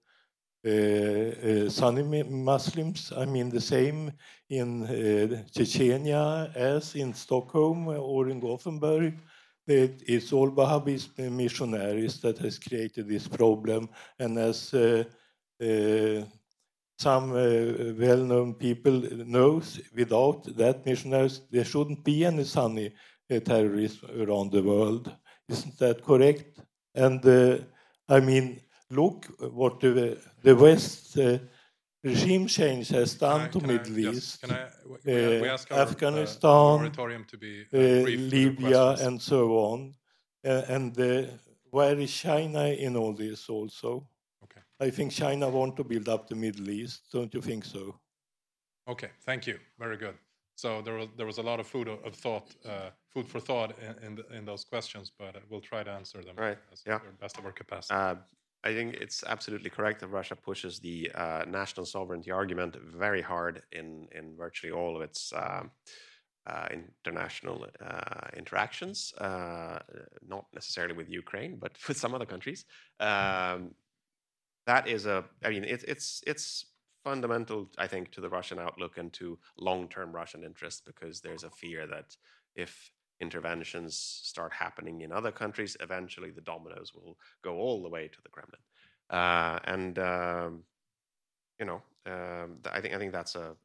uh, 0.63 0.69
uh, 0.69 1.69
Sunni 1.69 2.23
Muslims. 2.23 3.11
I 3.17 3.25
mean, 3.25 3.49
the 3.49 3.61
same 3.61 4.11
in 4.49 4.83
uh, 4.83 5.43
Chechnya 5.51 6.55
as 6.55 6.95
in 6.95 7.13
Stockholm 7.13 7.87
or 7.87 8.29
in 8.29 8.39
Gothenburg 8.39 9.17
it's 9.67 10.33
all 10.33 10.51
Wahhabist 10.51 11.17
missionaries 11.31 12.19
that 12.21 12.37
has 12.39 12.59
created 12.59 13.07
this 13.07 13.27
problem. 13.27 13.89
And 14.19 14.37
as 14.37 14.73
some 16.99 17.31
well-known 17.31 18.55
people 18.55 19.01
knows, 19.25 19.79
without 19.95 20.43
that 20.57 20.85
missionaries, 20.85 21.41
there 21.51 21.65
shouldn't 21.65 22.03
be 22.03 22.25
any 22.25 22.43
Sunni 22.43 22.93
terrorists 23.39 24.03
around 24.03 24.51
the 24.51 24.61
world. 24.63 25.15
Isn't 25.47 25.77
that 25.79 26.03
correct? 26.03 26.59
And 26.95 27.23
I 28.09 28.19
mean, 28.19 28.59
look 28.89 29.25
what 29.39 29.79
the, 29.79 30.19
the 30.43 30.55
West 30.55 31.17
regime 32.03 32.47
change 32.47 32.89
has 32.89 33.13
done 33.15 33.41
I- 33.41 33.47
to 33.49 33.59
I- 33.63 33.67
Middle 33.67 33.99
yes, 33.99 34.15
East, 34.15 34.41
can 34.41 34.51
I- 34.51 34.69
we- 34.85 34.97
we- 35.05 35.49
uh, 35.49 35.53
ask 35.53 35.71
our, 35.71 35.79
uh, 35.79 35.81
Afghanistan, 35.83 36.91
to 36.91 37.37
be, 37.37 37.65
uh, 37.73 37.77
uh, 37.77 38.03
Libya, 38.37 38.95
and 39.05 39.21
so 39.21 39.57
on. 39.57 39.93
Uh, 40.43 40.63
and 40.67 40.99
uh, 40.99 41.27
where 41.69 41.97
is 41.99 42.11
China 42.13 42.65
in 42.65 42.97
all 42.97 43.13
this 43.13 43.47
also? 43.49 44.07
Okay. 44.43 44.61
I 44.79 44.89
think 44.89 45.11
China 45.11 45.47
want 45.49 45.75
to 45.77 45.83
build 45.83 46.09
up 46.09 46.27
the 46.27 46.35
Middle 46.35 46.69
East. 46.69 47.11
Don't 47.13 47.33
you 47.33 47.41
think 47.41 47.65
so? 47.65 47.99
Okay, 48.87 49.11
thank 49.23 49.45
you. 49.45 49.59
Very 49.77 49.97
good. 49.97 50.17
So 50.55 50.81
there 50.81 50.95
was 50.95 51.07
there 51.15 51.27
was 51.27 51.37
a 51.37 51.43
lot 51.43 51.59
of 51.59 51.67
food 51.67 51.87
of, 51.87 52.03
of 52.03 52.15
thought, 52.15 52.55
uh, 52.65 52.89
food 53.13 53.27
for 53.27 53.39
thought 53.39 53.73
in 53.79 54.05
in, 54.05 54.15
the, 54.15 54.25
in 54.37 54.45
those 54.45 54.63
questions, 54.63 55.11
but 55.17 55.35
uh, 55.35 55.39
we'll 55.49 55.61
try 55.61 55.83
to 55.83 55.91
answer 55.91 56.21
them 56.23 56.35
Right, 56.37 56.57
as 56.71 56.83
yeah. 56.85 56.99
best 57.19 57.37
of 57.37 57.45
our 57.45 57.51
capacity. 57.51 57.93
Uh, 57.93 58.15
I 58.63 58.73
think 58.73 58.95
it's 58.95 59.23
absolutely 59.25 59.71
correct 59.71 60.01
that 60.01 60.07
Russia 60.07 60.35
pushes 60.35 60.79
the 60.79 61.11
uh, 61.15 61.43
national 61.47 61.85
sovereignty 61.85 62.29
argument 62.31 62.75
very 62.75 63.21
hard 63.21 63.63
in, 63.71 64.07
in 64.11 64.35
virtually 64.37 64.71
all 64.71 64.95
of 64.95 65.01
its 65.01 65.33
um, 65.35 65.71
uh, 66.45 66.67
international 66.71 67.67
uh, 67.83 68.27
interactions, 68.37 69.13
uh, 69.17 69.79
not 70.27 70.45
necessarily 70.53 70.93
with 70.93 71.09
Ukraine, 71.09 71.57
but 71.57 71.71
with 71.87 71.97
some 71.97 72.13
other 72.13 72.25
countries. 72.25 72.65
Um, 72.99 73.73
that 74.67 74.87
is 74.87 75.05
a, 75.07 75.23
I 75.43 75.49
mean, 75.49 75.63
it, 75.63 75.83
it's 75.87 76.21
it's 76.27 76.65
fundamental, 77.03 77.67
I 77.79 77.87
think, 77.87 78.11
to 78.11 78.21
the 78.21 78.29
Russian 78.29 78.59
outlook 78.59 78.97
and 78.97 79.11
to 79.13 79.39
long-term 79.57 80.11
Russian 80.11 80.43
interests 80.43 80.81
because 80.85 81.19
there's 81.19 81.43
a 81.43 81.49
fear 81.49 81.87
that 81.87 82.15
if 82.55 82.91
interventions 83.21 83.95
start 84.23 84.51
happening 84.51 85.01
in 85.01 85.11
other 85.11 85.31
countries, 85.31 85.77
eventually 85.79 86.31
the 86.31 86.41
dominoes 86.41 86.91
will 86.93 87.17
go 87.43 87.55
all 87.55 87.81
the 87.81 87.89
way 87.89 88.07
to 88.07 88.21
the 88.23 88.29
Kremlin. 88.29 88.61
Uh, 89.09 89.59
and 89.65 89.99
um, 89.99 90.63
you 91.59 91.65
know, 91.65 91.81
um, 92.05 92.57
I 92.71 92.81
think 92.81 92.93
I 92.95 92.97
think 92.97 93.11
that's 93.11 93.35
a 93.35 93.55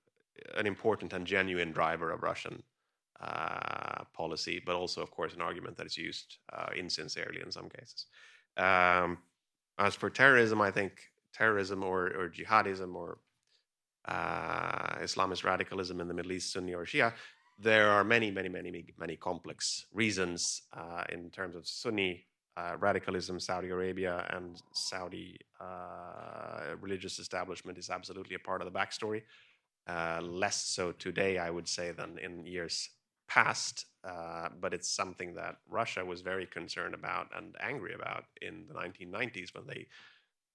an 0.57 0.67
important 0.67 1.13
and 1.13 1.27
genuine 1.27 1.73
driver 1.73 2.11
of 2.11 2.23
Russian 2.23 2.63
uh, 3.21 4.05
policy, 4.13 4.63
but 4.65 4.77
also, 4.77 5.01
of 5.03 5.11
course, 5.11 5.35
an 5.35 5.41
argument 5.41 5.77
that 5.79 5.87
is 5.87 5.97
used 5.97 6.37
uh, 6.53 6.69
insincerely 6.77 7.41
in 7.41 7.51
some 7.51 7.69
cases. 7.71 8.07
Um, 8.57 9.19
as 9.79 9.95
for 9.95 10.11
terrorism, 10.11 10.61
I 10.61 10.71
think 10.71 10.93
terrorism 11.33 11.83
or, 11.83 12.07
or 12.09 12.29
jihadism 12.29 12.95
or 12.95 13.19
uh, 14.07 14.97
Islamist 15.03 15.45
radicalism 15.45 16.01
in 16.01 16.09
the 16.09 16.15
Middle 16.15 16.33
East, 16.33 16.53
Sunni 16.53 16.75
or 16.75 16.85
Shia, 16.85 17.13
there 17.59 17.89
are 17.89 18.05
many, 18.05 18.31
many, 18.31 18.49
many, 18.49 18.85
many, 18.99 19.17
complex 19.17 19.87
reasons 19.93 20.63
uh, 20.75 21.05
in 21.11 21.31
terms 21.31 21.57
of 21.57 21.67
Sunni 21.67 22.27
uh, 22.57 22.77
radicalism. 22.79 23.41
Saudi 23.41 23.69
Arabia 23.69 24.27
and 24.31 24.63
Saudi 24.73 25.39
uh, 25.61 26.77
religious 26.81 27.19
establishment 27.19 27.79
is 27.79 27.91
absolutely 27.91 28.37
a 28.37 28.39
part 28.39 28.61
of 28.61 28.71
the 28.71 28.79
backstory. 28.79 29.23
Uh, 29.89 30.21
less 30.23 30.65
so 30.65 30.93
today, 30.93 31.39
I 31.39 31.51
would 31.51 31.69
say, 31.69 31.93
than 31.93 32.19
in 32.19 32.45
years 32.45 32.91
past. 33.29 33.87
Uh, 34.05 34.49
but 34.61 34.73
it's 34.73 34.89
something 34.89 35.35
that 35.35 35.57
Russia 35.69 36.05
was 36.05 36.21
very 36.21 36.47
concerned 36.47 36.95
about 36.95 37.29
and 37.37 37.55
angry 37.61 37.95
about 37.95 38.25
in 38.43 38.65
the 38.69 38.75
1990s 38.75 39.55
when 39.55 39.67
they 39.67 39.87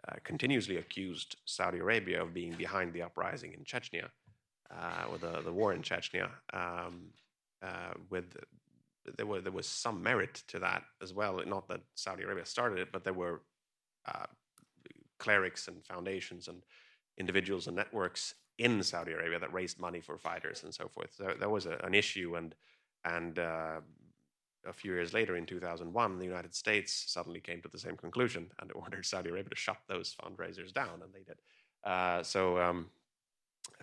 uh, 0.07 0.15
continuously 0.23 0.77
accused 0.77 1.35
Saudi 1.45 1.79
Arabia 1.79 2.23
of 2.23 2.33
being 2.33 2.53
behind 2.53 2.93
the 2.93 3.01
uprising 3.01 3.53
in 3.53 3.63
Chechnya, 3.63 4.09
uh, 4.71 5.05
or 5.09 5.17
the, 5.17 5.41
the 5.41 5.51
war 5.51 5.73
in 5.73 5.81
Chechnya. 5.81 6.29
Um, 6.53 7.11
uh, 7.61 7.93
with 8.09 8.35
there 9.17 9.25
was 9.25 9.43
there 9.43 9.51
was 9.51 9.67
some 9.67 10.01
merit 10.01 10.43
to 10.47 10.59
that 10.59 10.83
as 11.01 11.13
well. 11.13 11.41
Not 11.45 11.67
that 11.69 11.81
Saudi 11.95 12.23
Arabia 12.23 12.45
started 12.45 12.79
it, 12.79 12.91
but 12.91 13.03
there 13.03 13.13
were 13.13 13.41
uh, 14.07 14.25
clerics 15.19 15.67
and 15.67 15.83
foundations 15.85 16.47
and 16.47 16.63
individuals 17.17 17.67
and 17.67 17.75
networks 17.75 18.35
in 18.57 18.83
Saudi 18.83 19.11
Arabia 19.11 19.39
that 19.39 19.53
raised 19.53 19.79
money 19.79 20.01
for 20.01 20.17
fighters 20.17 20.63
and 20.63 20.73
so 20.73 20.87
forth. 20.87 21.13
So 21.15 21.33
there 21.39 21.49
was 21.49 21.65
a, 21.65 21.77
an 21.83 21.93
issue, 21.93 22.35
and 22.35 22.55
and 23.05 23.39
uh, 23.39 23.79
a 24.67 24.73
few 24.73 24.93
years 24.93 25.13
later, 25.13 25.35
in 25.35 25.45
2001, 25.45 26.19
the 26.19 26.25
United 26.25 26.53
States 26.53 27.05
suddenly 27.07 27.39
came 27.39 27.61
to 27.61 27.69
the 27.69 27.79
same 27.79 27.97
conclusion 27.97 28.51
and 28.59 28.71
ordered 28.75 29.05
Saudi 29.05 29.29
Arabia 29.29 29.49
to 29.49 29.55
shut 29.55 29.77
those 29.87 30.15
fundraisers 30.15 30.73
down, 30.73 31.01
and 31.03 31.13
they 31.13 31.23
did. 31.23 31.37
Uh, 31.83 32.21
so 32.21 32.59
um, 32.59 32.87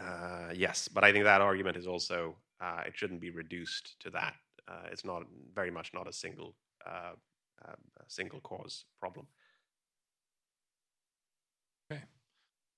uh, 0.00 0.52
yes, 0.54 0.88
but 0.88 1.04
I 1.04 1.12
think 1.12 1.24
that 1.24 1.40
argument 1.40 1.76
is 1.76 1.86
also 1.86 2.36
uh, 2.60 2.82
it 2.86 2.94
shouldn't 2.96 3.20
be 3.20 3.30
reduced 3.30 3.98
to 4.00 4.10
that. 4.10 4.34
Uh, 4.66 4.86
it's 4.92 5.04
not 5.04 5.22
very 5.54 5.70
much 5.70 5.92
not 5.94 6.08
a 6.08 6.12
single 6.12 6.54
uh, 6.86 7.14
uh, 7.64 7.72
a 7.72 8.04
single 8.08 8.40
cause 8.40 8.84
problem. 9.00 9.26
Okay. 11.90 12.02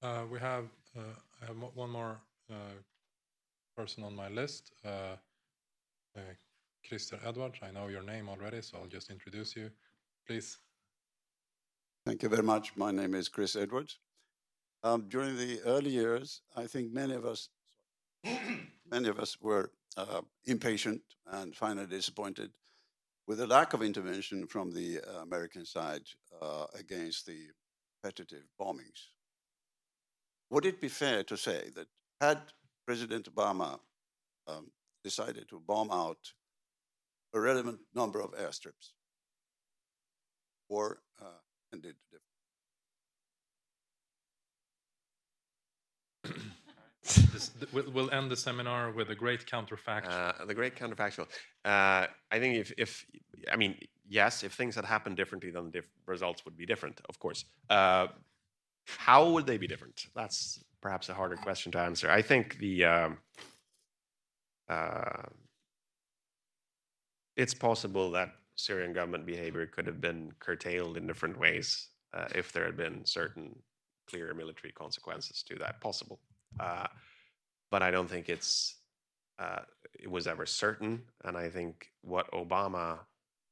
Uh, 0.03 0.25
we 0.31 0.39
have 0.39 0.65
uh, 0.97 1.01
I 1.43 1.47
have 1.47 1.57
one 1.75 1.91
more 1.91 2.21
uh, 2.51 2.79
person 3.77 4.05
on 4.05 4.15
my 4.15 4.29
list. 4.29 4.73
Uh, 4.85 5.17
uh, 6.17 6.21
Christer 6.89 7.19
Edwards. 7.25 7.59
I 7.63 7.71
know 7.71 7.89
your 7.89 8.03
name 8.03 8.29
already, 8.29 8.63
so 8.63 8.79
I'll 8.79 8.89
just 8.89 9.11
introduce 9.11 9.55
you. 9.55 9.71
Please. 10.27 10.59
Thank 12.07 12.23
you 12.23 12.29
very 12.29 12.43
much. 12.43 12.77
My 12.77 12.91
name 12.91 13.15
is 13.15 13.29
Chris 13.29 13.55
Edwards. 13.57 13.99
Um, 14.83 15.07
during 15.09 15.37
the 15.37 15.61
early 15.67 15.91
years, 15.91 16.41
I 16.57 16.67
think 16.67 16.93
many 16.93 17.15
of 17.15 17.27
us, 17.27 17.51
many 18.91 19.09
of 19.09 19.19
us 19.19 19.37
were 19.41 19.73
uh, 19.97 20.23
impatient 20.47 21.03
and 21.27 21.55
finally 21.55 21.87
disappointed 21.87 22.51
with 23.27 23.39
the 23.39 23.47
lack 23.47 23.75
of 23.75 23.83
intervention 23.83 24.47
from 24.47 24.73
the 24.73 25.01
uh, 25.01 25.23
American 25.23 25.67
side 25.67 26.03
uh, 26.41 26.67
against 26.79 27.27
the 27.27 27.49
repetitive 28.03 28.45
bombings. 28.59 29.11
Would 30.51 30.65
it 30.65 30.81
be 30.81 30.89
fair 30.89 31.23
to 31.25 31.37
say 31.37 31.71
that 31.77 31.87
had 32.21 32.41
President 32.87 33.33
Obama 33.33 33.79
um, 34.49 34.71
decided 35.05 35.49
to 35.49 35.61
bomb 35.61 35.91
out 35.91 36.33
a 37.35 37.41
relevant 37.41 37.79
number 37.95 38.21
of 38.21 38.33
airstrips, 38.33 38.93
or 40.69 41.01
uh, 41.21 41.41
ended 41.73 41.95
We'll, 47.73 48.11
end 48.11 48.31
the 48.31 48.37
seminar 48.37 48.91
with 48.91 49.11
a 49.11 49.15
great 49.15 49.47
counterfactual. 49.47 50.41
Uh, 50.41 50.45
the 50.45 50.55
great 50.55 50.77
counterfactual. 50.77 51.27
Uh, 51.65 52.07
I 52.31 52.39
think 52.39 52.57
if, 52.57 52.73
if, 52.77 53.07
I 53.51 53.57
mean, 53.57 53.77
yes, 54.09 54.45
if 54.45 54.53
things 54.53 54.75
had 54.75 54.85
happened 54.85 55.17
differently, 55.17 55.51
then 55.51 55.71
the 55.71 55.83
results 56.07 56.45
would 56.45 56.57
be 56.57 56.67
different, 56.67 57.01
of 57.09 57.19
course. 57.19 57.45
Uh, 57.71 58.09
how 58.87 59.31
would 59.31 59.47
they 59.47 59.57
be 59.57 59.67
different? 59.67 60.07
That's 60.15 60.63
perhaps 60.81 61.09
a 61.09 61.15
harder 61.15 61.37
question 61.37 61.73
to 61.73 61.79
answer. 61.79 62.11
I 62.11 62.23
think 62.23 62.59
the, 62.59 62.85
um, 62.85 63.19
uh, 64.69 65.23
it's 67.37 67.55
possible 67.55 68.11
that 68.13 68.31
Syrian 68.57 68.93
government 68.93 69.25
behavior 69.25 69.67
could 69.67 69.87
have 69.87 70.01
been 70.01 70.33
curtailed 70.39 70.97
in 70.97 71.07
different 71.07 71.39
ways 71.39 71.89
uh, 72.13 72.27
if 72.35 72.53
there 72.53 72.67
had 72.67 72.77
been 72.77 73.05
certain 73.07 73.57
clear 74.09 74.35
military 74.35 74.73
consequences 74.73 75.43
to 75.49 75.55
that. 75.57 75.81
Possible. 75.81 76.21
Uh, 76.59 76.87
but 77.71 77.83
I 77.83 77.91
don't 77.91 78.09
think 78.09 78.29
it's 78.29 78.77
uh, 79.39 79.61
it 79.99 80.11
was 80.11 80.27
ever 80.27 80.47
certain. 80.47 81.03
And 81.25 81.37
I 81.37 81.49
think 81.49 81.91
what 82.03 82.31
Obama, 82.33 82.99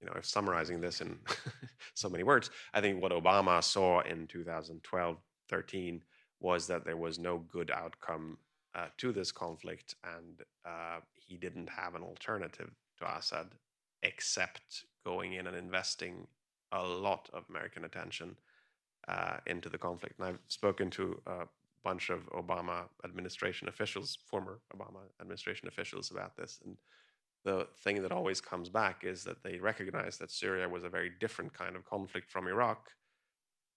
you 0.01 0.07
know, 0.07 0.15
if 0.17 0.27
summarizing 0.27 0.81
this 0.81 1.01
in 1.01 1.19
so 1.95 2.09
many 2.09 2.25
words, 2.25 2.51
I 2.75 2.81
think 2.81 3.03
what 3.03 3.13
Obama 3.13 3.63
saw 3.63 4.01
in 4.01 4.27
2012 4.27 5.17
13 5.49 6.03
was 6.41 6.67
that 6.67 6.85
there 6.85 6.97
was 6.97 7.19
no 7.19 7.39
good 7.39 7.71
outcome 7.71 8.39
uh, 8.75 8.87
to 8.99 9.13
this 9.13 9.33
conflict, 9.33 9.95
and 10.05 10.43
uh, 10.65 11.01
he 11.15 11.37
didn't 11.37 11.69
have 11.69 11.95
an 11.95 12.03
alternative 12.03 12.71
to 12.99 13.17
Assad 13.17 13.49
except 14.03 14.85
going 15.05 15.33
in 15.33 15.47
and 15.47 15.57
investing 15.57 16.27
a 16.71 16.83
lot 16.83 17.29
of 17.33 17.45
American 17.49 17.85
attention 17.85 18.37
uh, 19.09 19.39
into 19.47 19.69
the 19.69 19.79
conflict. 19.79 20.19
And 20.19 20.29
I've 20.29 20.39
spoken 20.49 20.91
to 20.91 21.21
a 21.27 21.47
bunch 21.85 22.11
of 22.11 22.29
Obama 22.31 22.85
administration 23.05 23.69
officials, 23.69 24.19
former 24.27 24.61
Obama 24.75 25.01
administration 25.21 25.69
officials, 25.69 26.11
about 26.11 26.37
this. 26.37 26.61
And 26.65 26.77
the 27.45 27.67
thing 27.85 28.03
that 28.03 28.13
always 28.13 28.41
comes 28.41 28.69
back 28.69 29.05
is 29.05 29.25
that 29.25 29.43
they 29.43 29.59
recognize 29.59 30.19
that 30.19 30.31
Syria 30.31 30.69
was 30.69 30.85
a 30.85 30.89
very 30.89 31.11
different 31.21 31.53
kind 31.53 31.77
of 31.77 31.85
conflict 31.85 32.31
from 32.31 32.49
Iraq, 32.49 32.91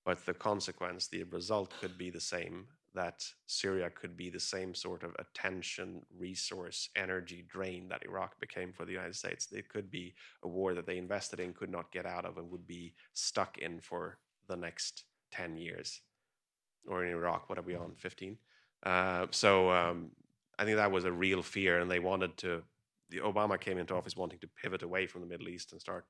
but 0.06 0.26
the 0.26 0.34
consequence, 0.34 1.08
the 1.08 1.24
result 1.24 1.74
could 1.80 1.98
be 1.98 2.10
the 2.10 2.20
same 2.20 2.68
that 2.94 3.24
Syria 3.48 3.90
could 3.90 4.18
be 4.18 4.30
the 4.30 4.40
same 4.40 4.76
sort 4.76 5.04
of 5.04 5.16
attention, 5.18 6.02
resource, 6.18 6.90
energy 6.96 7.46
drain 7.50 7.88
that 7.88 8.04
Iraq 8.06 8.40
became 8.40 8.74
for 8.74 8.86
the 8.86 8.92
United 8.92 9.16
States. 9.16 9.48
It 9.52 9.70
could 9.70 9.90
be 9.90 10.14
a 10.44 10.48
war 10.48 10.74
that 10.74 10.86
they 10.86 10.98
invested 10.98 11.40
in, 11.40 11.54
could 11.54 11.70
not 11.70 11.92
get 11.92 12.06
out 12.06 12.26
of, 12.26 12.38
and 12.38 12.52
would 12.52 12.68
be 12.68 12.94
stuck 13.14 13.58
in 13.60 13.80
for 13.80 14.18
the 14.48 14.58
next 14.58 15.06
10 15.32 15.58
years. 15.58 16.02
Or 16.88 17.06
in 17.06 17.12
Iraq, 17.12 17.50
what 17.50 17.60
are 17.60 17.64
we 17.64 17.76
on, 17.76 17.94
15? 17.96 18.38
Uh, 18.84 19.28
so 19.32 19.72
um, 19.72 20.12
I 20.58 20.66
think 20.66 20.78
that 20.78 20.92
was 20.92 21.06
a 21.06 21.12
real 21.12 21.44
fear, 21.44 21.80
and 21.80 21.90
they 21.90 22.00
wanted 22.00 22.38
to. 22.38 22.64
The 23.10 23.20
Obama 23.20 23.60
came 23.60 23.78
into 23.78 23.94
office 23.94 24.16
wanting 24.16 24.40
to 24.40 24.48
pivot 24.48 24.84
away 24.84 25.06
from 25.06 25.22
the 25.22 25.28
Middle 25.28 25.50
East 25.50 25.74
and 25.74 25.82
start 25.82 26.06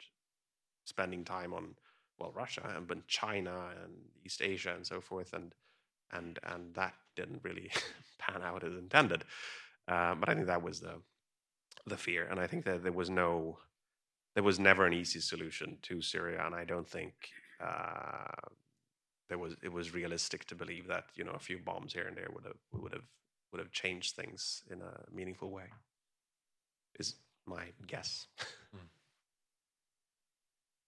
spending 0.86 1.26
time 1.26 1.54
on, 1.54 1.76
well, 2.20 2.32
Russia 2.36 2.72
and 2.76 2.88
but 2.88 3.08
China 3.08 3.70
and 3.84 3.94
East 4.24 4.42
Asia 4.42 4.74
and 4.76 4.86
so 4.86 5.02
forth. 5.02 5.34
And 5.34 5.54
and 6.12 6.40
and 6.44 6.74
that 6.76 6.94
didn't 7.16 7.42
really 7.44 7.72
pan 8.20 8.42
out 8.44 8.64
as 8.64 8.74
intended. 8.74 9.24
Uh, 9.88 10.16
but 10.16 10.30
I 10.30 10.36
think 10.36 10.48
that 10.48 10.64
was 10.64 10.80
the 10.80 11.02
the 11.88 11.98
fear, 11.98 12.28
and 12.30 12.40
I 12.40 12.48
think 12.48 12.66
that 12.66 12.84
there 12.84 12.92
was 12.92 13.10
no, 13.10 13.58
there 14.36 14.44
was 14.44 14.60
never 14.60 14.86
an 14.86 14.94
easy 14.94 15.20
solution 15.20 15.78
to 15.84 16.02
Syria, 16.02 16.44
and 16.46 16.54
I 16.54 16.64
don't 16.64 16.88
think 16.88 17.14
uh, 17.60 18.50
there 19.32 19.38
was 19.38 19.56
it 19.64 19.72
was 19.72 19.94
realistic 19.94 20.44
to 20.44 20.56
believe 20.56 20.88
that 20.88 21.06
you 21.16 21.24
know 21.24 21.32
a 21.32 21.40
few 21.40 21.58
bombs 21.58 21.94
here 21.94 22.06
and 22.06 22.18
there 22.18 22.28
would 22.34 22.44
have 22.44 22.62
would 22.74 22.92
have 22.92 23.08
would 23.50 23.60
have 23.60 23.72
changed 23.72 24.14
things 24.14 24.62
in 24.70 24.82
a 24.82 24.94
meaningful 25.10 25.50
way. 25.50 25.68
Is 27.00 27.16
my 27.48 27.64
guess. 27.88 28.28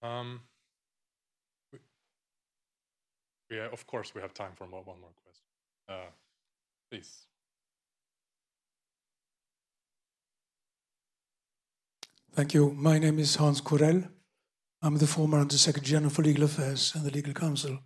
Um, 0.02 0.42
we, 1.72 1.80
we, 3.50 3.62
uh, 3.62 3.70
of 3.72 3.88
course, 3.88 4.14
we 4.14 4.20
have 4.20 4.34
time 4.34 4.52
for 4.54 4.66
one 4.66 4.84
more 4.84 5.16
question. 5.24 5.48
Uh, 5.88 6.12
please. 6.92 7.26
Thank 12.34 12.54
you. 12.54 12.72
My 12.72 13.00
name 13.00 13.18
is 13.18 13.38
Hans 13.38 13.62
Corell. 13.62 14.10
I'm 14.82 14.98
the 14.98 15.08
former 15.08 15.40
Under 15.40 15.58
Secretary 15.58 15.92
General 15.92 16.10
for 16.10 16.24
Legal 16.24 16.44
Affairs 16.44 16.92
and 16.96 17.06
the 17.06 17.12
Legal 17.12 17.34
Counsel 17.34 17.80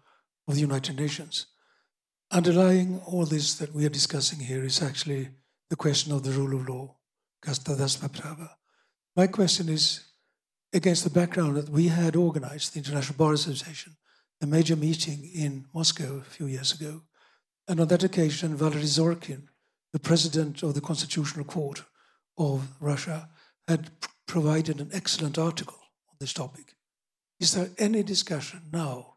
of 0.47 0.55
the 0.55 0.61
United 0.61 0.97
Nations. 0.97 1.47
Underlying 2.31 3.01
all 3.05 3.25
this 3.25 3.55
that 3.55 3.73
we 3.73 3.85
are 3.85 3.89
discussing 3.89 4.39
here 4.39 4.63
is 4.63 4.81
actually 4.81 5.29
the 5.69 5.75
question 5.75 6.11
of 6.13 6.23
the 6.23 6.31
rule 6.31 6.59
of 6.59 6.67
law, 6.67 6.95
Casta 7.41 8.09
Prava. 8.09 8.57
My 9.15 9.27
question 9.27 9.69
is 9.69 10.05
against 10.73 11.03
the 11.03 11.09
background 11.09 11.57
that 11.57 11.69
we 11.69 11.87
had 11.87 12.15
organized, 12.15 12.73
the 12.73 12.79
International 12.79 13.17
Bar 13.17 13.33
Association, 13.33 13.95
a 14.41 14.45
major 14.45 14.75
meeting 14.75 15.29
in 15.33 15.65
Moscow 15.73 16.17
a 16.17 16.23
few 16.23 16.47
years 16.47 16.73
ago. 16.79 17.01
And 17.67 17.79
on 17.79 17.87
that 17.87 18.03
occasion, 18.03 18.55
Valery 18.55 18.83
Zorkin, 18.83 19.47
the 19.91 19.99
president 19.99 20.63
of 20.63 20.73
the 20.73 20.81
Constitutional 20.81 21.45
Court 21.45 21.83
of 22.37 22.67
Russia, 22.79 23.29
had 23.67 23.89
provided 24.25 24.79
an 24.79 24.89
excellent 24.93 25.37
article 25.37 25.79
on 26.09 26.15
this 26.19 26.33
topic. 26.33 26.75
Is 27.39 27.53
there 27.53 27.69
any 27.77 28.03
discussion 28.03 28.61
now 28.71 29.16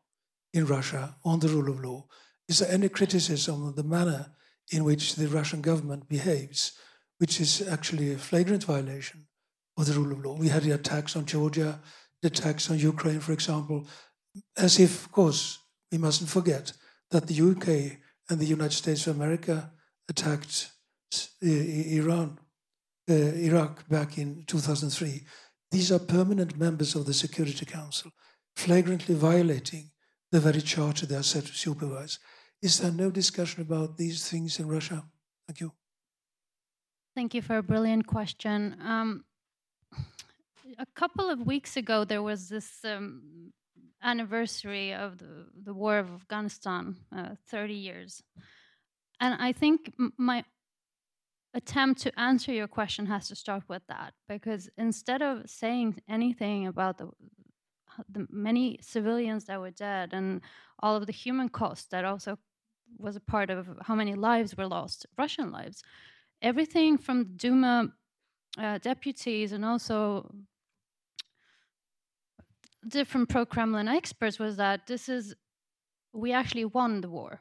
in 0.52 0.66
Russia 0.66 1.16
on 1.24 1.40
the 1.40 1.48
rule 1.48 1.70
of 1.70 1.82
law? 1.82 2.06
Is 2.48 2.58
there 2.58 2.72
any 2.72 2.88
criticism 2.88 3.66
of 3.66 3.76
the 3.76 3.84
manner 3.84 4.32
in 4.72 4.84
which 4.84 5.14
the 5.14 5.28
Russian 5.28 5.60
government 5.60 6.08
behaves, 6.08 6.72
which 7.18 7.40
is 7.40 7.66
actually 7.68 8.12
a 8.12 8.18
flagrant 8.18 8.64
violation 8.64 9.26
of 9.76 9.86
the 9.86 9.92
rule 9.92 10.12
of 10.12 10.24
law? 10.24 10.34
We 10.34 10.48
had 10.48 10.62
the 10.62 10.72
attacks 10.72 11.16
on 11.16 11.26
Georgia, 11.26 11.80
the 12.22 12.28
attacks 12.28 12.70
on 12.70 12.78
Ukraine, 12.78 13.20
for 13.20 13.32
example, 13.32 13.86
as 14.56 14.78
if, 14.78 15.06
of 15.06 15.12
course, 15.12 15.58
we 15.90 15.98
mustn't 15.98 16.30
forget 16.30 16.72
that 17.10 17.26
the 17.26 17.50
UK 17.50 17.98
and 18.28 18.38
the 18.38 18.46
United 18.46 18.76
States 18.76 19.06
of 19.06 19.16
America 19.16 19.70
attacked 20.08 20.70
Iran, 21.42 22.38
uh, 23.08 23.12
Iraq 23.14 23.88
back 23.88 24.18
in 24.18 24.44
2003. 24.46 25.22
These 25.70 25.92
are 25.92 25.98
permanent 25.98 26.58
members 26.58 26.94
of 26.94 27.06
the 27.06 27.14
Security 27.14 27.64
Council, 27.64 28.10
flagrantly 28.56 29.14
violating 29.14 29.90
the 30.30 30.40
very 30.40 30.60
charter 30.60 31.06
they 31.06 31.16
are 31.16 31.22
set 31.22 31.46
to 31.46 31.52
supervise. 31.52 32.18
Is 32.62 32.78
there 32.78 32.92
no 32.92 33.10
discussion 33.10 33.62
about 33.62 33.96
these 33.96 34.28
things 34.28 34.58
in 34.58 34.68
Russia? 34.68 35.04
Thank 35.46 35.60
you. 35.60 35.72
Thank 37.16 37.34
you 37.34 37.42
for 37.42 37.56
a 37.56 37.62
brilliant 37.62 38.06
question. 38.06 38.76
Um, 38.84 39.24
a 40.78 40.86
couple 40.94 41.28
of 41.28 41.46
weeks 41.46 41.76
ago, 41.76 42.04
there 42.04 42.22
was 42.22 42.48
this 42.48 42.84
um, 42.84 43.52
anniversary 44.02 44.94
of 44.94 45.18
the, 45.18 45.46
the 45.64 45.74
war 45.74 45.98
of 45.98 46.10
Afghanistan, 46.10 46.96
uh, 47.16 47.34
30 47.48 47.74
years. 47.74 48.22
And 49.20 49.34
I 49.40 49.52
think 49.52 49.92
my 50.16 50.44
attempt 51.52 52.00
to 52.02 52.20
answer 52.20 52.52
your 52.52 52.68
question 52.68 53.06
has 53.06 53.28
to 53.28 53.34
start 53.34 53.64
with 53.68 53.82
that 53.88 54.14
because 54.28 54.70
instead 54.78 55.20
of 55.20 55.50
saying 55.50 56.00
anything 56.08 56.66
about 56.66 56.98
the, 56.98 57.10
the 58.08 58.26
many 58.30 58.78
civilians 58.80 59.44
that 59.44 59.60
were 59.60 59.70
dead 59.70 60.12
and 60.12 60.40
all 60.80 60.96
of 60.96 61.06
the 61.06 61.12
human 61.12 61.48
cost 61.48 61.90
that 61.90 62.04
also 62.04 62.38
was 62.98 63.16
a 63.16 63.20
part 63.20 63.50
of 63.50 63.68
how 63.82 63.94
many 63.94 64.14
lives 64.14 64.56
were 64.56 64.66
lost, 64.66 65.06
Russian 65.16 65.50
lives, 65.52 65.82
everything 66.42 66.98
from 66.98 67.18
the 67.24 67.30
Duma 67.36 67.88
uh, 68.58 68.78
deputies 68.78 69.52
and 69.52 69.64
also 69.64 70.30
different 72.88 73.28
pro 73.28 73.44
Kremlin 73.44 73.88
experts 73.88 74.38
was 74.38 74.56
that 74.56 74.86
this 74.86 75.08
is, 75.08 75.34
we 76.12 76.32
actually 76.32 76.64
won 76.64 77.00
the 77.00 77.08
war. 77.08 77.40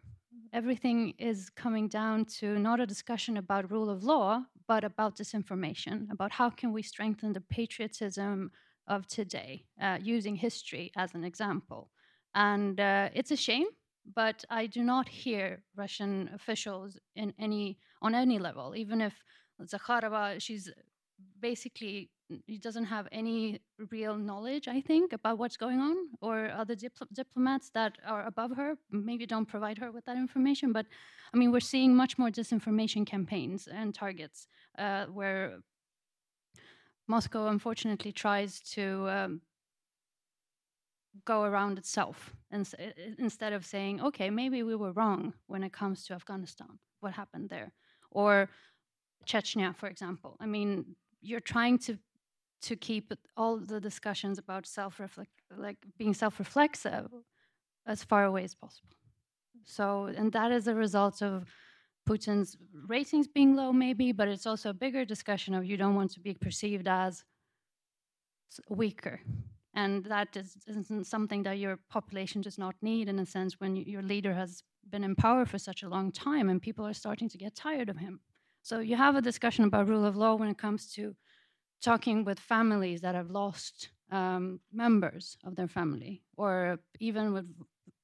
Everything 0.52 1.14
is 1.18 1.49
coming 1.49 1.88
down 1.88 2.26
to 2.26 2.57
not 2.60 2.80
a 2.80 2.86
discussion 2.86 3.38
about 3.38 3.72
rule 3.72 3.90
of 3.90 4.03
law, 4.03 4.44
but 4.68 4.84
about 4.84 5.15
disinformation, 5.15 6.11
about 6.11 6.31
how 6.31 6.49
can 6.49 6.73
we 6.73 6.81
strengthen 6.81 7.34
the 7.34 7.41
patriotism 7.41 8.52
of 8.90 9.07
today, 9.07 9.64
uh, 9.82 9.98
using 10.02 10.36
history 10.36 10.91
as 10.98 11.14
an 11.14 11.24
example. 11.24 11.91
And 12.36 12.80
uh, 12.80 13.10
it's 13.14 13.32
a 13.32 13.38
shame, 13.38 13.68
but 14.16 14.44
I 14.49 14.66
do 14.68 14.84
not 14.84 15.07
hear 15.07 15.64
Russian 15.76 16.30
officials 16.34 16.98
in 17.16 17.34
any 17.40 17.78
on 18.02 18.16
any 18.16 18.40
level, 18.40 18.76
even 18.76 19.02
if 19.02 19.14
Zakharova, 19.61 20.41
she's 20.41 20.70
basically 21.40 22.10
he 22.45 22.57
doesn't 22.60 22.86
have 22.86 23.07
any 23.11 23.60
real 23.90 24.16
knowledge, 24.16 24.68
I 24.68 24.82
think, 24.82 25.14
about 25.14 25.40
what's 25.40 25.57
going 25.57 25.80
on, 25.80 25.95
or 26.22 26.52
other 26.52 26.76
dipl- 26.76 27.11
diplomats 27.11 27.72
that 27.72 27.98
are 28.06 28.26
above 28.28 28.56
her 28.56 28.78
maybe 28.91 29.26
don't 29.26 29.48
provide 29.48 29.78
her 29.80 29.91
with 29.91 30.06
that 30.06 30.18
information. 30.18 30.72
But 30.72 30.86
I 31.34 31.38
mean, 31.38 31.52
we're 31.52 31.60
seeing 31.60 31.95
much 31.95 32.18
more 32.18 32.30
disinformation 32.30 33.06
campaigns 33.06 33.68
and 33.68 33.94
targets 33.94 34.48
uh, 34.78 35.06
where 35.06 35.60
Moscow, 37.10 37.48
unfortunately, 37.48 38.11
tries 38.11 38.60
to 38.76 39.10
um, 39.10 39.41
go 41.26 41.44
around 41.44 41.77
itself 41.80 42.34
and, 42.52 42.69
instead 43.18 43.52
of 43.52 43.65
saying, 43.65 43.99
okay, 43.99 44.30
maybe 44.30 44.61
we 44.64 44.76
were 44.76 44.91
wrong 44.91 45.34
when 45.48 45.64
it 45.64 45.73
comes 45.73 46.06
to 46.06 46.14
Afghanistan, 46.14 46.77
what 46.99 47.14
happened 47.14 47.49
there, 47.49 47.73
or 48.11 48.48
Chechnya, 49.26 49.76
for 49.76 49.88
example. 49.88 50.38
I 50.40 50.45
mean, 50.45 50.95
you're 51.22 51.41
trying 51.41 51.80
to 51.80 51.98
to 52.61 52.76
keep 52.76 53.14
all 53.38 53.57
the 53.57 53.80
discussions 53.80 54.38
about 54.38 54.68
self 54.68 54.99
like 55.57 55.77
being 55.98 56.14
self-reflexive 56.14 57.10
as 57.88 58.03
far 58.03 58.26
away 58.26 58.44
as 58.44 58.53
possible. 58.53 58.98
So, 59.64 60.06
and 60.18 60.31
that 60.34 60.52
is 60.52 60.68
a 60.68 60.76
result 60.76 61.22
of 61.22 61.49
Putin's 62.10 62.57
ratings 62.88 63.27
being 63.27 63.56
low, 63.56 63.72
maybe, 63.72 64.11
but 64.11 64.27
it's 64.27 64.48
also 64.48 64.72
a 64.72 64.73
bigger 64.73 65.06
discussion 65.06 65.53
of 65.53 65.64
you 65.64 65.77
don't 65.77 65.95
want 65.95 66.11
to 66.11 66.19
be 66.19 66.34
perceived 66.34 66.88
as 66.88 67.23
weaker. 68.68 69.22
And 69.76 70.03
that 70.06 70.36
is, 70.36 70.57
isn't 70.68 71.06
something 71.06 71.44
that 71.44 71.60
your 71.60 71.77
population 71.90 72.41
does 72.41 72.57
not 72.57 72.76
need, 72.81 73.07
in 73.07 73.19
a 73.19 73.26
sense, 73.26 73.60
when 73.60 73.76
your 73.76 74.02
leader 74.02 74.34
has 74.34 74.64
been 74.90 75.03
in 75.03 75.15
power 75.15 75.45
for 75.45 75.60
such 75.60 75.84
a 75.84 75.90
long 75.90 76.11
time 76.11 76.49
and 76.49 76.60
people 76.60 76.86
are 76.86 76.94
starting 76.94 77.30
to 77.30 77.38
get 77.38 77.56
tired 77.56 77.90
of 77.90 77.98
him. 77.98 78.19
So 78.64 78.80
you 78.80 78.95
have 78.95 79.15
a 79.15 79.22
discussion 79.22 79.65
about 79.65 79.88
rule 79.88 80.06
of 80.06 80.18
law 80.18 80.34
when 80.34 80.49
it 80.49 80.57
comes 80.57 80.91
to 80.94 81.15
talking 81.81 82.26
with 82.26 82.40
families 82.40 83.02
that 83.02 83.15
have 83.15 83.30
lost 83.30 83.90
um, 84.11 84.60
members 84.73 85.38
of 85.44 85.56
their 85.56 85.68
family, 85.68 86.23
or 86.36 86.80
even 86.99 87.34
with 87.34 87.45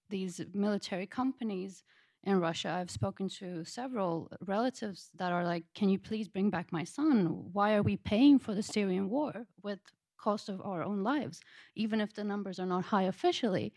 these 0.10 0.40
military 0.54 1.08
companies 1.08 1.84
in 2.26 2.40
Russia. 2.40 2.70
I've 2.70 2.92
spoken 2.92 3.30
to 3.40 3.64
several 3.64 4.30
relatives 4.46 5.12
that 5.16 5.32
are 5.32 5.46
like, 5.46 5.66
"Can 5.74 5.90
you 5.90 6.00
please 6.00 6.28
bring 6.28 6.50
back 6.50 6.72
my 6.72 6.84
son? 6.84 7.52
Why 7.54 7.76
are 7.76 7.84
we 7.84 7.98
paying 7.98 8.40
for 8.40 8.54
the 8.56 8.64
Syrian 8.64 9.10
war 9.10 9.48
with 9.62 9.80
cost 10.18 10.50
of 10.50 10.60
our 10.62 10.82
own 10.84 11.04
lives, 11.04 11.42
even 11.76 12.02
if 12.02 12.14
the 12.14 12.24
numbers 12.24 12.60
are 12.60 12.66
not 12.66 12.86
high 12.86 13.04
officially?" 13.04 13.74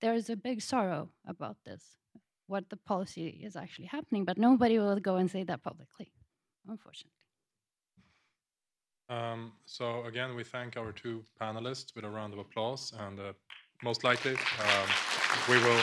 There 0.00 0.14
is 0.14 0.28
a 0.28 0.36
big 0.36 0.60
sorrow 0.60 1.10
about 1.26 1.56
this, 1.64 1.96
what 2.46 2.68
the 2.68 2.76
policy 2.76 3.28
is 3.28 3.56
actually 3.56 3.86
happening, 3.86 4.24
but 4.24 4.36
nobody 4.38 4.78
will 4.78 5.00
go 5.00 5.16
and 5.16 5.30
say 5.30 5.44
that 5.44 5.62
publicly, 5.62 6.12
unfortunately. 6.68 7.12
Um, 9.08 9.52
so 9.66 10.04
again, 10.04 10.34
we 10.34 10.44
thank 10.44 10.76
our 10.76 10.92
two 10.92 11.24
panelists 11.40 11.94
with 11.94 12.04
a 12.04 12.10
round 12.10 12.32
of 12.32 12.38
applause, 12.40 12.92
and 12.98 13.20
uh, 13.20 13.32
most 13.82 14.02
likely 14.02 14.32
um, 14.32 14.88
we 15.48 15.56
will. 15.58 15.82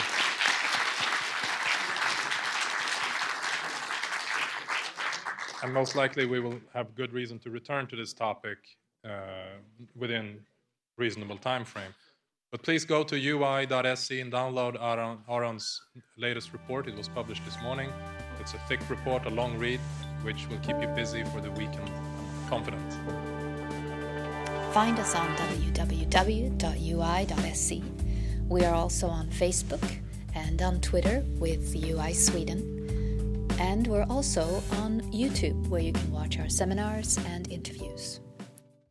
And 5.62 5.72
most 5.72 5.94
likely 5.94 6.26
we 6.26 6.40
will 6.40 6.58
have 6.74 6.94
good 6.94 7.12
reason 7.12 7.38
to 7.40 7.50
return 7.50 7.86
to 7.86 7.96
this 7.96 8.12
topic 8.12 8.58
uh, 9.04 9.58
within 9.94 10.40
reasonable 10.98 11.38
time 11.38 11.64
frame. 11.64 11.94
But 12.50 12.62
please 12.62 12.84
go 12.84 13.02
to 13.04 13.16
ui.se 13.16 14.20
and 14.20 14.32
download 14.32 14.76
Aron, 14.80 15.18
Aron's 15.30 15.80
latest 16.18 16.52
report. 16.52 16.86
It 16.86 16.96
was 16.96 17.08
published 17.08 17.44
this 17.44 17.56
morning. 17.62 17.90
It's 18.40 18.54
a 18.54 18.58
thick 18.68 18.80
report, 18.90 19.24
a 19.24 19.30
long 19.30 19.56
read, 19.56 19.80
which 20.22 20.46
will 20.48 20.58
keep 20.58 20.78
you 20.80 20.88
busy 20.88 21.24
for 21.24 21.40
the 21.40 21.50
weekend 21.52 21.90
confidence. 22.48 22.94
Find 24.74 24.98
us 24.98 25.14
on 25.14 25.28
www.ui.se. 25.36 25.82
We 28.48 28.64
are 28.64 28.74
also 28.74 29.06
on 29.06 29.28
Facebook 29.28 29.96
and 30.34 30.60
on 30.60 30.80
Twitter 30.80 31.24
with 31.38 31.74
UI 31.74 32.12
Sweden. 32.12 32.71
And 33.62 33.86
we're 33.86 34.06
also 34.10 34.60
on 34.72 35.02
YouTube, 35.12 35.68
where 35.68 35.80
you 35.80 35.92
can 35.92 36.10
watch 36.10 36.40
our 36.40 36.48
seminars 36.48 37.16
and 37.28 37.50
interviews. 37.50 38.18